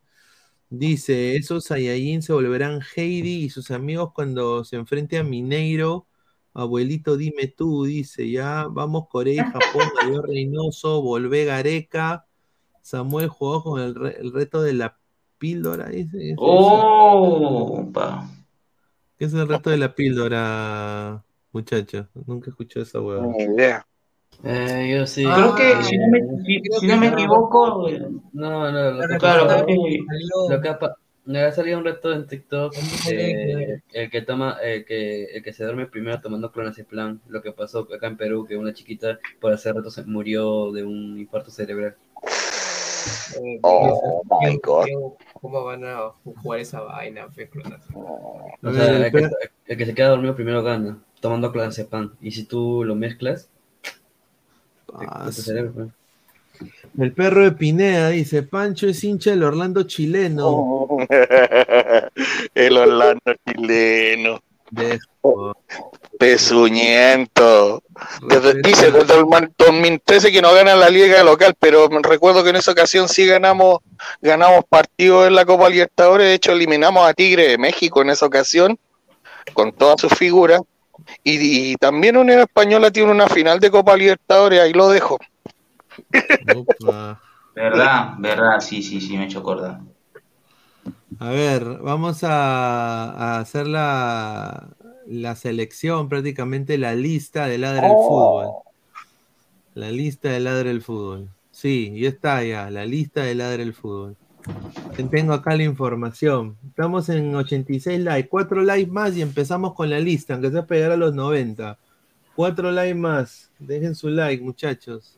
Dice, 0.69 1.35
esos 1.37 1.65
Saiyajin 1.65 2.21
se 2.23 2.33
volverán 2.33 2.81
Heidi 2.95 3.45
y 3.45 3.49
sus 3.49 3.71
amigos 3.71 4.11
cuando 4.13 4.63
se 4.65 4.75
enfrente 4.77 5.17
a 5.17 5.23
Mineiro. 5.23 6.07
Abuelito, 6.53 7.17
dime 7.17 7.47
tú, 7.47 7.85
dice, 7.85 8.29
ya 8.31 8.67
vamos 8.69 9.07
Corea, 9.09 9.51
Japón, 9.51 9.89
Mayor 9.95 10.27
Reynoso, 10.27 11.01
volvé 11.01 11.45
Gareca. 11.45 12.25
Samuel 12.85 13.29
jugó 13.29 13.63
con 13.63 13.81
el, 13.81 13.95
re- 13.95 14.15
el 14.19 14.31
reto 14.31 14.61
de 14.61 14.73
la 14.73 14.95
píldora, 15.39 15.87
dice. 15.89 16.19
¿Qué 16.19 16.33
es? 16.33 16.37
Oh, 16.37 17.89
pa. 17.91 18.29
¿Qué 19.17 19.25
es 19.25 19.33
el 19.33 19.47
reto 19.47 19.71
de 19.71 19.77
la 19.77 19.95
píldora, 19.95 21.23
muchachos? 21.51 22.05
Nunca 22.27 22.51
escuché 22.51 22.81
esa 22.81 23.01
hueá. 23.01 23.25
Ni 23.25 23.43
idea. 23.43 23.87
Eh, 24.43 24.95
yo 24.95 25.07
sí. 25.07 25.23
Creo 25.25 25.55
que, 25.55 25.81
si 25.81 25.97
no 25.97 26.07
me, 26.09 26.19
si, 26.45 26.61
si 26.79 26.87
no 26.87 26.97
me 26.97 27.07
equivoco, 27.07 27.89
No, 28.33 28.71
no, 28.71 28.91
lo 28.91 29.07
que 29.07 29.17
claro, 29.17 29.65
que- 29.65 29.99
lo 30.49 30.61
que 30.61 30.75
me 31.25 31.39
ha 31.41 31.51
salido 31.51 31.79
un 31.79 31.85
reto 31.85 32.13
en 32.13 32.27
TikTok 32.27 32.75
eh, 33.09 33.81
el 33.93 34.11
que 34.11 34.21
toma 34.21 34.59
el 34.61 34.85
que 34.85 35.23
el 35.23 35.41
que 35.41 35.53
se 35.53 35.63
duerme 35.63 35.87
primero 35.87 36.21
tomando 36.21 36.51
clonazepam 36.51 37.19
lo 37.29 37.41
que 37.41 37.51
pasó 37.51 37.87
acá 37.91 38.05
en 38.05 38.15
Perú 38.17 38.45
que 38.45 38.55
una 38.57 38.75
chiquita 38.75 39.17
por 39.41 39.51
hacer 39.51 39.73
reto 39.73 39.89
se 39.89 40.03
murió 40.03 40.71
de 40.71 40.83
un 40.83 41.17
infarto 41.17 41.49
cerebral 41.49 41.95
Oh 43.61 44.23
my 44.41 44.59
god. 44.63 44.87
¿Cómo 45.33 45.63
van 45.63 45.83
a 45.85 46.09
jugar 46.41 46.59
esa 46.59 46.81
vaina, 46.81 47.29
fe, 47.29 47.47
clonazo? 47.49 47.93
o 47.93 48.73
sea 48.73 48.97
el 48.97 49.11
que, 49.11 49.29
el 49.67 49.77
que 49.77 49.85
se 49.85 49.93
queda 49.93 50.09
dormido 50.09 50.35
primero 50.35 50.63
gana 50.63 50.97
tomando 51.19 51.51
clonazepam 51.51 52.13
y 52.21 52.31
si 52.31 52.43
tú 52.45 52.83
lo 52.83 52.95
mezclas 52.95 53.49
te- 55.25 55.31
cerebro. 55.31 55.91
El 56.97 57.11
perro 57.11 57.43
de 57.43 57.51
Pineda 57.51 58.09
dice, 58.09 58.43
Pancho 58.43 58.87
es 58.87 59.03
hincha 59.03 59.31
del 59.31 59.43
Orlando 59.43 59.83
chileno. 59.83 60.87
El 62.55 62.77
Orlando 62.77 63.35
chileno. 63.45 64.39
Dejo. 64.71 65.57
Pezuñento. 66.19 67.81
Desde- 68.27 68.61
dice 68.61 68.91
desde 68.91 69.15
el 69.17 69.25
man- 69.25 69.53
2013 69.57 70.31
que 70.31 70.41
no 70.41 70.53
gana 70.53 70.75
la 70.75 70.89
liga 70.89 71.23
local, 71.23 71.53
pero 71.59 71.89
me 71.89 72.01
recuerdo 72.01 72.43
que 72.43 72.49
en 72.49 72.57
esa 72.57 72.71
ocasión 72.71 73.07
sí 73.07 73.25
ganamos, 73.25 73.79
ganamos 74.21 74.63
partidos 74.69 75.27
en 75.27 75.35
la 75.35 75.45
Copa 75.45 75.69
Libertadores. 75.69 76.27
De 76.27 76.33
hecho, 76.33 76.51
eliminamos 76.51 77.07
a 77.07 77.13
Tigre 77.13 77.47
de 77.49 77.57
México 77.57 78.01
en 78.01 78.09
esa 78.09 78.25
ocasión, 78.25 78.77
con 79.53 79.71
todas 79.71 80.01
sus 80.01 80.13
figuras. 80.13 80.61
Y, 81.23 81.71
y 81.71 81.75
también 81.75 82.17
Unión 82.17 82.39
Española 82.39 82.89
tiene 82.91 83.11
una 83.11 83.27
final 83.27 83.59
de 83.59 83.69
Copa 83.71 83.95
Libertadores, 83.95 84.59
ahí 84.61 84.73
lo 84.73 84.89
dejo. 84.89 85.17
Opa. 86.55 87.21
verdad, 87.53 88.13
verdad, 88.17 88.59
sí, 88.59 88.81
sí, 88.81 88.99
sí, 88.99 89.15
me 89.17 89.23
he 89.23 89.25
hecho 89.27 89.39
acordar. 89.39 89.79
A 91.19 91.29
ver, 91.29 91.63
vamos 91.63 92.23
a, 92.23 93.11
a 93.11 93.39
hacer 93.39 93.67
la, 93.67 94.67
la 95.07 95.35
selección, 95.35 96.09
prácticamente 96.09 96.77
la 96.77 96.95
lista 96.95 97.47
de 97.47 97.57
Ladre 97.57 97.87
del 97.87 97.95
Fútbol. 97.95 98.47
La 99.73 99.91
lista 99.91 100.29
de 100.29 100.39
Ladre 100.39 100.69
del 100.69 100.81
Fútbol. 100.81 101.29
Sí, 101.51 101.93
ya 101.97 102.09
está 102.09 102.43
ya, 102.43 102.69
la 102.69 102.85
lista 102.85 103.23
de 103.23 103.35
Ladre 103.35 103.63
del 103.63 103.73
Fútbol. 103.73 104.15
Tengo 105.09 105.33
acá 105.33 105.55
la 105.55 105.63
información. 105.63 106.57
Estamos 106.67 107.09
en 107.09 107.35
86 107.35 107.99
likes, 107.99 108.29
4 108.29 108.63
likes 108.63 108.91
más 108.91 109.15
y 109.15 109.21
empezamos 109.21 109.73
con 109.73 109.89
la 109.89 109.99
lista, 109.99 110.33
aunque 110.33 110.51
sea 110.51 110.65
pegar 110.65 110.91
a 110.91 110.97
los 110.97 111.13
90. 111.13 111.77
4 112.35 112.71
likes 112.71 112.95
más. 112.95 113.49
Dejen 113.59 113.95
su 113.95 114.09
like, 114.09 114.43
muchachos. 114.43 115.17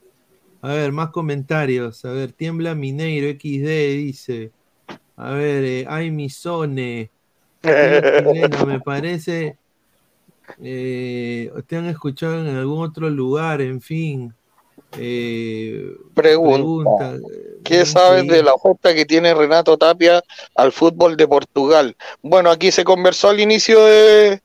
A 0.62 0.70
ver, 0.70 0.92
más 0.92 1.10
comentarios. 1.10 2.04
A 2.06 2.12
ver, 2.12 2.32
tiembla 2.32 2.76
Mineiro 2.76 3.28
XD 3.30 3.68
dice. 3.98 4.52
A 5.16 5.32
ver, 5.32 5.64
eh, 5.64 5.86
ay, 5.90 6.12
mi 6.12 6.28
me 8.66 8.80
parece. 8.80 9.58
Eh, 10.62 11.52
te 11.68 11.78
han 11.78 11.88
escuchado 11.88 12.40
en 12.40 12.56
algún 12.56 12.84
otro 12.84 13.10
lugar, 13.10 13.62
en 13.62 13.82
fin. 13.82 14.34
Eh, 14.98 15.96
Pregunta. 16.14 17.18
¿Qué 17.64 17.86
sabes 17.86 18.28
de 18.28 18.42
la 18.42 18.54
oferta 18.54 18.94
que 18.96 19.06
tiene 19.06 19.34
Renato 19.34 19.78
Tapia 19.78 20.24
al 20.56 20.72
fútbol 20.72 21.18
de 21.18 21.28
Portugal? 21.28 21.96
Bueno, 22.22 22.50
aquí 22.50 22.72
se 22.72 22.84
conversó 22.84 23.30
al 23.30 23.40
inicio 23.40 23.84
de 23.84 24.42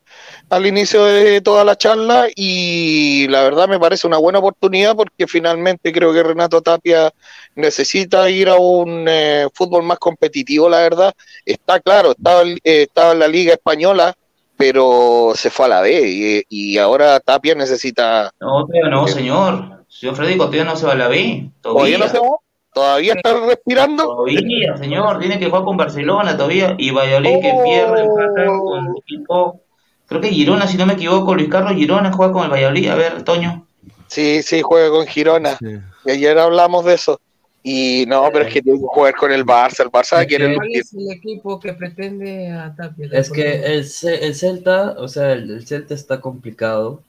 al 0.51 0.67
inicio 0.67 1.05
de 1.05 1.41
toda 1.41 1.65
la 1.65 1.77
charla 1.77 2.27
y 2.35 3.27
la 3.29 3.43
verdad 3.43 3.69
me 3.69 3.81
parece 3.81 4.07
una 4.07 4.19
buena 4.19 4.39
oportunidad 4.39 4.95
porque 4.95 5.27
finalmente 5.27 5.93
creo 5.93 6.13
que 6.13 6.23
Renato 6.23 6.61
Tapia 6.61 7.11
necesita 7.55 8.29
ir 8.29 8.51
a 8.51 8.57
un 8.57 9.07
eh, 9.09 9.49
fútbol 9.55 9.83
más 9.83 9.99
competitivo, 9.99 10.69
la 10.69 10.81
verdad. 10.81 11.15
Está 11.47 11.81
claro, 11.81 12.11
estaba, 12.11 12.43
eh, 12.45 12.59
estaba 12.65 13.13
en 13.13 13.21
la 13.21 13.29
Liga 13.29 13.55
Española, 13.55 14.15
pero 14.63 15.33
se 15.35 15.51
fue 15.51 15.67
a 15.67 15.71
la 15.71 15.81
B 15.81 16.03
y, 16.07 16.45
y 16.49 16.79
ahora 16.79 17.19
Tapia 17.19 17.53
necesita... 17.57 18.31
No, 18.41 18.65
todavía 18.65 18.91
no, 18.91 19.09
señor. 19.09 19.85
Señor 19.89 20.15
Frederico, 20.15 20.45
todavía 20.45 20.65
no 20.65 20.77
se 20.77 20.87
va 20.87 20.93
a 20.93 20.95
la 20.95 21.09
B. 21.09 21.51
¿Todavía 21.61 21.99
no 21.99 22.09
se 22.09 22.21
va? 22.21 22.29
¿Todavía 22.73 23.15
está 23.15 23.41
respirando? 23.45 24.05
Todavía, 24.05 24.77
señor, 24.77 25.19
tiene 25.19 25.41
que 25.41 25.47
jugar 25.47 25.65
con 25.65 25.77
Barcelona 25.77 26.37
todavía. 26.37 26.77
Y 26.79 26.93
Valladolid 26.93 27.41
que 27.41 27.55
pierde, 27.65 28.03
empata 28.03 28.47
con 28.47 28.87
el 28.87 28.93
equipo. 28.99 29.61
Creo 30.07 30.21
que 30.21 30.29
Girona, 30.29 30.69
si 30.69 30.77
no 30.77 30.87
me 30.87 30.93
equivoco, 30.93 31.35
Luis 31.35 31.49
Carlos 31.49 31.75
Girona 31.75 32.13
juega 32.13 32.33
con 32.33 32.45
el 32.45 32.51
Valladolid. 32.51 32.89
A 32.89 32.95
ver, 32.95 33.25
Toño. 33.25 33.67
Sí, 34.07 34.45
sí, 34.45 34.63
juega 34.63 34.91
con 34.91 35.09
Girona. 35.09 35.59
Y 36.05 36.11
ayer 36.13 36.39
hablamos 36.39 36.85
de 36.85 36.95
eso. 36.95 37.21
Y 37.65 38.05
no, 38.09 38.29
pero 38.33 38.45
es 38.47 38.53
que 38.53 38.61
tiene 38.63 38.81
que 38.81 38.87
jugar 38.87 39.15
con 39.15 39.31
el 39.31 39.45
Barça. 39.47 39.85
El 39.85 39.91
Barça 39.91 40.27
quiere 40.27 40.57
¿Cuál 40.57 40.69
es 40.73 40.93
el 40.95 41.13
equipo 41.13 41.61
que 41.61 41.73
pretende 41.75 42.51
a 42.51 42.75
Tapia? 42.75 43.09
Es 43.13 43.31
que 43.31 43.65
el, 43.65 43.87
el 44.21 44.35
Celta, 44.35 44.97
o 44.99 45.07
sea, 45.07 45.33
el, 45.33 45.49
el 45.51 45.67
Celta 45.67 45.95
está 45.95 46.21
complicado. 46.21 47.01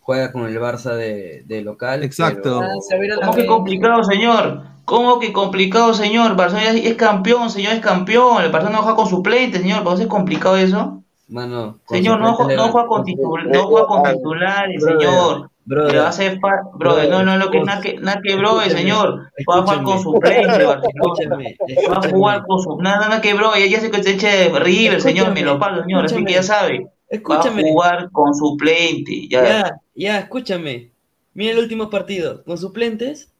Juega 0.00 0.32
con 0.32 0.46
el 0.46 0.58
Barça 0.58 0.94
de, 0.94 1.42
de 1.46 1.60
local. 1.60 2.02
Exacto. 2.02 2.62
pero- 2.88 3.20
¿Cómo 3.20 3.34
que 3.34 3.46
complicado, 3.46 4.02
señor? 4.04 4.62
¿Cómo 4.86 5.18
que 5.20 5.34
complicado, 5.34 5.92
señor? 5.92 6.34
Barcelona 6.34 6.70
es 6.78 6.94
campeón, 6.94 7.50
señor, 7.50 7.74
es 7.74 7.80
campeón. 7.80 8.42
El 8.42 8.50
Barcelona 8.50 8.78
no 8.78 8.82
juega 8.84 8.96
con 8.96 9.06
suplente, 9.06 9.58
señor. 9.58 9.84
¿Por 9.84 9.96
qué 9.96 10.04
es 10.04 10.08
complicado 10.08 10.56
eso? 10.56 11.02
Mano, 11.28 11.78
Señor, 11.86 12.20
no, 12.20 12.28
no 12.28 12.34
juega 12.36 12.56
con, 12.86 13.04
no 13.50 13.66
juega 13.66 13.86
con 13.86 14.02
titulares, 14.02 14.82
señor. 14.82 15.50
Brother, 15.68 15.92
Le 15.92 15.98
va 16.00 16.06
a 16.06 16.08
hacer 16.08 16.38
fa- 16.40 16.62
brother, 16.74 17.08
no, 17.10 17.22
no, 17.22 17.36
no, 17.38 17.50
que 17.50 17.60
nada 17.60 17.80
que, 17.80 17.94
nada 17.98 18.20
que 18.24 18.34
brother, 18.36 18.70
señor. 18.70 19.30
Va 19.48 19.58
a 19.58 19.62
jugar 19.62 19.82
con 19.82 20.02
suplente, 20.02 20.64
Barcelona. 20.64 21.48
Va 21.90 21.96
a 21.98 22.08
jugar 22.10 22.42
con 22.46 22.60
su. 22.62 22.76
Nada, 22.80 23.08
nada 23.08 23.20
que 23.20 23.34
brother. 23.34 23.68
Ya 23.68 23.80
sé 23.80 23.90
que 23.90 24.02
se 24.02 24.12
eche 24.12 24.48
River, 24.58 25.00
señor, 25.00 25.32
me 25.32 25.42
lo 25.42 25.58
paga, 25.58 25.82
señor. 25.82 26.04
Así 26.06 26.24
que 26.24 26.32
ya 26.32 26.42
sabe. 26.42 26.78
Va 26.80 26.86
a 26.86 27.14
Escúchame. 27.16 27.62
jugar 27.62 28.10
con 28.12 28.34
suplente. 28.34 29.28
Ya. 29.28 29.44
Ya, 29.44 29.76
ya, 29.94 30.18
escúchame. 30.20 30.90
Mira 31.34 31.52
el 31.52 31.58
último 31.58 31.88
partido. 31.90 32.42
Con 32.44 32.58
suplentes. 32.58 33.32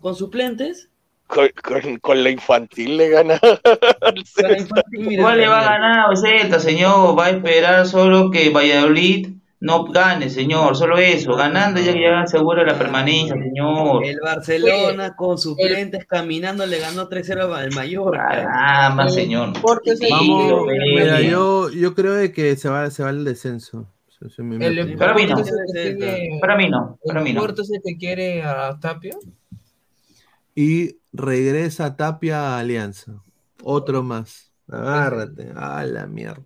Con 0.00 0.14
suplentes. 0.14 0.90
Con, 1.26 1.48
con- 1.62 1.96
con 1.98 2.22
la 2.22 2.30
infantil 2.30 2.96
le 2.98 3.08
gana. 3.08 3.40
Igual 4.92 5.38
le 5.38 5.48
va 5.48 5.60
a 5.60 5.64
ganar 5.64 6.16
Celta, 6.16 6.60
señor. 6.60 7.18
Va 7.18 7.26
a 7.26 7.30
esperar 7.30 7.86
solo 7.86 8.30
que 8.30 8.50
Valladolid 8.50 9.34
no 9.64 9.84
gane, 9.84 10.28
señor. 10.30 10.76
Solo 10.76 10.98
eso. 10.98 11.34
Ganando 11.34 11.80
ya, 11.80 11.92
ya 11.92 12.20
asegura 12.20 12.64
la 12.64 12.78
permanencia, 12.78 13.34
señor. 13.34 14.04
El 14.04 14.20
Barcelona 14.20 15.16
con 15.16 15.38
suplentes 15.38 16.04
caminando 16.06 16.66
le 16.66 16.78
ganó 16.78 17.08
3-0 17.08 17.52
al 17.54 17.72
Mallorca. 17.72 18.28
Caramba, 18.28 19.08
señor. 19.08 19.52
Vamos, 20.10 20.66
mira, 20.94 21.20
yo, 21.20 21.70
yo 21.70 21.94
creo 21.94 22.14
de 22.14 22.32
que 22.32 22.56
se 22.56 22.68
va, 22.68 22.90
se 22.90 23.02
va 23.02 23.12
descenso. 23.12 23.88
Me- 24.38 24.64
El 24.66 24.86
me- 24.86 24.96
Para 24.96 25.12
mí 25.14 25.26
no. 25.26 25.36
Tiene- 25.42 26.38
Para 26.40 26.56
mí 26.56 26.68
no. 26.70 26.98
Para 27.04 27.20
mí 27.20 27.30
¿El 27.30 27.36
no. 27.36 27.42
Porto 27.42 27.60
es 27.62 27.70
el 27.72 27.82
que 27.84 27.96
quiere 27.98 28.42
a 28.42 28.78
Tapia? 28.80 29.16
Y 30.54 30.96
regresa 31.12 31.96
Tapia 31.96 32.40
a 32.54 32.58
Alianza. 32.58 33.12
Otro 33.62 34.02
más. 34.02 34.50
Agárrate. 34.70 35.52
A 35.54 35.84
la 35.84 36.06
mierda. 36.06 36.42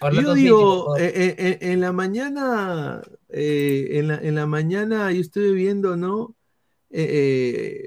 Orlando 0.00 0.30
Yo 0.30 0.34
digo, 0.34 0.96
eh, 0.96 1.12
eh, 1.14 1.34
eh, 1.38 1.58
en 1.60 1.80
la 1.80 1.92
mañana, 1.92 3.02
eh, 3.28 3.88
en 3.92 4.08
la, 4.08 4.16
en 4.16 4.34
la 4.34 4.46
mañana 4.46 5.12
yo 5.12 5.20
estuve 5.20 5.52
viendo, 5.52 5.96
¿no? 5.96 6.34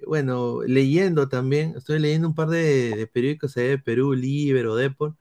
Bueno, 0.08 0.62
leyendo 0.64 1.28
también, 1.28 1.74
estoy 1.76 2.00
leyendo 2.00 2.28
un 2.28 2.36
par 2.36 2.50
de, 2.50 2.96
de 2.96 3.08
periódicos 3.08 3.56
de 3.56 3.78
Perú, 3.80 4.14
Libre 4.14 4.68
o 4.68 4.76
Depor, 4.76 5.16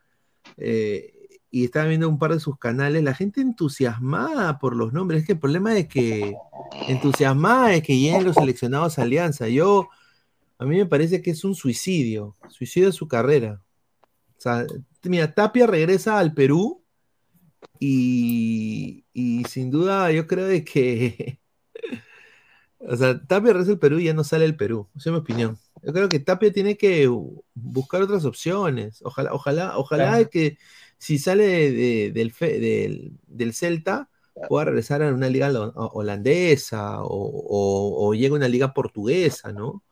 y 1.55 1.64
estaba 1.64 1.86
viendo 1.86 2.09
un 2.09 2.19
par 2.19 2.32
de 2.32 2.40
sus 2.40 2.59
canales, 2.59 3.02
la 3.02 3.14
gente 3.14 3.40
entusiasmada 3.40 4.59
por 4.59 4.77
los 4.77 4.93
nombres, 4.93 5.23
es 5.23 5.27
que 5.27 5.32
el 5.32 5.40
problema 5.40 5.77
es 5.77 5.89
que 5.89 6.35
entusiasmada 6.89 7.74
es 7.74 7.82
que 7.82 7.98
lleguen 7.98 8.24
los 8.24 8.36
seleccionados 8.36 8.98
a 8.98 9.02
Alianza, 9.02 9.48
yo, 9.48 9.89
a 10.59 10.64
mí 10.64 10.77
me 10.77 10.86
parece 10.86 11.23
que 11.23 11.31
es 11.31 11.43
un 11.43 11.55
suicidio, 11.55 12.36
suicidio 12.48 12.89
de 12.89 12.93
su 12.93 13.09
carrera. 13.09 13.62
O 14.36 14.40
sea, 14.43 14.66
mira, 15.05 15.32
Tapia 15.32 15.66
regresa 15.66 16.19
al 16.19 16.35
Perú 16.35 16.81
Y, 17.78 19.05
y 19.12 19.44
sin 19.44 19.70
duda 19.70 20.10
yo 20.12 20.26
creo 20.26 20.47
de 20.47 20.64
que, 20.64 21.40
o 22.78 22.97
sea, 22.97 23.20
Tapia 23.26 23.52
regresa 23.52 23.72
al 23.72 23.78
Perú 23.78 23.98
y 23.98 24.05
ya 24.05 24.14
no 24.14 24.24
sale 24.24 24.44
el 24.44 24.56
Perú, 24.56 24.89
esa 24.97 25.10
es 25.10 25.12
mi 25.12 25.18
opinión. 25.20 25.59
Yo 25.82 25.93
creo 25.93 26.09
que 26.09 26.20
Tapia 26.20 26.52
tiene 26.52 26.76
que 26.76 27.09
buscar 27.55 28.02
otras 28.02 28.24
opciones. 28.24 29.01
Ojalá, 29.02 29.32
ojalá, 29.34 29.76
ojalá 29.78 30.05
Claro. 30.10 30.30
que 30.30 30.59
si 30.98 31.18
sale 31.18 31.72
de- 31.72 32.12
del, 32.12 32.32
fe- 32.32 32.60
del, 32.60 33.12
del 33.26 33.52
Celta 33.55 34.09
pueda 34.48 34.66
regresar 34.66 35.02
a 35.02 35.12
una 35.12 35.28
liga 35.28 35.51
holandesa 35.74 37.02
o, 37.02 37.06
o, 37.09 38.09
o 38.09 38.14
llegue 38.14 38.28
a 38.28 38.34
una 38.34 38.48
liga 38.48 38.72
portuguesa, 38.74 39.52
¿no? 39.52 39.82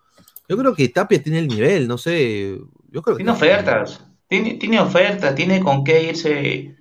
Yo 0.49 0.57
creo 0.59 0.75
que 0.75 0.89
Tapia 0.89 1.23
tiene 1.23 1.41
el 1.41 1.49
nivel, 1.49 1.89
no 1.89 1.99
sé. 1.99 2.59
Yo 2.91 3.03
creo 3.03 3.17
que 3.17 3.25
Tiene 3.25 3.33
ofertas, 3.33 4.05
tiene, 4.29 4.55
tiene 4.55 4.81
ofertas, 4.81 5.35
tiene 5.35 5.61
con 5.61 5.85
qué 5.85 6.05
irse, 6.05 6.77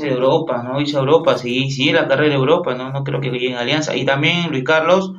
a 0.00 0.06
Europa, 0.06 0.62
¿no? 0.62 0.78
A 0.78 0.82
Europa, 0.82 1.38
sí, 1.38 1.70
sigue 1.70 1.92
la 1.92 2.08
carrera 2.08 2.30
de 2.30 2.40
Europa, 2.40 2.74
¿no? 2.74 2.90
No 2.90 3.04
creo 3.04 3.20
que 3.20 3.30
llegue 3.30 3.50
en 3.50 3.56
Alianza. 3.56 3.96
Y 3.96 4.04
también, 4.04 4.50
Luis 4.50 4.64
Carlos, 4.64 5.12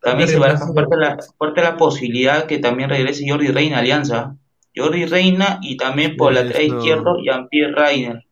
también 0.00 0.28
se 0.28 0.38
baraja 0.38 0.66
fuerte 0.66 0.96
la, 0.96 1.16
fuerte 1.38 1.62
la 1.62 1.76
posibilidad 1.76 2.46
que 2.46 2.58
también 2.58 2.90
regrese 2.90 3.24
Jordi 3.28 3.48
Reina 3.48 3.76
a 3.76 3.80
Alianza. 3.80 4.36
Jordi 4.74 5.06
Reina 5.06 5.58
y 5.62 5.76
también 5.76 6.16
por 6.16 6.32
la 6.32 6.44
no. 6.44 6.50
izquierdo, 6.50 7.16
Jean-Pierre 7.22 7.74
Reiner. 7.74 8.24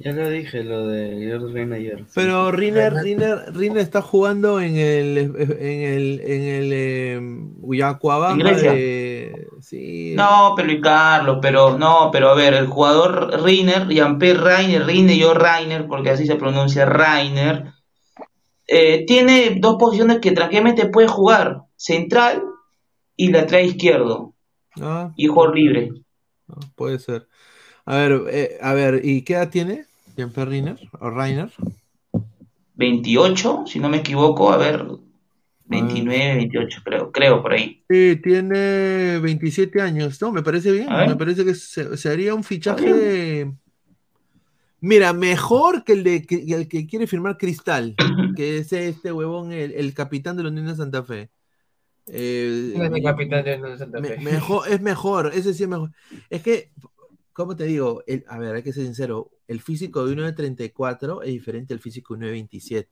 Ya 0.00 0.12
lo 0.12 0.28
dije, 0.28 0.62
lo 0.62 0.86
de 0.86 1.28
Jordi 1.28 1.52
Reina 1.52 1.74
ayer. 1.74 2.04
Pero 2.14 2.52
Riner, 2.52 2.94
Riner, 2.94 3.52
Riner 3.52 3.78
está 3.78 4.00
jugando 4.00 4.60
en 4.60 4.76
el 4.76 5.18
en 5.18 5.82
el 5.82 6.20
en 6.20 6.42
el 6.42 6.72
eh, 6.72 7.18
Guayacuabamba 7.20 8.32
¿En 8.32 8.38
Grecia? 8.38 8.72
de 8.72 9.48
sí. 9.60 10.14
No, 10.16 10.52
pero 10.54 10.68
Luis 10.68 10.80
Carlos, 10.80 11.38
pero 11.42 11.76
no, 11.76 12.10
pero 12.12 12.28
a 12.28 12.34
ver, 12.34 12.54
el 12.54 12.68
jugador 12.68 13.42
Reiner, 13.42 13.88
Jean-Pierre 13.88 14.40
Reiner, 14.40 14.86
Reiner 14.86 15.16
yo 15.16 15.34
Reiner, 15.34 15.88
porque 15.88 16.10
así 16.10 16.26
se 16.26 16.36
pronuncia 16.36 16.86
Reiner, 16.86 17.72
eh, 18.68 19.04
tiene 19.04 19.56
dos 19.58 19.76
posiciones 19.80 20.20
que 20.20 20.30
tranquilamente 20.30 20.86
puede 20.86 21.08
jugar, 21.08 21.62
central 21.74 22.44
y 23.16 23.32
lateral 23.32 23.66
izquierdo, 23.66 24.34
Ah, 24.80 25.12
y 25.16 25.26
jugador 25.26 25.56
libre. 25.56 25.90
puede 26.76 27.00
ser. 27.00 27.26
A 27.84 27.96
ver, 27.96 28.22
eh, 28.30 28.58
a 28.60 28.74
ver, 28.74 29.00
¿y 29.02 29.22
qué 29.22 29.34
edad 29.34 29.48
tiene? 29.50 29.87
Riner 30.26 30.76
o 31.00 31.10
Reiner? 31.10 31.50
28, 32.74 33.64
si 33.66 33.78
no 33.78 33.88
me 33.88 33.98
equivoco, 33.98 34.52
a 34.52 34.56
ver, 34.56 34.84
29, 35.66 36.34
28, 36.36 36.80
creo, 36.84 37.12
creo 37.12 37.42
por 37.42 37.52
ahí. 37.52 37.82
Sí, 37.88 38.16
tiene 38.22 39.18
27 39.20 39.80
años. 39.80 40.20
No, 40.20 40.32
me 40.32 40.42
parece 40.42 40.72
bien. 40.72 40.88
Me 40.88 41.16
parece 41.16 41.44
que 41.44 41.54
se, 41.54 41.96
se 41.96 42.08
haría 42.08 42.34
un 42.34 42.44
fichaje. 42.44 43.52
Mira, 44.80 45.12
mejor 45.12 45.82
que 45.84 45.92
el 45.94 46.04
de 46.04 46.22
que, 46.22 46.36
el 46.54 46.68
que 46.68 46.86
quiere 46.86 47.06
firmar 47.06 47.36
Cristal, 47.36 47.96
que 48.36 48.58
es 48.58 48.72
este 48.72 49.12
huevón, 49.12 49.52
el, 49.52 49.72
el 49.72 49.92
capitán 49.94 50.36
de 50.36 50.44
la 50.44 50.50
Unión 50.50 50.66
de 50.66 50.76
Santa 50.76 51.02
Fe. 51.02 51.30
Eh, 52.06 52.70
¿Quién 52.74 52.84
es 52.84 52.92
el 52.92 53.02
capitán 53.02 53.44
de 53.44 53.50
la 53.50 53.56
Unión 53.56 53.72
de 53.72 53.78
Santa 53.78 54.00
me- 54.00 54.08
Fe? 54.10 54.16
mejor, 54.20 54.68
es 54.70 54.80
mejor, 54.80 55.30
ese 55.34 55.52
sí 55.52 55.64
es 55.64 55.68
mejor. 55.68 55.90
Es 56.30 56.42
que, 56.42 56.70
¿cómo 57.32 57.56
te 57.56 57.64
digo? 57.64 58.02
El- 58.06 58.24
a 58.28 58.38
ver, 58.38 58.54
hay 58.54 58.62
que 58.62 58.72
ser 58.72 58.84
sincero. 58.84 59.30
El 59.48 59.60
físico 59.60 60.06
de 60.06 60.14
1.34 60.14 61.22
es 61.22 61.32
diferente 61.32 61.74
al 61.74 61.80
físico 61.80 62.16
de 62.16 62.26
1.27. 62.48 62.86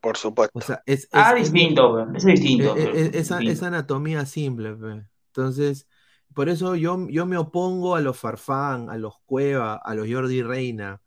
Por 0.00 0.16
supuesto. 0.16 0.56
O 0.58 0.62
sea, 0.62 0.82
es, 0.86 1.08
Ah, 1.12 1.32
es- 1.36 1.46
es- 1.48 1.52
distinto, 1.52 2.00
es 2.14 2.24
distinto. 2.24 2.74
pe, 2.74 2.82
eh, 2.82 3.10
esa, 3.14 3.38
distinto. 3.38 3.52
esa 3.52 3.66
anatomía 3.68 4.24
simple, 4.26 4.74
pe. 4.74 5.04
Entonces, 5.28 5.86
por 6.34 6.48
eso 6.48 6.74
yo, 6.76 7.08
yo 7.08 7.24
me 7.26 7.36
opongo 7.38 7.94
a 7.96 8.00
los 8.00 8.18
Farfán, 8.18 8.90
a 8.90 8.98
los 8.98 9.14
Cueva, 9.24 9.74
a 9.76 9.94
los 9.94 10.06
Jordi 10.10 10.42
Reina, 10.42 11.00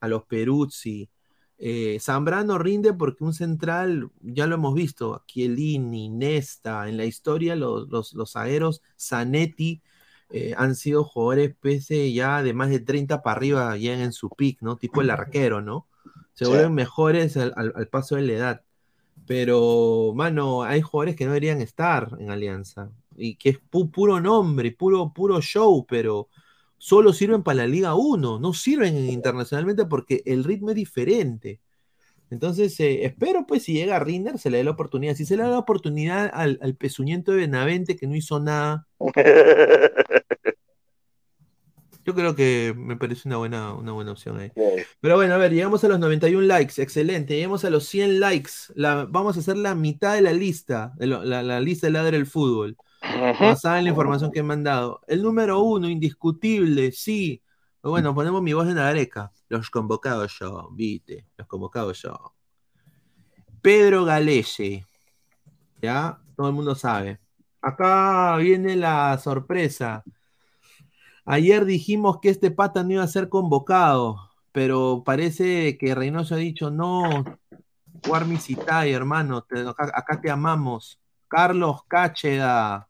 a 0.00 0.08
los 0.08 0.24
Peruzzi. 0.24 1.08
Eh, 1.64 1.98
Zambrano 2.00 2.58
rinde 2.58 2.92
porque 2.92 3.22
un 3.24 3.32
central, 3.34 4.10
ya 4.20 4.46
lo 4.48 4.56
hemos 4.56 4.74
visto, 4.74 5.22
Chiellini, 5.26 6.08
Nesta, 6.08 6.88
en 6.88 6.96
la 6.96 7.04
historia 7.04 7.54
los, 7.56 7.88
los, 7.88 8.12
los 8.14 8.32
zagueros 8.32 8.82
Zanetti 8.98 9.80
eh, 10.32 10.54
han 10.56 10.74
sido 10.76 11.04
jugadores 11.04 11.54
pese 11.60 12.12
ya 12.12 12.42
de 12.42 12.54
más 12.54 12.70
de 12.70 12.80
30 12.80 13.22
para 13.22 13.36
arriba, 13.36 13.76
ya 13.76 14.02
en 14.02 14.12
su 14.12 14.30
pick, 14.30 14.60
¿no? 14.62 14.76
Tipo 14.76 15.00
el 15.02 15.10
arquero, 15.10 15.60
¿no? 15.62 15.86
Se 16.34 16.44
Sí. 16.46 16.50
vuelven 16.50 16.74
mejores 16.74 17.36
al, 17.36 17.52
al- 17.56 17.72
al 17.76 17.88
paso 17.88 18.16
de 18.16 18.22
la 18.22 18.32
edad. 18.32 18.62
Pero, 19.26 20.12
mano, 20.14 20.62
hay 20.64 20.80
jugadores 20.82 21.16
que 21.16 21.24
no 21.24 21.30
deberían 21.32 21.60
estar 21.60 22.08
en 22.18 22.30
Alianza. 22.30 22.90
Y 23.16 23.36
que 23.36 23.50
es 23.50 23.58
pu- 23.70 23.90
puro 23.90 24.20
nombre, 24.20 24.72
puro, 24.72 25.12
puro 25.12 25.40
show, 25.40 25.86
pero 25.86 26.28
solo 26.78 27.12
sirven 27.12 27.42
para 27.42 27.58
la 27.58 27.66
Liga 27.66 27.94
1, 27.94 28.38
no 28.40 28.52
sirven 28.54 28.96
internacionalmente 28.96 29.86
porque 29.86 30.22
el 30.26 30.44
ritmo 30.44 30.70
es 30.70 30.76
diferente. 30.76 31.60
Entonces, 32.32 32.78
eh, 32.80 33.04
espero 33.04 33.46
pues 33.46 33.64
si 33.64 33.74
llega 33.74 33.98
Rinder, 33.98 34.38
se 34.38 34.50
le 34.50 34.58
dé 34.58 34.64
la 34.64 34.70
oportunidad. 34.72 35.14
Si 35.14 35.24
se 35.26 35.36
le 35.36 35.42
da 35.42 35.50
la 35.50 35.58
oportunidad 35.58 36.30
al, 36.32 36.58
al 36.62 36.74
pezuñento 36.74 37.32
de 37.32 37.38
Benavente 37.38 37.96
que 37.96 38.06
no 38.06 38.16
hizo 38.16 38.40
nada, 38.40 38.86
yo 42.04 42.14
creo 42.14 42.34
que 42.34 42.74
me 42.76 42.96
parece 42.96 43.28
una 43.28 43.36
buena, 43.36 43.74
una 43.74 43.92
buena 43.92 44.10
opción 44.12 44.38
ahí. 44.40 44.50
Pero 45.00 45.14
bueno, 45.16 45.34
a 45.34 45.38
ver, 45.38 45.52
llegamos 45.52 45.84
a 45.84 45.88
los 45.88 46.00
91 46.00 46.46
likes, 46.46 46.82
excelente. 46.82 47.36
Llegamos 47.36 47.64
a 47.64 47.70
los 47.70 47.84
100 47.86 48.18
likes. 48.18 48.50
La, 48.74 49.06
vamos 49.08 49.36
a 49.36 49.40
hacer 49.40 49.56
la 49.56 49.74
mitad 49.76 50.14
de 50.14 50.22
la 50.22 50.32
lista, 50.32 50.92
de 50.96 51.06
lo- 51.06 51.22
la, 51.24 51.42
la 51.44 51.60
lista 51.60 51.86
de 51.86 51.92
Ladra 51.92 52.10
del 52.12 52.26
Fútbol, 52.26 52.76
basada 53.46 53.78
en 53.78 53.84
la 53.84 53.90
información 53.90 54.32
que 54.32 54.42
me 54.42 54.54
han 54.54 54.64
dado. 54.64 55.00
El 55.06 55.22
número 55.22 55.60
uno, 55.60 55.88
indiscutible, 55.88 56.90
sí. 56.92 57.40
Bueno, 57.82 58.14
ponemos 58.14 58.42
mi 58.42 58.52
voz 58.52 58.68
en 58.68 58.76
la 58.76 58.88
areca. 58.88 59.32
Los 59.48 59.68
convocados 59.68 60.38
yo, 60.38 60.68
viste, 60.72 61.26
los 61.36 61.46
convocados 61.48 62.00
yo. 62.00 62.34
Pedro 63.60 64.04
Galese, 64.04 64.86
ya, 65.80 66.20
todo 66.36 66.48
el 66.48 66.54
mundo 66.54 66.74
sabe. 66.74 67.20
Acá 67.60 68.36
viene 68.36 68.76
la 68.76 69.18
sorpresa. 69.18 70.04
Ayer 71.24 71.64
dijimos 71.64 72.18
que 72.20 72.30
este 72.30 72.50
pata 72.50 72.82
no 72.82 72.92
iba 72.92 73.02
a 73.02 73.08
ser 73.08 73.28
convocado, 73.28 74.30
pero 74.52 75.02
parece 75.04 75.76
que 75.78 75.94
Reynoso 75.94 76.34
ha 76.34 76.38
dicho, 76.38 76.70
no, 76.70 77.24
Warmi 78.08 78.36
Citay, 78.38 78.92
hermano, 78.92 79.42
te- 79.42 79.60
acá, 79.68 79.90
acá 79.94 80.20
te 80.20 80.30
amamos. 80.30 80.98
Carlos 81.28 81.84
Cácheda. 81.88 82.88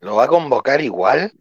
¿Lo 0.00 0.16
va 0.16 0.24
a 0.24 0.28
convocar 0.28 0.80
igual? 0.80 1.32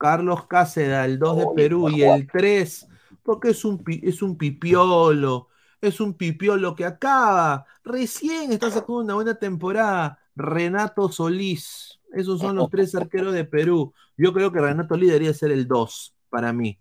Carlos 0.00 0.46
Cáceda, 0.46 1.04
el 1.04 1.18
2 1.18 1.36
de 1.36 1.46
Perú, 1.46 1.90
y 1.90 2.02
el 2.02 2.26
3, 2.30 2.88
porque 3.22 3.50
es 3.50 3.64
un, 3.66 3.82
es 3.86 4.22
un 4.22 4.38
pipiolo, 4.38 5.48
es 5.80 6.00
un 6.00 6.14
pipiolo 6.14 6.74
que 6.74 6.86
acaba, 6.86 7.66
recién 7.84 8.50
está 8.52 8.70
sacando 8.70 9.00
una 9.00 9.14
buena 9.14 9.34
temporada. 9.34 10.18
Renato 10.34 11.10
Solís, 11.10 12.00
esos 12.14 12.40
son 12.40 12.56
los 12.56 12.70
tres 12.70 12.94
arqueros 12.94 13.34
de 13.34 13.44
Perú. 13.44 13.92
Yo 14.16 14.32
creo 14.32 14.50
que 14.52 14.60
Renato 14.60 14.94
Solís 14.94 15.08
debería 15.10 15.34
ser 15.34 15.52
el 15.52 15.68
2 15.68 16.14
para 16.30 16.52
mí. 16.52 16.78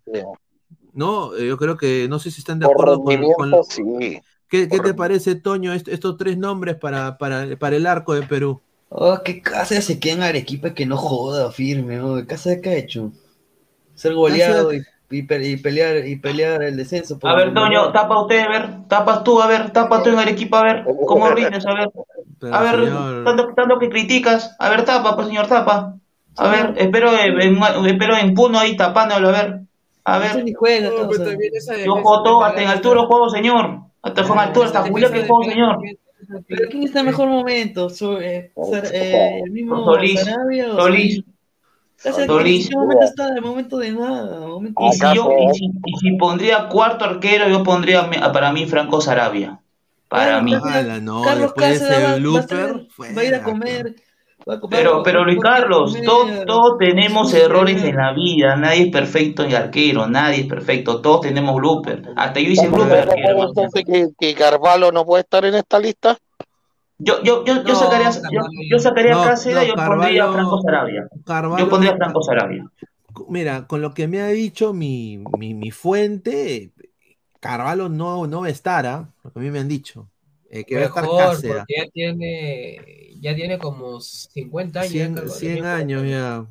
No, 0.94 1.36
Eh, 1.36 1.48
yo 1.48 1.58
creo 1.58 1.78
que, 1.78 2.08
no 2.10 2.20
sé 2.20 2.32
si 2.32 2.40
están 2.42 2.60
de 2.60 2.66
acuerdo 2.68 3.04
con, 3.04 3.14
rendimiento, 3.14 3.38
con- 3.38 3.64
sí. 3.64 4.22
¿Qué, 4.48 4.68
qué 4.70 4.80
te 4.80 4.94
parece, 4.94 5.36
Toño, 5.36 5.74
est- 5.74 5.88
estos 5.90 6.18
tres 6.18 6.38
nombres 6.38 6.76
para, 6.78 7.18
para, 7.18 7.58
para 7.58 7.76
el 7.76 7.86
arco 7.86 8.14
de 8.14 8.24
Perú? 8.24 8.62
Oh, 8.90 9.22
qué 9.24 9.42
casa 9.42 9.82
se 9.82 10.00
queda 10.00 10.14
en 10.16 10.24
Arequipa 10.24 10.74
que 10.74 10.86
no 10.86 10.98
joda 10.98 11.52
firme, 11.52 11.98
¿no? 11.98 12.16
¿Qué 12.18 12.26
casa 12.26 12.60
que 12.62 12.70
ha 12.70 12.76
hecho? 12.76 13.12
Ser 13.96 14.14
goleado 14.16 14.74
y, 14.74 14.84
y 15.12 15.24
pe- 15.24 15.48
y 15.48 15.58
pelear 15.58 16.08
y 16.08 16.18
pelear 16.18 16.64
el 16.64 16.78
descenso. 16.78 17.20
por 17.20 17.32
A 17.32 17.36
ver, 17.36 17.54
Toño, 17.54 17.92
tapa 17.92 18.22
usted, 18.22 18.40
a 18.42 18.50
ver, 18.50 18.88
tapas 18.88 19.24
tú, 19.24 19.42
a 19.42 19.48
ver, 19.48 19.72
tapa 19.72 20.04
tú 20.04 20.10
en 20.10 20.20
Arequipa, 20.20 20.60
a 20.60 20.64
ver, 20.64 20.86
¿cómo 21.06 21.30
rindes? 21.36 21.66
A 21.66 21.74
ver, 21.76 21.90
Pero, 22.40 22.56
a 22.56 22.62
ver, 22.64 22.76
señor- 22.76 23.24
tanto, 23.26 23.54
tanto 23.56 23.80
que 23.80 23.90
criticas, 23.90 24.56
a 24.60 24.70
ver, 24.70 24.86
tapa, 24.86 25.16
pues 25.16 25.28
señor, 25.28 25.48
tapa. 25.48 25.96
A 26.38 26.48
ver, 26.50 26.74
espero 26.78 27.12
en, 27.14 27.42
en- 27.42 27.86
espero 27.88 28.18
en 28.18 28.34
Puno 28.34 28.60
ahí 28.60 28.76
tapándolo, 28.78 29.30
a 29.30 29.32
ver. 29.32 29.62
A 30.06 30.18
ver. 30.20 30.46
Yo 31.84 31.96
joto, 31.98 32.44
hasta 32.44 32.62
en 32.62 32.68
altura 32.70 33.06
juego, 33.06 33.30
señor. 33.30 33.82
Hasta 34.02 34.22
en 34.22 34.40
altura, 34.40 34.68
hasta 34.68 34.84
Julián 34.84 35.14
que 35.14 35.26
juego, 35.26 35.44
señor. 35.44 35.78
¿Pero 36.48 36.70
quién 36.70 36.84
está 36.84 37.00
en 37.02 37.06
mejor 37.08 37.28
momento? 37.30 37.90
Su- 37.90 38.18
eh, 38.18 38.54
Sar- 38.62 38.90
eh, 38.92 39.40
el 39.44 39.52
mismo 39.52 39.84
Solís, 39.84 40.22
Sarabia 40.24 40.76
o 40.76 40.82
Solís. 40.82 41.22
Solís? 42.02 42.26
Solís. 42.26 42.66
¿En 42.66 42.70
qué 42.70 42.76
momento 42.78 43.06
está? 43.06 43.30
En 43.38 43.44
momento 43.44 43.78
de 43.78 43.92
nada. 43.94 44.40
Momento 44.48 44.84
Y 44.84 44.92
si, 44.94 45.14
yo, 45.14 45.36
y, 45.38 45.50
si, 45.54 45.66
y 45.86 45.98
si 45.98 46.12
pondría 46.18 46.70
cuarto 46.70 47.06
arquero, 47.06 47.50
yo 47.50 47.64
pondría 47.64 48.10
para 48.32 48.52
mí 48.52 48.66
Franco 48.66 49.02
Sarabia. 49.02 49.60
Para 50.08 50.42
mí. 50.42 50.54
No, 50.56 50.62
Carlos 51.22 51.54
Cáceres 51.54 52.02
va, 52.34 52.40
estar- 52.40 52.88
va 53.16 53.22
a 53.22 53.26
ir 53.26 53.36
a 53.36 53.44
comer. 53.44 53.96
Pero, 54.70 55.04
pero 55.04 55.24
Luis 55.26 55.40
Carlos, 55.40 55.96
todos, 56.06 56.46
todos 56.46 56.78
tenemos 56.80 57.34
errores 57.34 57.84
en 57.84 57.96
la 57.96 58.14
vida, 58.14 58.56
nadie 58.56 58.84
es 58.84 58.92
perfecto 58.92 59.44
en 59.44 59.54
arquero, 59.56 60.08
nadie 60.08 60.42
es 60.42 60.48
perfecto, 60.48 61.02
todos 61.02 61.22
tenemos 61.22 61.56
blooper. 61.56 62.04
Hasta 62.16 62.40
yo 62.40 62.50
hice 62.50 62.68
blooper 62.68 63.10
arquero. 63.10 63.48
entonces 63.50 63.84
que, 63.86 64.08
que 64.18 64.34
Carvalho 64.36 64.92
no 64.92 65.06
puede 65.06 65.22
estar 65.22 65.46
en 65.46 65.56
esta 65.56 65.80
lista? 65.80 66.18
Yo, 66.98 67.24
yo, 67.24 67.46
yo, 67.46 67.64
yo 67.64 67.76
sacaría, 67.76 68.10
yo, 68.12 68.42
yo 68.70 68.80
sacaría 68.80 69.12
No, 69.14 69.22
a 69.24 69.26
Cáceres, 69.28 69.56
no, 69.58 69.64
yo 69.64 69.76
pondría 69.76 70.24
a 70.24 70.28
Carvalho- 70.28 70.34
Franco 70.34 70.62
Sarabia. 70.62 71.08
Carvalho- 71.26 71.58
Yo 71.60 71.70
pondría 71.70 71.92
a 71.94 71.98
Franco 71.98 72.22
Sarabia. 72.24 72.66
Mira, 73.30 73.68
con 73.68 73.82
lo 73.82 73.94
que 73.94 74.08
me 74.08 74.22
ha 74.22 74.28
dicho 74.28 74.74
mi, 74.74 75.24
mi, 75.38 75.54
mi 75.54 75.72
fuente, 75.72 76.72
Carvalho 77.40 77.88
no, 77.90 78.28
no 78.28 78.42
va 78.42 78.48
a 78.48 78.50
estar, 78.50 78.86
¿ah? 78.86 79.10
Lo 79.24 79.32
que 79.32 79.40
a 79.40 79.42
mí 79.42 79.50
me 79.52 79.60
han 79.60 79.68
dicho. 79.68 80.10
Eh, 80.52 80.64
que 80.66 80.76
va 80.76 80.82
a 80.82 80.86
estar 80.86 81.04
Mejor, 81.04 81.20
Cáceres. 81.20 81.58
porque 81.58 81.74
ya 81.78 81.90
tiene, 81.92 83.09
ya 83.20 83.36
tiene 83.36 83.58
como 83.60 84.00
50 84.02 84.80
años. 84.82 84.92
100, 84.92 85.16
Carlos. 85.16 85.38
100 85.38 85.66
años 85.66 86.04
ya. 86.08 86.46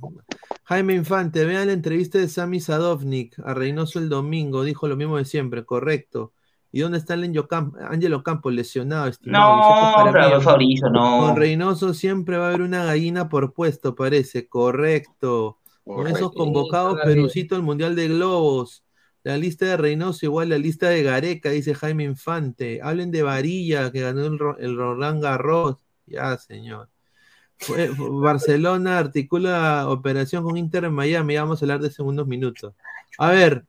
Jaime 0.64 0.94
Infante, 0.94 1.44
vean 1.44 1.66
la 1.68 1.72
entrevista 1.72 2.18
de 2.18 2.28
Sami 2.28 2.60
Sadovnik 2.60 3.38
a 3.44 3.54
Reynoso 3.54 3.98
el 3.98 4.08
domingo, 4.08 4.64
dijo 4.64 4.86
lo 4.86 4.96
mismo 4.96 5.16
de 5.16 5.24
siempre, 5.24 5.64
correcto. 5.64 6.32
¿Y 6.70 6.80
dónde 6.80 6.98
está 6.98 7.14
el 7.14 7.24
Angelo 7.24 7.48
Camp- 7.48 7.74
Ángelo 7.80 8.22
Campos 8.22 8.52
lesionado, 8.52 9.06
estimado? 9.06 9.56
No, 9.56 10.12
pero 10.12 10.90
no. 10.90 11.26
Con 11.26 11.36
Reynoso 11.36 11.94
siempre 11.94 12.36
va 12.36 12.44
a 12.46 12.48
haber 12.48 12.60
una 12.60 12.84
gallina 12.84 13.30
por 13.30 13.54
puesto, 13.54 13.94
parece, 13.94 14.46
correcto. 14.48 15.58
Con 15.84 16.06
esos 16.06 16.18
Correcto. 16.20 16.38
convocados. 16.38 16.98
Perucito 17.02 17.56
al 17.56 17.62
Mundial 17.62 17.96
de 17.96 18.08
Globos. 18.08 18.84
La 19.22 19.38
lista 19.38 19.64
de 19.64 19.76
Reynoso 19.78 20.26
igual 20.26 20.50
la 20.50 20.58
lista 20.58 20.90
de 20.90 21.02
Gareca, 21.02 21.48
dice 21.50 21.74
Jaime 21.74 22.04
Infante. 22.04 22.80
Hablen 22.82 23.10
de 23.10 23.22
Varilla, 23.22 23.90
que 23.90 24.02
ganó 24.02 24.26
el, 24.26 24.38
el 24.58 24.76
Roland 24.76 25.22
Garros. 25.22 25.76
Ya, 26.08 26.36
señor. 26.38 26.88
Barcelona 28.22 28.98
articula 28.98 29.88
operación 29.88 30.44
con 30.44 30.56
Inter 30.56 30.84
en 30.84 30.92
Miami. 30.92 31.36
Vamos 31.36 31.60
a 31.60 31.64
hablar 31.64 31.80
de 31.80 31.90
segundos 31.90 32.26
minutos. 32.26 32.74
A 33.18 33.30
ver, 33.30 33.64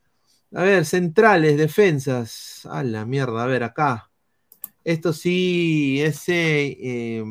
a 0.54 0.62
ver, 0.64 0.86
centrales, 0.86 1.58
defensas. 1.58 2.66
A 2.70 2.84
la 2.84 3.06
mierda, 3.06 3.44
a 3.44 3.48
ver, 3.48 3.64
acá. 3.64 4.10
Esto 4.84 5.12
sí, 5.14 6.02
ese. 6.02 6.78
eh, 6.80 7.24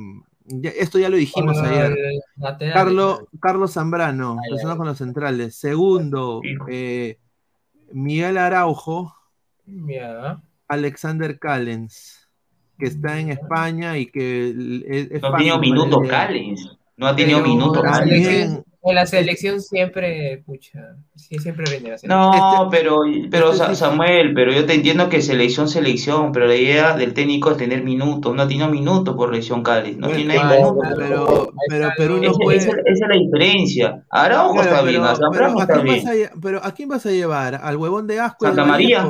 ya- 0.46 0.70
esto 0.70 0.98
ya 0.98 1.08
lo 1.08 1.16
dijimos 1.16 1.58
ayer. 1.58 1.96
lateral. 2.36 2.74
Carlos, 2.74 3.20
Carlos 3.40 3.72
Zambrano, 3.72 4.36
empezando 4.44 4.76
con 4.76 4.86
los 4.86 4.98
centrales. 4.98 5.54
Segundo, 5.54 6.42
eh, 6.68 7.18
Miguel 7.92 8.36
Araujo, 8.38 9.14
Ya. 9.66 10.42
Alexander 10.68 11.38
Callens, 11.38 12.17
que 12.78 12.86
está 12.86 13.18
en 13.18 13.30
España 13.30 13.98
y 13.98 14.06
que 14.06 14.48
es, 14.88 15.10
es 15.12 15.22
No 15.22 15.28
ha 15.28 15.36
tenido 15.36 15.58
minutos. 15.58 16.08
Callens. 16.08 16.76
No 16.96 17.06
ha 17.06 17.14
tenido 17.16 17.40
minutos 17.40 17.78
en 17.84 17.90
la 17.90 17.98
Callens. 17.98 18.26
selección- 18.26 18.64
En 18.80 18.94
la 18.94 19.06
selección 19.06 19.60
siempre, 19.60 20.42
pucha, 20.46 20.96
sí, 21.14 21.36
siempre 21.38 21.66
rinde 21.66 21.90
la 21.90 21.98
selección. 21.98 22.10
No, 22.32 22.68
pero, 22.70 23.00
pero 23.30 23.50
este 23.52 23.74
Samuel, 23.74 24.32
pero 24.34 24.52
yo 24.52 24.64
te 24.66 24.74
entiendo 24.74 25.08
que 25.08 25.20
selección, 25.20 25.68
selección, 25.68 26.32
pero 26.32 26.46
la 26.46 26.54
idea 26.54 26.96
del 26.96 27.12
técnico 27.12 27.50
es 27.50 27.56
tener 27.58 27.82
minutos. 27.82 28.34
No 28.34 28.42
ha 28.42 28.48
tenido 28.48 28.68
minutos 28.68 29.14
por 29.16 29.34
lesión 29.34 29.62
Callens. 29.62 29.98
No 29.98 30.08
tiene 30.08 30.38
Ay, 30.38 30.58
minutos. 30.62 30.86
pero, 30.96 31.52
pero 31.68 31.88
Perú 31.98 32.16
no 32.22 32.30
Esa- 32.30 32.38
puede. 32.38 32.56
esa, 32.58 32.70
esa 32.70 32.80
es 32.86 33.00
la 33.00 33.16
diferencia. 33.16 34.04
Araujo 34.10 34.54
Claro, 34.54 34.68
está 34.70 34.80
pero, 34.80 34.90
bien, 34.90 35.02
a 35.02 35.06
pero 35.12 35.16
Zambrano 35.16 35.58
¿a 35.58 35.62
está 35.62 35.74
quién 35.74 35.84
bien. 35.84 36.04
vas 36.04 36.14
a 36.14 36.40
pero 36.40 36.64
¿a 36.64 36.72
quién 36.72 36.88
vas 36.88 37.06
a 37.06 37.10
llevar? 37.10 37.54
¿Al 37.62 37.76
huevón 37.76 38.06
de 38.06 38.20
asco? 38.20 38.46
Santa 38.46 38.64
María. 38.64 39.06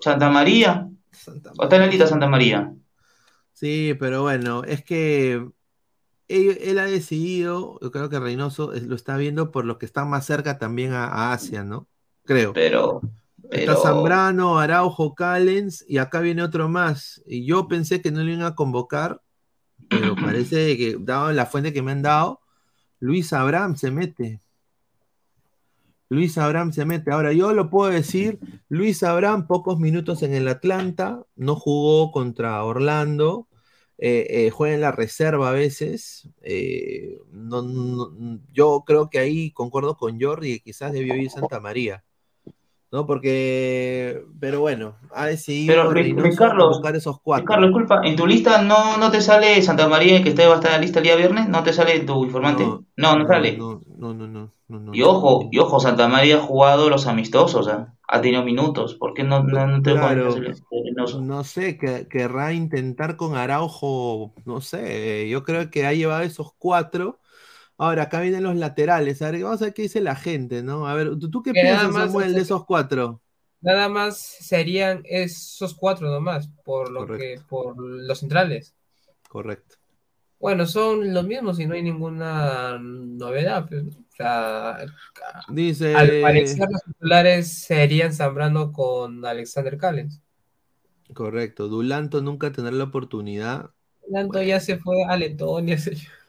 Santa 0.00 0.28
María. 0.28 0.88
¿O 1.58 1.62
está 1.64 1.76
en 1.76 1.82
la 1.82 1.88
lista 1.88 2.06
Santa 2.06 2.28
María? 2.28 2.72
Sí, 3.52 3.94
pero 3.98 4.22
bueno, 4.22 4.64
es 4.64 4.84
que 4.84 5.34
él, 6.28 6.58
él 6.60 6.78
ha 6.78 6.84
decidido, 6.86 7.78
yo 7.80 7.90
creo 7.92 8.08
que 8.08 8.18
Reynoso 8.20 8.72
es- 8.72 8.84
lo 8.84 8.94
está 8.96 9.16
viendo 9.16 9.50
por 9.50 9.64
lo 9.64 9.78
que 9.78 9.86
está 9.86 10.04
más 10.04 10.26
cerca 10.26 10.58
también 10.58 10.92
a, 10.92 11.06
a 11.06 11.32
Asia, 11.32 11.64
¿no? 11.64 11.88
Creo. 12.24 12.52
Pero, 12.52 13.02
Está 13.50 13.76
Zambrano, 13.76 14.58
Araujo, 14.58 15.14
Callens 15.14 15.84
y 15.88 15.98
acá 15.98 16.20
viene 16.20 16.42
otro 16.42 16.68
más. 16.68 17.22
Y 17.26 17.44
yo 17.44 17.68
pensé 17.68 18.00
que 18.00 18.10
no 18.10 18.22
lo 18.22 18.30
iban 18.30 18.42
a 18.44 18.54
convocar, 18.54 19.20
pero 19.88 20.14
parece 20.16 20.76
que, 20.78 20.96
dado 21.00 21.32
la 21.32 21.46
fuente 21.46 21.72
que 21.72 21.82
me 21.82 21.92
han 21.92 22.02
dado, 22.02 22.40
Luis 23.00 23.32
Abraham 23.32 23.76
se 23.76 23.90
mete. 23.90 24.40
Luis 26.12 26.36
Abraham 26.36 26.72
se 26.72 26.84
mete. 26.84 27.10
Ahora, 27.10 27.32
yo 27.32 27.54
lo 27.54 27.70
puedo 27.70 27.90
decir, 27.90 28.38
Luis 28.68 29.02
Abraham, 29.02 29.46
pocos 29.46 29.78
minutos 29.78 30.22
en 30.22 30.34
el 30.34 30.46
Atlanta, 30.46 31.24
no 31.36 31.56
jugó 31.56 32.12
contra 32.12 32.62
Orlando, 32.64 33.48
eh, 33.96 34.26
eh, 34.28 34.50
juega 34.50 34.74
en 34.74 34.82
la 34.82 34.92
reserva 34.92 35.48
a 35.48 35.52
veces. 35.52 36.28
eh, 36.42 37.18
yo 38.52 38.84
creo 38.86 39.08
que 39.08 39.20
ahí 39.20 39.52
concuerdo 39.52 39.96
con 39.96 40.20
Jordi, 40.20 40.60
quizás 40.60 40.92
debió 40.92 41.16
ir 41.16 41.30
Santa 41.30 41.60
María. 41.60 42.04
¿No? 42.92 43.06
Porque, 43.06 44.22
pero 44.38 44.60
bueno, 44.60 44.96
ha 45.14 45.26
decidido 45.26 45.74
Pero, 45.74 45.90
Reynoso 45.90 46.36
Carlos, 46.36 46.66
convocar 46.66 46.96
esos 46.96 47.20
cuatro. 47.22 47.46
Carlos, 47.46 47.70
disculpa, 47.70 48.02
¿en 48.04 48.16
tu 48.16 48.26
lista 48.26 48.60
no, 48.60 48.98
no 48.98 49.10
te 49.10 49.22
sale 49.22 49.62
Santa 49.62 49.88
María 49.88 50.22
que 50.22 50.28
está 50.28 50.46
va 50.46 50.52
a 50.52 50.56
estar 50.56 50.72
en 50.72 50.76
la 50.76 50.82
lista 50.82 50.98
el 50.98 51.06
día 51.06 51.16
viernes? 51.16 51.48
¿No 51.48 51.62
te 51.62 51.72
sale 51.72 52.00
tu 52.00 52.22
informante? 52.22 52.64
No, 52.64 53.16
no, 53.16 53.26
sale. 53.26 53.56
No, 53.56 53.80
no, 53.96 54.12
no, 54.12 54.26
no, 54.28 54.52
no, 54.68 54.80
no. 54.80 54.94
Y 54.94 55.00
ojo, 55.02 55.48
y 55.50 55.58
ojo, 55.58 55.80
Santa 55.80 56.06
María 56.06 56.36
ha 56.36 56.40
jugado 56.40 56.90
los 56.90 57.06
amistosos, 57.06 57.66
¿ah? 57.66 57.94
ha 58.12 58.20
tenido 58.20 58.44
minutos. 58.44 58.94
¿Por 58.94 59.14
qué 59.14 59.24
no, 59.24 59.42
no, 59.42 59.66
no 59.66 59.80
te 59.80 59.92
Claro. 59.92 60.34
No 61.22 61.44
sé, 61.44 61.78
que, 61.78 62.06
querrá 62.08 62.52
intentar 62.52 63.16
con 63.16 63.36
Araujo, 63.36 64.34
no 64.44 64.60
sé, 64.60 65.30
yo 65.30 65.42
creo 65.44 65.70
que 65.70 65.86
ha 65.86 65.94
llevado 65.94 66.22
esos 66.22 66.52
cuatro. 66.58 67.20
Ahora, 67.82 68.04
acá 68.04 68.20
vienen 68.20 68.44
los 68.44 68.54
laterales, 68.54 69.20
a 69.22 69.30
ver, 69.32 69.42
vamos 69.42 69.60
a 69.60 69.64
ver 69.64 69.74
qué 69.74 69.82
dice 69.82 70.00
la 70.00 70.14
gente, 70.14 70.62
¿no? 70.62 70.86
A 70.86 70.94
ver, 70.94 71.18
¿tú, 71.18 71.28
tú 71.28 71.42
qué 71.42 71.52
Que 71.52 71.62
piensas, 71.62 71.90
más 71.90 72.06
Samuel, 72.06 72.32
de 72.32 72.40
esos 72.40 72.64
cuatro? 72.64 73.20
Nada 73.60 73.88
más 73.88 74.18
serían 74.18 75.02
esos 75.04 75.74
cuatro 75.74 76.08
nomás, 76.08 76.48
por 76.64 76.92
lo 76.92 77.06
que, 77.06 77.40
por 77.48 77.74
los 77.76 78.20
centrales. 78.20 78.76
Correcto. 79.28 79.76
Bueno, 80.38 80.64
son 80.66 81.12
los 81.12 81.26
mismos 81.26 81.58
y 81.58 81.66
no 81.66 81.74
hay 81.74 81.82
ninguna 81.82 82.78
novedad. 82.78 83.66
pues. 83.68 83.82
O 83.96 84.16
sea, 84.16 84.78
Dice. 85.48 85.94
al 85.96 86.20
parecer 86.20 86.68
los 86.70 86.82
titulares 86.84 87.52
serían 87.64 88.12
Zambrano 88.12 88.72
con 88.72 89.24
Alexander 89.24 89.76
Callens. 89.76 90.20
Correcto, 91.14 91.66
Dulanto 91.66 92.22
nunca 92.22 92.52
tendrá 92.52 92.72
la 92.72 92.84
oportunidad. 92.84 93.70
Tanto 94.12 94.42
ya 94.42 94.60
se 94.60 94.78
fue 94.78 95.04
a 95.08 95.16
Letonia, 95.16 95.78
señor. 95.78 96.21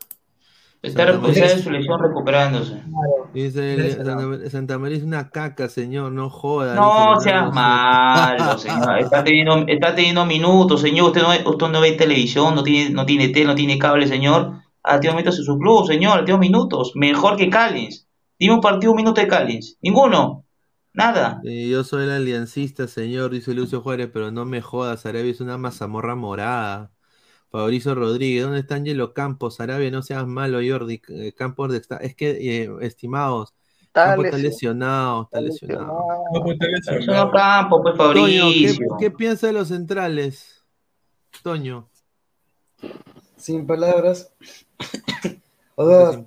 Está, 0.84 1.10
en 1.10 1.64
su 1.64 1.72
lesión 1.72 1.98
recuperándose. 1.98 2.82
Dice 3.34 4.04
Santa, 4.04 4.50
Santa 4.50 4.78
María 4.78 4.98
es 4.98 5.04
una 5.04 5.30
caca, 5.30 5.70
señor, 5.70 6.12
no 6.12 6.30
joda. 6.30 6.76
No 6.76 7.18
seas 7.22 7.54
malo, 7.54 8.58
señor. 8.58 9.00
Está 9.00 9.24
teniendo, 9.24 9.64
está 9.66 9.96
teniendo 9.96 10.26
minutos, 10.26 10.82
señor. 10.82 11.08
Usted 11.08 11.22
no, 11.22 11.50
usted 11.52 11.68
no 11.70 11.80
ve 11.80 11.94
televisión, 11.94 12.54
no 12.54 12.64
tiene, 12.64 12.90
no 12.90 13.06
tiene 13.06 13.30
tele, 13.30 13.46
no 13.46 13.56
tiene 13.56 13.80
cable, 13.80 14.08
señor. 14.08 14.56
Ha 14.84 15.00
tenido 15.00 15.16
minutos 15.16 15.40
en 15.40 15.46
su 15.46 15.58
club, 15.58 15.88
señor. 15.88 16.20
Ha 16.20 16.26
tenido 16.26 16.38
minutos. 16.38 16.92
Mejor 16.96 17.38
que 17.38 17.50
Callens. 17.50 18.06
Dime 18.38 18.56
un 18.56 18.62
partido, 18.62 18.92
un 18.92 18.98
minuto 18.98 19.22
de 19.22 19.28
Callens. 19.30 19.78
Ninguno. 19.82 20.44
Nada. 20.94 21.40
Sí, 21.44 21.70
yo 21.70 21.86
soy 21.86 22.04
el 22.04 22.12
aliancista, 22.12 22.88
señor, 22.88 23.32
dice 23.32 23.54
Lucio 23.54 23.82
Juárez, 23.82 24.10
pero 24.14 24.32
no 24.32 24.46
me 24.46 24.62
jodas, 24.62 25.06
Arabia 25.08 25.32
es 25.32 25.42
una 25.42 25.58
mazamorra 25.58 26.16
morada. 26.16 26.93
Fabricio 27.54 27.94
Rodríguez, 27.94 28.42
¿dónde 28.46 28.62
está 28.62 28.74
Angelo 28.74 29.14
Campos? 29.14 29.60
Arabia, 29.60 29.92
no 29.92 30.02
seas 30.02 30.26
malo, 30.26 30.58
Jordi. 30.68 31.00
Campos 31.38 31.72
de 31.72 31.78
está- 31.78 31.98
Es 31.98 32.16
que, 32.16 32.32
eh, 32.64 32.70
estimados, 32.82 33.54
Está 33.84 34.06
Campos 34.08 34.26
está 34.26 34.38
lesionado. 34.40 35.30
lesionado, 35.32 35.76
está 35.78 35.78
lesionado. 35.78 36.96
Lesionado 36.98 37.32
Campos, 37.32 37.82
pues 37.84 37.96
Toño, 37.96 38.16
¿qué, 38.16 38.28
Fabricio. 38.34 38.88
qué 39.00 39.12
piensa 39.12 39.46
de 39.48 39.54
los 39.54 39.68
centrales? 39.68 40.64
Toño. 41.44 41.88
Sin 43.38 43.68
palabras. 43.68 44.34
O 45.76 45.88
sea, 45.90 46.26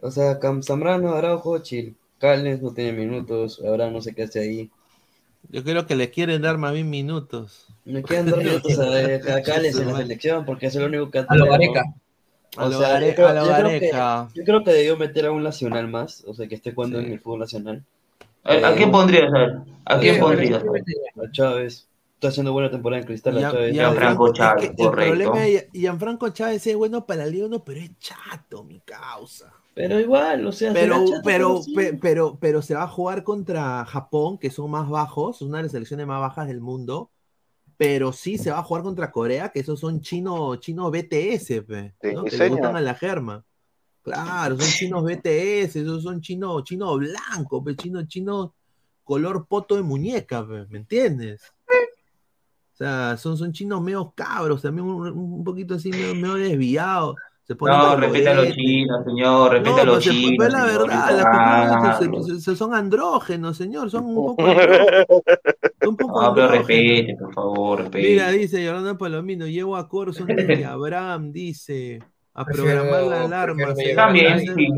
o 0.00 0.10
sea 0.10 0.40
Cam- 0.40 0.62
Zambrano, 0.62 1.12
Araujo, 1.14 1.58
Chil, 1.60 1.96
Callens 2.18 2.60
no 2.62 2.72
tiene 2.74 2.92
minutos, 2.92 3.62
ahora 3.66 3.90
no 3.90 4.00
sé 4.02 4.14
qué 4.14 4.24
hace 4.24 4.40
ahí. 4.40 4.70
Yo 5.50 5.62
creo 5.64 5.86
que 5.86 5.96
le 5.96 6.10
quieren 6.10 6.42
dar 6.42 6.58
más 6.58 6.72
bien 6.74 6.90
minutos. 6.90 7.67
Me 7.92 8.02
quedan 8.02 8.26
dos 8.30 8.38
minutos 8.38 8.78
a, 8.78 9.34
a 9.36 9.42
Callens 9.42 9.78
en 9.78 9.88
la 9.92 9.96
selección 9.98 10.44
porque 10.44 10.66
es 10.66 10.76
el 10.76 10.84
único 10.84 11.10
que 11.10 11.18
ha 11.18 11.22
A 11.22 11.34
lo 11.34 11.44
tenido- 11.46 11.72
Gareca. 11.72 11.94
O 12.56 12.60
A 12.60 12.68
lo 12.68 12.78
sea, 12.78 13.00
yo 13.00 13.14
creo- 13.14 13.28
a 13.28 13.32
lo 13.34 13.46
yo 13.46 13.52
creo 13.54 13.80
que-. 13.80 14.38
Yo 14.38 14.44
creo 14.44 14.64
que 14.64 14.70
debió 14.72 14.96
meter 14.96 15.26
a 15.26 15.32
un 15.32 15.42
nacional 15.42 15.88
más, 15.88 16.24
o 16.26 16.34
sea, 16.34 16.48
que 16.48 16.54
esté 16.54 16.72
jugando 16.72 16.98
en 16.98 17.12
el 17.12 17.20
fútbol 17.20 17.40
nacional. 17.40 17.84
¿A, 18.44 18.68
a 18.68 18.74
quién 18.74 18.90
pondrías? 18.90 19.32
A 19.34 19.38
ver. 19.38 19.56
¿A 19.84 19.98
quién 19.98 20.16
Eh, 20.16 20.18
pondrías? 20.18 20.62
A 20.62 21.30
Chávez. 21.32 21.86
Está 22.14 22.28
haciendo 22.28 22.52
buena 22.52 22.70
temporada 22.70 23.00
en 23.00 23.06
Cristal. 23.06 23.38
a 23.38 23.50
Chávez. 23.52 23.72
Gianfranco 23.74 24.32
Chávez, 24.32 24.64
es 24.64 24.70
que 24.70 24.76
correcto. 24.76 25.12
El 25.14 25.18
problema 25.22 25.40
de 25.46 25.68
Gianfranco 25.72 26.28
Chávez 26.30 26.66
es 26.66 26.76
bueno 26.76 27.06
para 27.06 27.24
la 27.24 27.30
Liga 27.30 27.46
1, 27.46 27.62
pero 27.64 27.80
es 27.80 27.90
chato, 28.00 28.64
mi 28.64 28.80
causa. 28.80 29.52
Pero 29.74 30.00
igual, 30.00 30.44
o 30.44 30.50
sea, 30.50 30.72
Pero, 30.72 30.96
pero, 31.04 31.20
pero 31.22 31.62
sí. 31.62 31.72
pe- 31.74 31.94
pero, 32.00 32.36
pero 32.40 32.62
se 32.62 32.74
va 32.74 32.82
a 32.82 32.88
jugar 32.88 33.22
contra 33.22 33.84
Japón, 33.84 34.36
que 34.38 34.50
son 34.50 34.68
más 34.72 34.88
bajos, 34.88 35.36
es 35.36 35.42
una 35.42 35.58
de 35.58 35.64
las 35.64 35.72
selecciones 35.72 36.06
más 36.06 36.20
bajas 36.20 36.48
del 36.48 36.60
mundo. 36.60 37.10
Pero 37.78 38.12
sí 38.12 38.36
se 38.36 38.50
va 38.50 38.58
a 38.58 38.62
jugar 38.62 38.82
contra 38.82 39.10
Corea, 39.10 39.48
que 39.48 39.60
esos 39.60 39.80
son 39.80 40.00
chino, 40.00 40.56
chino 40.56 40.90
BTS, 40.90 41.62
pe, 41.66 41.94
que 42.00 42.36
le 42.36 42.48
gustan 42.48 42.76
a 42.76 42.80
la 42.80 42.94
germa. 42.94 43.44
Claro, 44.02 44.58
son 44.58 44.68
chinos 44.68 45.04
BTS, 45.04 45.76
esos 45.76 46.02
son 46.02 46.20
chino, 46.20 46.60
chino 46.62 46.96
blanco, 46.98 47.62
pe, 47.62 47.76
chino, 47.76 48.06
chino 48.06 48.54
color 49.04 49.46
poto 49.46 49.76
de 49.76 49.82
muñeca, 49.82 50.46
pe, 50.46 50.66
¿me 50.68 50.78
entiendes? 50.78 51.40
O 52.72 52.76
sea, 52.76 53.16
son, 53.16 53.38
son 53.38 53.52
chinos 53.52 53.80
medio 53.80 54.12
cabros, 54.14 54.62
también 54.62 54.86
un, 54.86 55.08
un 55.08 55.44
poquito 55.44 55.74
así, 55.74 55.90
medio, 55.90 56.14
medio 56.14 56.34
desviados. 56.34 57.16
Se 57.48 57.54
No, 57.58 57.96
respeta 57.96 58.32
a 58.32 58.34
los 58.34 58.54
chinos, 58.54 59.04
señor, 59.06 59.52
respeta 59.52 59.76
No, 59.76 59.80
a 59.80 59.84
los 59.86 59.94
pues, 59.94 60.04
se- 60.04 60.10
chinos. 60.10 60.34
pero 60.36 60.48
es 60.48 60.52
la 60.52 60.66
señor, 60.66 60.80
verdad, 60.82 61.16
las 61.16 61.26
Ah, 61.26 61.98
pequeñas 61.98 62.26
se- 62.26 62.40
se- 62.42 62.56
son 62.56 62.74
andrógenos, 62.74 63.56
señor, 63.56 63.90
son 63.90 64.04
un 64.04 64.14
poco. 64.16 64.42
Son 65.80 65.88
un 65.90 65.96
poco 65.96 66.20
No, 66.22 66.34
pero 66.34 66.46
andrógenos. 66.48 66.68
respete, 66.68 67.16
por 67.18 67.34
favor, 67.34 67.78
respete. 67.80 68.06
Mira, 68.08 68.30
dice 68.32 68.62
Yolanda 68.62 68.98
Palomino, 68.98 69.46
llevo 69.46 69.76
a 69.76 69.88
Corso 69.88 70.24
antes 70.24 70.46
que 70.46 70.64
Abraham, 70.66 71.32
dice, 71.32 72.00
a 72.34 72.44
programar 72.44 73.02
la 73.04 73.24
alarma. 73.24 73.74
También, 73.96 74.40
sí. 74.40 74.68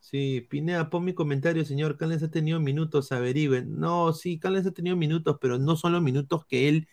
Sí, 0.00 0.46
Pineda, 0.48 0.88
pon 0.88 1.04
mi 1.04 1.12
comentario, 1.12 1.64
señor. 1.66 1.96
Callens 1.98 2.22
ha 2.22 2.30
tenido 2.30 2.60
minutos, 2.60 3.10
averigüen. 3.12 3.78
No, 3.78 4.12
sí, 4.14 4.38
Callens 4.38 4.66
ha 4.66 4.70
tenido 4.72 4.96
minutos, 4.96 5.36
pero 5.40 5.58
no 5.58 5.76
son 5.76 5.92
los 5.92 6.02
minutos 6.02 6.46
que 6.46 6.68
él 6.68 6.88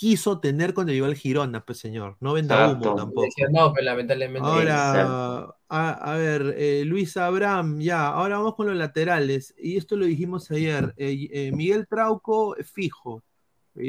quiso 0.00 0.40
tener 0.40 0.72
cuando 0.72 0.94
llegó 0.94 1.04
al 1.04 1.14
Girona, 1.14 1.62
pues, 1.62 1.76
señor. 1.76 2.16
No 2.20 2.32
venda 2.32 2.54
Exacto. 2.54 2.88
humo 2.88 2.96
tampoco. 2.96 3.28
No, 3.50 3.70
pues 3.70 3.84
lamentablemente. 3.84 4.48
Ahora, 4.48 5.54
a, 5.68 5.90
a 5.90 6.16
ver, 6.16 6.54
eh, 6.56 6.84
Luis 6.86 7.18
Abraham, 7.18 7.80
ya, 7.80 8.06
ahora 8.06 8.38
vamos 8.38 8.54
con 8.54 8.66
los 8.66 8.76
laterales. 8.76 9.54
Y 9.58 9.76
esto 9.76 9.96
lo 9.96 10.06
dijimos 10.06 10.50
ayer. 10.50 10.94
Eh, 10.96 11.28
eh, 11.30 11.52
Miguel 11.52 11.86
Trauco, 11.86 12.56
fijo. 12.64 13.22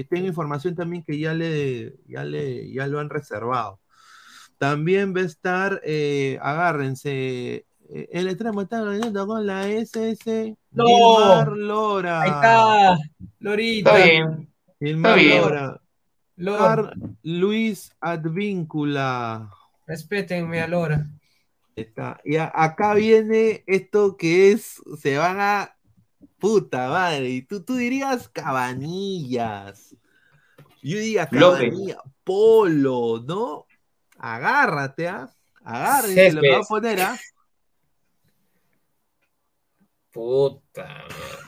Tengo 0.09 0.27
información 0.27 0.75
también 0.75 1.01
que 1.01 1.17
ya 1.17 1.33
le, 1.33 1.95
ya 2.05 2.25
le, 2.25 2.69
ya 2.73 2.87
lo 2.87 2.99
han 2.99 3.09
reservado. 3.09 3.79
También 4.57 5.15
va 5.15 5.21
a 5.21 5.23
estar, 5.23 5.79
eh, 5.85 6.37
agárrense, 6.41 7.65
eh, 7.89 8.09
el 8.11 8.27
extremo 8.27 8.63
está 8.63 8.83
ganando 8.83 9.25
con 9.25 9.47
la 9.47 9.69
SS. 9.69 10.57
¡No! 10.71 10.85
Gilmar 10.85 11.51
Lora. 11.53 12.21
Ahí 12.21 12.29
está, 12.29 12.97
Lorita. 13.39 13.97
Está 13.97 14.11
bien. 14.11 14.53
Gilmar 14.77 15.17
Está 15.17 15.23
bien. 15.23 15.41
Lora. 15.41 15.80
Lor, 16.41 16.57
Car- 16.57 16.93
Luis 17.23 17.95
Advíncula. 17.99 19.49
respétenme 19.87 20.61
a 20.61 20.67
Lora. 20.67 21.05
Está. 21.75 22.19
Y 22.25 22.35
a- 22.37 22.51
acá 22.53 22.93
viene 22.95 23.63
esto 23.67 24.17
que 24.17 24.51
es, 24.51 24.81
se 24.99 25.17
van 25.17 25.39
a 25.39 25.75
puta 26.39 26.89
madre. 26.89 27.29
Y 27.29 27.41
tú, 27.43 27.63
tú 27.63 27.75
dirías 27.75 28.27
cabanillas. 28.29 29.95
Yo 30.81 30.97
diría 30.97 31.27
López. 31.31 31.69
cabanilla, 31.69 31.97
polo, 32.23 33.23
¿no? 33.25 33.65
Agárrate, 34.17 35.07
¿ah? 35.07 35.29
Agárrate, 35.63 36.31
lo 36.33 36.41
que 36.41 36.49
va 36.51 36.57
a 36.57 36.61
poner, 36.63 37.01
¿ah? 37.01 37.19
Puta. 40.11 40.87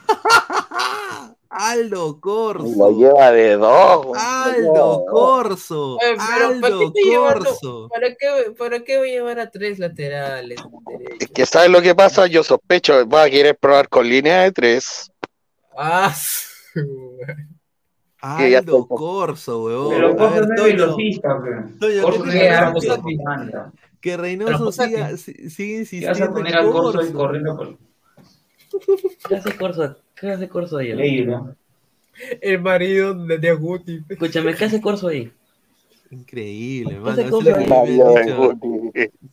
Aldo 1.56 2.20
Corso. 2.20 2.68
Lo 2.78 2.92
lleva 2.98 3.32
de 3.32 3.56
dos. 3.58 4.06
güey. 4.08 4.22
Aldo 4.24 5.06
Corso. 5.10 5.96
Oye, 5.98 6.00
pero 6.16 6.60
¿para 6.62 6.78
qué 6.94 7.16
Aldo 7.16 7.34
Corso. 7.46 7.90
¿Para 7.90 8.08
qué, 8.16 8.52
¿Para 8.58 8.80
qué 8.84 8.98
voy 8.98 9.10
a 9.12 9.14
llevar 9.14 9.40
a 9.40 9.50
tres 9.52 9.78
laterales? 9.80 10.60
Es 11.20 11.28
que 11.30 11.46
sabes 11.46 11.70
lo 11.70 11.82
que 11.82 11.94
pasa, 11.96 12.28
yo 12.28 12.44
sospecho, 12.44 13.08
va 13.08 13.24
a 13.24 13.30
querer 13.30 13.56
probar 13.56 13.88
con 13.90 14.08
línea 14.10 14.42
de 14.42 14.52
tres. 14.52 15.12
Ah, 15.76 16.14
Aldo 18.20 18.88
Corso, 18.88 19.64
weón. 19.64 19.90
Pero 19.90 20.08
A 20.12 20.16
Corso 20.16 20.42
no 20.46 20.66
es 20.66 20.74
velocista. 20.74 21.30
Toño, 21.80 22.02
Corso 22.04 22.24
¿qué 22.24 22.28
no 22.28 22.32
te 22.32 22.48
es 22.48 22.60
parece 22.60 22.88
velocista, 22.90 23.02
que- 23.04 24.00
que 24.02 24.18
Reynoso 24.18 24.72
siga, 24.72 25.18
si- 25.18 25.50
sigue 25.50 25.86
¿Qué 26.00 26.06
vas 26.08 26.22
a 26.22 26.26
insistiendo 26.26 26.34
poner 26.34 26.54
en 26.54 26.58
al 26.60 26.72
Corso 26.72 27.02
y 27.06 27.12
corriendo 27.14 27.56
por 27.58 27.78
¿Qué 29.28 29.36
hace 29.36 29.58
Corso? 29.58 29.96
¿Qué 30.16 30.30
hace 30.32 30.48
Corso 30.50 30.78
ahí? 30.78 30.92
El 32.42 32.62
marido 32.62 33.14
de, 33.14 33.50
Aguti. 33.50 34.02
Escúchame, 34.10 34.54
¿qué 34.56 34.66
hace 34.66 34.82
Corso 34.82 35.08
ahí? 35.08 35.32
Increíble, 36.12 36.94
¿Qué 36.94 37.00
mano. 37.00 37.12
hace 37.12 37.22
Eso 37.22 37.28
es 37.40 37.46
Corso 37.46 37.50
lo 37.50 37.56
que 37.58 37.64
ahí? 37.64 37.70
me 37.70 37.76
habían 37.76 38.26
dicho. 38.26 38.54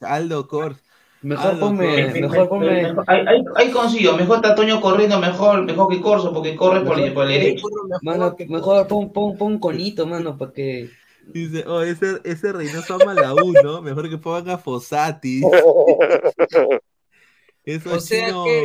Aldo 0.00 0.48
Corso. 0.48 0.80
Mejor 1.22 1.46
Aldo 1.50 1.60
ponme, 1.60 2.02
Corso. 2.04 2.20
mejor 2.20 2.48
ponme. 2.48 2.82
Mejor- 2.82 3.04
Ahí, 3.06 3.20
ahí, 3.26 3.44
ahí 3.56 3.70
consigo, 3.70 4.16
mejor 4.16 4.36
está 4.36 4.54
Toño 4.54 4.80
corriendo 4.80 5.20
mejor, 5.20 5.62
mejor 5.64 5.92
que 5.92 6.00
Corso, 6.00 6.32
porque 6.32 6.56
corre 6.56 6.80
por, 6.80 6.98
el- 6.98 7.12
por 7.12 7.30
el 7.30 7.38
derecho. 7.40 7.66
Mano, 8.02 8.34
mejor 8.48 8.86
pon, 8.88 9.12
pon, 9.12 9.36
pon 9.36 9.58
conito, 9.58 10.06
mano, 10.06 10.38
para 10.38 10.52
que. 10.52 10.88
Dice, 11.26 11.64
oh, 11.66 11.82
ese, 11.82 12.18
ese 12.24 12.50
Reynoso 12.52 12.94
ama 12.94 13.12
la 13.12 13.34
U, 13.34 13.52
¿no? 13.62 13.82
Mejor 13.82 14.08
que 14.08 14.16
pongan 14.16 14.48
a 14.48 14.58
Fossati. 14.58 15.42
Eso 17.64 17.94
O 17.94 18.00
sea 18.00 18.26
chino- 18.28 18.44
que, 18.44 18.64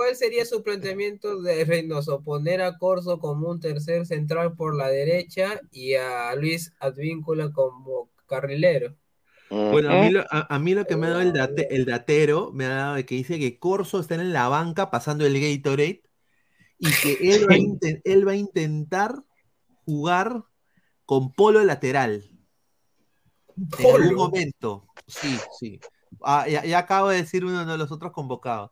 ¿cuál 0.00 0.16
sería 0.16 0.46
su 0.46 0.62
planteamiento 0.62 1.42
de 1.42 1.62
Reynoso? 1.62 2.22
Poner 2.22 2.62
a 2.62 2.78
Corso 2.78 3.18
como 3.20 3.50
un 3.50 3.60
tercer 3.60 4.06
central 4.06 4.54
por 4.56 4.74
la 4.74 4.88
derecha 4.88 5.60
y 5.70 5.92
a 5.92 6.34
Luis 6.36 6.72
Advíncula 6.80 7.52
como 7.52 8.08
carrilero. 8.26 8.96
Bueno, 9.50 9.90
a 9.90 9.96
mí, 9.96 10.08
lo, 10.08 10.22
a, 10.30 10.46
a 10.54 10.58
mí 10.58 10.72
lo 10.74 10.86
que 10.86 10.96
me 10.96 11.06
ha 11.06 11.10
dado 11.10 11.20
el, 11.20 11.32
date- 11.34 11.66
el 11.76 11.84
datero, 11.84 12.50
me 12.54 12.64
ha 12.64 12.70
dado 12.70 12.94
de 12.94 13.04
que 13.04 13.14
dice 13.16 13.38
que 13.38 13.58
Corso 13.58 14.00
está 14.00 14.14
en 14.14 14.32
la 14.32 14.48
banca 14.48 14.90
pasando 14.90 15.26
el 15.26 15.38
Gatorade 15.38 16.02
y 16.78 16.98
que 17.00 17.18
él 17.34 17.48
va 17.50 17.54
a, 17.54 17.58
inten- 17.58 18.00
él 18.04 18.26
va 18.28 18.32
a 18.32 18.36
intentar 18.36 19.22
jugar 19.86 20.44
con 21.06 21.34
polo 21.34 21.64
lateral. 21.64 22.24
En 23.76 23.90
algún 23.90 24.14
¿Polo? 24.14 24.16
momento. 24.16 24.88
Sí, 25.06 25.46
sí. 25.50 25.80
Ah, 26.22 26.46
ya, 26.48 26.64
ya 26.64 26.78
acabo 26.78 27.08
de 27.08 27.18
decir 27.18 27.44
uno 27.44 27.64
de 27.64 27.78
los 27.78 27.90
otros 27.92 28.12
convocados. 28.12 28.70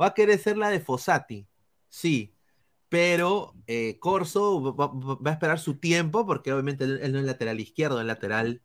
Va 0.00 0.06
a 0.06 0.14
querer 0.14 0.38
ser 0.38 0.56
la 0.56 0.70
de 0.70 0.80
Fossati. 0.80 1.46
Sí. 1.88 2.34
Pero 2.88 3.54
eh, 3.66 3.98
Corso 3.98 4.74
va, 4.74 5.30
a 5.30 5.32
esperar 5.32 5.58
su 5.58 5.78
tiempo 5.78 6.26
porque 6.26 6.52
obviamente 6.52 6.84
él, 6.84 7.00
él 7.02 7.12
no 7.12 7.18
es 7.18 7.24
lateral 7.24 7.58
izquierdo, 7.60 8.00
es 8.00 8.06
lateral 8.06 8.62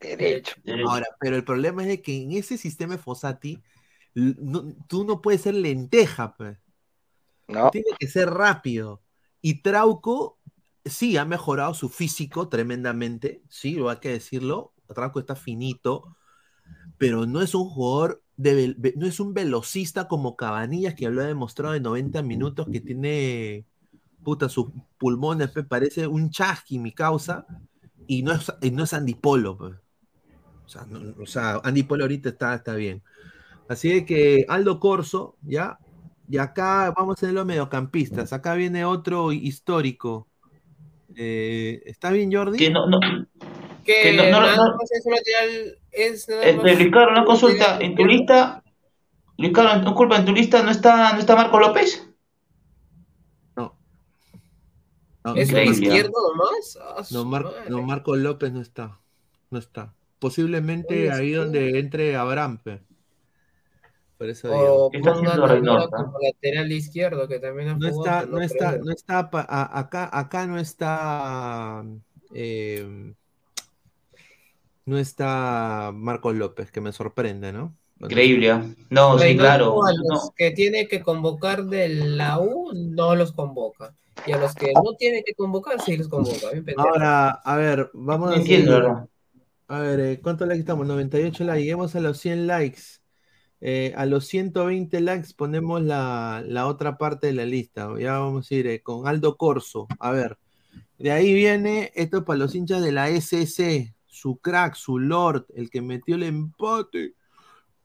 Derecho. 0.00 0.54
Ahora, 0.88 1.06
pero 1.20 1.36
el 1.36 1.44
problema 1.44 1.82
es 1.82 1.88
de 1.88 2.02
que 2.02 2.22
en 2.22 2.32
ese 2.32 2.56
sistema 2.56 2.96
de 2.96 3.02
Fossati, 3.02 3.62
no- 4.14 4.74
tú 4.88 5.04
no 5.04 5.20
puedes 5.20 5.42
ser 5.42 5.54
lenteja, 5.54 6.36
pues. 6.36 6.58
No. 7.46 7.70
Tiene 7.70 7.90
que 7.98 8.06
ser 8.08 8.30
rápido. 8.30 9.02
Y 9.42 9.62
Trauco, 9.62 10.38
sí, 10.84 11.16
ha 11.16 11.24
mejorado 11.24 11.74
su 11.74 11.88
físico 11.88 12.48
tremendamente, 12.48 13.42
sí, 13.48 13.74
lo 13.74 13.90
hay 13.90 13.98
que 13.98 14.10
decirlo. 14.10 14.72
Trauco 14.94 15.20
está 15.20 15.36
finito, 15.36 16.16
pero 16.96 17.26
no 17.26 17.42
es 17.42 17.54
un 17.54 17.68
jugador, 17.68 18.22
no 18.40 19.06
es 19.06 19.20
un 19.20 19.34
velocista 19.34 20.08
como 20.08 20.36
Cabanillas, 20.36 20.94
que 20.94 21.08
lo 21.08 21.20
ha 21.20 21.26
demostrado 21.26 21.74
en 21.74 21.82
90 21.82 22.22
minutos, 22.22 22.66
que 22.70 22.80
tiene, 22.80 23.66
puta, 24.22 24.48
sus 24.48 24.68
pulmones, 24.98 25.50
parece 25.68 26.06
un 26.06 26.30
chasqui, 26.30 26.78
mi 26.78 26.92
causa, 26.92 27.46
y 28.06 28.22
no 28.22 28.32
es, 28.32 28.52
y 28.62 28.70
no 28.70 28.84
es 28.84 28.92
Andy 28.92 29.14
Polo. 29.14 29.58
O 31.18 31.26
sea, 31.26 31.60
Andy 31.62 31.82
Polo 31.82 32.04
ahorita 32.04 32.30
está, 32.30 32.54
está 32.54 32.74
bien. 32.74 33.02
Así 33.68 34.04
que 34.04 34.46
Aldo 34.48 34.80
Corso, 34.80 35.36
¿ya? 35.42 35.78
Y 36.28 36.38
acá 36.38 36.92
vamos 36.96 37.16
a 37.16 37.20
tener 37.20 37.34
los 37.34 37.46
mediocampistas. 37.46 38.32
Acá 38.32 38.54
viene 38.54 38.84
otro 38.84 39.32
histórico. 39.32 40.28
Eh, 41.16 41.82
¿Está 41.86 42.10
bien, 42.10 42.32
Jordi? 42.32 42.58
Que 42.58 42.70
no, 42.70 42.86
no, 42.88 42.98
Que, 43.84 44.12
no- 44.14 44.30
no- 44.30 44.40
no- 44.56 44.76
es 44.82 45.06
un 45.06 45.12
lateral, 45.12 45.78
es 45.92 46.28
nada 46.28 46.42
Este, 46.44 46.56
más- 46.62 46.78
Luis 46.78 46.90
Carlos, 46.92 47.12
una 47.12 47.24
consulta, 47.24 47.78
en 47.80 47.94
tu 47.94 48.04
lista, 48.06 48.62
Luis 49.38 49.52
Carlos, 49.52 49.84
disculpa, 49.84 50.16
en 50.16 50.24
tu 50.24 50.32
lista 50.32 50.62
no 50.62 50.70
está, 50.70 51.12
no 51.12 51.18
está 51.18 51.36
Marco 51.36 51.58
López. 51.58 52.06
No, 55.22 55.34
¿Es 55.36 55.52
un 55.52 55.58
izquierdo 55.58 56.12
nomás? 56.32 56.78
Ah, 56.80 57.02
no, 57.10 57.24
Mar- 57.26 57.44
madre. 57.44 57.68
no, 57.68 57.82
Marco 57.82 58.16
López 58.16 58.52
no 58.52 58.62
está. 58.62 58.98
No 59.50 59.58
está. 59.58 59.92
Posiblemente 60.18 60.94
Oye, 60.94 61.12
ahí 61.12 61.32
donde 61.32 61.78
entre 61.78 62.16
Abraham. 62.16 62.58
pe. 62.62 62.80
Por 64.16 64.28
eso 64.30 64.48
digo. 64.48 64.86
O 64.86 64.90
¿Qué 64.90 64.98
está 64.98 65.12
como 65.12 65.24
lateral 66.22 66.72
izquierdo, 66.72 67.28
que 67.28 67.38
también 67.38 67.68
ha 67.68 67.74
No 67.76 67.90
jugado, 67.90 68.20
está, 68.20 68.30
no 68.30 68.40
está, 68.40 68.78
no 68.78 68.92
está, 68.92 69.30
acá 70.18 70.46
no 70.46 70.58
está, 70.58 71.84
eh, 72.34 73.12
no 74.86 74.98
está 74.98 75.92
Marcos 75.94 76.34
López, 76.34 76.70
que 76.70 76.80
me 76.80 76.92
sorprende, 76.92 77.52
¿no? 77.52 77.76
Increíble, 78.00 78.50
¿ah? 78.50 78.64
No, 78.88 79.18
sí, 79.18 79.36
claro. 79.36 79.84
A 79.84 79.92
los 79.92 80.24
No, 80.24 80.32
que 80.34 80.50
tiene 80.52 80.88
que 80.88 81.02
convocar 81.02 81.64
de 81.66 81.88
la 81.88 82.38
U 82.38 82.72
no 82.74 83.14
los 83.14 83.32
convoca. 83.32 83.94
Y 84.26 84.32
a 84.32 84.38
los 84.38 84.54
que 84.54 84.72
no 84.72 84.94
tiene 84.98 85.22
que 85.22 85.34
convocar, 85.34 85.80
sí 85.80 85.96
los 85.96 86.08
convoca. 86.08 86.50
Bien. 86.52 86.64
Ahora, 86.78 87.30
a 87.30 87.56
ver, 87.56 87.90
vamos 87.92 88.32
a 88.32 88.36
entiendo. 88.36 89.08
A 89.68 89.80
ver, 89.80 90.00
eh, 90.00 90.20
¿cuántos 90.20 90.48
likes 90.48 90.60
estamos? 90.60 90.86
98 90.86 91.44
likes. 91.44 91.60
Lleguemos 91.60 91.94
a 91.94 92.00
los 92.00 92.18
100 92.18 92.46
likes. 92.46 92.80
Eh, 93.60 93.92
a 93.94 94.06
los 94.06 94.26
120 94.26 95.00
likes 95.00 95.28
ponemos 95.36 95.82
la, 95.82 96.42
la 96.46 96.66
otra 96.66 96.96
parte 96.98 97.26
de 97.28 97.34
la 97.34 97.44
lista. 97.44 97.88
Ya 97.98 98.18
vamos 98.18 98.50
a 98.50 98.54
ir 98.54 98.66
eh, 98.66 98.82
con 98.82 99.06
Aldo 99.06 99.36
Corso. 99.36 99.86
A 99.98 100.10
ver, 100.10 100.38
de 100.98 101.12
ahí 101.12 101.32
viene 101.34 101.92
esto 101.94 102.24
para 102.24 102.38
los 102.38 102.54
hinchas 102.54 102.82
de 102.82 102.92
la 102.92 103.08
SS. 103.10 103.94
Su 104.10 104.38
crack, 104.38 104.74
su 104.74 104.98
lord, 104.98 105.46
el 105.54 105.70
que 105.70 105.80
metió 105.80 106.16
el 106.16 106.24
empate. 106.24 107.14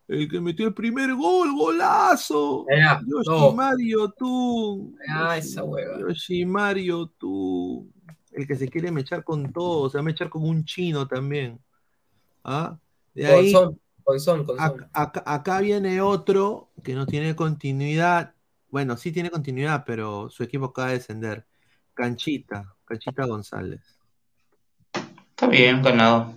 El 0.07 0.27
que 0.30 0.41
metió 0.41 0.68
el 0.68 0.73
primer 0.73 1.14
gol, 1.14 1.56
golazo. 1.56 2.65
Ya, 2.69 2.99
no. 3.06 3.23
Yoshimari 3.23 3.91
Yotun. 3.91 4.97
Ah, 5.07 5.38
esa 5.38 5.64
hueva. 5.64 5.99
Yoshimari 5.99 6.85
Yotun. 6.85 7.93
El 8.31 8.47
que 8.47 8.56
se 8.56 8.68
quiere 8.68 8.91
mechar 8.91 9.23
con 9.23 9.53
todo, 9.53 9.89
se 9.89 9.97
va 9.97 10.02
a 10.02 10.03
mechar 10.03 10.30
con 10.30 10.43
un 10.43 10.65
chino 10.65 11.07
también. 11.07 11.60
¿Ah? 12.43 12.77
De 13.14 13.27
ahí, 13.27 13.52
Con 13.52 14.19
son, 14.19 14.43
con 14.43 14.57
son. 14.57 14.77
Ac- 14.81 14.89
Acá, 14.93 15.23
acá 15.26 15.61
viene 15.61 16.02
otro 16.02 16.72
que 16.84 16.93
no 16.95 17.06
tiene 17.06 17.35
continuidad. 17.35 18.34
Bueno, 18.69 18.97
sí 18.97 19.11
tiene 19.11 19.30
continuidad, 19.30 19.84
pero 19.85 20.30
su 20.30 20.43
equipo 20.43 20.65
acaba 20.65 20.89
de 20.89 20.95
descender. 20.95 21.45
Canchita, 21.93 22.76
Canchita 22.84 23.26
González. 23.26 23.94
Está 25.36 25.48
bien, 25.48 25.82
ganado. 25.84 26.34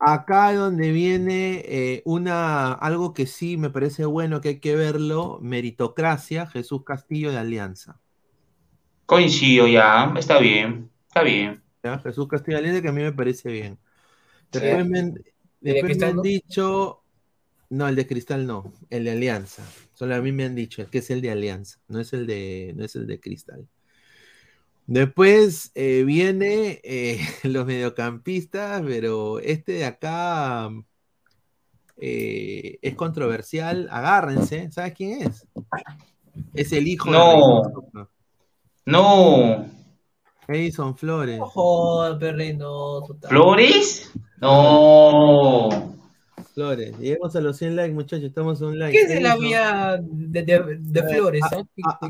Acá 0.00 0.50
es 0.52 0.58
donde 0.58 0.90
viene 0.92 1.62
eh, 1.66 2.02
una, 2.04 2.72
algo 2.72 3.14
que 3.14 3.26
sí 3.26 3.56
me 3.56 3.70
parece 3.70 4.04
bueno 4.04 4.40
que 4.40 4.48
hay 4.50 4.60
que 4.60 4.74
verlo, 4.74 5.38
meritocracia, 5.42 6.46
Jesús 6.46 6.82
Castillo 6.84 7.30
de 7.30 7.38
Alianza. 7.38 8.00
Coincido 9.04 9.66
ya, 9.66 10.14
está 10.16 10.38
bien, 10.38 10.90
está 11.08 11.22
bien. 11.22 11.62
¿ya? 11.82 11.98
Jesús 12.00 12.28
Castillo 12.28 12.56
de 12.56 12.60
Alianza 12.60 12.82
que 12.82 12.88
a 12.88 12.92
mí 12.92 13.02
me 13.02 13.12
parece 13.12 13.50
bien. 13.50 13.78
Sí. 14.52 14.60
Después 14.60 14.86
me, 14.86 15.00
han- 15.00 15.14
de 15.14 15.24
después 15.60 15.92
me 15.96 16.06
han 16.06 16.16
no? 16.16 16.22
dicho, 16.22 17.04
no, 17.70 17.88
el 17.88 17.96
de 17.96 18.06
Cristal 18.06 18.46
no, 18.46 18.72
el 18.90 19.04
de 19.04 19.12
Alianza. 19.12 19.64
Solo 19.94 20.14
a 20.16 20.22
mí 20.22 20.32
me 20.32 20.44
han 20.46 20.54
dicho 20.56 20.88
que 20.90 20.98
es 20.98 21.10
el 21.10 21.22
de 21.22 21.30
Alianza, 21.32 21.80
no 21.88 22.00
es 22.00 22.12
el 22.14 22.26
de, 22.26 22.74
no 22.76 22.84
es 22.84 22.96
el 22.96 23.06
de 23.06 23.20
Cristal. 23.20 23.68
Después 24.86 25.70
eh, 25.74 26.02
viene 26.04 26.80
eh, 26.82 27.20
los 27.44 27.66
mediocampistas, 27.66 28.82
pero 28.84 29.38
este 29.38 29.72
de 29.72 29.84
acá 29.84 30.70
eh, 31.96 32.78
es 32.82 32.94
controversial. 32.94 33.88
Agárrense, 33.90 34.70
¿sabes 34.72 34.94
quién 34.94 35.22
es? 35.22 35.46
Es 36.54 36.72
el 36.72 36.88
hijo 36.88 37.10
No. 37.10 37.62
de 37.92 38.06
No. 38.86 39.66
Edison 40.48 40.96
Flores. 40.96 41.38
Joder, 41.40 42.18
perrino. 42.18 43.02
¿Flores? 43.28 44.10
No. 44.40 45.68
Flores, 46.54 46.98
llegamos 46.98 47.34
a 47.36 47.40
los 47.40 47.56
100 47.56 47.76
likes, 47.76 47.94
muchachos, 47.94 48.24
estamos 48.24 48.60
online. 48.60 48.90
¿Qué 48.92 49.02
es 49.02 49.22
la 49.22 49.36
Edison- 49.36 49.40
vía 49.40 49.98
de, 50.02 50.42
de- 50.42 50.76
de 50.80 51.02
flores? 51.04 51.42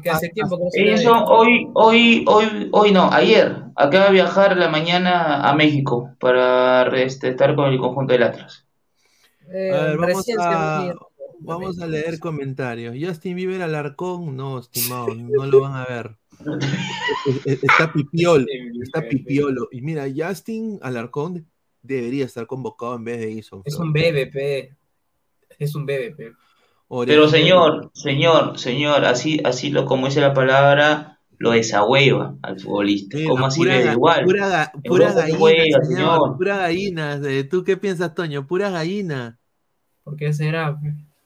que 0.02 0.10
hace 0.10 0.28
tiempo 0.30 0.56
que 0.56 0.64
no 0.64 0.70
se 0.70 0.82
ve. 0.82 0.92
Eso 0.94 1.12
hoy, 1.26 1.68
hoy, 1.74 2.24
hoy, 2.26 2.68
hoy 2.72 2.92
no, 2.92 3.10
ayer. 3.12 3.64
Acaba 3.76 4.06
de 4.06 4.12
viajar 4.12 4.56
la 4.56 4.68
mañana 4.68 5.48
a 5.48 5.54
México 5.54 6.14
para 6.18 6.86
este, 7.02 7.28
estar 7.28 7.54
con 7.54 7.66
el 7.72 7.78
conjunto 7.78 8.12
del 8.12 8.22
Atlas. 8.24 8.66
Eh, 9.52 9.70
A 9.72 9.84
ver, 9.86 9.96
vamos 9.98 10.26
a, 10.38 10.94
vamos 11.40 11.78
a 11.80 11.86
leer 11.86 12.18
comentarios. 12.18 12.96
Justin 13.00 13.36
Bieber 13.36 13.62
Alarcón, 13.62 14.36
no, 14.36 14.58
estimado, 14.58 15.14
no 15.14 15.46
lo 15.46 15.60
van 15.60 15.74
a 15.76 15.84
ver. 15.86 16.16
Es- 17.26 17.46
es- 17.46 17.64
Está 17.64 17.92
pipiolo, 17.92 18.46
está 18.82 19.06
pipiolo. 19.06 19.68
Y 19.70 19.82
mira, 19.82 20.06
Justin 20.14 20.78
Alarcón 20.82 21.46
debería 21.82 22.24
estar 22.24 22.46
convocado 22.46 22.96
en 22.96 23.04
vez 23.04 23.18
de 23.18 23.32
Edison. 23.32 23.62
Es 23.64 23.76
un 23.76 23.92
BBP. 23.92 24.74
Es 25.58 25.74
un 25.74 25.86
BBP. 25.86 26.34
Pero 27.06 27.28
señor, 27.28 27.90
señor, 27.94 28.58
señor, 28.58 29.04
así, 29.04 29.40
así 29.44 29.70
lo 29.70 29.84
como 29.84 30.06
dice 30.06 30.20
la 30.20 30.34
palabra, 30.34 31.20
lo 31.38 31.52
desahueva 31.52 32.34
al 32.42 32.58
futbolista. 32.58 33.16
Mira, 33.16 33.30
¿Cómo 33.30 33.46
así 33.46 33.60
pura, 33.60 33.76
le 33.76 33.84
da 33.84 33.92
igual? 33.92 34.24
pura, 34.24 34.72
pura 34.84 35.12
gallina, 35.12 35.38
juega, 35.38 35.62
señor, 35.64 35.86
señor. 35.86 36.36
pura 36.36 36.56
gallina. 36.56 37.20
¿Tú 37.48 37.62
qué 37.64 37.76
piensas, 37.76 38.14
Toño? 38.14 38.46
Pura 38.46 38.70
gallina. 38.70 39.38
¿Por 40.02 40.16
qué 40.16 40.32
será? 40.32 40.78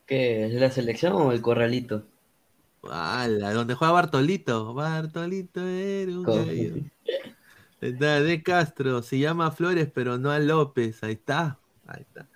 ¿Qué? 0.07 0.47
¿Es 0.47 0.53
la 0.55 0.71
selección 0.71 1.15
o 1.15 1.33
el 1.33 1.41
corralito? 1.41 2.05
Ala, 2.91 3.53
donde 3.55 3.75
juega 3.75 3.93
Bartolito. 3.93 4.75
Bartolito 4.75 5.67
era 5.67 6.13
un 6.13 6.23
gallo. 6.23 6.75
Está 7.85 8.21
de 8.23 8.43
Castro, 8.43 9.03
se 9.03 9.19
llama 9.19 9.51
Flores, 9.51 9.91
pero 9.95 10.17
no 10.19 10.31
a 10.31 10.39
López. 10.39 11.03
Ahí 11.03 11.13
está. 11.13 11.59
Ahí 11.87 12.01
está. 12.03 12.27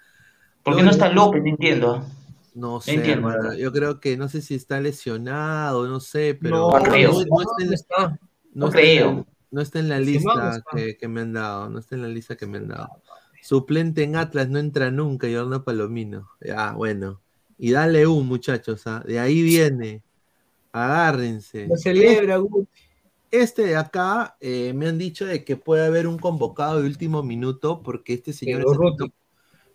¿Por 0.62 0.76
qué 0.76 0.82
no 0.82 0.90
está 0.90 1.08
López? 1.10 1.42
No 1.42 1.48
entiendo. 1.48 2.06
No 2.54 2.80
sé, 2.80 2.94
entiendo, 2.94 3.54
yo 3.54 3.70
creo 3.72 4.00
que 4.00 4.16
no 4.16 4.28
sé 4.28 4.42
si 4.42 4.56
está 4.56 4.80
lesionado, 4.80 5.86
no 5.86 6.00
sé, 6.00 6.36
pero 6.40 6.70
No, 6.72 6.82
creo. 6.82 7.12
no, 7.12 7.18
no 7.24 7.70
está 7.72 8.02
en, 8.02 8.18
no 8.54 8.66
No 8.66 8.66
está 8.66 8.80
en 8.80 8.86
la- 8.96 9.00
creo. 9.12 9.26
no 9.52 9.60
está 9.60 9.78
en 9.78 9.88
la 9.88 10.00
Lastimado 10.00 10.50
lista 10.56 10.64
que, 10.74 10.96
que 10.96 11.08
me 11.08 11.20
han 11.20 11.32
dado, 11.34 11.70
no 11.70 11.78
está 11.78 11.94
en 11.94 12.02
la 12.02 12.08
lista 12.08 12.36
que 12.36 12.46
me 12.46 12.58
han 12.58 12.66
dado. 12.68 12.88
Suplente 13.42 14.02
en 14.02 14.16
Atlas 14.16 14.48
no 14.48 14.58
entra 14.58 14.90
nunca, 14.90 15.28
Jordan 15.32 15.62
Palomino. 15.62 16.30
Ya, 16.40 16.72
bueno. 16.72 17.20
Y 17.58 17.70
dale 17.70 18.06
un, 18.08 18.26
muchachos, 18.26 18.86
¿ah? 18.88 19.04
de 19.06 19.20
ahí 19.20 19.40
viene. 19.42 20.02
Agárrense. 20.72 21.66
Lo 21.68 21.76
celebra, 21.76 22.36
Guti. 22.38 22.68
Este 23.30 23.62
de 23.62 23.76
acá 23.76 24.36
eh, 24.40 24.72
me 24.74 24.88
han 24.88 24.96
dicho 24.98 25.26
de 25.26 25.44
que 25.44 25.56
puede 25.56 25.84
haber 25.84 26.06
un 26.06 26.18
convocado 26.18 26.80
de 26.80 26.86
último 26.86 27.22
minuto 27.22 27.82
porque 27.82 28.14
este 28.14 28.32
señor 28.32 28.60
está 28.60 28.72
teniendo, 28.72 29.10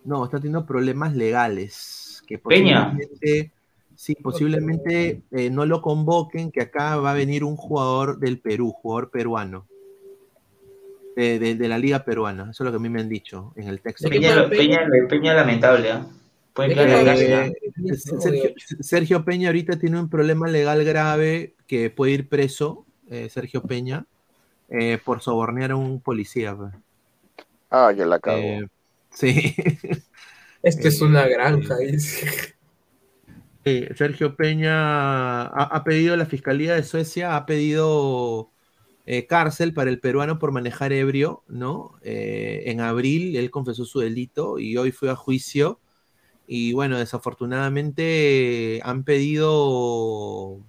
no, 0.05 0.25
está 0.25 0.38
teniendo 0.38 0.65
problemas 0.65 1.15
legales. 1.15 2.23
Que 2.25 2.39
Peña. 2.39 2.85
posiblemente, 2.91 3.51
sí, 3.95 4.15
posiblemente 4.15 5.21
eh, 5.31 5.49
no 5.49 5.65
lo 5.65 5.81
convoquen, 5.81 6.51
que 6.51 6.61
acá 6.61 6.95
va 6.97 7.11
a 7.11 7.15
venir 7.15 7.43
un 7.43 7.55
jugador 7.57 8.17
del 8.19 8.39
Perú, 8.39 8.71
jugador 8.71 9.11
peruano. 9.11 9.67
De, 11.15 11.38
de- 11.38 11.53
de 11.53 11.67
la 11.67 11.77
liga 11.77 12.03
peruana, 12.03 12.49
eso 12.49 12.63
es 12.63 12.65
lo 12.65 12.71
que 12.71 12.77
a 12.77 12.80
mí 12.80 12.89
me 12.89 12.99
han 12.99 13.07
dicho 13.07 13.53
en 13.55 13.67
el 13.67 13.81
texto. 13.81 14.09
Peña, 14.09 14.49
Peña, 14.49 14.80
Peña 15.07 15.35
lamentable, 15.35 15.91
¿ah? 15.91 16.07
¿ah? 16.07 16.11
Eh, 16.57 17.51
Sergio, 17.95 18.49
Sergio 18.80 19.23
Peña 19.23 19.49
ahorita 19.49 19.77
tiene 19.77 19.99
un 19.99 20.09
problema 20.09 20.47
legal 20.47 20.84
grave 20.84 21.53
que 21.67 21.91
puede 21.91 22.13
ir 22.13 22.30
preso, 22.30 22.88
eh, 23.09 23.30
Sergio 23.30 23.61
Peña, 23.63 24.05
eh, 24.69 24.99
por 25.03 25.21
sobornear 25.21 25.71
a 25.71 25.75
un 25.75 25.99
policía. 26.01 26.55
pues. 26.55 26.73
Ah, 27.69 27.91
ya 27.91 28.05
la 28.05 28.19
cago. 28.19 28.38
Eh, 28.38 28.67
sí. 29.11 29.55
Esto 30.63 30.88
es 30.88 31.01
una 31.01 31.27
granja, 31.27 31.77
dice. 31.77 32.55
Sí, 33.65 33.85
Sergio 33.95 34.35
Peña 34.35 35.43
ha, 35.43 35.63
ha 35.63 35.84
pedido, 35.84 36.17
la 36.17 36.25
Fiscalía 36.25 36.75
de 36.75 36.84
Suecia 36.84 37.35
ha 37.35 37.45
pedido 37.45 38.53
eh, 39.05 39.27
cárcel 39.27 39.73
para 39.73 39.89
el 39.89 39.99
peruano 39.99 40.39
por 40.39 40.51
manejar 40.51 40.93
ebrio, 40.93 41.43
¿no? 41.47 41.91
Eh, 42.03 42.63
en 42.67 42.80
abril 42.81 43.35
él 43.35 43.51
confesó 43.51 43.85
su 43.85 43.99
delito 43.99 44.59
y 44.59 44.77
hoy 44.77 44.91
fue 44.91 45.09
a 45.09 45.15
juicio. 45.15 45.80
Y 46.47 46.73
bueno, 46.73 46.97
desafortunadamente 46.99 48.81
han 48.84 49.03
pedido, 49.05 50.59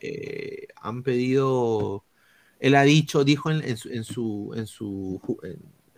eh, 0.00 0.68
han 0.80 1.02
pedido, 1.02 2.04
él 2.60 2.74
ha 2.74 2.82
dicho, 2.82 3.24
dijo 3.24 3.50
en, 3.50 3.62
en 3.62 3.76
su, 3.76 3.90
en 3.90 4.04
su, 4.04 4.52
en 4.56 4.66
su, 4.66 5.20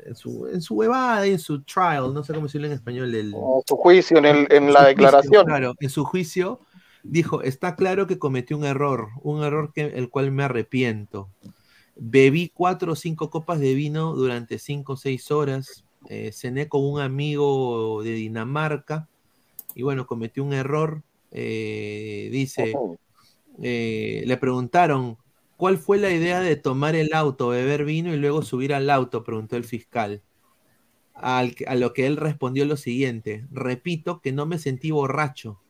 en, 0.05 0.15
su, 0.15 0.47
en 0.47 0.61
su 0.63 0.75
huevada, 0.75 1.27
en 1.27 1.39
su 1.39 1.63
trial, 1.63 2.13
no 2.15 2.23
sé 2.25 2.33
cómo 2.33 2.47
decirlo 2.47 2.67
en 2.67 2.73
español, 2.75 3.15
el, 3.15 3.35
En 3.35 3.63
su 3.67 3.77
juicio, 3.77 4.19
en, 4.19 4.25
el, 4.25 4.37
en 4.51 4.67
su 4.67 4.73
la 4.73 4.81
juicio, 4.81 4.87
declaración. 4.87 5.45
claro, 5.47 5.75
en 5.81 5.91
su 5.91 6.05
juicio 6.05 6.61
dijo, 7.03 7.43
está 7.43 7.77
claro 7.77 8.07
que 8.07 8.19
cometí 8.19 8.55
un 8.55 8.65
error, 8.65 9.09
un 9.23 9.43
error 9.43 9.73
que 9.73 9.83
el 9.83 10.09
cual 10.09 10.31
me 10.31 10.45
arrepiento. 10.45 11.29
Bebí 11.97 12.51
cuatro 12.55 12.93
o 12.93 12.97
cinco 12.97 13.29
copas 13.29 13.59
de 13.59 13.75
vino 13.75 14.15
durante 14.15 14.59
cinco 14.59 14.93
o 14.93 14.97
seis 14.97 15.31
horas, 15.31 15.85
eh, 16.09 16.31
cené 16.33 16.69
con 16.69 16.85
un 16.85 17.01
amigo 17.01 18.03
de 18.05 18.13
Dinamarca 18.13 19.09
y 19.75 19.83
bueno, 19.83 20.07
cometí 20.07 20.41
un 20.41 20.53
error. 20.53 21.03
eh, 21.31 22.29
dice, 22.33 22.73
eh, 23.63 24.23
le 24.27 24.37
preguntaron, 24.37 25.19
¿cuál 25.57 25.79
fue 25.79 25.99
la 25.99 26.11
idea 26.11 26.41
de 26.41 26.57
tomar 26.57 26.95
el 26.95 27.13
auto, 27.13 27.49
beber 27.49 27.85
vino 27.85 28.13
y 28.15 28.17
luego 28.17 28.43
subir 28.43 28.75
al 28.75 28.91
auto? 28.91 29.25
Preguntó 29.25 29.57
el 29.57 29.65
fiscal. 29.65 30.23
A 31.15 31.43
lo 31.75 31.93
que 31.95 32.07
él 32.07 32.17
respondió 32.17 32.65
lo 32.65 32.77
siguiente, 32.77 33.45
repito 33.51 34.21
que 34.21 34.31
no 34.31 34.47
me 34.47 34.59
sentí 34.59 34.93
borracho, 34.93 35.61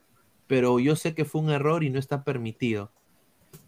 pero 0.47 0.79
yo 0.79 0.95
sé 0.95 1.15
que 1.15 1.25
fue 1.25 1.41
un 1.41 1.49
error 1.49 1.85
y 1.85 1.91
no 1.91 1.99
está 1.99 2.23
permitido. 2.23 2.93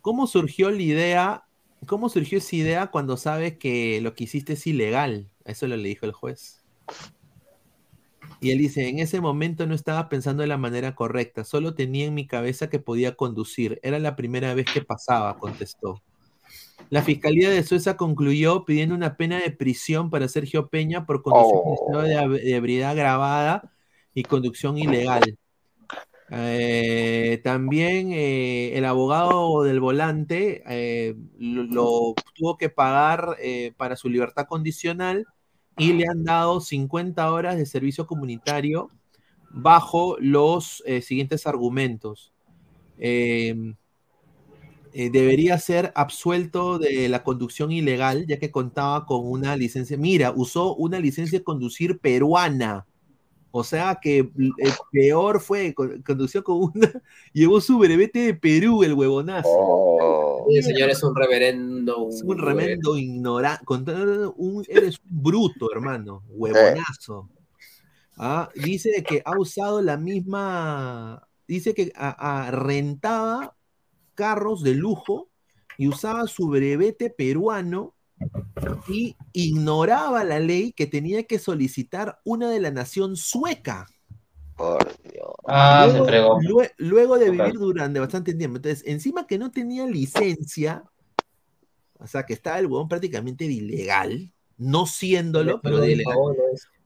¿Cómo 0.02 0.26
surgió 0.26 0.70
la 0.70 0.82
idea? 0.82 1.44
¿Cómo 1.86 2.10
surgió 2.10 2.36
esa 2.36 2.56
idea 2.56 2.86
cuando 2.88 3.16
sabes 3.16 3.56
que 3.56 4.02
lo 4.02 4.14
que 4.14 4.24
hiciste 4.24 4.52
es 4.52 4.66
ilegal? 4.66 5.30
Eso 5.46 5.66
lo 5.66 5.76
le 5.78 5.88
dijo 5.88 6.04
el 6.04 6.12
juez. 6.12 6.62
Y 8.40 8.52
él 8.52 8.58
dice, 8.58 8.88
en 8.88 8.98
ese 9.00 9.20
momento 9.20 9.66
no 9.66 9.74
estaba 9.74 10.08
pensando 10.08 10.40
de 10.42 10.46
la 10.46 10.56
manera 10.56 10.94
correcta, 10.94 11.44
solo 11.44 11.74
tenía 11.74 12.06
en 12.06 12.14
mi 12.14 12.26
cabeza 12.26 12.70
que 12.70 12.78
podía 12.78 13.14
conducir. 13.14 13.78
Era 13.82 13.98
la 13.98 14.16
primera 14.16 14.54
vez 14.54 14.66
que 14.72 14.80
pasaba, 14.80 15.36
contestó. 15.38 16.00
La 16.88 17.02
Fiscalía 17.02 17.50
de 17.50 17.62
Suecia 17.62 17.96
concluyó 17.96 18.64
pidiendo 18.64 18.94
una 18.94 19.16
pena 19.16 19.38
de 19.38 19.50
prisión 19.50 20.08
para 20.08 20.26
Sergio 20.26 20.68
Peña 20.68 21.04
por 21.04 21.22
conducción 21.22 21.60
en 21.66 21.74
estado 21.74 22.02
de, 22.02 22.16
ab- 22.16 22.42
de 22.42 22.54
ebriedad 22.54 22.92
agravada 22.92 23.72
y 24.14 24.22
conducción 24.22 24.78
ilegal. 24.78 25.38
Eh, 26.32 27.40
también 27.44 28.12
eh, 28.12 28.78
el 28.78 28.84
abogado 28.86 29.64
del 29.64 29.80
volante 29.80 30.62
eh, 30.68 31.14
lo, 31.38 31.64
lo 31.64 32.14
tuvo 32.34 32.56
que 32.56 32.70
pagar 32.70 33.36
para 33.76 33.96
su 33.96 34.08
libertad 34.08 34.46
condicional 34.46 35.26
y 35.80 35.94
le 35.94 36.06
han 36.06 36.24
dado 36.24 36.60
50 36.60 37.32
horas 37.32 37.56
de 37.56 37.64
servicio 37.64 38.06
comunitario 38.06 38.88
bajo 39.50 40.16
los 40.20 40.82
eh, 40.86 41.00
siguientes 41.00 41.46
argumentos. 41.46 42.32
Eh, 42.98 43.74
eh, 44.92 45.10
debería 45.10 45.56
ser 45.58 45.92
absuelto 45.94 46.78
de 46.78 47.08
la 47.08 47.22
conducción 47.22 47.70
ilegal, 47.70 48.26
ya 48.26 48.38
que 48.38 48.50
contaba 48.50 49.06
con 49.06 49.26
una 49.26 49.56
licencia. 49.56 49.96
Mira, 49.96 50.32
usó 50.34 50.74
una 50.74 50.98
licencia 50.98 51.38
de 51.38 51.44
conducir 51.44 51.98
peruana. 52.00 52.86
O 53.52 53.64
sea 53.64 53.98
que 54.00 54.18
el 54.18 54.52
peor 54.92 55.40
fue, 55.40 55.74
con- 55.74 56.02
condució 56.02 56.44
con 56.44 56.70
una, 56.74 56.90
llevó 57.32 57.60
su 57.60 57.78
brevete 57.78 58.20
de 58.20 58.34
Perú, 58.34 58.82
el 58.84 58.94
huevonazo. 58.94 59.48
El 60.48 60.62
señor 60.64 60.90
es 60.90 61.02
un 61.02 61.14
reverendo. 61.16 62.08
Es 62.10 62.22
un 62.22 62.38
remendo 62.38 62.96
ignorante. 62.96 63.64
Un, 64.36 64.64
eres 64.68 64.98
un 65.00 65.22
bruto, 65.22 65.70
hermano. 65.72 66.22
Huevonazo. 66.28 67.28
Ah, 68.16 68.48
dice 68.54 69.02
que 69.06 69.22
ha 69.24 69.38
usado 69.38 69.80
la 69.82 69.96
misma. 69.96 71.26
Dice 71.48 71.74
que 71.74 71.92
a- 71.96 72.46
a- 72.46 72.50
rentaba 72.50 73.56
carros 74.14 74.62
de 74.62 74.74
lujo 74.74 75.28
y 75.78 75.88
usaba 75.88 76.26
su 76.26 76.48
brevete 76.48 77.10
peruano 77.10 77.94
y 78.88 79.16
ignoraba 79.32 80.24
la 80.24 80.38
ley 80.40 80.72
que 80.72 80.86
tenía 80.86 81.22
que 81.24 81.38
solicitar 81.38 82.20
una 82.24 82.50
de 82.50 82.60
la 82.60 82.70
nación 82.70 83.16
sueca. 83.16 83.86
Ah, 85.46 85.86
se 85.86 85.92
luego, 85.92 86.06
fregó. 86.06 86.38
lue- 86.40 86.72
luego 86.76 87.18
de 87.18 87.30
vivir 87.30 87.54
durante 87.54 87.98
bastante 87.98 88.34
tiempo. 88.34 88.56
Entonces, 88.56 88.82
encima 88.86 89.26
que 89.26 89.38
no 89.38 89.50
tenía 89.50 89.86
licencia, 89.86 90.84
o 91.98 92.06
sea, 92.06 92.24
que 92.26 92.34
estaba 92.34 92.58
el 92.58 92.66
huevón 92.66 92.88
prácticamente 92.88 93.46
de 93.46 93.54
ilegal, 93.54 94.30
no 94.58 94.84
siéndolo, 94.86 95.60
pero 95.62 95.78
de 95.78 95.92
ilegal, 95.92 96.16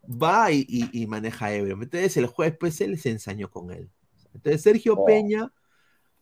va 0.06 0.52
y, 0.52 0.65
y- 0.69 1.02
y 1.02 1.06
maneja 1.09 1.52
ebrio. 1.52 1.74
Entonces, 1.81 2.16
el 2.16 2.27
juez 2.27 2.55
pues 2.59 2.77
se 2.77 2.86
les 2.86 3.05
ensañó 3.06 3.51
con 3.51 3.73
él. 3.73 3.90
Entonces, 4.35 4.62
Sergio 4.62 4.94
Oh. 4.98 5.05
Peña, 5.05 5.52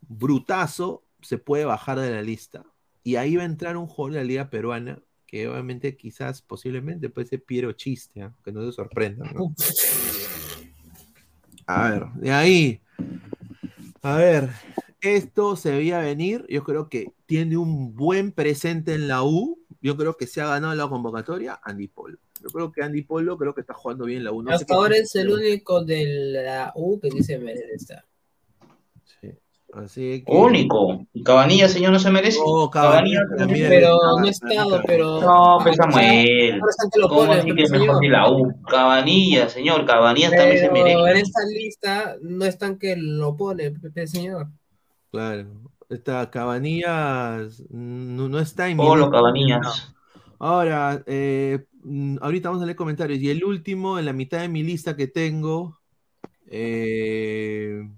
brutazo, 0.01 1.05
se 1.20 1.36
puede 1.39 1.64
bajar 1.66 1.98
de 2.01 2.10
la 2.10 2.22
lista. 2.22 2.64
Y 3.02 3.16
ahí 3.16 3.36
va 3.36 3.42
a 3.42 3.46
entrar 3.46 3.76
un 3.76 3.86
jugador 3.86 4.14
de 4.14 4.18
la 4.20 4.24
liga 4.24 4.50
peruana, 4.50 5.02
que 5.26 5.48
obviamente 5.48 5.96
quizás, 5.96 6.42
posiblemente, 6.42 7.08
puede 7.08 7.26
ser 7.26 7.42
Piero 7.42 7.72
Chiste, 7.72 8.22
¿ah? 8.22 8.34
que 8.44 8.52
no 8.52 8.64
se 8.64 8.72
sorprendan. 8.72 9.34
¿no? 9.34 9.54
A 11.66 11.90
ver, 11.90 12.06
de 12.14 12.30
ahí. 12.30 12.80
A 14.02 14.16
ver, 14.16 14.50
esto 15.00 15.56
se 15.56 15.70
veía 15.72 15.98
venir. 15.98 16.46
Yo 16.48 16.62
creo 16.64 16.88
que 16.88 17.12
tiene 17.26 17.56
un 17.56 17.94
buen 17.94 18.32
presente 18.32 18.94
en 18.94 19.08
la 19.08 19.22
U. 19.22 19.58
Yo 19.80 19.96
creo 19.96 20.16
que 20.16 20.26
se 20.26 20.40
ha 20.40 20.46
ganado 20.46 20.74
la 20.74 20.88
convocatoria 20.88 21.60
Andy 21.62 21.88
Polo. 21.88 22.18
Yo 22.40 22.50
creo 22.50 22.72
que 22.72 22.82
Andy 22.82 23.02
Polo 23.02 23.38
creo 23.38 23.54
que 23.54 23.60
está 23.62 23.74
jugando 23.74 24.04
bien 24.04 24.24
la 24.24 24.32
U. 24.32 24.42
No 24.42 24.52
Hasta 24.52 24.74
ahora 24.74 24.96
es 24.96 25.14
el 25.14 25.30
único 25.30 25.84
de 25.84 26.06
la 26.06 26.72
U 26.74 27.00
que 27.00 27.10
dice 27.10 27.38
merece 27.38 27.74
estar. 27.74 28.04
Así 29.72 30.22
que... 30.26 30.32
Único. 30.32 31.06
¿Y 31.14 31.22
Cabanilla, 31.22 31.66
señor, 31.66 31.92
no 31.92 31.98
se 31.98 32.10
merece? 32.10 32.38
No, 32.38 32.68
Cabanilla 32.68 33.20
también. 33.38 33.68
Pero 33.70 33.98
no 34.18 34.26
ha 34.26 34.28
estado, 34.28 34.82
pero. 34.86 35.20
No, 35.20 35.58
pues 35.62 35.76
Samuel. 35.76 36.60
¿Cómo 37.08 37.32
así 37.32 37.54
que 37.54 37.66
señor. 37.66 37.86
mejor 37.86 38.00
que 38.00 38.08
la 38.08 38.30
U? 38.30 38.54
Cabanilla, 38.68 39.48
señor, 39.48 39.86
Cabanilla 39.86 40.30
también 40.30 40.58
se 40.58 40.68
Pero 40.68 41.02
merece. 41.04 41.10
en 41.10 41.16
esta 41.16 41.44
lista 41.46 42.16
no 42.20 42.44
están 42.44 42.78
que 42.78 42.96
lo 42.96 43.34
pone, 43.34 43.70
Pepe, 43.70 44.06
señor. 44.06 44.48
Claro. 45.10 45.46
Esta 45.88 46.30
Cabanillas 46.30 47.62
no, 47.70 48.28
no 48.28 48.38
está 48.40 48.68
en 48.68 48.76
mi 48.76 48.84
Polo. 48.84 49.10
Cabanillas. 49.10 49.94
Ahora, 50.38 51.02
eh, 51.06 51.64
ahorita 52.20 52.50
vamos 52.50 52.62
a 52.62 52.66
leer 52.66 52.76
comentarios. 52.76 53.20
Y 53.20 53.30
el 53.30 53.42
último, 53.42 53.98
en 53.98 54.04
la 54.04 54.12
mitad 54.12 54.40
de 54.40 54.48
mi 54.48 54.62
lista 54.62 54.96
que 54.96 55.06
tengo, 55.06 55.78
eh, 56.46 57.88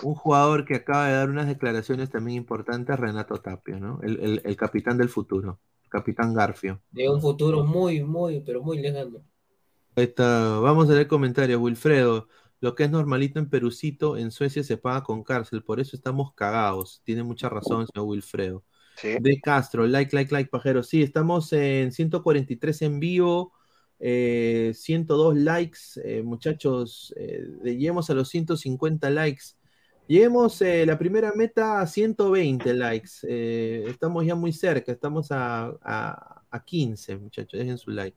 un 0.00 0.14
jugador 0.14 0.64
que 0.64 0.76
acaba 0.76 1.06
de 1.08 1.14
dar 1.14 1.30
unas 1.30 1.46
declaraciones 1.48 2.10
también 2.10 2.38
importantes, 2.38 2.98
Renato 2.98 3.36
Tapia, 3.40 3.78
¿no? 3.78 4.00
El, 4.02 4.20
el- 4.20 4.42
el 4.44 4.56
capitán 4.56 4.98
del 4.98 5.08
futuro, 5.08 5.60
capitán 5.88 6.34
Garfio. 6.34 6.82
De 6.90 7.08
un 7.08 7.18
futuro 7.18 7.64
muy, 7.64 8.02
muy, 8.02 8.40
pero 8.40 8.62
muy 8.62 8.76
lejano. 8.78 9.24
Ahí 9.96 10.04
está. 10.04 10.58
Vamos 10.60 10.88
a 10.88 10.92
leer 10.94 11.08
comentarios. 11.08 11.60
Wilfredo, 11.60 12.28
lo 12.60 12.74
que 12.74 12.84
es 12.84 12.90
normalito 12.90 13.38
en 13.40 13.50
Perucito, 13.50 14.16
en 14.16 14.30
Suecia 14.30 14.62
se 14.62 14.76
paga 14.76 15.02
con 15.02 15.24
cárcel, 15.24 15.62
por 15.64 15.80
eso 15.80 15.96
estamos 15.96 16.32
cagados. 16.34 17.02
Tiene 17.04 17.22
mucha 17.24 17.48
razón, 17.48 17.86
señor 17.86 18.06
Wilfredo. 18.08 18.64
De 19.16 19.40
Castro, 19.40 19.86
like, 19.86 20.14
like, 20.14 20.32
like, 20.32 20.50
pajero. 20.50 20.82
Sí, 20.84 21.02
estamos 21.02 21.52
en 21.52 21.92
143 21.92 22.82
en 22.82 23.00
vivo, 23.00 23.52
eh, 23.98 24.72
102 24.74 25.36
likes, 25.36 25.78
eh, 26.04 26.22
muchachos. 26.22 27.12
eh, 27.16 27.42
lleguemos 27.64 28.10
a 28.10 28.14
los 28.14 28.28
150 28.28 29.10
likes. 29.10 29.44
Lleguemos 30.08 30.60
eh, 30.62 30.86
la 30.86 30.98
primera 30.98 31.32
meta 31.36 31.80
a 31.80 31.86
120 31.86 32.72
likes. 32.74 33.10
eh, 33.24 33.84
estamos 33.88 34.24
ya 34.24 34.34
muy 34.34 34.52
cerca, 34.52 34.90
estamos 34.90 35.30
a, 35.30 35.66
a, 35.82 36.42
a 36.50 36.64
15, 36.64 37.16
muchachos. 37.18 37.58
Dejen 37.60 37.76
su 37.78 37.90
like. 37.90 38.16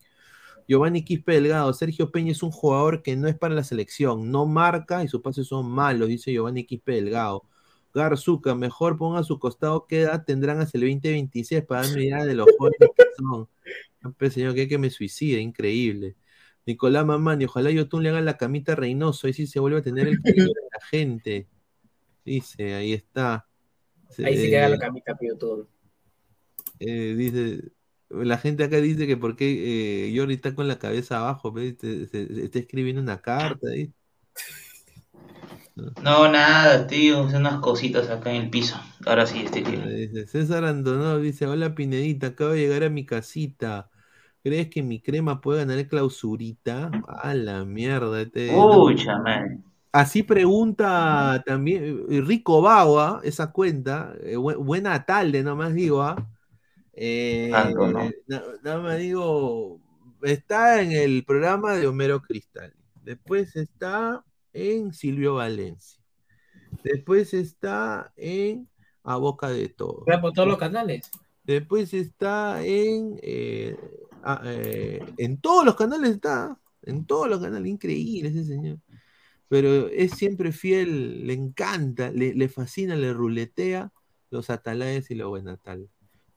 Giovanni 0.67 1.03
Quispe 1.03 1.33
Delgado, 1.33 1.73
Sergio 1.73 2.11
Peña 2.11 2.31
es 2.31 2.43
un 2.43 2.51
jugador 2.51 3.03
que 3.03 3.15
no 3.17 3.27
es 3.27 3.37
para 3.37 3.53
la 3.53 3.63
selección, 3.63 4.31
no 4.31 4.45
marca 4.45 5.03
y 5.03 5.09
sus 5.09 5.21
pases 5.21 5.47
son 5.47 5.69
malos, 5.69 6.07
dice 6.07 6.31
Giovanni 6.31 6.65
Quispe 6.65 6.93
Delgado. 6.93 7.43
Garzuca, 7.93 8.55
mejor 8.55 8.97
ponga 8.97 9.19
a 9.19 9.23
su 9.23 9.37
costado 9.37 9.85
qué 9.85 10.03
edad 10.03 10.23
tendrán 10.25 10.61
hasta 10.61 10.77
el 10.77 10.85
2026 10.85 11.65
para 11.65 11.81
darme 11.81 12.05
idea 12.05 12.23
de 12.23 12.35
los 12.35 12.47
jóvenes 12.57 12.89
que 12.95 13.03
son. 13.17 13.49
Pues, 14.17 14.33
señor, 14.33 14.55
que, 14.55 14.67
que 14.69 14.77
me 14.77 14.89
suicide, 14.89 15.41
increíble. 15.41 16.15
Nicolás 16.65 17.05
Mamani, 17.05 17.45
ojalá 17.45 17.69
Yotun 17.71 18.03
le 18.03 18.09
haga 18.09 18.21
la 18.21 18.37
camita 18.37 18.73
a 18.73 18.75
Reynoso, 18.75 19.27
ahí 19.27 19.33
sí 19.33 19.47
se 19.47 19.59
vuelve 19.59 19.79
a 19.79 19.81
tener 19.81 20.07
el 20.07 20.21
cariño 20.23 20.45
de 20.45 20.61
la 20.71 20.85
gente. 20.89 21.47
Dice, 22.25 22.75
ahí 22.75 22.93
está. 22.93 23.47
Ahí 24.23 24.37
sí 24.37 24.49
que 24.49 24.57
haga 24.57 24.69
Eh, 24.69 24.75
la 24.75 24.79
camita 24.79 25.15
pido 25.15 25.37
todo. 25.37 25.67
eh, 26.79 27.15
dice, 27.17 27.71
la 28.09 28.37
gente 28.37 28.63
acá 28.63 28.77
dice 28.77 29.07
que 29.07 29.17
por 29.17 29.35
qué 29.35 30.07
eh, 30.09 30.17
Jordi 30.17 30.35
está 30.35 30.55
con 30.55 30.67
la 30.67 30.79
cabeza 30.79 31.17
abajo, 31.19 31.51
¿ves? 31.51 31.77
Te- 31.77 32.07
se- 32.07 32.27
se- 32.27 32.43
está 32.45 32.59
escribiendo 32.59 33.01
una 33.01 33.21
carta 33.21 33.67
ahí. 33.69 33.93
No, 36.03 36.27
nada, 36.27 36.85
tío, 36.85 37.29
son 37.29 37.41
unas 37.41 37.59
cositas 37.61 38.09
acá 38.09 38.29
en 38.31 38.43
el 38.43 38.49
piso. 38.49 38.75
Ahora 39.05 39.25
sí, 39.25 39.41
este 39.45 39.61
tío. 39.61 39.79
Dice, 39.79 40.27
César 40.27 40.65
Andonó 40.65 41.19
dice, 41.19 41.45
hola 41.47 41.75
Pinedita, 41.75 42.27
acabo 42.27 42.51
de 42.51 42.59
llegar 42.59 42.83
a 42.83 42.89
mi 42.89 43.05
casita. 43.05 43.89
¿Crees 44.43 44.69
que 44.69 44.81
mi 44.83 45.01
crema 45.01 45.39
puede 45.41 45.59
ganar 45.65 45.87
clausurita? 45.87 46.99
A 47.07 47.33
la 47.35 47.63
mierda. 47.65 48.21
Este, 48.21 48.65
no. 48.65 49.05
Man. 49.23 49.63
Así 49.91 50.23
pregunta 50.23 51.43
también 51.45 52.05
eh, 52.09 52.21
Rico 52.21 52.61
Bagua, 52.61 53.19
esa 53.23 53.51
cuenta. 53.51 54.13
eh, 54.21 54.37
bu- 54.37 54.57
buena 54.63 55.05
tarde, 55.05 55.43
nomás 55.43 55.73
digo, 55.73 56.01
¿ah? 56.01 56.15
Eh, 56.93 57.51
¿no? 57.75 58.09
na- 58.27 58.43
nada 58.63 58.79
más 58.81 58.97
digo, 58.99 59.79
está 60.21 60.81
en 60.81 60.91
el 60.93 61.25
programa 61.25 61.73
de 61.75 61.87
Homero 61.87 62.21
Cristal. 62.21 62.73
Después 63.03 63.55
está 63.55 64.23
en 64.53 64.93
Silvio 64.93 65.35
Valencia. 65.35 66.01
Después 66.83 67.33
está 67.33 68.13
en 68.15 68.69
A 69.03 69.17
Boca 69.17 69.49
de 69.49 69.67
Todo. 69.69 70.05
Por 70.05 70.33
todos 70.33 70.47
los 70.47 70.57
canales. 70.57 71.09
Después 71.43 71.93
está 71.93 72.63
en. 72.63 73.19
eh, 73.21 73.75
eh, 74.45 75.05
en 75.17 75.37
todos 75.41 75.65
los 75.65 75.75
canales 75.75 76.11
está. 76.11 76.57
En 76.83 77.05
todos 77.05 77.27
los 77.27 77.41
canales. 77.41 77.67
Increíble 77.69 78.29
ese 78.29 78.45
señor. 78.45 78.77
Pero 79.51 79.89
es 79.89 80.11
siempre 80.11 80.53
fiel, 80.53 81.27
le 81.27 81.33
encanta, 81.33 82.09
le, 82.09 82.33
le 82.33 82.47
fascina, 82.47 82.95
le 82.95 83.11
ruletea 83.11 83.91
los 84.29 84.49
atalayes 84.49 85.11
y 85.11 85.15
los 85.15 85.27
buenatal. 85.27 85.89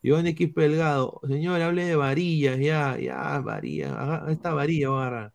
Iván 0.02 0.26
Equipo 0.26 0.60
Delgado, 0.60 1.20
señor, 1.24 1.62
hable 1.62 1.84
de 1.84 1.94
varillas, 1.94 2.58
ya, 2.58 2.98
ya, 2.98 3.38
varillas, 3.38 4.28
esta 4.30 4.52
varilla 4.52 4.90
va. 4.90 5.32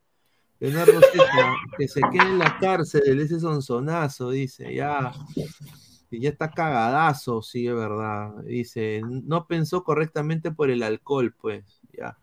Leonardo 0.59 0.99
Zeta, 1.09 1.53
que 1.77 1.87
se 1.87 2.01
quede 2.11 2.23
en 2.23 2.39
la 2.39 2.57
cárcel, 2.59 3.17
ese 3.17 3.39
sonzonazo, 3.39 4.29
dice, 4.29 4.75
ya, 4.75 5.13
ya 6.11 6.29
está 6.29 6.51
cagadazo, 6.51 7.41
sí, 7.41 7.65
es 7.65 7.75
verdad. 7.75 8.43
Dice, 8.43 9.01
no 9.05 9.47
pensó 9.47 9.85
correctamente 9.85 10.51
por 10.51 10.69
el 10.69 10.83
alcohol, 10.83 11.33
pues, 11.39 11.79
ya. 11.97 12.17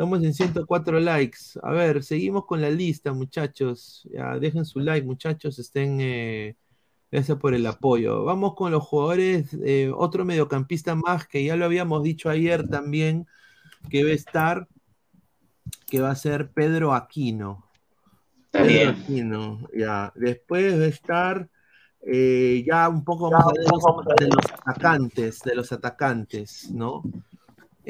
Estamos 0.00 0.24
en 0.24 0.32
104 0.32 0.98
likes. 0.98 1.38
A 1.62 1.72
ver, 1.72 2.02
seguimos 2.02 2.46
con 2.46 2.62
la 2.62 2.70
lista, 2.70 3.12
muchachos. 3.12 4.08
Ya, 4.10 4.38
dejen 4.38 4.64
su 4.64 4.80
like, 4.80 5.06
muchachos, 5.06 5.58
estén... 5.58 5.98
eh, 6.00 6.56
Gracias 7.10 7.36
por 7.36 7.52
el 7.52 7.66
apoyo. 7.66 8.24
Vamos 8.24 8.54
con 8.54 8.72
los 8.72 8.82
jugadores, 8.82 9.54
eh, 9.62 9.92
otro 9.94 10.24
mediocampista 10.24 10.94
más 10.94 11.28
que 11.28 11.44
ya 11.44 11.54
lo 11.54 11.66
habíamos 11.66 12.02
dicho 12.02 12.30
ayer 12.30 12.66
también, 12.66 13.26
que 13.90 14.02
va 14.02 14.08
a 14.08 14.14
estar, 14.14 14.68
que 15.86 16.00
va 16.00 16.12
a 16.12 16.16
ser 16.16 16.50
Pedro 16.50 16.94
Aquino. 16.94 17.66
Está 18.46 18.60
Pedro 18.60 18.72
bien. 18.72 18.88
Aquino, 18.88 19.68
ya. 19.76 20.14
Después 20.14 20.80
va 20.80 20.84
a 20.84 20.88
estar 20.88 21.48
eh, 22.00 22.64
ya 22.66 22.88
un 22.88 23.04
poco 23.04 23.28
ver 23.28 23.38
de 23.54 23.70
los, 23.70 24.16
de 24.18 24.28
los 24.28 24.52
atacantes, 24.64 25.40
de 25.40 25.54
los 25.54 25.70
atacantes, 25.72 26.70
¿no? 26.70 27.02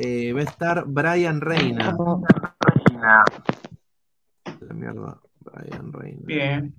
Eh, 0.03 0.33
va 0.33 0.41
a 0.41 0.45
estar 0.45 0.85
Brian 0.87 1.43
Reina. 1.43 1.95
La 4.61 4.75
mierda, 4.75 5.21
Brian 5.41 5.93
Reina. 5.93 6.21
Bien. 6.25 6.75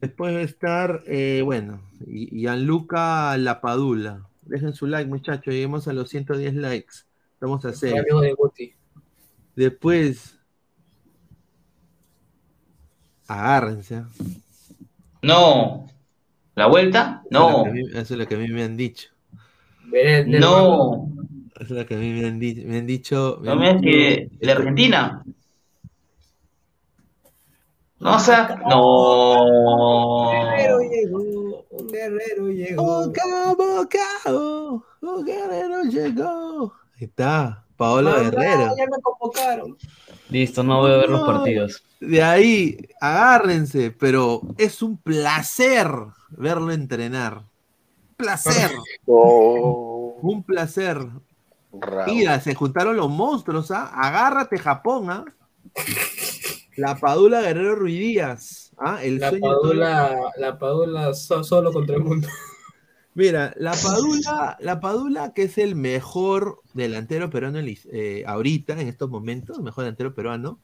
Después 0.00 0.34
va 0.34 0.38
a 0.38 0.42
estar, 0.42 1.02
eh, 1.06 1.42
bueno, 1.44 1.82
y- 2.06 2.40
Gianluca 2.40 3.36
Lapadula. 3.36 4.26
Dejen 4.42 4.72
su 4.72 4.86
like, 4.86 5.08
muchachos. 5.10 5.52
Lleguemos 5.52 5.86
a 5.88 5.92
los 5.92 6.08
110 6.08 6.54
likes. 6.54 6.94
Estamos 7.34 7.64
a 7.66 7.72
6. 7.74 7.92
Amigo 8.00 8.20
de 8.22 8.32
Guti. 8.32 8.72
Después, 9.54 10.38
Agárrense. 13.28 14.02
No. 15.22 15.86
¿La 16.54 16.66
vuelta? 16.66 17.22
No. 17.30 17.64
Eso 17.64 17.64
es 17.64 17.64
lo 17.64 17.64
que 17.64 17.70
a 17.70 17.72
mí- 17.72 17.88
Eso 17.92 18.00
es 18.14 18.18
lo 18.20 18.26
que 18.26 18.34
a 18.34 18.38
mí 18.38 18.48
me 18.48 18.62
han 18.64 18.76
dicho. 18.76 19.08
No. 20.40 21.08
Es 21.60 21.70
lo 21.70 21.86
que 21.86 21.94
a 21.94 21.98
mí 21.98 22.12
me 22.12 22.26
han 22.26 22.38
dicho. 22.38 22.62
Me 22.66 22.78
han 22.78 22.86
dicho. 22.86 23.38
me 23.40 23.46
No 23.46 23.52
han 23.52 23.58
me 23.58 23.74
dicho- 23.74 23.82
que 23.82 24.28
de 24.46 24.52
Argentina. 24.52 25.24
No, 28.00 28.16
o 28.16 28.18
sea, 28.18 28.60
no. 28.68 30.30
Guerrero 30.32 30.80
llegó, 30.80 31.66
un 31.70 31.86
guerrero 31.88 32.48
llegó. 32.48 32.82
Boca, 32.82 33.54
boca, 33.56 33.98
oh, 34.26 34.82
un 35.02 35.24
guerrero 35.24 35.82
llegó. 35.84 36.72
Ahí 36.96 37.04
está, 37.04 37.64
Paolo 37.76 38.10
Mamá, 38.10 38.22
Guerrero. 38.30 38.74
Ya 38.76 38.86
me 38.86 39.00
convocaron. 39.02 39.76
Listo, 40.30 40.64
no 40.64 40.80
voy 40.80 40.90
a 40.92 40.96
ver 40.96 41.10
los 41.10 41.22
partidos. 41.24 41.84
De 42.00 42.20
ahí, 42.24 42.76
agárrense, 43.00 43.92
pero 43.92 44.40
es 44.58 44.82
un 44.82 44.96
placer 44.96 45.88
verlo 46.30 46.72
entrenar. 46.72 47.42
Placer. 48.16 48.72
Un 49.06 50.42
placer. 50.44 50.98
Mira, 52.06 52.40
se 52.40 52.54
juntaron 52.54 52.96
los 52.96 53.10
monstruos, 53.10 53.70
¿ah? 53.70 53.86
Agárrate, 53.94 54.58
Japón, 54.58 55.10
¿ah? 55.10 55.24
La 56.76 56.98
Padula 56.98 57.40
Guerrero 57.42 57.76
Ruidías, 57.76 58.72
¿ah? 58.78 59.02
El 59.02 59.18
La 59.20 59.28
sueño 59.28 59.50
de 59.52 59.58
todo 59.58 59.72
Padula, 59.72 60.20
la 60.36 60.58
Padula 60.58 61.14
so- 61.14 61.44
solo 61.44 61.72
contra 61.72 61.96
el 61.96 62.02
mundo. 62.02 62.28
Mira, 63.14 63.52
la 63.56 63.72
Padula, 63.72 64.56
la 64.60 64.80
Padula, 64.80 65.34
que 65.34 65.42
es 65.44 65.58
el 65.58 65.74
mejor 65.76 66.62
delantero 66.72 67.28
peruano 67.30 67.58
eh, 67.60 68.24
ahorita, 68.26 68.80
en 68.80 68.88
estos 68.88 69.10
momentos, 69.10 69.58
el 69.58 69.64
mejor 69.64 69.84
delantero 69.84 70.14
peruano. 70.14 70.62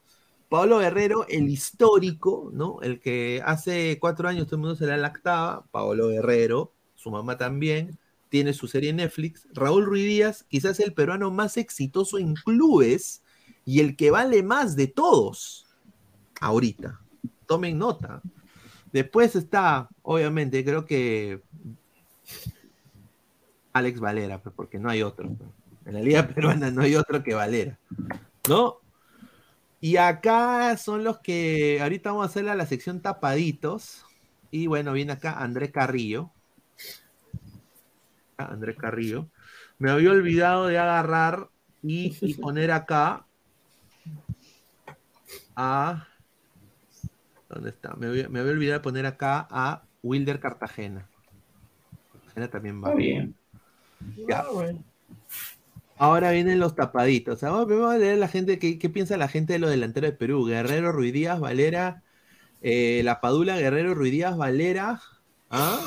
Pablo 0.49 0.79
Guerrero, 0.79 1.27
el 1.29 1.49
histórico, 1.51 2.51
¿no? 2.55 2.79
El 2.81 3.01
que 3.01 3.43
hace 3.45 3.99
cuatro 4.01 4.29
años 4.29 4.47
todo 4.47 4.57
el 4.57 4.61
mundo 4.63 4.77
se 4.77 4.87
la 4.87 4.97
lactaba. 4.97 5.67
Pablo 5.71 6.09
Guerrero, 6.09 6.73
su 6.95 7.11
mamá 7.11 7.37
también, 7.37 7.99
tiene 8.29 8.53
su 8.53 8.69
serie 8.69 8.91
en 8.91 8.97
Netflix. 8.97 9.47
Raúl 9.53 9.85
Ruiz 9.85 10.05
Díaz, 10.05 10.45
quizás 10.49 10.81
el 10.81 10.93
peruano 10.95 11.31
más 11.31 11.57
exitoso 11.57 12.19
en 12.19 12.35
clubes 12.35 13.23
y 13.65 13.81
el 13.81 13.97
que 13.97 14.11
vale 14.11 14.43
más 14.43 14.77
de 14.77 14.87
todos 14.87 15.67
ahorita. 16.41 17.01
Tomen 17.47 17.79
nota. 17.79 18.23
Después 18.93 19.37
está, 19.37 19.89
obviamente, 20.03 20.65
creo 20.65 20.85
que 20.87 21.43
Alex 23.73 24.01
Valera, 24.01 24.43
pues, 24.43 24.55
porque 24.55 24.79
no 24.79 24.89
hay 24.89 25.03
otro. 25.03 25.29
pues. 25.31 25.51
En 25.87 25.95
la 25.95 26.01
liga 26.01 26.27
peruana 26.29 26.71
no 26.71 26.83
hay 26.83 26.97
otro 26.97 27.23
que 27.23 27.35
Valera, 27.35 27.79
¿no? 28.49 28.79
Y 29.81 29.97
acá 29.97 30.77
son 30.77 31.05
los 31.05 31.19
que 31.21 31.81
ahorita 31.81 32.11
vamos 32.11 32.27
a 32.27 32.31
hacer 32.31 32.45
la, 32.45 32.55
la 32.55 32.67
sección 32.67 33.01
tapaditos. 33.01 34.05
Y 34.51 34.67
bueno, 34.67 34.93
viene 34.93 35.13
acá 35.13 35.39
Andrés 35.39 35.71
Carrillo. 35.71 36.31
Ah, 38.39 38.51
Andrés 38.53 38.77
Carrillo. 38.77 39.29
Me 39.79 39.91
había 39.91 40.13
olvidado 40.13 40.69
de 40.69 40.79
agarrar 40.79 41.49
y, 41.83 42.17
y 42.21 42.35
poner 42.35 42.71
acá 42.71 43.27
a. 45.57 46.07
¿Dónde 47.49 47.71
está? 47.71 47.95
Me 47.97 48.07
había, 48.07 48.29
me 48.29 48.39
había 48.39 48.53
olvidado 48.53 48.79
de 48.79 48.85
poner 48.85 49.07
acá 49.07 49.49
a 49.51 49.83
Wilder 50.05 50.39
Cartagena. 50.39 51.09
Cartagena 52.13 52.49
también 52.49 52.81
va. 52.83 52.91
Está 52.91 52.97
bien. 52.97 53.35
Ya. 54.29 54.45
Ahora 55.97 56.31
vienen 56.31 56.61
los 56.61 56.77
tapaditos. 56.77 57.43
Ahora 57.43 57.75
vamos 57.75 57.93
a 57.93 57.99
leer 57.99 58.19
la 58.19 58.29
gente, 58.29 58.61
qué, 58.61 58.79
qué 58.79 58.89
piensa 58.89 59.17
la 59.17 59.27
gente 59.27 59.55
de 59.55 59.59
los 59.59 59.71
delanteros 59.71 60.13
de 60.13 60.17
Perú. 60.17 60.47
Guerrero, 60.47 60.93
Ruiz 60.93 61.13
Díaz, 61.13 61.41
Valera, 61.41 62.05
eh, 62.63 63.01
La 63.03 63.21
Padula, 63.21 63.57
Guerrero, 63.57 63.95
Ruiz 63.95 64.13
Díaz, 64.13 64.37
Valera. 64.37 65.03
¿Ah? 65.51 65.81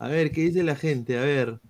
A 0.00 0.08
ver, 0.08 0.32
¿qué 0.32 0.40
dice 0.40 0.62
la 0.62 0.76
gente? 0.76 1.18
A 1.18 1.20
ver. 1.20 1.60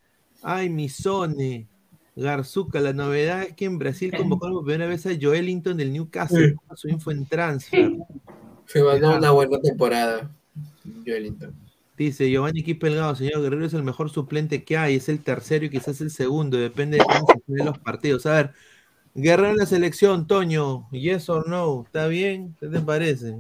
Ay, 0.40 0.70
Misone. 0.70 1.66
Garzuca, 2.14 2.80
la 2.80 2.92
novedad 2.92 3.42
es 3.42 3.54
que 3.54 3.64
en 3.64 3.78
Brasil 3.78 4.12
convocaron 4.16 4.56
por 4.56 4.64
primera 4.64 4.86
vez 4.86 5.04
a 5.06 5.10
Joelinton 5.20 5.76
del 5.76 5.92
Newcastle. 5.92 6.50
Sí. 6.50 6.56
Su 6.76 6.88
info 6.88 7.10
en 7.10 7.26
transfer. 7.26 7.92
Se 8.66 8.82
mandó 8.84 9.16
una 9.16 9.32
buena 9.32 9.58
temporada. 9.60 10.30
Joelinton. 11.04 11.52
Dice 11.98 12.30
Giovanni 12.30 12.62
Quipelgado, 12.62 13.16
señor 13.16 13.42
Guerrero 13.42 13.66
es 13.66 13.74
el 13.74 13.82
mejor 13.82 14.10
suplente 14.10 14.62
que 14.62 14.76
hay, 14.76 14.94
es 14.94 15.08
el 15.08 15.22
tercero 15.22 15.66
y 15.66 15.70
quizás 15.70 16.00
el 16.00 16.10
segundo, 16.10 16.56
depende 16.56 16.98
de 16.98 17.04
cómo 17.04 17.26
se 17.26 17.42
jueguen 17.44 17.66
los 17.66 17.78
partidos. 17.78 18.26
A 18.26 18.34
ver, 18.34 18.52
Guerrero 19.14 19.50
en 19.50 19.56
la 19.56 19.66
selección, 19.66 20.26
Toño, 20.26 20.88
yes 20.92 21.28
or 21.28 21.48
no, 21.48 21.82
¿está 21.84 22.06
bien? 22.06 22.56
¿Qué 22.60 22.68
te 22.68 22.80
parece? 22.80 23.36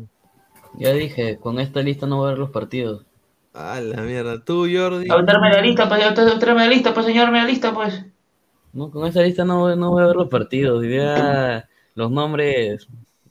Ya 0.78 0.92
dije, 0.92 1.38
con 1.38 1.60
esta 1.60 1.80
lista 1.80 2.06
no 2.06 2.18
voy 2.18 2.26
a 2.26 2.30
ver 2.30 2.38
los 2.38 2.50
partidos. 2.50 3.06
A 3.52 3.80
la 3.80 4.02
mierda, 4.02 4.44
tú, 4.44 4.66
Jordi. 4.72 5.08
A 5.10 5.24
tráeme 5.24 5.50
la 5.50 5.60
lista, 5.60 5.88
pues, 5.88 6.02
a 6.04 6.14
tráeme 6.38 6.60
la 6.62 6.68
lista, 6.68 6.94
pues, 6.94 7.06
señor, 7.06 7.32
la 7.32 7.44
lista, 7.44 7.74
pues. 7.74 8.04
No, 8.72 8.90
con 8.90 9.06
esta 9.06 9.22
lista 9.22 9.44
no, 9.44 9.60
voy- 9.60 9.76
no 9.76 9.90
voy 9.90 10.02
a 10.04 10.06
ver 10.06 10.16
los 10.16 10.28
partidos. 10.28 10.84
Ya 10.86 11.68
los 11.96 12.10
nombres 12.10 12.86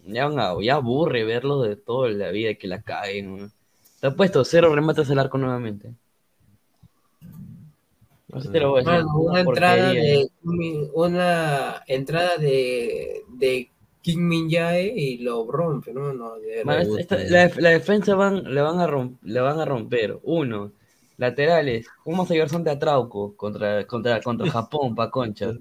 ya, 0.06 0.28
van 0.28 0.40
a- 0.40 0.62
ya 0.62 0.76
aburre 0.76 1.24
verlos 1.24 1.66
de 1.68 1.76
toda 1.78 2.10
la 2.10 2.30
vida 2.32 2.56
que 2.56 2.68
la 2.68 2.82
caen. 2.82 3.50
Te 4.02 4.08
ha 4.08 4.12
puesto 4.12 4.44
cero 4.44 4.74
remates 4.76 5.10
al 5.10 5.20
arco 5.20 5.38
nuevamente. 5.38 5.92
Así 8.34 8.50
te 8.50 8.60
lo 8.60 8.72
voy 8.72 8.82
a 8.82 8.84
decir. 8.84 9.06
Mano, 9.06 9.20
una 9.20 9.40
entrada 9.40 9.92
de 9.94 10.30
una 10.94 11.84
entrada 11.88 12.38
de, 12.38 13.22
de 13.30 13.72
Kim 14.02 14.28
Min 14.28 14.50
Jae 14.50 14.94
y 14.96 15.18
lo 15.20 15.50
rompe, 15.52 15.94
¿no? 15.94 16.14
no 16.14 16.34
Man, 16.64 16.88
esta- 16.98 17.18
la, 17.18 17.52
la 17.58 17.70
defensa 17.70 18.16
van, 18.16 18.44
le, 18.44 18.62
van 18.62 18.80
a 18.80 18.88
romp- 18.88 19.18
le 19.24 19.40
van 19.42 19.60
a 19.60 19.66
romper. 19.66 20.18
Uno, 20.24 20.72
laterales. 21.18 21.88
¿Cómo 22.04 22.18
vamos 22.18 22.32
a 22.32 22.34
llevar 22.34 22.50
son 22.50 22.64
de 22.64 22.76
Trauco 22.78 23.36
contra, 23.36 23.86
contra, 23.86 24.22
contra 24.22 24.50
Japón, 24.52 24.96
pa' 24.96 25.10
concha? 25.12 25.52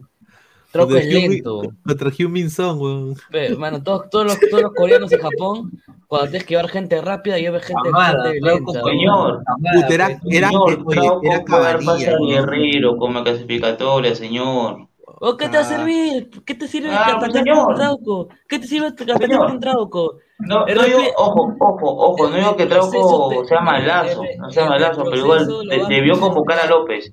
Trauco 0.70 0.92
Contra 0.92 1.00
es 1.00 1.06
lento. 1.14 1.62
Contra 1.84 2.10
Heung-min 2.10 2.50
Son, 2.50 2.78
weón. 2.78 3.14
Ve, 3.30 3.56
Mano, 3.56 3.82
todos, 3.82 4.10
todos, 4.10 4.26
los, 4.26 4.38
todos 4.50 4.62
los 4.64 4.74
coreanos 4.74 5.10
en 5.12 5.20
Japón, 5.20 5.72
cuando 6.06 6.28
tienes 6.28 6.44
que 6.46 6.54
llevar 6.54 6.68
gente 6.68 7.00
rápida, 7.00 7.38
lleva 7.38 7.58
gente, 7.58 7.88
Amada, 7.88 8.24
gente 8.24 8.40
Trauco, 8.40 8.72
lenta. 8.74 8.90
señor. 8.90 9.42
Puta, 9.74 9.94
era, 9.94 10.20
era, 10.30 10.48
Señor, 10.48 10.84
era 11.24 11.44
cabanilla. 11.44 12.10
al 12.10 12.20
weón. 12.20 12.28
Guerrero 12.28 12.96
como 12.98 13.24
clasificatoria, 13.24 14.14
señor. 14.14 14.87
¿O 15.20 15.36
qué 15.36 15.46
te 15.48 15.56
va 15.56 15.62
a 15.62 15.66
Ah. 15.66 15.68
servir? 15.68 16.30
¿Qué 16.44 16.54
te 16.54 16.68
sirve 16.68 16.90
Ah, 16.92 17.16
atacar 17.16 17.30
con 17.44 17.58
un 17.68 17.74
Trauco? 17.74 18.28
¿Qué 18.48 18.58
te 18.58 18.66
sirve 18.66 18.86
atacar 18.88 19.18
con 19.28 19.52
un 19.52 19.60
Trauco? 19.60 20.18
No, 20.40 20.64
no 20.66 20.82
digo, 20.84 21.00
ojo, 21.16 21.56
ojo, 21.58 21.96
ojo, 21.96 22.28
no 22.28 22.36
digo 22.36 22.56
que 22.56 22.66
Trauco 22.66 23.44
sea 23.44 23.60
malazo, 23.60 24.22
no 24.38 24.50
sea 24.50 24.66
malazo, 24.68 25.02
pero 25.04 25.16
igual 25.16 25.48
debió 25.88 26.18
convocar 26.20 26.60
a 26.60 26.66
López, 26.66 27.10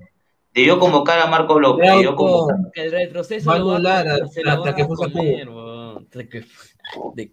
debió 0.53 0.77
convocar 0.79 1.19
a 1.19 1.25
Marcos 1.27 1.59
López, 1.59 1.89
debió 1.91 2.15
convocar. 2.15 2.57
El 2.75 2.91
retroceso 2.91 3.49
va 3.49 3.55
a 3.55 3.59
lo 3.59 3.67
va 3.67 3.75
anular 3.77 4.07
a- 4.07 4.27
se 4.27 4.43
lo 4.43 4.51
hasta 4.51 4.75
que 4.75 4.83
de. 7.15 7.31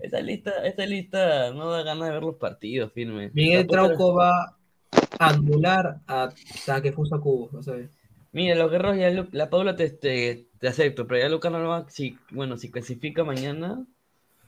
Esa 0.00 0.20
lista, 0.20 0.50
esa 0.64 0.86
lista 0.86 1.52
no 1.52 1.70
da 1.70 1.82
ganas 1.82 2.08
de 2.08 2.14
ver 2.14 2.22
los 2.22 2.36
partidos, 2.36 2.92
firme. 2.92 3.30
Miguel 3.34 3.66
Trauco 3.66 4.14
va 4.14 4.56
a 5.18 5.28
anular 5.28 6.00
a 6.06 6.30
Takefusa 6.64 7.18
vas 7.52 7.68
a 7.68 7.72
ver. 7.72 7.90
Mira, 8.32 8.54
los 8.54 8.70
guerreros 8.70 8.96
ya 8.98 9.10
Lu- 9.10 9.28
la 9.32 9.50
Paula 9.50 9.76
te, 9.76 9.90
te, 9.90 10.48
te 10.58 10.68
acepto, 10.68 11.06
pero 11.06 11.20
ya 11.20 11.28
Lucas 11.28 11.50
no 11.52 11.58
lo 11.60 11.68
va, 11.70 11.88
si, 11.88 12.16
bueno, 12.30 12.56
si 12.56 12.70
clasifica 12.70 13.24
mañana, 13.24 13.84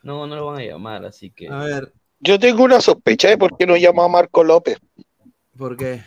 no, 0.03 0.27
no 0.27 0.37
lo 0.37 0.47
van 0.47 0.61
a 0.61 0.65
llamar, 0.65 1.05
así 1.07 1.31
que. 1.33 1.49
A 1.51 1.59
ver, 1.65 1.93
Yo 2.19 2.39
tengo 2.41 2.65
una 2.65 2.81
sospecha 2.81 3.29
de 3.29 3.39
por 3.39 3.57
qué 3.57 3.65
no 3.65 3.77
llama 3.77 4.05
a 4.05 4.09
Marco 4.09 4.43
López. 4.43 4.79
¿por 5.57 5.77
qué? 5.77 6.05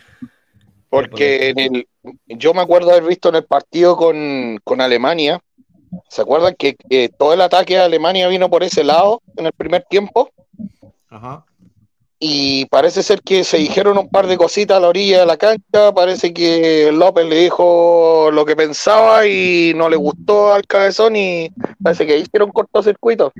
Porque 0.88 1.50
en 1.50 1.58
el, 1.58 1.88
yo 2.26 2.54
me 2.54 2.62
acuerdo 2.62 2.90
haber 2.90 3.04
visto 3.04 3.28
en 3.28 3.36
el 3.36 3.44
partido 3.44 3.96
con, 3.96 4.58
con 4.64 4.80
Alemania, 4.80 5.40
¿se 6.08 6.22
acuerdan 6.22 6.54
que 6.56 6.76
eh, 6.90 7.10
todo 7.18 7.34
el 7.34 7.40
ataque 7.42 7.74
de 7.76 7.82
Alemania 7.82 8.28
vino 8.28 8.50
por 8.50 8.64
ese 8.64 8.84
lado 8.84 9.22
en 9.36 9.46
el 9.46 9.52
primer 9.52 9.84
tiempo? 9.84 10.30
Ajá. 11.10 11.44
Y 12.18 12.64
parece 12.66 13.02
ser 13.02 13.20
que 13.20 13.44
se 13.44 13.58
dijeron 13.58 13.98
un 13.98 14.08
par 14.08 14.26
de 14.26 14.38
cositas 14.38 14.78
a 14.78 14.80
la 14.80 14.88
orilla 14.88 15.20
de 15.20 15.26
la 15.26 15.36
cancha, 15.36 15.92
parece 15.94 16.32
que 16.32 16.90
López 16.90 17.26
le 17.26 17.36
dijo 17.42 18.30
lo 18.32 18.46
que 18.46 18.56
pensaba 18.56 19.26
y 19.26 19.74
no 19.76 19.90
le 19.90 19.96
gustó 19.96 20.54
al 20.54 20.66
cabezón 20.66 21.14
y 21.16 21.50
parece 21.82 22.06
que 22.06 22.18
hicieron 22.18 22.50
cortocircuito. 22.52 23.32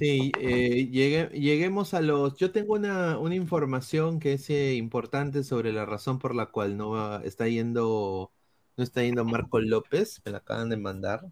Sí, 0.00 0.32
eh, 0.40 0.88
llegue- 0.90 1.28
lleguemos 1.38 1.92
a 1.92 2.00
los... 2.00 2.34
Yo 2.36 2.52
tengo 2.52 2.72
una, 2.72 3.18
información 3.34 4.18
que 4.18 4.32
es 4.32 4.48
eh, 4.48 4.72
importante 4.76 5.44
sobre 5.44 5.72
la 5.74 5.84
razón 5.84 6.18
por 6.18 6.34
la 6.34 6.46
cual 6.46 6.78
no 6.78 7.20
está 7.20 7.48
yendo, 7.48 8.32
no 8.78 8.84
está 8.84 9.02
yendo 9.02 9.26
Marco 9.26 9.60
López, 9.60 10.22
me 10.24 10.32
la 10.32 10.38
acaban 10.38 10.70
de 10.70 10.78
mandar, 10.78 11.26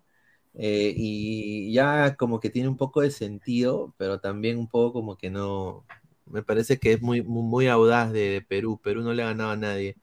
eh, 0.58 0.92
y 0.96 1.72
ya 1.72 2.16
como 2.16 2.40
que 2.40 2.50
tiene 2.50 2.68
un 2.68 2.76
poco 2.76 3.00
de 3.02 3.10
sentido, 3.10 3.94
pero 3.98 4.20
también 4.20 4.58
un 4.58 4.68
poco 4.68 4.92
como 4.92 5.16
que 5.16 5.30
no, 5.30 5.86
me 6.26 6.42
parece 6.42 6.78
que 6.78 6.92
es 6.94 7.02
muy, 7.02 7.22
muy, 7.22 7.42
muy 7.42 7.68
audaz 7.68 8.12
de, 8.12 8.28
de 8.30 8.42
Perú, 8.42 8.80
Perú 8.82 9.02
no 9.02 9.14
le 9.14 9.22
ha 9.22 9.26
ganado 9.26 9.52
a 9.52 9.56
nadie. 9.56 9.96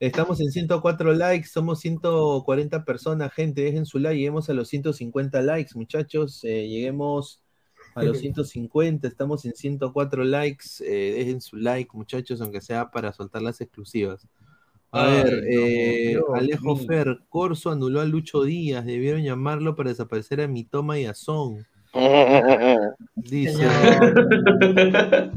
Estamos 0.00 0.40
en 0.40 0.50
104 0.50 1.14
likes, 1.14 1.48
somos 1.48 1.80
140 1.80 2.84
personas, 2.84 3.32
gente, 3.32 3.62
dejen 3.62 3.86
su 3.86 3.98
like, 3.98 4.18
lleguemos 4.18 4.50
a 4.50 4.54
los 4.54 4.68
150 4.68 5.40
likes, 5.42 5.70
muchachos, 5.76 6.44
eh, 6.44 6.68
lleguemos 6.68 7.42
a 7.94 8.02
los 8.02 8.18
150, 8.20 9.06
estamos 9.08 9.44
en 9.44 9.54
104 9.54 10.24
likes. 10.24 10.66
eh, 10.80 11.14
dejen 11.14 11.40
su 11.40 11.56
like, 11.56 11.90
muchachos, 11.94 12.40
aunque 12.40 12.60
sea 12.60 12.90
para 12.90 13.12
soltar 13.12 13.42
las 13.42 13.60
exclusivas. 13.60 14.26
A 14.96 15.06
Ay, 15.06 15.24
ver, 15.24 15.34
no, 15.34 15.40
eh, 15.48 16.08
Dios 16.10 16.24
Alejo 16.34 16.76
mío. 16.76 16.86
Fer, 16.86 17.18
Corso 17.28 17.70
anuló 17.70 18.00
a 18.00 18.04
Lucho 18.04 18.44
Díaz, 18.44 18.86
debieron 18.86 19.24
llamarlo 19.24 19.74
para 19.74 19.90
desaparecer 19.90 20.40
a 20.40 20.46
Mitoma 20.46 21.00
y 21.00 21.06
a 21.06 21.14
Son. 21.14 21.66
Dice. 23.16 23.66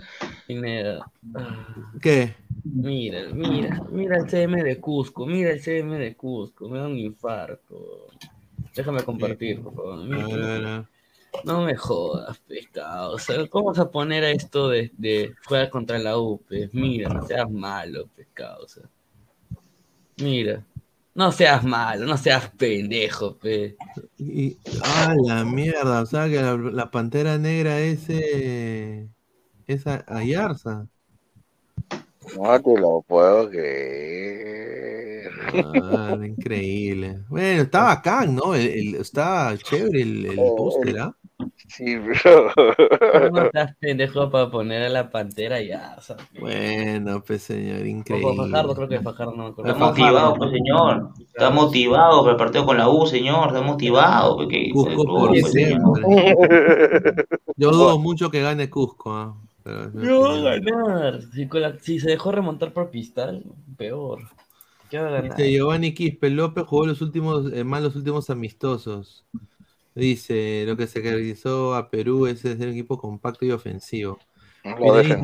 ¿Qué? 2.00 2.36
Mira, 2.64 3.30
mira, 3.34 3.82
mira 3.90 4.18
el 4.18 4.30
CM 4.30 4.62
de 4.62 4.80
Cusco, 4.80 5.26
mira 5.26 5.50
el 5.52 5.60
CM 5.60 5.98
de 5.98 6.16
Cusco, 6.16 6.70
me 6.70 6.78
da 6.78 6.86
un 6.88 6.98
infarto. 7.00 8.08
Déjame 8.76 9.04
compartir, 9.04 9.62
por 9.62 9.74
favor. 9.74 10.06
Mira, 10.06 10.24
A 10.24 10.28
ver, 10.28 10.44
a 10.44 10.48
ver, 10.48 10.66
a 10.66 10.78
ver. 10.78 10.86
No 11.44 11.66
me 11.66 11.76
jodas, 11.76 12.38
pescado. 12.40 13.14
O 13.16 13.18
sea, 13.18 13.48
¿cómo 13.48 13.70
vas 13.70 13.80
a 13.80 13.90
poner 13.90 14.24
a 14.24 14.30
esto 14.30 14.70
de, 14.70 14.92
de 14.98 15.34
jugar 15.46 15.72
contra 15.72 15.98
la 15.98 16.20
U? 16.20 16.40
pe? 16.48 16.70
Mira, 16.74 17.10
no 17.10 17.26
seas 17.26 17.50
malo, 17.50 18.08
pescado. 18.16 18.64
O 18.66 18.68
sea. 18.68 18.84
Mira, 20.18 20.64
no 21.16 21.32
seas 21.32 21.64
malo, 21.64 22.06
no 22.06 22.18
seas 22.18 22.50
pendejo, 22.58 23.38
pe. 23.38 23.76
Y, 24.18 24.58
ah, 24.84 25.14
la 25.26 25.44
mierda, 25.46 26.02
o 26.02 26.06
sea 26.06 26.28
que 26.28 26.42
la, 26.42 26.56
la 26.58 26.92
pantera 26.92 27.38
negra 27.38 27.80
es, 27.80 28.06
eh, 28.10 29.08
es 29.68 29.86
a- 29.88 30.04
Ayarza. 30.08 30.88
No 32.36 32.62
te 32.62 32.80
lo 32.80 33.02
puedo 33.08 33.50
creer. 33.50 35.32
Ah, 35.54 36.18
increíble. 36.26 37.20
Bueno, 37.30 37.64
está 37.64 37.84
bacán, 37.84 38.36
¿no? 38.36 38.54
El, 38.54 38.68
el- 38.68 38.96
está 38.96 39.58
chévere 39.58 40.02
el, 40.02 40.26
el 40.26 40.36
póster, 40.36 41.00
¿ah? 41.00 41.16
Sí, 41.68 41.96
bro. 41.98 42.52
No 43.32 43.50
seas 43.52 43.76
pendejo 43.80 44.30
para 44.30 44.50
poner 44.50 44.84
a 44.84 44.90
la 44.90 45.10
pantera 45.10 45.62
ya. 45.62 45.96
O 45.98 46.02
sea, 46.02 46.16
Bueno, 46.40 47.24
pues 47.26 47.44
señor, 47.44 47.82
o 47.82 47.86
increíble. 47.86 48.36
Fajardo, 48.36 48.76
creo 48.76 48.88
que 48.90 49.00
Fajardo 49.02 49.32
no 49.36 49.44
me 49.44 49.50
acuerdo. 49.50 49.72
Está 49.72 49.86
motivado, 49.86 50.36
pues, 50.36 50.52
señor. 50.52 51.10
Está 51.20 51.50
motivado 51.50 52.22
para 52.22 52.32
el 52.32 52.38
partido 52.38 52.66
con 52.66 52.78
la 52.78 52.90
U, 52.90 53.06
señor. 53.06 53.48
Está 53.48 53.62
motivado. 53.62 54.36
pues, 54.38 54.48
que- 54.50 54.70
Cusco 54.72 55.04
por 55.04 55.30
pues, 55.30 55.52
señor. 55.52 56.02
Yo 57.56 57.72
dudo 57.72 58.00
mucho 58.00 58.30
que 58.30 58.42
gane 58.42 58.70
Cusco, 58.70 59.14
¿ah? 59.14 59.36
Pero 59.64 59.92
¿Qué 59.92 60.12
va 60.12 60.34
a 60.34 60.40
ganar? 60.60 61.22
Si, 61.34 61.48
con 61.48 61.62
la- 61.62 61.78
si 61.80 62.00
se 62.00 62.10
dejó 62.10 62.32
remontar 62.32 62.72
por 62.72 62.90
Cristal, 62.90 63.44
peor. 63.78 64.20
¿Qué 64.90 65.00
va 65.00 65.10
a 65.10 65.12
ganar? 65.12 65.36
Giovanni 65.38 65.94
Quispe 65.94 66.30
López 66.30 66.64
jugó 66.66 66.86
los 66.88 67.02
últimos, 67.02 67.52
eh, 67.52 67.66
mal 67.66 67.84
los 67.84 67.96
últimos 67.98 68.30
amistosos. 68.30 69.26
Dice, 69.98 70.64
lo 70.68 70.78
que 70.78 70.88
se 70.88 71.02
caracterizó 71.02 71.76
a 71.76 71.90
Perú 71.90 72.28
es 72.28 72.40
ser 72.42 72.58
un 72.58 72.70
equipo 72.70 72.98
compacto 72.98 73.46
y 73.46 73.52
ofensivo. 73.52 74.20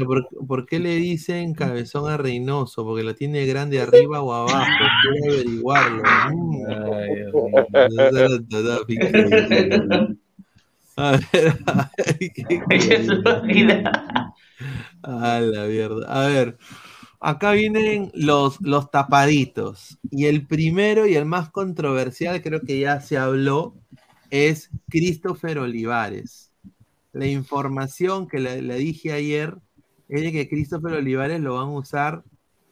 ¿por, 0.06 0.27
por 0.48 0.66
qué 0.66 0.80
le 0.80 0.95
dicen 0.95 1.53
cabezón 1.93 2.11
a 2.11 2.18
Reynoso? 2.18 2.84
Porque 2.84 3.03
lo 3.03 3.16
tiene 3.16 3.45
grande 3.45 3.82
arriba 3.82 4.22
o 4.22 4.34
abajo. 4.34 4.72
Quiero 5.02 5.34
averiguarlo. 5.34 6.03
A 10.95 11.19
ver, 11.34 11.48
a 11.66 11.92
ver, 11.98 12.32
¿qué- 12.34 12.61
A 15.03 15.40
la 15.42 15.66
mierda. 15.66 16.06
A 16.08 16.27
ver, 16.27 16.58
acá 17.19 17.52
vienen 17.53 18.11
los, 18.14 18.60
los 18.61 18.90
tapaditos. 18.92 19.98
Y 20.11 20.26
el 20.26 20.48
primero 20.48 21.08
y 21.08 21.16
el 21.16 21.26
más 21.26 21.50
controversial, 21.50 22.42
creo 22.42 22.61
que 22.61 22.80
ya 22.80 23.02
se 23.02 23.18
habló, 23.18 23.76
es 24.33 24.71
Christopher 24.89 25.59
Olivares. 25.59 26.51
La 27.11 27.27
información 27.27 28.27
que 28.27 28.39
le, 28.39 28.75
dije 28.77 29.11
ayer 29.11 29.55
es 30.09 30.21
de 30.23 30.31
que 30.31 30.49
Christopher 30.49 30.93
Olivares 30.93 31.39
lo 31.39 31.53
van 31.53 31.67
a 31.67 31.77
usar 31.77 32.23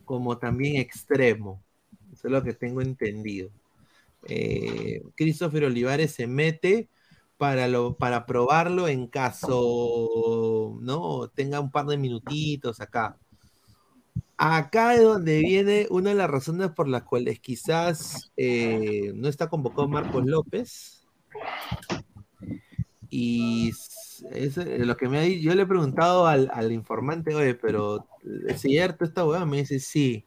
como 0.04 0.40
también 0.40 0.78
extremo. 0.78 1.62
Eso 2.12 2.30
es 2.30 2.32
lo 2.32 2.44
que 2.44 2.54
tengo 2.54 2.82
entendido. 2.82 3.52
Eh, 4.28 5.04
Christopher 5.16 5.66
Olivares 5.66 6.14
se 6.14 6.26
mete 6.26 6.90
para, 7.38 7.68
lo, 7.68 7.96
para 7.96 8.26
probarlo 8.26 8.88
en 8.88 9.06
caso 9.06 10.80
no 10.82 11.28
tenga 11.28 11.60
un 11.60 11.70
par 11.70 11.86
de 11.86 11.98
minutitos 11.98 12.82
acá. 12.82 13.20
Acá 14.36 14.96
es 14.96 15.04
donde 15.04 15.38
viene 15.42 15.86
una 15.92 16.10
de 16.10 16.16
las 16.16 16.30
razones 16.32 16.72
por 16.72 16.88
las 16.88 17.04
cuales 17.04 17.40
quizás 17.40 18.32
eh, 18.36 19.12
no 19.14 19.28
está 19.28 19.48
convocado 19.48 19.88
Marcos 19.88 20.26
López. 20.26 21.01
Y 23.10 23.72
es 24.32 24.58
eh, 24.58 24.86
lo 24.86 24.96
que 24.96 25.10
me 25.10 25.18
ha 25.20 25.22
dicho, 25.22 25.42
yo 25.42 25.56
le 25.56 25.64
he 25.64 25.68
preguntado 25.68 26.28
al, 26.28 26.50
al 26.54 26.72
informante, 26.72 27.36
oye, 27.36 27.56
pero 27.56 28.08
¿es 28.48 28.62
cierto 28.62 29.04
esta 29.04 29.26
hueá? 29.26 29.46
Me 29.46 29.58
dice, 29.58 29.80
sí, 29.80 30.26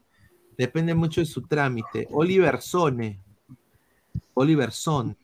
depende 0.59 0.95
mucho 0.95 1.21
de 1.21 1.27
su 1.27 1.43
trámite. 1.43 2.07
Oliver 2.11 2.61
Sone, 2.61 3.21
Oliver 4.35 4.73
Son. 4.73 5.17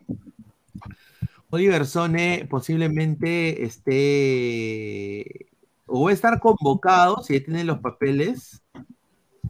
Oliver 1.50 1.84
Sone 1.84 2.47
posiblemente 2.49 3.65
esté 3.65 5.50
o 5.86 6.05
va 6.05 6.10
a 6.10 6.15
estar 6.15 6.39
convocado 6.39 7.23
si 7.23 7.40
tiene 7.40 7.65
los 7.65 7.81
papeles 7.81 8.62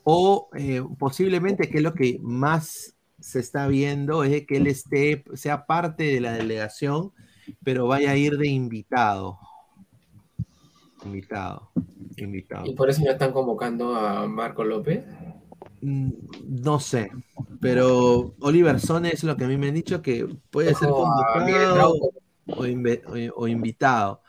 o 0.04 0.48
eh, 0.56 0.82
posiblemente 0.98 1.68
que 1.68 1.78
es 1.78 1.84
lo 1.84 1.92
que 1.92 2.18
más 2.22 2.96
se 3.20 3.40
está 3.40 3.66
viendo 3.68 4.24
es 4.24 4.30
de 4.30 4.46
que 4.46 4.56
él 4.58 4.66
esté 4.66 5.24
sea 5.34 5.66
parte 5.66 6.04
de 6.04 6.20
la 6.20 6.32
delegación 6.32 7.12
pero 7.64 7.86
vaya 7.86 8.12
a 8.12 8.16
ir 8.16 8.36
de 8.38 8.48
invitado 8.48 9.38
invitado 11.04 11.70
invitado 12.16 12.66
Y 12.66 12.74
por 12.74 12.90
eso 12.90 13.02
ya 13.04 13.12
están 13.12 13.32
convocando 13.32 13.94
a 13.94 14.26
Marco 14.26 14.64
López. 14.64 15.04
Mm, 15.80 16.10
No 16.62 16.78
sé, 16.80 17.10
pero 17.60 18.34
Oliver 18.40 18.78
Sone 18.80 19.10
es 19.10 19.24
lo 19.24 19.36
que 19.36 19.44
a 19.44 19.48
mí 19.48 19.56
me 19.56 19.68
han 19.68 19.74
dicho 19.74 20.02
que 20.02 20.26
puede 20.50 20.74
ser 20.74 20.88
convocado 20.90 21.94
o, 22.46 22.64
o- 22.64 23.32
o 23.42 23.48
invitado. 23.48 24.22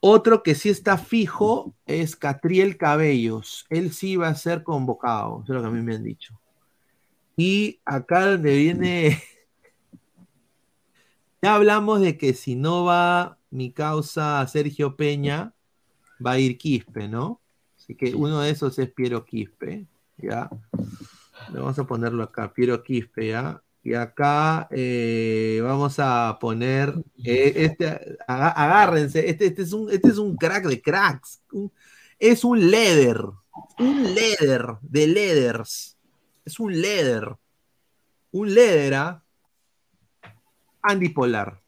Otro 0.00 0.42
que 0.44 0.54
sí 0.56 0.70
está 0.70 0.98
fijo 0.98 1.74
es 1.86 2.16
Catriel 2.16 2.78
Cabellos. 2.78 3.66
Él 3.70 3.92
sí 3.92 4.16
va 4.16 4.28
a 4.30 4.36
ser 4.36 4.64
convocado, 4.64 5.42
eso 5.44 5.54
es 5.54 5.56
lo 5.56 5.62
que 5.62 5.68
a 5.68 5.72
mí 5.72 5.82
me 5.82 5.96
han 5.96 6.04
dicho. 6.04 6.40
Y 7.36 7.80
acá 7.84 8.26
donde 8.32 8.56
viene, 8.56 9.22
ya 11.42 11.54
hablamos 11.54 12.00
de 12.00 12.16
que 12.18 12.34
si 12.34 12.54
no 12.54 12.84
va 12.84 13.38
mi 13.50 13.72
causa 13.72 14.46
Sergio 14.46 14.96
Peña, 14.96 15.52
va 16.24 16.32
a 16.32 16.38
ir 16.38 16.58
Quispe, 16.58 17.08
¿no? 17.08 17.40
Así 17.76 17.94
que 17.94 18.14
uno 18.14 18.40
de 18.40 18.50
esos 18.50 18.78
es 18.78 18.90
Piero 18.90 19.24
Quispe, 19.24 19.86
¿ya? 20.18 20.48
Vamos 21.52 21.78
a 21.78 21.84
ponerlo 21.84 22.22
acá, 22.22 22.52
Piero 22.52 22.82
Quispe, 22.82 23.28
¿ya? 23.28 23.60
Y 23.82 23.94
acá 23.94 24.68
eh, 24.70 25.60
vamos 25.64 25.96
a 25.98 26.38
poner, 26.40 26.94
eh, 27.24 27.52
este, 27.56 28.16
agárrense, 28.28 29.28
este, 29.28 29.46
este, 29.46 29.62
es 29.62 29.72
un, 29.72 29.90
este 29.90 30.08
es 30.08 30.18
un 30.18 30.36
crack 30.36 30.64
de 30.66 30.80
cracks, 30.80 31.40
un- 31.50 31.72
es 32.20 32.44
un 32.44 32.70
leather, 32.70 33.20
un 33.80 34.14
leather 34.14 34.76
de 34.82 35.06
leathers, 35.08 35.91
es 36.44 36.58
un 36.60 36.80
leather, 36.80 37.34
un 38.32 38.54
leather, 38.54 38.94
¿ah? 38.94 39.22
Andy 40.82 41.08
Polar. 41.10 41.60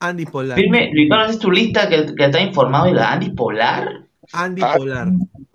Andy 0.00 0.26
Polar. 0.26 0.56
Dime, 0.58 0.90
Ricardo, 0.92 1.30
¿es 1.32 1.38
tu 1.38 1.50
lista 1.50 1.88
que, 1.88 2.14
que 2.14 2.24
está 2.24 2.40
informado 2.40 2.86
de 2.86 2.92
la 2.92 3.12
Andy 3.12 3.30
Polar? 3.30 4.06
Andy 4.32 4.62
Ah, 4.64 4.74
Polar. 4.76 5.08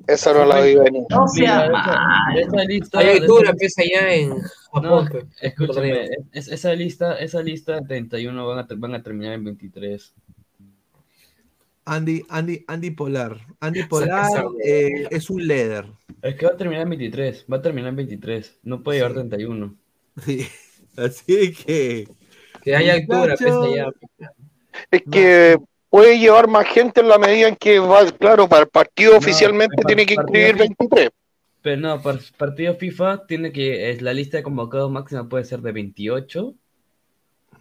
Esa 0.08 0.34
no 0.34 0.46
la 0.46 0.62
vi 0.62 0.76
venir. 0.76 1.04
No 1.10 1.28
sea 1.28 1.68
Mira, 1.68 1.72
mal. 1.72 2.38
esa, 2.38 2.48
esa 2.48 2.64
lista. 2.66 3.00
Hay 3.00 3.06
de 3.06 3.12
altura, 3.14 3.50
esa- 3.50 3.58
pues, 3.58 3.76
allá 3.78 4.14
en 4.16 4.30
No, 4.30 4.36
Japón. 4.74 5.08
pues. 5.12 5.26
escúchame, 5.42 6.08
es- 6.32 6.48
esa 6.48 6.74
lista, 6.74 7.16
esa 7.20 7.42
lista 7.44 7.80
31 7.82 8.48
van 8.48 8.60
a, 8.60 8.68
van 8.76 8.96
a 8.96 9.04
terminar 9.04 9.34
en 9.34 9.44
23. 9.44 10.14
Andy, 11.90 12.24
Andy, 12.30 12.64
Andy 12.68 12.92
Polar. 12.92 13.38
Andy 13.60 13.84
Polar 13.84 14.46
eh, 14.64 15.08
es 15.10 15.30
un 15.32 15.48
leather. 15.48 15.86
Es 16.22 16.36
que 16.36 16.46
va 16.46 16.52
a 16.52 16.58
terminar 16.58 16.84
en 16.84 16.90
23, 16.90 17.46
va 17.52 17.58
a 17.58 17.62
terminar 17.64 17.90
en 17.90 17.96
23, 17.96 18.60
no 18.62 18.84
puede 18.84 19.00
llevar 19.00 19.14
31. 19.14 19.76
Sí, 20.24 20.48
así 20.98 21.54
que. 21.54 22.08
Que 22.62 22.76
haya 22.76 22.94
altura, 22.94 23.36
allá. 23.40 23.88
Es 24.92 25.02
que 25.10 25.58
puede 25.90 26.20
llevar 26.20 26.48
más 26.48 26.68
gente 26.68 27.02
en 27.02 27.08
la 27.08 27.18
medida 27.18 27.48
en 27.48 27.56
que 27.56 27.80
va, 27.80 28.06
claro, 28.12 28.48
para 28.48 28.64
el 28.64 28.70
partido 28.70 29.18
oficialmente 29.18 29.82
tiene 29.88 30.06
que 30.06 30.14
inscribir 30.14 30.58
23. 30.58 31.10
Pero 31.64 31.82
no, 31.82 32.02
par- 32.02 32.20
partido 32.38 32.76
FIFA 32.76 33.26
tiene 33.26 33.52
que, 33.52 33.90
es 33.90 34.04
la 34.04 34.14
lista 34.14 34.38
de 34.38 34.44
convocados 34.44 34.92
máxima 34.92 35.28
puede 35.28 35.44
ser 35.44 35.62
de 35.62 35.72
28 35.72 36.54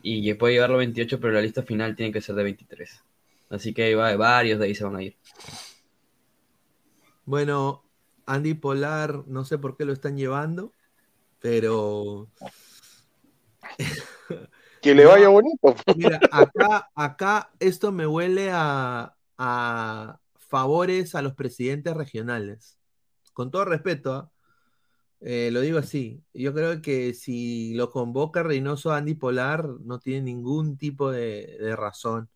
y 0.02 0.34
puede 0.34 0.54
llevarlo 0.54 0.76
28, 0.76 1.18
pero 1.18 1.32
la 1.32 1.40
lista 1.40 1.62
final 1.62 1.96
tiene 1.96 2.12
que 2.12 2.20
ser 2.20 2.34
de 2.34 2.42
23. 2.44 3.02
Así 3.50 3.72
que 3.72 3.94
va, 3.94 4.14
varios 4.16 4.58
de 4.58 4.66
ahí 4.66 4.74
se 4.74 4.84
van 4.84 4.96
a 4.96 5.02
ir. 5.02 5.16
Bueno, 7.24 7.84
Andy 8.26 8.54
Polar, 8.54 9.24
no 9.26 9.44
sé 9.44 9.58
por 9.58 9.76
qué 9.76 9.84
lo 9.84 9.92
están 9.92 10.16
llevando, 10.16 10.72
pero 11.40 12.28
que 14.82 14.94
le 14.94 15.04
vaya 15.04 15.28
bonito. 15.28 15.74
Mira, 15.96 16.20
acá, 16.30 16.90
acá 16.94 17.50
esto 17.60 17.92
me 17.92 18.06
huele 18.06 18.50
a, 18.52 19.14
a 19.36 20.20
favores 20.36 21.14
a 21.14 21.22
los 21.22 21.34
presidentes 21.34 21.94
regionales. 21.94 22.78
Con 23.32 23.50
todo 23.50 23.64
respeto, 23.64 24.12
¿ah? 24.14 24.30
Eh, 25.20 25.50
lo 25.52 25.60
digo 25.60 25.78
así. 25.78 26.22
Yo 26.32 26.54
creo 26.54 26.80
que 26.80 27.12
si 27.12 27.74
lo 27.74 27.90
convoca 27.90 28.42
Reynoso 28.42 28.92
Andy 28.92 29.14
Polar, 29.14 29.66
no 29.80 29.98
tiene 29.98 30.22
ningún 30.22 30.76
tipo 30.76 31.10
de, 31.10 31.56
de 31.60 31.76
razón. 31.76 32.28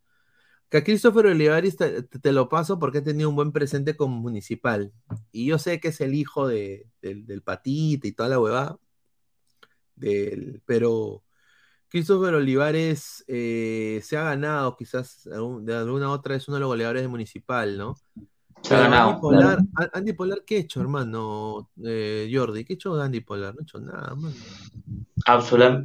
Que 0.72 0.78
a 0.78 0.84
Christopher 0.84 1.26
Olivares 1.26 1.76
te, 1.76 2.32
lo 2.32 2.48
paso 2.48 2.78
porque 2.78 2.98
ha 2.98 3.04
tenido 3.04 3.28
un 3.28 3.36
buen 3.36 3.52
presente 3.52 3.94
como 3.94 4.16
municipal. 4.18 4.90
Y 5.30 5.44
yo 5.44 5.58
sé 5.58 5.80
que 5.80 5.88
es 5.88 6.00
el 6.00 6.14
hijo 6.14 6.48
de, 6.48 6.88
del, 7.02 7.26
del 7.26 7.42
patita 7.42 8.08
y 8.08 8.12
toda 8.12 8.30
la 8.30 8.40
huevada. 8.40 8.78
Del, 9.96 10.62
pero 10.64 11.24
Christopher 11.90 12.32
Olivares 12.32 13.22
eh, 13.28 14.00
se 14.02 14.16
ha 14.16 14.22
ganado 14.22 14.74
quizás 14.78 15.24
de 15.24 15.76
alguna 15.76 16.10
otra 16.10 16.36
es 16.36 16.48
uno 16.48 16.54
de 16.54 16.60
los 16.60 16.68
goleadores 16.68 17.02
de 17.02 17.08
municipal, 17.08 17.76
¿no? 17.76 17.96
Pero 18.68 18.82
Andy 18.84 19.20
Polar, 19.20 19.40
claro. 19.42 19.62
A- 19.76 19.98
Andy 19.98 20.12
Polar, 20.12 20.38
¿qué 20.46 20.56
ha 20.56 20.60
hecho, 20.60 20.80
hermano? 20.80 21.70
Eh, 21.84 22.30
Jordi, 22.32 22.64
¿qué 22.64 22.74
ha 22.74 22.76
hecho 22.76 23.00
Andy 23.00 23.20
Polar? 23.20 23.54
No 23.54 23.60
ha 23.60 23.62
hecho 23.62 23.80
nada, 23.80 24.14
mano. 24.14 24.34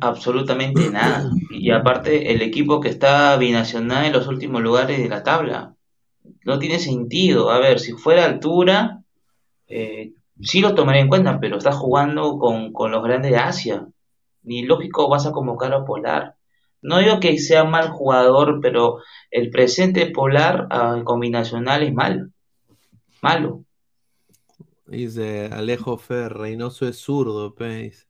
Absolutamente 0.02 0.90
nada. 0.90 1.30
Y 1.52 1.72
aparte, 1.72 2.32
el 2.34 2.42
equipo 2.42 2.80
que 2.80 2.90
está 2.90 3.36
binacional 3.38 4.06
en 4.06 4.14
los 4.14 4.28
últimos 4.28 4.62
lugares 4.62 4.98
de 4.98 5.10
la 5.10 5.24
tabla. 5.24 5.76
No 6.44 6.60
tiene 6.60 6.80
sentido. 6.80 7.52
A 7.52 7.60
ver, 7.60 7.80
si 7.80 7.94
fuera 7.94 8.26
altura, 8.26 9.02
eh, 9.68 10.14
sí 10.42 10.60
lo 10.60 10.76
tomaría 10.76 11.02
en 11.02 11.08
cuenta, 11.10 11.40
pero 11.40 11.58
está 11.58 11.72
jugando 11.72 12.38
con, 12.38 12.74
con 12.74 12.92
los 12.92 13.04
grandes 13.04 13.32
de 13.32 13.38
Asia. 13.38 13.88
Ni 14.44 14.64
lógico 14.64 15.10
vas 15.10 15.26
a 15.26 15.32
convocar 15.32 15.74
a 15.74 15.86
Polar. 15.86 16.36
No 16.82 17.00
digo 17.00 17.20
que 17.20 17.38
sea 17.40 17.64
mal 17.64 17.90
jugador, 17.90 18.60
pero 18.62 19.00
el 19.32 19.50
presente 19.50 20.10
Polar 20.12 20.68
ah, 20.70 21.02
con 21.04 21.20
binacional 21.20 21.84
es 21.84 21.94
mal. 21.94 22.32
Malo. 23.22 23.64
Dice 24.86 25.48
Alejo 25.48 25.98
Fer, 25.98 26.34
Reynoso 26.34 26.88
es 26.88 26.98
zurdo, 26.98 27.54
dice. 27.58 28.06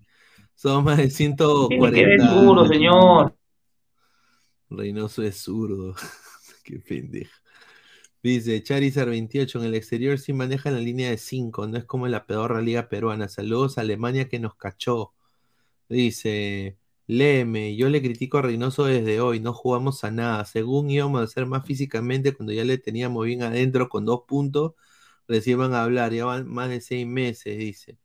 Son 0.54 0.84
más 0.84 0.98
de 0.98 1.08
Tiene 1.08 1.36
que 1.36 2.06
ver 2.06 2.20
140. 2.20 2.34
duro, 2.34 2.68
señor. 2.68 3.38
Reynoso 4.70 5.24
es 5.24 5.38
zurdo. 5.38 5.96
Qué 6.64 6.80
pendejo. 6.80 7.32
Dice 8.24 8.62
Charizard 8.62 9.10
28, 9.10 9.60
en 9.60 9.66
el 9.66 9.76
exterior 9.76 10.18
sí 10.20 10.34
manejan 10.34 10.74
la 10.74 10.80
línea 10.80 11.10
de 11.10 11.18
5, 11.18 11.68
no 11.68 11.78
es 11.78 11.86
como 11.86 12.08
en 12.08 12.12
la 12.12 12.26
pedorra 12.26 12.62
liga 12.62 12.90
peruana. 12.90 13.30
Saludos 13.30 13.78
a 13.78 13.82
Alemania 13.82 14.28
que 14.28 14.40
nos 14.40 14.56
cachó. 14.56 15.14
Dice 15.88 16.78
Leme, 17.08 17.76
yo 17.78 17.88
le 17.90 18.02
critico 18.02 18.40
a 18.40 18.42
Reynoso 18.42 18.86
desde 18.86 19.22
hoy, 19.22 19.40
no 19.40 19.54
jugamos 19.54 20.04
a 20.04 20.12
nada. 20.12 20.44
Según 20.46 20.90
íbamos 20.90 21.22
a 21.22 21.28
ser 21.28 21.46
más 21.46 21.66
físicamente 21.66 22.34
cuando 22.34 22.52
ya 22.52 22.66
le 22.66 22.78
teníamos 22.78 23.26
bien 23.26 23.44
adentro 23.44 23.88
con 23.88 24.06
dos 24.06 24.24
puntos, 24.28 24.74
recién 25.28 25.58
van 25.60 25.74
a 25.74 25.84
hablar, 25.84 26.14
ya 26.14 26.26
van 26.26 26.48
más 26.48 26.70
de 26.70 26.82
seis 26.82 27.06
meses, 27.08 27.58
dice. 27.58 27.98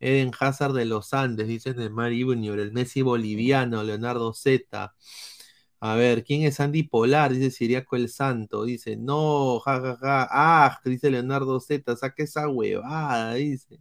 Eden 0.00 0.30
Hazard 0.38 0.74
de 0.74 0.84
los 0.84 1.14
Andes, 1.14 1.48
dice 1.48 1.74
Neymar 1.74 2.12
Junior, 2.12 2.58
el 2.60 2.72
Messi 2.72 3.02
boliviano, 3.02 3.82
Leonardo 3.82 4.32
Z. 4.34 4.94
A 5.80 5.94
ver, 5.94 6.24
¿quién 6.24 6.42
es 6.42 6.60
Andy 6.60 6.84
Polar? 6.84 7.32
Dice 7.32 7.50
Siriaco 7.50 7.96
el 7.96 8.08
Santo. 8.08 8.64
Dice, 8.64 8.96
no, 8.96 9.60
jajaja. 9.60 10.28
Ah, 10.30 10.80
dice 10.84 11.10
Leonardo 11.10 11.60
Z, 11.60 11.96
saque 11.96 12.24
esa 12.24 12.48
huevada, 12.48 13.34
dice. 13.34 13.80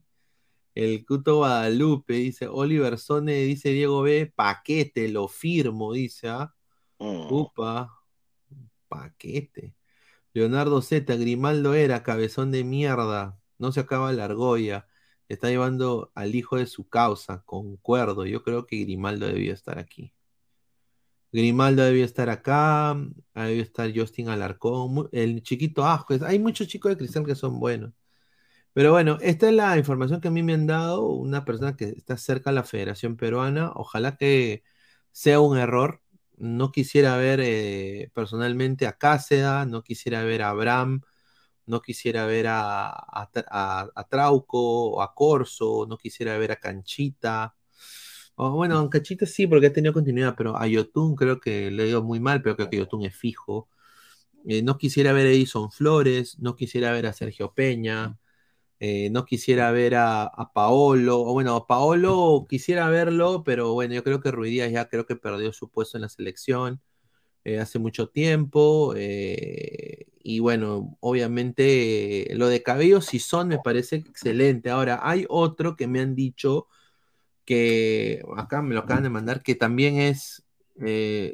El 0.76 1.06
Cuto 1.06 1.38
Guadalupe, 1.38 2.16
dice 2.16 2.48
Oliver 2.48 2.98
Sone, 3.00 3.34
dice 3.44 3.70
Diego 3.70 4.02
B, 4.02 4.32
paquete, 4.36 5.08
lo 5.08 5.28
firmo, 5.30 5.94
dice, 5.94 6.28
¿ah? 6.30 6.54
Upa, 6.98 7.92
paquete. 8.88 9.74
Leonardo 10.36 10.82
Z, 10.82 11.16
Grimaldo 11.16 11.76
era, 11.76 12.04
cabezón 12.04 12.52
de 12.52 12.66
mierda, 12.66 13.40
no 13.58 13.72
se 13.72 13.80
acaba 13.80 14.12
la 14.14 14.26
argolla, 14.26 14.88
está 15.30 15.50
llevando 15.50 16.12
al 16.14 16.36
hijo 16.36 16.58
de 16.58 16.68
su 16.68 16.90
causa, 16.90 17.44
concuerdo, 17.46 18.26
yo 18.26 18.44
creo 18.44 18.68
que 18.68 18.78
Grimaldo 18.84 19.28
debió 19.28 19.54
estar 19.54 19.80
aquí. 19.80 20.14
Grimaldo 21.32 21.84
debió 21.84 22.04
estar 22.06 22.30
acá, 22.30 22.98
debió 23.34 23.62
estar 23.64 23.92
Justin 23.96 24.30
Alarcón, 24.30 25.10
el 25.12 25.42
chiquito 25.44 25.86
Ascuez, 25.86 26.22
hay 26.22 26.40
muchos 26.40 26.68
chicos 26.68 26.92
de 26.92 26.98
Cristal 26.98 27.26
que 27.26 27.36
son 27.36 27.60
buenos. 27.60 27.94
Pero 28.74 28.92
bueno, 28.92 29.18
esta 29.22 29.50
es 29.50 29.56
la 29.56 29.78
información 29.78 30.22
que 30.22 30.28
a 30.30 30.32
mí 30.32 30.44
me 30.44 30.54
han 30.54 30.68
dado, 30.68 31.08
una 31.08 31.46
persona 31.46 31.78
que 31.78 31.86
está 31.86 32.18
cerca 32.18 32.52
de 32.52 32.56
la 32.56 32.64
Federación 32.64 33.18
Peruana, 33.18 33.72
ojalá 33.76 34.18
que 34.18 34.64
sea 35.12 35.40
un 35.40 35.58
error. 35.58 36.02
No 36.38 36.72
quisiera 36.72 37.18
ver 37.18 37.40
eh, 37.44 38.10
personalmente 38.14 38.88
a 38.88 38.94
Cáceda, 38.98 39.66
no 39.66 39.84
quisiera 39.84 40.24
ver 40.24 40.42
a 40.44 40.50
Abraham, 40.50 41.02
no 41.68 41.82
quisiera 41.82 42.26
ver 42.28 42.48
a, 42.48 42.90
a, 42.90 43.30
a- 43.52 43.90
a 43.96 44.04
Trauco 44.10 44.60
o 44.92 45.02
a 45.02 45.14
Corso, 45.16 45.86
no 45.88 45.98
quisiera 45.98 46.38
ver 46.38 46.52
a 46.54 46.58
Canchita. 46.58 47.56
O, 48.36 48.52
bueno, 48.52 48.80
a 48.80 48.90
Canchita 48.90 49.26
sí, 49.26 49.48
porque 49.48 49.68
ha 49.68 49.74
tenido 49.74 49.94
continuidad, 49.94 50.36
pero 50.38 50.58
a 50.58 50.68
Yotun 50.68 51.16
creo 51.16 51.40
que 51.40 51.72
le 51.72 51.86
dio 51.86 52.04
muy 52.04 52.20
mal, 52.20 52.42
pero 52.42 52.56
creo 52.56 52.70
que 52.70 52.78
Yotun 52.78 53.04
es 53.06 53.16
fijo. 53.16 53.70
Eh, 54.48 54.62
no 54.64 54.78
quisiera 54.78 55.14
ver 55.14 55.28
a 55.28 55.30
Edison 55.32 55.72
Flores, 55.72 56.38
no 56.40 56.56
quisiera 56.56 56.92
ver 56.92 57.08
a 57.08 57.14
Sergio 57.14 57.54
Peña, 57.54 58.18
eh, 58.80 59.10
no 59.12 59.26
quisiera 59.26 59.72
ver 59.72 59.96
a, 59.96 60.24
a 60.26 60.52
Paolo, 60.54 61.22
o 61.22 61.34
bueno, 61.34 61.66
Paolo 61.68 62.46
quisiera 62.50 62.90
verlo, 62.90 63.44
pero 63.44 63.74
bueno, 63.74 63.94
yo 63.96 64.04
creo 64.04 64.22
que 64.22 64.32
Ruidíaz 64.32 64.72
ya 64.72 64.90
creo 64.90 65.06
que 65.06 65.16
perdió 65.16 65.54
su 65.54 65.70
puesto 65.70 65.98
en 65.98 66.04
la 66.04 66.10
selección 66.10 66.82
eh, 67.46 67.60
hace 67.60 67.80
mucho 67.80 68.10
tiempo. 68.10 68.94
eh, 68.98 70.08
y 70.24 70.40
bueno, 70.40 70.98
obviamente 71.02 72.28
lo 72.36 72.48
de 72.50 72.64
Cabello 72.64 73.02
Sison 73.02 73.48
me 73.50 73.60
parece 73.60 73.98
excelente. 73.98 74.70
Ahora, 74.72 75.00
hay 75.04 75.26
otro 75.30 75.76
que 75.76 75.88
me 75.88 76.02
han 76.02 76.16
dicho 76.16 76.68
que 77.46 78.22
acá 78.38 78.62
me 78.62 78.74
lo 78.76 78.82
acaban 78.82 79.04
de 79.04 79.10
mandar, 79.10 79.44
que 79.44 79.56
también 79.56 79.98
es 79.98 80.44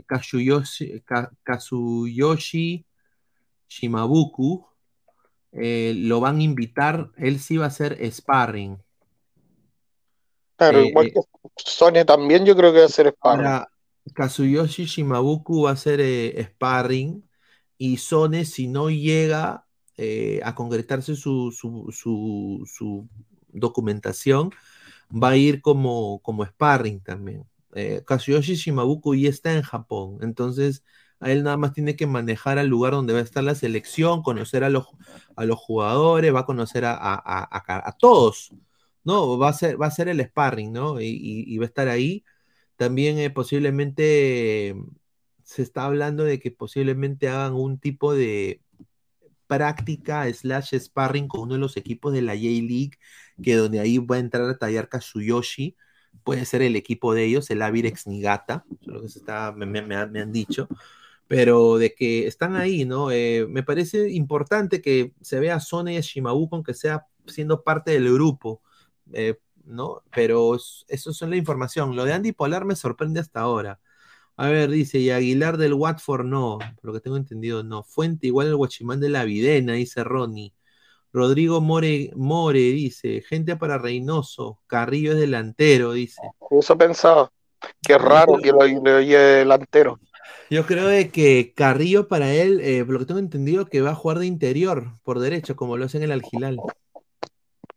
Kazuyoshi, 0.07 1.01
Ka- 1.05 1.31
Kazuyoshi 1.43 2.85
Shimabuku. 3.69 4.65
Eh, 5.53 5.93
lo 5.97 6.19
van 6.21 6.37
a 6.39 6.43
invitar, 6.43 7.11
él 7.17 7.39
sí 7.39 7.57
va 7.57 7.65
a 7.65 7.67
hacer 7.69 7.97
sparring. 8.11 8.77
Claro, 10.55 10.79
Eh, 10.79 10.81
igual 10.81 11.07
eh, 11.07 11.13
que 11.13 11.19
Sony 11.57 12.05
también 12.05 12.45
yo 12.45 12.55
creo 12.55 12.71
que 12.71 12.79
va 12.79 12.85
a 12.85 12.89
ser 12.89 13.09
sparring. 13.11 13.51
Ahora, 13.51 13.71
Kazuyoshi 14.15 14.85
Shimabuku 14.85 15.63
va 15.63 15.71
a 15.71 15.73
hacer 15.73 15.99
eh, 16.01 16.43
sparring 16.43 17.23
y 17.77 17.97
Sone, 17.97 18.45
si 18.45 18.67
no 18.67 18.89
llega 18.89 19.65
eh, 19.97 20.39
a 20.43 20.55
concretarse 20.55 21.15
su, 21.15 21.51
su- 21.51 21.89
su- 21.91 22.63
su 22.65 23.07
documentación, 23.49 24.51
va 25.11 25.29
a 25.31 25.37
ir 25.37 25.61
como, 25.61 26.21
como 26.21 26.45
sparring 26.45 27.01
también. 27.01 27.45
Kazuyoshi 28.05 28.55
Shimabuku 28.55 29.15
ya 29.15 29.29
está 29.29 29.53
en 29.53 29.61
Japón, 29.63 30.17
entonces 30.21 30.83
él 31.29 31.43
nada 31.43 31.57
más 31.57 31.73
tiene 31.73 31.95
que 31.95 32.07
manejar 32.07 32.57
al 32.59 32.67
lugar 32.67 32.93
donde 32.93 33.13
va 33.13 33.19
a 33.19 33.21
estar 33.23 33.43
la 33.43 33.55
selección, 33.55 34.21
conocer 34.23 34.63
a 34.63 34.69
los, 34.69 34.87
a 35.35 35.45
los 35.45 35.57
jugadores, 35.59 36.33
va 36.33 36.41
a 36.41 36.45
conocer 36.45 36.85
a, 36.85 36.93
a- 36.95 37.17
a- 37.85 37.91
todos, 37.97 38.51
¿no? 39.03 39.37
Va 39.37 39.49
a 39.49 39.53
ser, 39.53 39.81
va 39.81 39.87
a 39.87 39.91
ser 39.91 40.07
el 40.09 40.21
sparring, 40.23 40.71
¿no? 40.73 40.99
Y, 41.01 41.57
va 41.57 41.65
a 41.65 41.67
estar 41.67 41.87
ahí. 41.89 42.23
También 42.77 43.19
eh, 43.19 43.29
posiblemente 43.29 44.75
se 45.43 45.61
está 45.63 45.85
hablando 45.85 46.23
de 46.23 46.39
que 46.39 46.51
posiblemente 46.51 47.29
hagan 47.29 47.53
un 47.53 47.79
tipo 47.79 48.13
de 48.13 48.61
práctica 49.47 50.31
slash 50.33 50.75
sparring 50.79 51.27
con 51.27 51.41
uno 51.41 51.55
de 51.55 51.59
los 51.59 51.77
equipos 51.77 52.13
de 52.13 52.21
la 52.21 52.33
J-League, 52.33 52.91
que 53.41 53.55
donde 53.55 53.79
ahí 53.79 53.97
va 53.97 54.15
a 54.17 54.19
entrar 54.19 54.49
a 54.49 54.57
tallar 54.57 54.89
Kazuyoshi, 54.89 55.75
puede 56.23 56.45
ser 56.45 56.61
el 56.61 56.75
equipo 56.75 57.13
de 57.13 57.25
ellos, 57.25 57.49
el 57.49 57.61
Avirex 57.61 58.07
Nigata, 58.07 58.65
lo 58.81 59.01
que 59.01 59.09
se 59.09 59.21
me 59.55 60.21
han 60.21 60.31
dicho, 60.31 60.67
pero 61.31 61.77
de 61.77 61.93
que 61.93 62.27
están 62.27 62.57
ahí, 62.57 62.83
¿no? 62.83 63.09
Eh, 63.09 63.45
me 63.47 63.63
parece 63.63 64.09
importante 64.09 64.81
que 64.81 65.13
se 65.21 65.39
vea 65.39 65.55
a 65.55 65.59
Sone 65.61 65.93
y 65.93 65.97
a 65.97 66.01
Shimabuku, 66.01 66.55
aunque 66.55 66.73
sea 66.73 67.05
siendo 67.25 67.63
parte 67.63 67.91
del 67.91 68.13
grupo, 68.13 68.61
eh, 69.13 69.37
¿no? 69.63 70.03
Pero 70.13 70.55
es- 70.55 70.83
eso 70.89 71.11
es 71.11 71.21
la 71.21 71.37
información. 71.37 71.95
Lo 71.95 72.03
de 72.03 72.11
Andy 72.11 72.33
Polar 72.33 72.65
me 72.65 72.75
sorprende 72.75 73.21
hasta 73.21 73.39
ahora. 73.39 73.79
A 74.35 74.49
ver, 74.49 74.69
dice, 74.71 74.99
y 74.99 75.09
Aguilar 75.09 75.55
del 75.55 75.73
Watford 75.73 76.25
no, 76.25 76.59
por 76.59 76.83
lo 76.83 76.91
que 76.91 76.99
tengo 76.99 77.15
entendido, 77.15 77.63
no. 77.63 77.83
Fuente 77.83 78.27
igual 78.27 78.47
el 78.47 78.57
Guachimán 78.57 78.99
de 78.99 79.07
la 79.07 79.23
Videna, 79.23 79.71
dice 79.71 80.03
Ronnie. 80.03 80.53
Rodrigo 81.13 81.61
More, 81.61 82.11
More 82.13 82.59
dice, 82.59 83.21
gente 83.21 83.55
para 83.55 83.77
Reynoso, 83.77 84.59
Carrillo 84.67 85.13
es 85.13 85.17
delantero, 85.19 85.93
dice. 85.93 86.19
Eso 86.49 86.77
pensaba. 86.77 87.31
Qué 87.81 87.97
raro 87.97 88.37
que 88.37 88.49
lo, 88.51 88.67
lo 88.67 88.99
lleve 88.99 89.37
delantero. 89.37 89.97
Yo 90.51 90.65
creo 90.65 90.87
de 90.87 91.11
que 91.11 91.53
Carrillo 91.55 92.09
para 92.09 92.33
él, 92.33 92.59
eh, 92.59 92.83
por 92.83 92.95
lo 92.95 92.99
que 92.99 93.05
tengo 93.05 93.21
entendido, 93.21 93.67
que 93.67 93.79
va 93.79 93.91
a 93.91 93.95
jugar 93.95 94.19
de 94.19 94.25
interior, 94.25 94.99
por 95.01 95.19
derecho, 95.19 95.55
como 95.55 95.77
lo 95.77 95.85
hace 95.85 95.95
en 95.95 96.03
el 96.03 96.11
Algilal. 96.11 96.57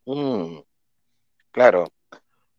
Mm, 0.06 0.58
claro. 1.52 1.86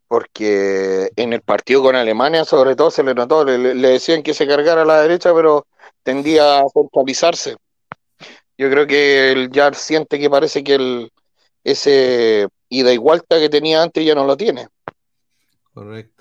porque 0.07 1.11
en 1.17 1.33
el 1.33 1.41
partido 1.41 1.83
con 1.83 1.97
Alemania, 1.97 2.45
sobre 2.45 2.77
todo, 2.77 2.91
se 2.91 3.03
le 3.03 3.13
notó, 3.13 3.43
le, 3.43 3.75
le 3.75 3.89
decían 3.89 4.23
que 4.23 4.33
se 4.33 4.47
cargara 4.47 4.83
a 4.83 4.85
la 4.85 5.01
derecha, 5.01 5.33
pero 5.33 5.67
tendía 6.01 6.59
a 6.59 6.69
centralizarse. 6.73 7.57
Yo 8.57 8.69
creo 8.69 8.87
que 8.87 9.33
él 9.33 9.49
ya 9.51 9.73
siente 9.73 10.17
que 10.17 10.29
parece 10.29 10.63
que 10.63 10.75
el, 10.75 11.11
ese 11.65 12.47
ida 12.69 12.93
y 12.93 12.97
vuelta 12.97 13.37
que 13.37 13.49
tenía 13.49 13.81
antes 13.81 14.05
ya 14.05 14.15
no 14.15 14.25
lo 14.25 14.37
tiene. 14.37 14.69
Correcto. 15.73 16.14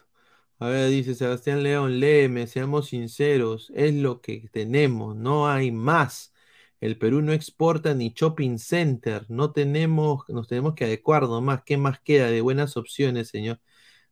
A 0.58 0.68
ver, 0.68 0.90
dice 0.90 1.14
Sebastián 1.14 1.62
León, 1.62 2.00
léeme, 2.00 2.46
seamos 2.46 2.88
sinceros, 2.88 3.70
es 3.74 3.94
lo 3.94 4.20
que 4.20 4.48
tenemos, 4.52 5.16
no 5.16 5.48
hay 5.48 5.72
más. 5.72 6.32
El 6.80 6.98
Perú 6.98 7.22
no 7.22 7.32
exporta 7.32 7.94
ni 7.94 8.10
shopping 8.14 8.58
center, 8.58 9.26
no 9.28 9.52
tenemos, 9.52 10.24
nos 10.28 10.48
tenemos 10.48 10.74
que 10.74 10.84
adecuar 10.84 11.22
nomás. 11.24 11.62
¿Qué 11.64 11.76
más 11.76 12.00
queda 12.00 12.28
de 12.30 12.40
buenas 12.40 12.76
opciones, 12.76 13.28
señor? 13.28 13.60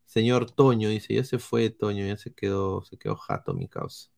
Señor 0.07 0.51
Toño, 0.51 0.89
dice, 0.89 1.15
ya 1.15 1.25
se 1.25 1.39
fue 1.39 1.71
Toño, 1.71 2.07
ya 2.07 2.17
se 2.17 2.33
quedó, 2.35 2.83
se 2.85 2.99
quedó 2.99 3.17
jato 3.17 3.55
mi 3.55 3.69
causa. 3.69 4.11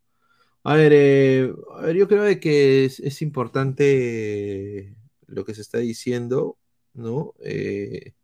A 0.64 0.76
ver, 0.76 0.92
eh, 0.94 1.52
a 1.76 1.82
ver, 1.82 1.96
yo 1.96 2.08
creo 2.08 2.24
que 2.40 2.84
es, 2.86 3.00
es 3.00 3.22
importante 3.22 4.96
lo 5.26 5.44
que 5.44 5.54
se 5.54 5.60
está 5.62 5.78
diciendo, 5.78 6.58
¿no? 6.94 7.34
Eh, 7.44 8.14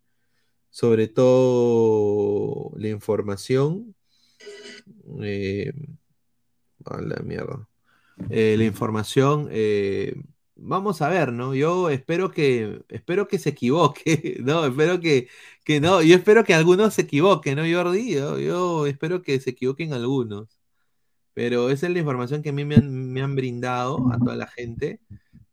sobre 0.71 1.07
todo 1.07 2.71
la 2.77 2.89
información. 2.89 3.95
eh, 5.21 5.71
la 6.85 7.21
mierda. 7.23 7.67
Eh, 8.29 8.55
la 8.57 8.65
información. 8.65 9.47
eh, 9.51 10.15
vamos 10.55 11.01
a 11.01 11.09
ver, 11.09 11.33
¿no? 11.33 11.53
Yo 11.55 11.89
espero 11.89 12.31
que, 12.31 12.81
espero 12.89 13.27
que 13.27 13.39
se 13.39 13.49
equivoque, 13.49 14.37
¿no? 14.43 14.65
Espero 14.65 14.99
que, 14.99 15.27
que 15.63 15.79
no, 15.81 16.01
yo 16.01 16.15
espero 16.15 16.43
que 16.43 16.53
algunos 16.53 16.93
se 16.93 17.03
equivoquen, 17.03 17.57
¿no, 17.57 17.63
Jordi? 17.63 18.13
Yo, 18.13 18.39
yo 18.39 18.85
espero 18.87 19.21
que 19.21 19.39
se 19.39 19.51
equivoquen 19.51 19.93
algunos. 19.93 20.59
Pero 21.33 21.69
esa 21.69 21.87
es 21.87 21.93
la 21.93 21.99
información 21.99 22.41
que 22.43 22.49
a 22.49 22.53
mí 22.53 22.65
me 22.65 22.75
han, 22.75 23.11
me 23.11 23.21
han 23.21 23.35
brindado 23.35 24.11
a 24.11 24.19
toda 24.19 24.35
la 24.35 24.47
gente, 24.47 24.99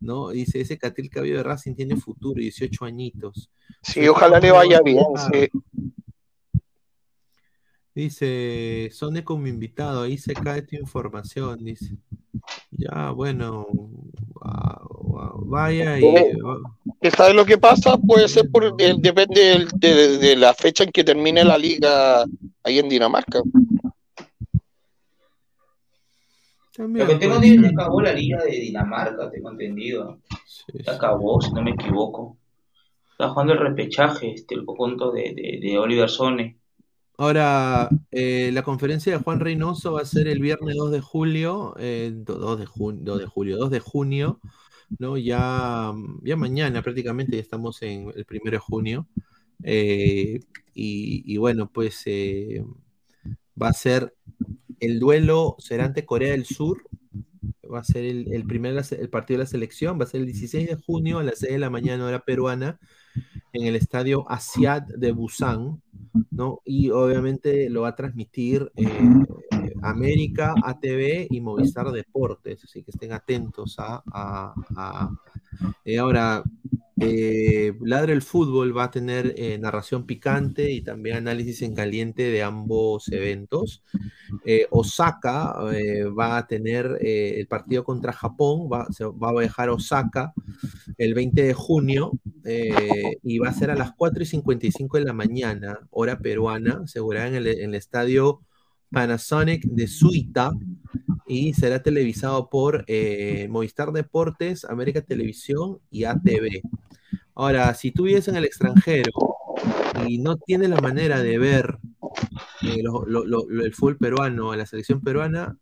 ¿no? 0.00 0.30
Dice, 0.30 0.60
ese 0.60 0.78
Catil 0.78 1.10
Cabello 1.10 1.36
de 1.38 1.42
Racing 1.42 1.74
tiene 1.74 1.96
futuro, 1.96 2.40
18 2.40 2.84
añitos. 2.84 3.50
Sí, 3.82 4.06
ojalá 4.08 4.38
le 4.40 4.50
vaya 4.52 4.80
bien. 4.82 5.04
sí. 5.32 5.48
Dice, 7.94 8.90
Sone 8.92 9.24
como 9.24 9.48
invitado, 9.48 10.02
ahí 10.02 10.18
se 10.18 10.32
cae 10.32 10.62
tu 10.62 10.76
información, 10.76 11.64
dice. 11.64 11.96
Ya, 12.70 13.10
bueno, 13.10 13.66
va- 14.40 14.80
va- 15.16 15.32
vaya 15.36 15.98
y... 15.98 16.04
Eh, 16.04 16.38
¿que 17.00 17.10
¿Sabes 17.10 17.34
lo 17.34 17.44
que 17.44 17.58
pasa? 17.58 17.96
Puede 17.98 18.28
ser 18.28 18.48
por, 18.52 18.76
depende 18.76 19.66
de, 19.74 20.18
de 20.18 20.36
la 20.36 20.54
fecha 20.54 20.84
en 20.84 20.92
que 20.92 21.02
termine 21.02 21.42
la 21.44 21.58
liga 21.58 22.24
ahí 22.62 22.78
en 22.78 22.88
Dinamarca. 22.88 23.42
Lo 26.78 27.06
que 27.06 27.14
tengo 27.16 27.34
entendido 27.34 27.66
es 27.66 27.72
que 27.72 27.74
acabó 27.74 28.00
la 28.00 28.12
liga 28.12 28.42
de 28.44 28.50
Dinamarca, 28.52 29.30
tengo 29.30 29.50
entendido. 29.50 30.18
Ya 30.84 30.92
acabó, 30.92 31.40
si 31.40 31.52
no 31.52 31.62
me 31.62 31.72
equivoco. 31.72 32.36
Está 33.12 33.30
jugando 33.30 33.52
el 33.54 33.58
repechaje, 33.58 34.32
este, 34.32 34.54
el 34.54 34.64
conjunto 34.64 35.10
de, 35.10 35.34
de, 35.34 35.58
de 35.60 35.78
Oliver 35.78 36.08
Sone. 36.08 36.56
Ahora, 37.16 37.88
eh, 38.12 38.50
la 38.52 38.62
conferencia 38.62 39.12
de 39.16 39.22
Juan 39.22 39.40
Reynoso 39.40 39.92
va 39.94 40.02
a 40.02 40.04
ser 40.04 40.28
el 40.28 40.38
viernes 40.40 40.76
2 40.76 40.92
de 40.92 41.00
julio, 41.00 41.74
eh, 41.78 42.12
do- 42.14 42.38
2 42.38 42.60
de 42.60 42.66
junio, 42.66 43.00
2 43.04 43.18
de 43.18 43.26
julio, 43.26 43.56
2 43.56 43.70
de 43.70 43.80
junio, 43.80 44.38
¿no? 45.00 45.16
Ya, 45.16 45.92
ya 46.22 46.36
mañana 46.36 46.80
prácticamente, 46.80 47.34
ya 47.36 47.42
estamos 47.42 47.82
en 47.82 48.12
el 48.14 48.24
1 48.30 48.50
de 48.52 48.58
junio. 48.58 49.08
Eh, 49.64 50.38
y, 50.74 51.34
y 51.34 51.36
bueno, 51.38 51.68
pues 51.72 52.02
eh, 52.06 52.64
va 53.60 53.68
a 53.70 53.72
ser 53.72 54.14
el 54.80 54.98
duelo, 55.00 55.56
será 55.58 55.84
ante 55.86 56.04
Corea 56.06 56.32
del 56.32 56.44
Sur, 56.44 56.82
va 57.72 57.80
a 57.80 57.84
ser 57.84 58.04
el, 58.04 58.44
primer 58.46 58.74
el 58.92 59.10
partido 59.10 59.38
de 59.38 59.44
la 59.44 59.50
selección, 59.50 59.98
va 60.00 60.04
a 60.04 60.08
ser 60.08 60.20
el 60.20 60.26
16 60.26 60.68
de 60.68 60.76
junio 60.76 61.18
a 61.18 61.22
las 61.22 61.38
6 61.40 61.52
de 61.52 61.58
la 61.58 61.70
mañana 61.70 62.04
hora 62.06 62.20
peruana 62.20 62.78
en 63.52 63.66
el 63.66 63.76
estadio 63.76 64.24
Asiad 64.30 64.82
de 64.82 65.12
Busan, 65.12 65.82
¿no? 66.30 66.60
Y 66.64 66.90
obviamente 66.90 67.68
lo 67.70 67.82
va 67.82 67.88
a 67.88 67.96
transmitir 67.96 68.70
eh, 68.76 68.88
América, 69.82 70.54
ATV 70.64 71.26
y 71.30 71.40
Movistar 71.40 71.90
Deportes, 71.90 72.64
así 72.64 72.82
que 72.82 72.90
estén 72.90 73.12
atentos 73.12 73.76
a... 73.78 74.02
a- 74.12 74.54
a- 74.76 75.10
eh, 75.84 75.98
ahora, 75.98 76.42
eh, 77.00 77.74
Ladra 77.80 78.12
el 78.12 78.22
Fútbol 78.22 78.76
va 78.76 78.84
a 78.84 78.90
tener 78.90 79.34
eh, 79.36 79.58
narración 79.58 80.06
picante 80.06 80.70
y 80.70 80.82
también 80.82 81.16
análisis 81.16 81.62
en 81.62 81.74
caliente 81.74 82.24
de 82.30 82.42
ambos 82.42 83.08
eventos. 83.08 83.82
Eh, 84.44 84.66
Osaka 84.70 85.54
eh, 85.72 86.04
va 86.04 86.38
a 86.38 86.46
tener 86.46 86.98
el 87.00 87.46
partido 87.46 87.84
contra 87.84 88.12
Japón, 88.12 88.68
va, 88.72 88.86
se 88.90 89.04
va 89.04 89.30
a 89.30 89.40
viajar 89.40 89.68
a 89.68 89.74
Osaka 89.74 90.32
el 90.96 91.14
20 91.14 91.42
de 91.42 91.54
junio 91.54 92.12
y 93.22 93.38
va 93.38 93.48
a 93.48 93.52
ser 93.52 93.70
a 93.70 93.76
las 93.76 93.92
4 93.92 94.22
y 94.22 94.26
55 94.26 94.98
de 94.98 95.04
la 95.04 95.12
mañana, 95.12 95.78
hora 95.90 96.18
peruana, 96.18 96.80
asegurada 96.84 97.28
en 97.28 97.34
el, 97.34 97.46
en 97.46 97.70
el 97.70 97.74
estadio 97.74 98.40
Panasonic 98.90 99.64
de 99.64 99.86
Suita 99.86 100.52
y 101.28 101.52
será 101.52 101.82
televisado 101.82 102.48
por 102.48 102.84
eh, 102.86 103.46
Movistar 103.50 103.92
Deportes, 103.92 104.64
América 104.64 105.02
Televisión 105.02 105.78
y 105.90 106.04
ATV. 106.04 106.62
Ahora, 107.34 107.74
si 107.74 107.92
tú 107.92 108.04
vives 108.04 108.28
en 108.28 108.36
el 108.36 108.44
extranjero 108.44 109.12
y 110.08 110.18
no 110.18 110.38
tienes 110.38 110.70
la 110.70 110.80
manera 110.80 111.20
de 111.20 111.38
ver 111.38 111.78
eh, 112.62 112.82
el 113.62 113.74
fútbol 113.74 113.98
peruano, 113.98 114.56
la 114.56 114.66
selección 114.66 115.00
peruana, 115.00 115.56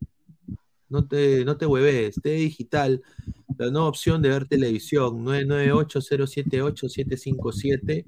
no 0.88 1.06
te, 1.06 1.44
no 1.44 1.56
te 1.56 1.66
hueves, 1.66 2.16
T 2.22 2.30
Digital, 2.30 3.02
la 3.58 3.70
nueva 3.70 3.88
opción 3.88 4.22
de 4.22 4.28
ver 4.28 4.46
televisión, 4.46 5.24
998-078-757, 5.24 8.04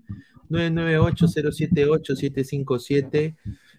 998-078-757, 0.48 3.34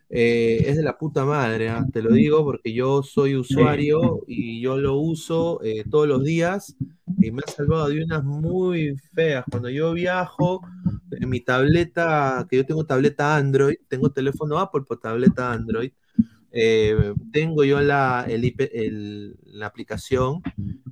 eh, 0.10 0.64
es 0.66 0.76
de 0.78 0.84
la 0.84 0.98
puta 0.98 1.24
madre, 1.26 1.70
¿ah? 1.70 1.86
te 1.94 2.02
lo 2.02 2.12
digo 2.14 2.44
porque 2.44 2.74
yo 2.74 3.04
soy 3.04 3.36
usuario 3.36 4.22
y 4.28 4.60
yo 4.62 4.78
lo 4.78 4.96
uso 4.96 5.62
eh, 5.64 5.84
todos 5.90 6.08
los 6.08 6.24
días 6.24 6.76
y 7.22 7.32
me 7.32 7.42
ha 7.46 7.52
salvado 7.52 7.90
de 7.90 8.04
unas 8.04 8.24
muy 8.24 8.96
feas. 9.14 9.46
Cuando 9.50 9.70
yo 9.70 9.94
viajo, 9.94 10.62
en 11.12 11.30
mi 11.30 11.42
tableta, 11.42 12.46
que 12.50 12.58
yo 12.58 12.66
tengo 12.66 12.86
tableta 12.86 13.36
Android, 13.36 13.76
tengo 13.88 14.10
teléfono 14.12 14.58
Apple 14.60 14.82
por 14.88 15.00
tableta 15.00 15.52
Android, 15.52 15.92
eh, 16.52 17.14
tengo 17.32 17.64
yo 17.64 17.80
la, 17.82 18.26
el 18.28 18.44
IP 18.46 18.62
el- 18.74 19.36
la 19.46 19.68
aplicación 19.68 20.42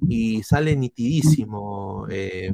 y 0.07 0.43
sale 0.43 0.75
nitidísimo, 0.75 2.05
eh, 2.09 2.53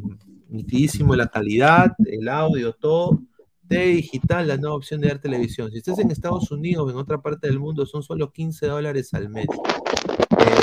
nitidísimo 0.50 1.16
la 1.16 1.28
calidad, 1.28 1.92
el 2.06 2.28
audio, 2.30 2.74
todo. 2.74 3.22
T 3.68 3.86
digital, 3.86 4.48
la 4.48 4.58
nueva 4.58 4.76
opción 4.76 5.02
de 5.02 5.08
ver 5.08 5.20
televisión. 5.20 5.72
Si 5.72 5.78
estás 5.78 6.00
en 6.00 6.12
Estados 6.12 6.52
Unidos 6.52 6.86
o 6.86 6.92
en 6.92 6.98
otra 6.98 7.22
parte 7.22 7.48
del 7.48 7.60
mundo, 7.60 7.86
son 7.86 8.04
solo 8.04 8.32
15 8.32 8.68
dólares 8.68 9.14
al 9.14 9.30
mes. 9.30 9.48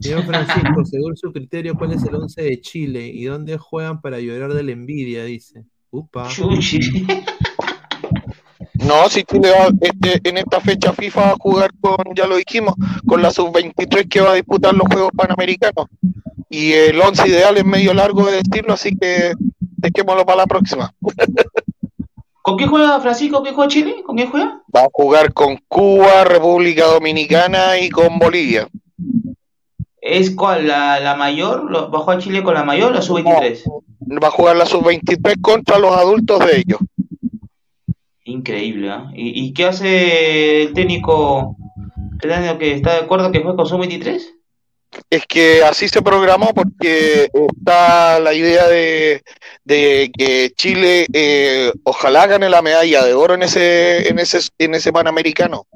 Señor 0.00 0.24
Francisco, 0.24 0.84
según 0.84 1.16
su 1.16 1.32
criterio, 1.32 1.76
¿cuál 1.76 1.92
es 1.92 2.02
el 2.02 2.16
11 2.16 2.42
de 2.42 2.60
Chile? 2.60 3.06
¿Y 3.06 3.26
dónde 3.26 3.56
juegan 3.56 4.00
para 4.00 4.18
llorar 4.18 4.52
de 4.52 4.64
la 4.64 4.72
envidia? 4.72 5.22
Dice. 5.22 5.64
Upa. 5.92 6.28
No, 8.74 9.08
si 9.08 9.22
Chile 9.22 9.50
va, 9.52 9.68
este, 9.80 10.28
en 10.28 10.38
esta 10.38 10.60
fecha 10.60 10.92
FIFA 10.92 11.20
va 11.20 11.30
a 11.30 11.36
jugar 11.38 11.70
con, 11.80 12.16
ya 12.16 12.26
lo 12.26 12.34
dijimos, 12.34 12.74
con 13.06 13.22
la 13.22 13.30
sub-23 13.30 14.08
que 14.08 14.20
va 14.22 14.32
a 14.32 14.34
disputar 14.34 14.74
los 14.74 14.88
Juegos 14.88 15.12
Panamericanos. 15.16 15.86
Y 16.50 16.72
el 16.72 17.00
11 17.00 17.28
ideal 17.28 17.56
es 17.58 17.64
medio 17.64 17.94
largo 17.94 18.26
de 18.26 18.42
decirlo, 18.42 18.72
así 18.72 18.96
que 18.96 19.34
dejémoslo 19.76 20.26
para 20.26 20.38
la 20.38 20.46
próxima. 20.48 20.92
¿Con 22.42 22.56
qué 22.56 22.66
juega 22.66 23.00
Francisco? 23.00 23.42
¿Qué 23.42 23.52
juega 23.52 23.68
Chile? 23.70 24.02
¿Con 24.04 24.16
qué 24.16 24.26
juega? 24.26 24.60
Va 24.74 24.82
a 24.82 24.88
jugar 24.92 25.32
con 25.32 25.58
Cuba, 25.68 26.24
República 26.24 26.86
Dominicana 26.86 27.78
y 27.78 27.88
con 27.88 28.18
Bolivia. 28.18 28.68
¿Es 30.00 30.32
cuál? 30.34 30.66
¿La, 30.66 30.98
la 30.98 31.14
mayor? 31.14 31.70
¿Lo- 31.70 31.90
¿Va 31.90 31.98
a 31.98 32.02
jugar 32.02 32.18
Chile 32.18 32.42
con 32.42 32.54
la 32.54 32.64
mayor 32.64 32.90
o 32.90 32.94
la 32.94 33.02
sub-23? 33.02 33.62
Va 34.22 34.28
a 34.28 34.30
jugar 34.32 34.56
la 34.56 34.66
sub-23 34.66 35.40
contra 35.40 35.78
los 35.78 35.94
adultos 35.96 36.40
de 36.44 36.56
ellos. 36.58 36.80
Increíble, 38.24 38.90
¿ah? 38.90 39.10
¿Y, 39.14 39.44
y 39.46 39.52
qué 39.52 39.66
hace 39.66 40.62
el 40.62 40.72
técnico, 40.72 41.56
el 42.22 42.28
técnico 42.28 42.58
que 42.58 42.72
está 42.74 42.92
de 42.94 42.98
acuerdo 43.00 43.30
que 43.30 43.40
juegue 43.40 43.56
con 43.56 43.66
sub-23? 43.66 44.20
Es 45.10 45.26
que 45.26 45.62
así 45.62 45.88
se 45.88 46.02
programó 46.02 46.52
porque 46.54 47.28
está 47.32 48.18
la 48.20 48.34
idea 48.34 48.66
de, 48.66 49.22
de 49.64 50.10
que 50.16 50.52
Chile 50.56 51.06
eh, 51.12 51.72
ojalá 51.84 52.26
gane 52.26 52.48
la 52.48 52.62
medalla 52.62 53.04
de 53.04 53.14
oro 53.14 53.34
en 53.34 53.42
ese, 53.42 54.08
en 54.08 54.18
ese, 54.18 54.40
en 54.58 54.74
ese 54.74 54.92
panamericano. 54.92 55.66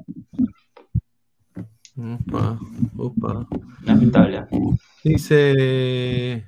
Upa, 1.95 2.59
upa. 2.95 3.47
Lamentable. 3.83 4.45
Dice. 5.03 6.45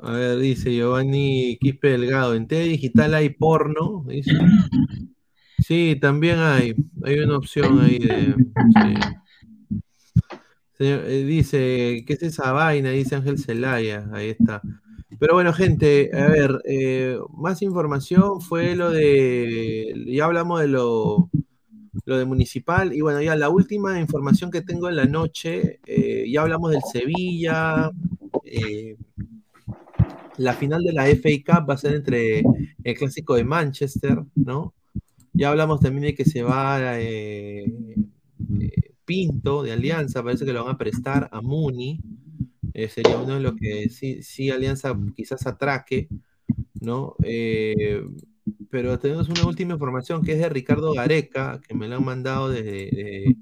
A 0.00 0.12
ver, 0.12 0.38
dice 0.38 0.72
Giovanni 0.72 1.58
Quispe 1.60 1.90
Delgado. 1.90 2.34
En 2.34 2.46
TV 2.46 2.64
digital 2.64 3.14
hay 3.14 3.30
porno. 3.30 4.04
Dice. 4.06 4.32
Sí, 5.58 5.96
también 6.00 6.38
hay. 6.38 6.74
Hay 7.04 7.18
una 7.20 7.36
opción 7.36 7.80
ahí 7.80 7.98
de. 7.98 8.34
sí. 8.34 9.21
Eh, 10.82 11.24
dice, 11.24 12.04
¿qué 12.06 12.14
es 12.14 12.22
esa 12.22 12.52
vaina? 12.52 12.90
Dice 12.90 13.14
Ángel 13.14 13.38
Celaya. 13.38 14.08
Ahí 14.12 14.30
está. 14.30 14.60
Pero 15.18 15.34
bueno, 15.34 15.52
gente, 15.52 16.10
a 16.12 16.26
ver, 16.28 16.60
eh, 16.64 17.16
más 17.36 17.62
información 17.62 18.40
fue 18.40 18.74
lo 18.74 18.90
de. 18.90 20.04
Ya 20.08 20.24
hablamos 20.24 20.60
de 20.60 20.68
lo, 20.68 21.30
lo 22.04 22.18
de 22.18 22.24
Municipal. 22.24 22.92
Y 22.92 23.00
bueno, 23.00 23.22
ya 23.22 23.36
la 23.36 23.48
última 23.48 24.00
información 24.00 24.50
que 24.50 24.62
tengo 24.62 24.88
en 24.88 24.96
la 24.96 25.06
noche, 25.06 25.80
eh, 25.86 26.24
ya 26.30 26.42
hablamos 26.42 26.72
del 26.72 26.82
Sevilla. 26.92 27.90
la 30.38 30.54
final 30.54 30.82
de 30.82 30.92
la 30.92 31.06
FA 31.06 31.28
Cup 31.46 31.70
va 31.70 31.74
a 31.74 31.78
ser 31.78 31.94
entre 31.94 32.42
el 32.84 32.96
clásico 32.96 33.34
de 33.34 33.44
Manchester, 33.44 34.22
¿no? 34.34 34.74
Ya 35.32 35.50
hablamos 35.50 35.80
también 35.80 36.02
de 36.04 36.14
que 36.14 36.24
se 36.24 36.42
va 36.42 36.98
eh, 36.98 37.72
Pinto 39.12 39.62
de 39.62 39.72
Alianza, 39.72 40.22
parece 40.22 40.46
que 40.46 40.54
lo 40.54 40.64
van 40.64 40.74
a 40.74 40.78
prestar 40.78 41.28
a 41.32 41.42
Muni. 41.42 42.00
Eh, 42.72 42.88
sería 42.88 43.18
uno 43.18 43.34
de 43.34 43.40
los 43.40 43.54
que 43.56 43.90
sí, 43.90 44.22
sí 44.22 44.48
Alianza 44.50 44.98
quizás 45.14 45.46
atraque, 45.46 46.08
¿no? 46.80 47.14
Eh, 47.22 48.02
pero 48.70 48.98
tenemos 48.98 49.28
una 49.28 49.46
última 49.46 49.74
información 49.74 50.22
que 50.22 50.32
es 50.32 50.38
de 50.38 50.48
Ricardo 50.48 50.94
Gareca, 50.94 51.60
que 51.68 51.74
me 51.74 51.88
la 51.88 51.96
han 51.96 52.04
mandado 52.06 52.48
desde, 52.48 52.90
de- 52.90 53.36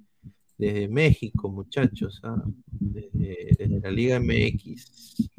desde 0.59 0.89
México, 0.89 1.49
muchachos, 1.49 2.19
¿ah? 2.25 2.43
desde, 2.73 3.81
la 3.81 3.93
Liga 3.93 4.17
MX. 4.17 5.31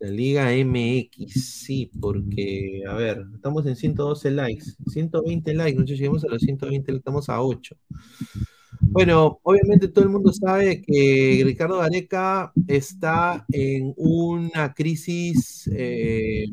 La 0.00 0.10
Liga 0.10 0.52
MX, 0.52 1.32
sí, 1.64 1.90
porque, 1.98 2.82
a 2.86 2.94
ver, 2.94 3.24
estamos 3.34 3.64
en 3.66 3.76
112 3.76 4.30
likes, 4.30 4.66
120 4.86 5.54
likes, 5.54 5.76
nosotros 5.76 5.98
llegamos 5.98 6.24
a 6.24 6.28
los 6.28 6.42
120, 6.42 6.92
estamos 6.94 7.28
a 7.30 7.40
8. 7.42 7.76
Bueno, 8.92 9.38
obviamente 9.44 9.86
todo 9.86 10.04
el 10.04 10.10
mundo 10.10 10.32
sabe 10.32 10.82
que 10.82 11.42
Ricardo 11.44 11.78
Gareca 11.78 12.52
está 12.66 13.44
en 13.52 13.94
una 13.96 14.74
crisis 14.74 15.70
eh, 15.72 16.44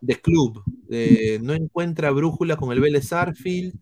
de 0.00 0.20
club. 0.20 0.62
Eh, 0.90 1.38
no 1.42 1.54
encuentra 1.54 2.10
brújula 2.10 2.56
con 2.56 2.72
el 2.72 2.80
Vélez 2.80 3.10
Arfield. 3.12 3.74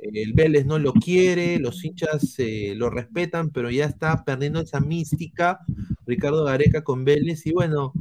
El 0.00 0.32
Vélez 0.32 0.66
no 0.66 0.78
lo 0.78 0.92
quiere, 0.92 1.58
los 1.60 1.84
hinchas 1.84 2.34
eh, 2.38 2.74
lo 2.76 2.90
respetan, 2.90 3.50
pero 3.50 3.70
ya 3.70 3.86
está 3.86 4.24
perdiendo 4.24 4.60
esa 4.60 4.80
mística 4.80 5.60
Ricardo 6.04 6.44
Gareca 6.44 6.82
con 6.82 7.04
Vélez. 7.04 7.46
Y 7.46 7.52
bueno, 7.52 7.92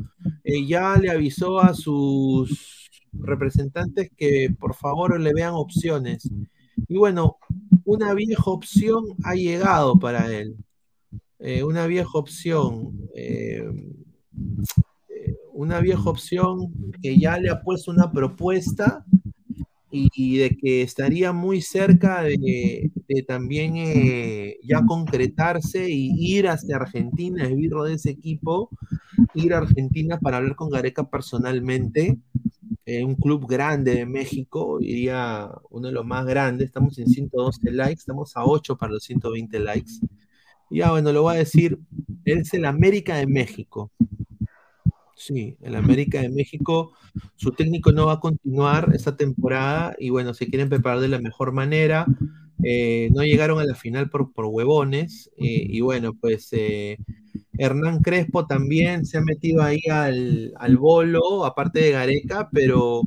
eh, 0.43 0.65
ya 0.65 0.97
le 0.97 1.11
avisó 1.11 1.59
a 1.59 1.73
sus 1.75 2.89
representantes 3.13 4.09
que 4.17 4.49
por 4.59 4.73
favor 4.75 5.19
le 5.19 5.33
vean 5.33 5.53
opciones. 5.53 6.27
Y 6.87 6.97
bueno, 6.97 7.37
una 7.85 8.13
vieja 8.13 8.43
opción 8.45 9.03
ha 9.23 9.35
llegado 9.35 9.97
para 9.99 10.31
él. 10.31 10.55
Eh, 11.39 11.63
una 11.63 11.87
vieja 11.87 12.17
opción. 12.17 12.97
eh, 13.15 13.63
eh, 15.09 15.35
una 15.53 15.79
vieja 15.81 16.09
opción 16.09 16.71
que 17.01 17.19
ya 17.19 17.37
le 17.37 17.49
ha 17.49 17.61
puesto 17.61 17.91
una 17.91 18.11
propuesta 18.11 19.05
y, 19.91 20.37
de 20.37 20.49
que 20.57 20.81
estaría 20.81 21.31
muy 21.33 21.61
cerca 21.61 22.23
de, 22.23 22.91
también 23.27 23.75
ya 24.63 24.83
concretarse 24.87 25.87
y 25.87 26.09
ir 26.35 26.47
hacia 26.47 26.77
Argentina, 26.77 27.43
esbirro 27.43 27.83
de 27.83 27.93
ese 27.93 28.09
equipo, 28.09 28.71
ir 29.35 29.53
a 29.53 29.59
Argentina 29.59 30.17
para 30.19 30.37
hablar 30.37 30.55
con 30.55 30.71
Gareca 30.71 31.07
personalmente 31.07 32.17
eh, 32.85 33.03
un 33.03 33.15
club 33.15 33.47
grande 33.47 33.95
de 33.95 34.05
México, 34.05 34.77
diría 34.79 35.49
uno 35.69 35.87
de 35.87 35.93
los 35.93 36.05
más 36.05 36.25
grandes, 36.25 36.67
estamos 36.67 36.97
en 36.99 37.07
112 37.07 37.71
likes, 37.71 37.99
estamos 37.99 38.35
a 38.35 38.45
8 38.45 38.77
para 38.77 38.93
los 38.93 39.03
120 39.03 39.59
likes. 39.59 39.91
Ya 40.69 40.91
bueno, 40.91 41.11
lo 41.13 41.23
voy 41.23 41.35
a 41.35 41.39
decir, 41.39 41.79
es 42.25 42.53
el 42.53 42.65
América 42.65 43.15
de 43.15 43.27
México. 43.27 43.91
Sí, 45.15 45.55
el 45.61 45.75
América 45.75 46.21
de 46.21 46.29
México, 46.29 46.93
su 47.35 47.51
técnico 47.51 47.91
no 47.91 48.07
va 48.07 48.13
a 48.13 48.19
continuar 48.19 48.89
esta 48.93 49.15
temporada 49.15 49.95
y 49.97 50.09
bueno, 50.09 50.33
se 50.33 50.47
quieren 50.47 50.69
preparar 50.69 50.99
de 50.99 51.07
la 51.07 51.19
mejor 51.19 51.53
manera. 51.53 52.05
Eh, 52.63 53.09
no 53.13 53.23
llegaron 53.23 53.59
a 53.59 53.65
la 53.65 53.75
final 53.75 54.09
por, 54.09 54.33
por 54.33 54.45
huevones 54.45 55.29
eh, 55.37 55.67
y 55.69 55.81
bueno, 55.81 56.13
pues 56.19 56.49
Hernán 57.57 58.01
Crespo 58.01 58.45
también 58.45 59.05
se 59.05 59.17
ha 59.17 59.21
metido 59.21 59.61
ahí 59.63 59.81
al, 59.91 60.53
al 60.57 60.77
bolo, 60.77 61.45
aparte 61.45 61.79
de 61.81 61.91
Gareca, 61.91 62.49
pero 62.51 63.03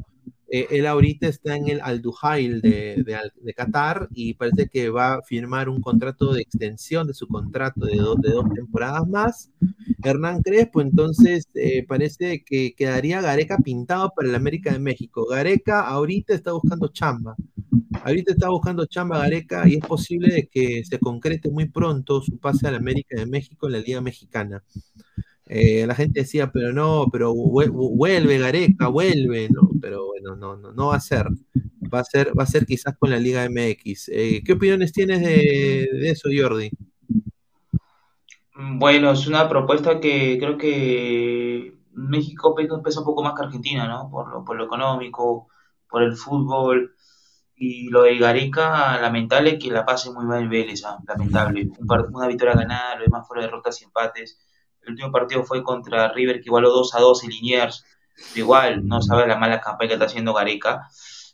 eh, 0.48 0.68
él 0.70 0.86
ahorita 0.86 1.26
está 1.26 1.56
en 1.56 1.68
el 1.68 1.80
Al 1.80 2.00
Duhail 2.00 2.60
de, 2.60 3.02
de, 3.04 3.54
Qatar 3.54 4.08
y 4.12 4.34
parece 4.34 4.68
que 4.68 4.90
va 4.90 5.14
a 5.14 5.22
firmar 5.22 5.68
un 5.68 5.80
contrato 5.80 6.32
de 6.32 6.42
extensión 6.42 7.08
de 7.08 7.14
su 7.14 7.26
contrato 7.26 7.84
de, 7.84 7.96
dos 7.96 8.20
de 8.20 8.30
dos 8.30 8.44
temporadas 8.54 9.08
más. 9.08 9.50
Hernán 10.04 10.42
Crespo, 10.42 10.80
entonces 10.80 11.48
eh, 11.54 11.84
parece 11.86 12.44
que 12.44 12.74
quedaría 12.76 13.20
Gareca 13.20 13.58
pintado 13.58 14.12
para 14.14 14.28
el 14.28 14.34
América 14.36 14.72
de 14.72 14.78
México. 14.78 15.26
Gareca 15.26 15.80
ahorita 15.80 16.34
está 16.34 16.52
buscando 16.52 16.88
chamba. 16.88 17.34
Ahorita 18.04 18.32
está 18.32 18.48
buscando 18.50 18.86
chamba 18.86 19.18
Gareca 19.18 19.68
y 19.68 19.74
es 19.76 19.80
posible 19.86 20.48
que 20.50 20.84
se 20.84 20.98
concrete 20.98 21.50
muy 21.50 21.68
pronto 21.68 22.22
su 22.22 22.38
pase 22.38 22.66
al 22.68 22.76
América 22.76 23.16
de 23.18 23.26
México 23.26 23.66
en 23.66 23.72
la 23.74 23.78
Liga 23.80 24.00
Mexicana. 24.00 24.62
Eh, 25.46 25.86
la 25.86 25.94
gente 25.94 26.20
decía, 26.20 26.50
pero 26.52 26.72
no, 26.72 27.06
pero 27.12 27.34
vue- 27.34 27.70
vuelve 27.70 28.38
Gareca, 28.38 28.88
vuelve, 28.88 29.48
¿no? 29.50 29.70
Pero 29.80 30.06
bueno, 30.08 30.36
no, 30.36 30.56
no, 30.56 30.72
no 30.72 30.88
va 30.88 30.96
a 30.96 31.00
ser. 31.00 31.26
Va 31.94 32.00
a 32.00 32.04
ser, 32.04 32.32
va 32.38 32.44
a 32.44 32.46
ser 32.46 32.66
quizás 32.66 32.96
con 32.98 33.10
la 33.10 33.18
Liga 33.18 33.44
MX. 33.44 34.10
Eh, 34.10 34.42
¿qué 34.44 34.54
opiniones 34.54 34.92
tienes 34.92 35.20
de, 35.22 35.88
de 35.92 36.10
eso, 36.10 36.28
Jordi? 36.36 36.70
Bueno, 38.54 39.10
es 39.12 39.26
una 39.26 39.48
propuesta 39.48 40.00
que 40.00 40.38
creo 40.38 40.56
que 40.58 41.78
México 41.92 42.54
pe- 42.54 42.68
pesa 42.82 43.00
un 43.00 43.06
poco 43.06 43.22
más 43.22 43.34
que 43.34 43.42
Argentina, 43.44 43.86
¿no? 43.86 44.10
Por 44.10 44.30
lo, 44.30 44.44
por 44.44 44.56
lo 44.56 44.64
económico, 44.64 45.48
por 45.88 46.02
el 46.02 46.16
fútbol. 46.16 46.95
Y 47.58 47.88
lo 47.88 48.02
de 48.02 48.18
Gareca, 48.18 49.00
lamentable 49.00 49.58
que 49.58 49.70
la 49.70 49.86
pase 49.86 50.10
muy 50.10 50.26
mal 50.26 50.42
en 50.42 50.50
Vélez, 50.50 50.84
¿ah? 50.84 50.98
lamentable. 51.08 51.70
Una 52.12 52.28
victoria 52.28 52.54
ganada, 52.54 52.96
lo 52.96 53.04
demás 53.04 53.26
fueron 53.26 53.46
derrotas 53.46 53.80
y 53.80 53.84
empates. 53.84 54.38
El 54.82 54.90
último 54.90 55.10
partido 55.10 55.42
fue 55.42 55.62
contra 55.62 56.12
River, 56.12 56.36
que 56.36 56.46
igualó 56.46 56.70
2 56.70 56.94
a 56.94 57.00
2 57.00 57.24
en 57.24 57.30
Liniers. 57.30 57.84
Igual, 58.34 58.86
no 58.86 59.00
sabe 59.00 59.26
la 59.26 59.38
mala 59.38 59.60
campaña 59.60 59.88
que 59.88 59.94
está 59.94 60.04
haciendo 60.04 60.34
Gareca. 60.34 60.86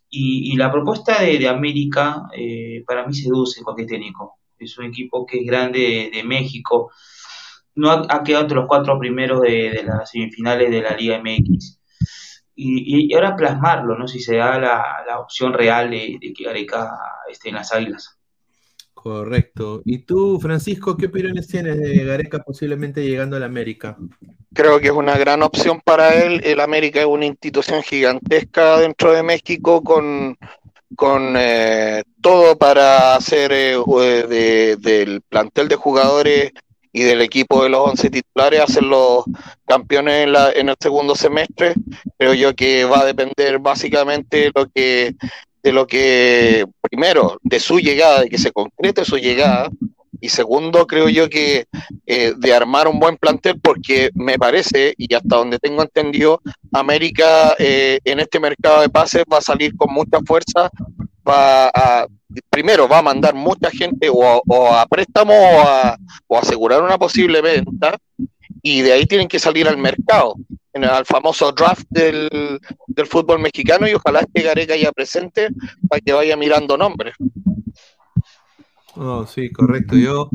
Y, 0.09 0.57
la 0.57 0.71
propuesta 0.71 1.23
de, 1.23 1.49
América, 1.49 2.25
eh, 2.37 2.85
para 2.87 3.07
mí 3.07 3.15
seduce 3.15 3.63
cualquier 3.63 3.89
técnico. 3.89 4.39
Es 4.59 4.79
un 4.79 4.85
equipo 4.85 5.27
que 5.27 5.41
es 5.41 5.47
grande 5.47 6.11
de, 6.13 6.23
México. 6.23 6.93
No 7.75 7.91
ha, 7.91 8.05
ha 8.09 8.23
quedado 8.23 8.43
entre 8.43 8.59
los 8.59 8.69
cuatro 8.69 8.99
primeros 8.99 9.41
de, 9.41 9.71
de 9.71 9.83
las 9.83 10.11
semifinales 10.11 10.71
de 10.71 10.83
la 10.83 10.95
Liga 10.95 11.19
MX. 11.19 11.82
Y, 12.63 13.11
y 13.11 13.15
ahora 13.15 13.35
plasmarlo, 13.37 13.97
¿no? 13.99 14.07
Si 14.07 14.21
se 14.21 14.37
da 14.37 14.59
la, 14.59 14.85
la 15.07 15.19
opción 15.21 15.53
real 15.53 15.91
de, 15.91 16.19
de 16.21 16.33
que 16.33 16.45
Gareca 16.45 16.91
esté 17.31 17.49
en 17.49 17.57
las 17.57 17.73
águilas. 17.73 18.19
Correcto. 18.95 19.83
¿Y 19.85 19.99
tú, 20.05 20.39
Francisco, 20.41 20.97
qué 20.97 21.07
opiniones 21.07 21.49
tienes 21.49 21.77
de 21.77 22.05
Gareca 22.05 22.39
posiblemente 22.39 23.03
llegando 23.03 23.37
a 23.37 23.41
la 23.41 23.47
América? 23.47 23.97
Creo 24.55 24.79
que 24.79 24.87
es 24.89 24.93
una 24.93 25.19
gran 25.19 25.43
opción 25.43 25.81
para 25.85 26.23
él. 26.23 26.41
El 26.45 26.61
América 26.61 27.01
es 27.01 27.07
una 27.07 27.27
institución 27.27 27.83
gigantesca 27.83 28.79
dentro 28.79 29.13
de 29.13 29.25
México 29.25 29.83
con, 29.83 30.37
con 30.95 31.35
eh, 31.37 32.05
todo 32.21 32.57
para 32.57 33.17
hacer 33.17 33.51
eh, 33.53 33.77
de- 34.29 34.77
del 34.77 35.21
plantel 35.23 35.67
de 35.67 35.77
jugadores 35.77 36.53
y 36.93 37.03
del 37.03 37.23
equipo 37.23 37.63
de 37.63 37.71
los 37.71 37.89
11 37.91 38.11
titulares, 38.11 38.61
hacerlos 38.61 39.25
campeones 39.67 40.25
en, 40.25 40.33
la- 40.33 40.53
en 40.53 40.69
el 40.69 40.77
segundo 40.81 41.15
semestre. 41.15 41.75
Creo 42.19 42.35
yo 42.35 42.55
que 42.55 42.85
va 42.85 43.01
a 43.01 43.05
depender 43.07 43.59
básicamente 43.59 44.51
lo 44.55 44.67
que, 44.69 45.15
de 45.63 45.73
lo 45.73 45.87
que, 45.87 46.67
primero, 46.83 47.39
de 47.43 47.61
su 47.61 47.79
llegada, 47.81 48.21
de 48.23 48.29
que 48.29 48.39
se 48.39 48.53
concrete 48.53 49.05
su 49.05 49.17
llegada. 49.19 49.71
Y 50.21 50.29
segundo, 50.29 50.87
creo 50.87 51.09
yo 51.09 51.29
que 51.29 51.65
eh, 52.07 52.35
de 52.37 52.55
armar 52.55 52.87
un 52.87 53.01
buen 53.01 53.17
plantel, 53.17 53.59
porque 53.61 54.11
me 54.15 54.39
parece, 54.39 54.95
y 54.97 55.13
hasta 55.15 55.37
donde 55.37 55.59
tengo 55.59 55.83
entendido, 55.83 56.41
América 56.71 57.57
eh, 57.59 57.99
en 58.05 58.21
este 58.21 58.39
mercado 58.39 58.83
de 58.83 58.89
pases 58.89 59.25
va 59.33 59.39
a 59.39 59.41
salir 59.41 59.77
con 59.77 59.93
mucha 59.93 60.21
fuerza, 60.25 60.71
va 61.29 61.69
a 61.69 62.07
primero 62.49 62.89
va 62.89 62.99
a 62.99 63.03
mandar 63.03 63.35
mucha 63.35 63.71
gente 63.71 64.09
o, 64.11 64.25
a- 64.25 64.41
o 64.47 64.67
a 64.75 64.87
préstamo 64.87 65.35
o 65.35 65.61
a, 65.61 65.97
o 66.27 66.39
asegurar 66.39 66.83
una 66.83 66.99
posible 66.99 67.41
venta 67.41 67.97
y 68.63 68.81
de 68.83 68.93
ahí 68.93 69.07
tienen 69.07 69.29
que 69.29 69.39
salir 69.39 69.67
al 69.69 69.77
mercado, 69.77 70.35
el- 70.73 70.85
al 70.85 71.05
famoso 71.05 71.53
draft 71.53 71.85
del, 71.91 72.59
del 72.87 73.07
fútbol 73.07 73.39
mexicano 73.41 73.87
y 73.89 73.95
ojalá 73.95 74.21
esté 74.21 74.43
Gareca 74.43 74.77
ya 74.77 74.93
presente 74.93 75.49
para 75.89 76.01
que 76.01 76.13
vaya 76.13 76.37
mirando 76.37 76.77
nombres. 76.77 77.15
Oh, 79.05 79.27
sí, 79.27 79.51
correcto. 79.51 79.97
Yo, 79.97 80.31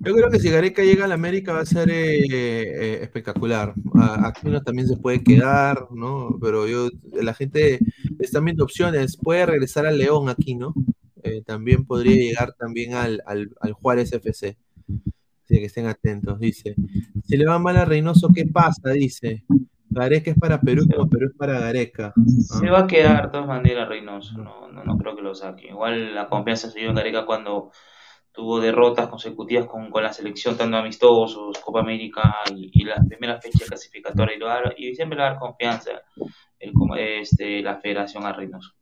yo 0.00 0.14
creo 0.14 0.30
que 0.30 0.38
si 0.38 0.48
Gareca 0.48 0.82
llega 0.84 1.06
a 1.06 1.08
la 1.08 1.14
América 1.14 1.52
va 1.52 1.60
a 1.60 1.66
ser 1.66 1.90
eh, 1.90 2.20
eh, 2.30 2.98
espectacular. 3.02 3.74
A- 3.94 4.28
Aquino 4.28 4.62
también 4.62 4.86
se 4.86 4.96
puede 4.96 5.24
quedar, 5.24 5.88
¿no? 5.90 6.38
Pero 6.40 6.68
yo, 6.68 6.88
la 7.20 7.34
gente 7.34 7.80
está 8.20 8.38
viendo 8.38 8.62
opciones. 8.62 9.16
Puede 9.16 9.44
regresar 9.46 9.86
al 9.86 9.98
León 9.98 10.28
aquí, 10.28 10.54
¿no? 10.54 10.72
Eh, 11.24 11.42
también 11.44 11.84
podría 11.84 12.14
llegar 12.16 12.52
también 12.58 12.94
al, 12.94 13.22
al, 13.26 13.50
al 13.60 13.72
Juárez 13.72 14.12
FC. 14.12 14.56
Así 15.44 15.58
que 15.58 15.64
estén 15.64 15.86
atentos. 15.86 16.38
Dice, 16.38 16.76
si 17.24 17.36
le 17.36 17.44
va 17.44 17.58
mal 17.58 17.76
a 17.76 17.84
Reynoso, 17.84 18.28
¿qué 18.32 18.46
pasa? 18.46 18.90
Dice, 18.90 19.44
Gareca 19.90 20.30
es 20.30 20.38
para 20.38 20.60
Perú, 20.60 20.86
como 20.90 21.08
Perú 21.10 21.26
es 21.30 21.36
para 21.36 21.58
Gareca. 21.58 22.14
Se 22.38 22.70
va 22.70 22.80
a 22.80 22.86
quedar 22.86 23.26
de 23.26 23.32
todas 23.32 23.46
maneras 23.46 23.88
Reynoso, 23.88 24.38
no, 24.38 24.70
no, 24.72 24.84
no 24.84 24.96
creo 24.96 25.14
que 25.14 25.22
lo 25.22 25.34
saque. 25.34 25.68
Igual 25.68 26.14
la 26.14 26.28
confianza 26.28 26.70
se 26.70 26.78
dio 26.80 26.88
en 26.88 26.94
Gareca 26.94 27.26
cuando 27.26 27.70
tuvo 28.32 28.60
derrotas 28.60 29.08
consecutivas 29.08 29.66
con, 29.66 29.90
con 29.90 30.02
la 30.02 30.12
selección, 30.12 30.56
tanto 30.56 30.76
amistosos, 30.76 31.58
Copa 31.58 31.80
América 31.80 32.36
y, 32.54 32.70
y 32.72 32.84
la 32.84 32.96
primera 33.06 33.40
fecha 33.40 33.64
clasificatoria 33.66 34.36
y, 34.76 34.88
y 34.88 34.94
siempre 34.94 35.16
le 35.16 35.22
va 35.22 35.28
a 35.28 35.32
dar 35.32 35.40
confianza 35.40 35.90
el, 36.58 36.72
como- 36.72 36.96
este, 36.96 37.62
la 37.62 37.76
federación 37.78 38.24
a 38.26 38.32
Reynoso. 38.32 38.72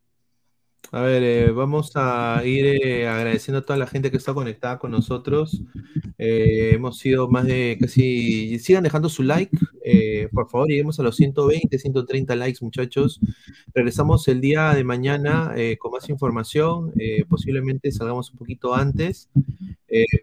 A 0.93 1.03
ver, 1.03 1.23
eh, 1.23 1.51
vamos 1.53 1.93
a 1.95 2.43
ir 2.45 2.67
eh, 2.67 3.07
agradeciendo 3.07 3.61
a 3.61 3.63
toda 3.63 3.79
la 3.79 3.87
gente 3.87 4.11
que 4.11 4.17
está 4.17 4.35
conectada 4.35 4.81
con 4.81 4.91
nosotros. 4.91 5.63
Eh, 6.19 6.73
hemos 6.75 6.99
sido 6.99 7.29
más 7.29 7.47
de 7.47 7.79
casi... 7.81 8.59
Sigan 8.59 8.83
dejando 8.83 9.09
su 9.09 9.23
like, 9.23 9.57
por 10.33 10.51
favor, 10.51 10.69
lleguemos 10.69 10.99
a 10.99 11.05
los 11.05 11.15
120, 11.15 11.79
130 11.79 12.35
likes, 12.35 12.59
muchachos. 12.63 13.21
Regresamos 13.73 14.27
el 14.27 14.41
día 14.41 14.75
de 14.75 14.83
mañana 14.83 15.55
con 15.79 15.93
más 15.93 16.09
información. 16.09 16.93
posiblemente 17.29 17.93
salgamos 17.93 18.33
un 18.33 18.39
poquito 18.39 18.75
antes. 18.75 19.31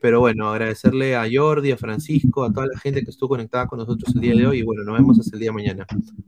Pero 0.01 0.19
bueno, 0.19 0.49
agradecerle 0.49 1.15
a 1.15 1.27
Jordi, 1.31 1.71
a 1.71 1.77
Francisco, 1.77 2.43
a 2.43 2.51
toda 2.51 2.67
la 2.67 2.79
gente 2.79 3.03
que 3.03 3.11
estuvo 3.11 3.29
conectada 3.29 3.67
con 3.67 3.79
nosotros 3.79 4.13
el 4.15 4.21
día 4.21 4.35
de 4.35 4.47
hoy. 4.47 4.59
Y 4.59 4.63
bueno, 4.63 4.83
nos 4.83 4.97
vemos 4.97 5.19
hasta 5.19 5.35
el 5.35 5.39
día 5.39 5.49
de 5.49 5.55
mañana. 5.55 5.87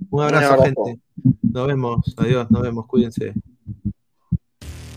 Un 0.10 0.24
abrazo, 0.24 0.54
abrazo. 0.54 0.64
gente. 0.86 1.02
Nos 1.42 1.68
vemos. 1.68 2.14
Adiós, 2.18 2.50
nos 2.50 2.62
vemos. 2.62 2.88
Cuídense. 2.88 3.34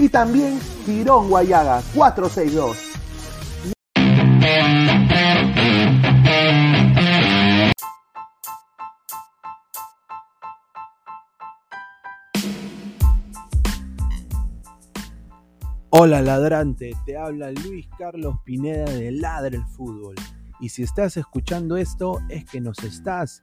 y 0.00 0.08
también 0.08 0.58
Tirón 0.86 1.28
Guayaga 1.28 1.82
462. 1.94 2.76
Hola 15.90 16.22
ladrante, 16.22 16.96
te 17.04 17.18
habla 17.18 17.50
Luis 17.50 17.86
Carlos 17.98 18.36
Pineda 18.42 18.86
de 18.86 19.12
Ladra 19.12 19.54
el 19.54 19.66
Fútbol. 19.66 20.14
Y 20.60 20.70
si 20.70 20.82
estás 20.82 21.18
escuchando 21.18 21.76
esto 21.76 22.20
es 22.30 22.46
que 22.46 22.62
nos 22.62 22.78
estás 22.84 23.42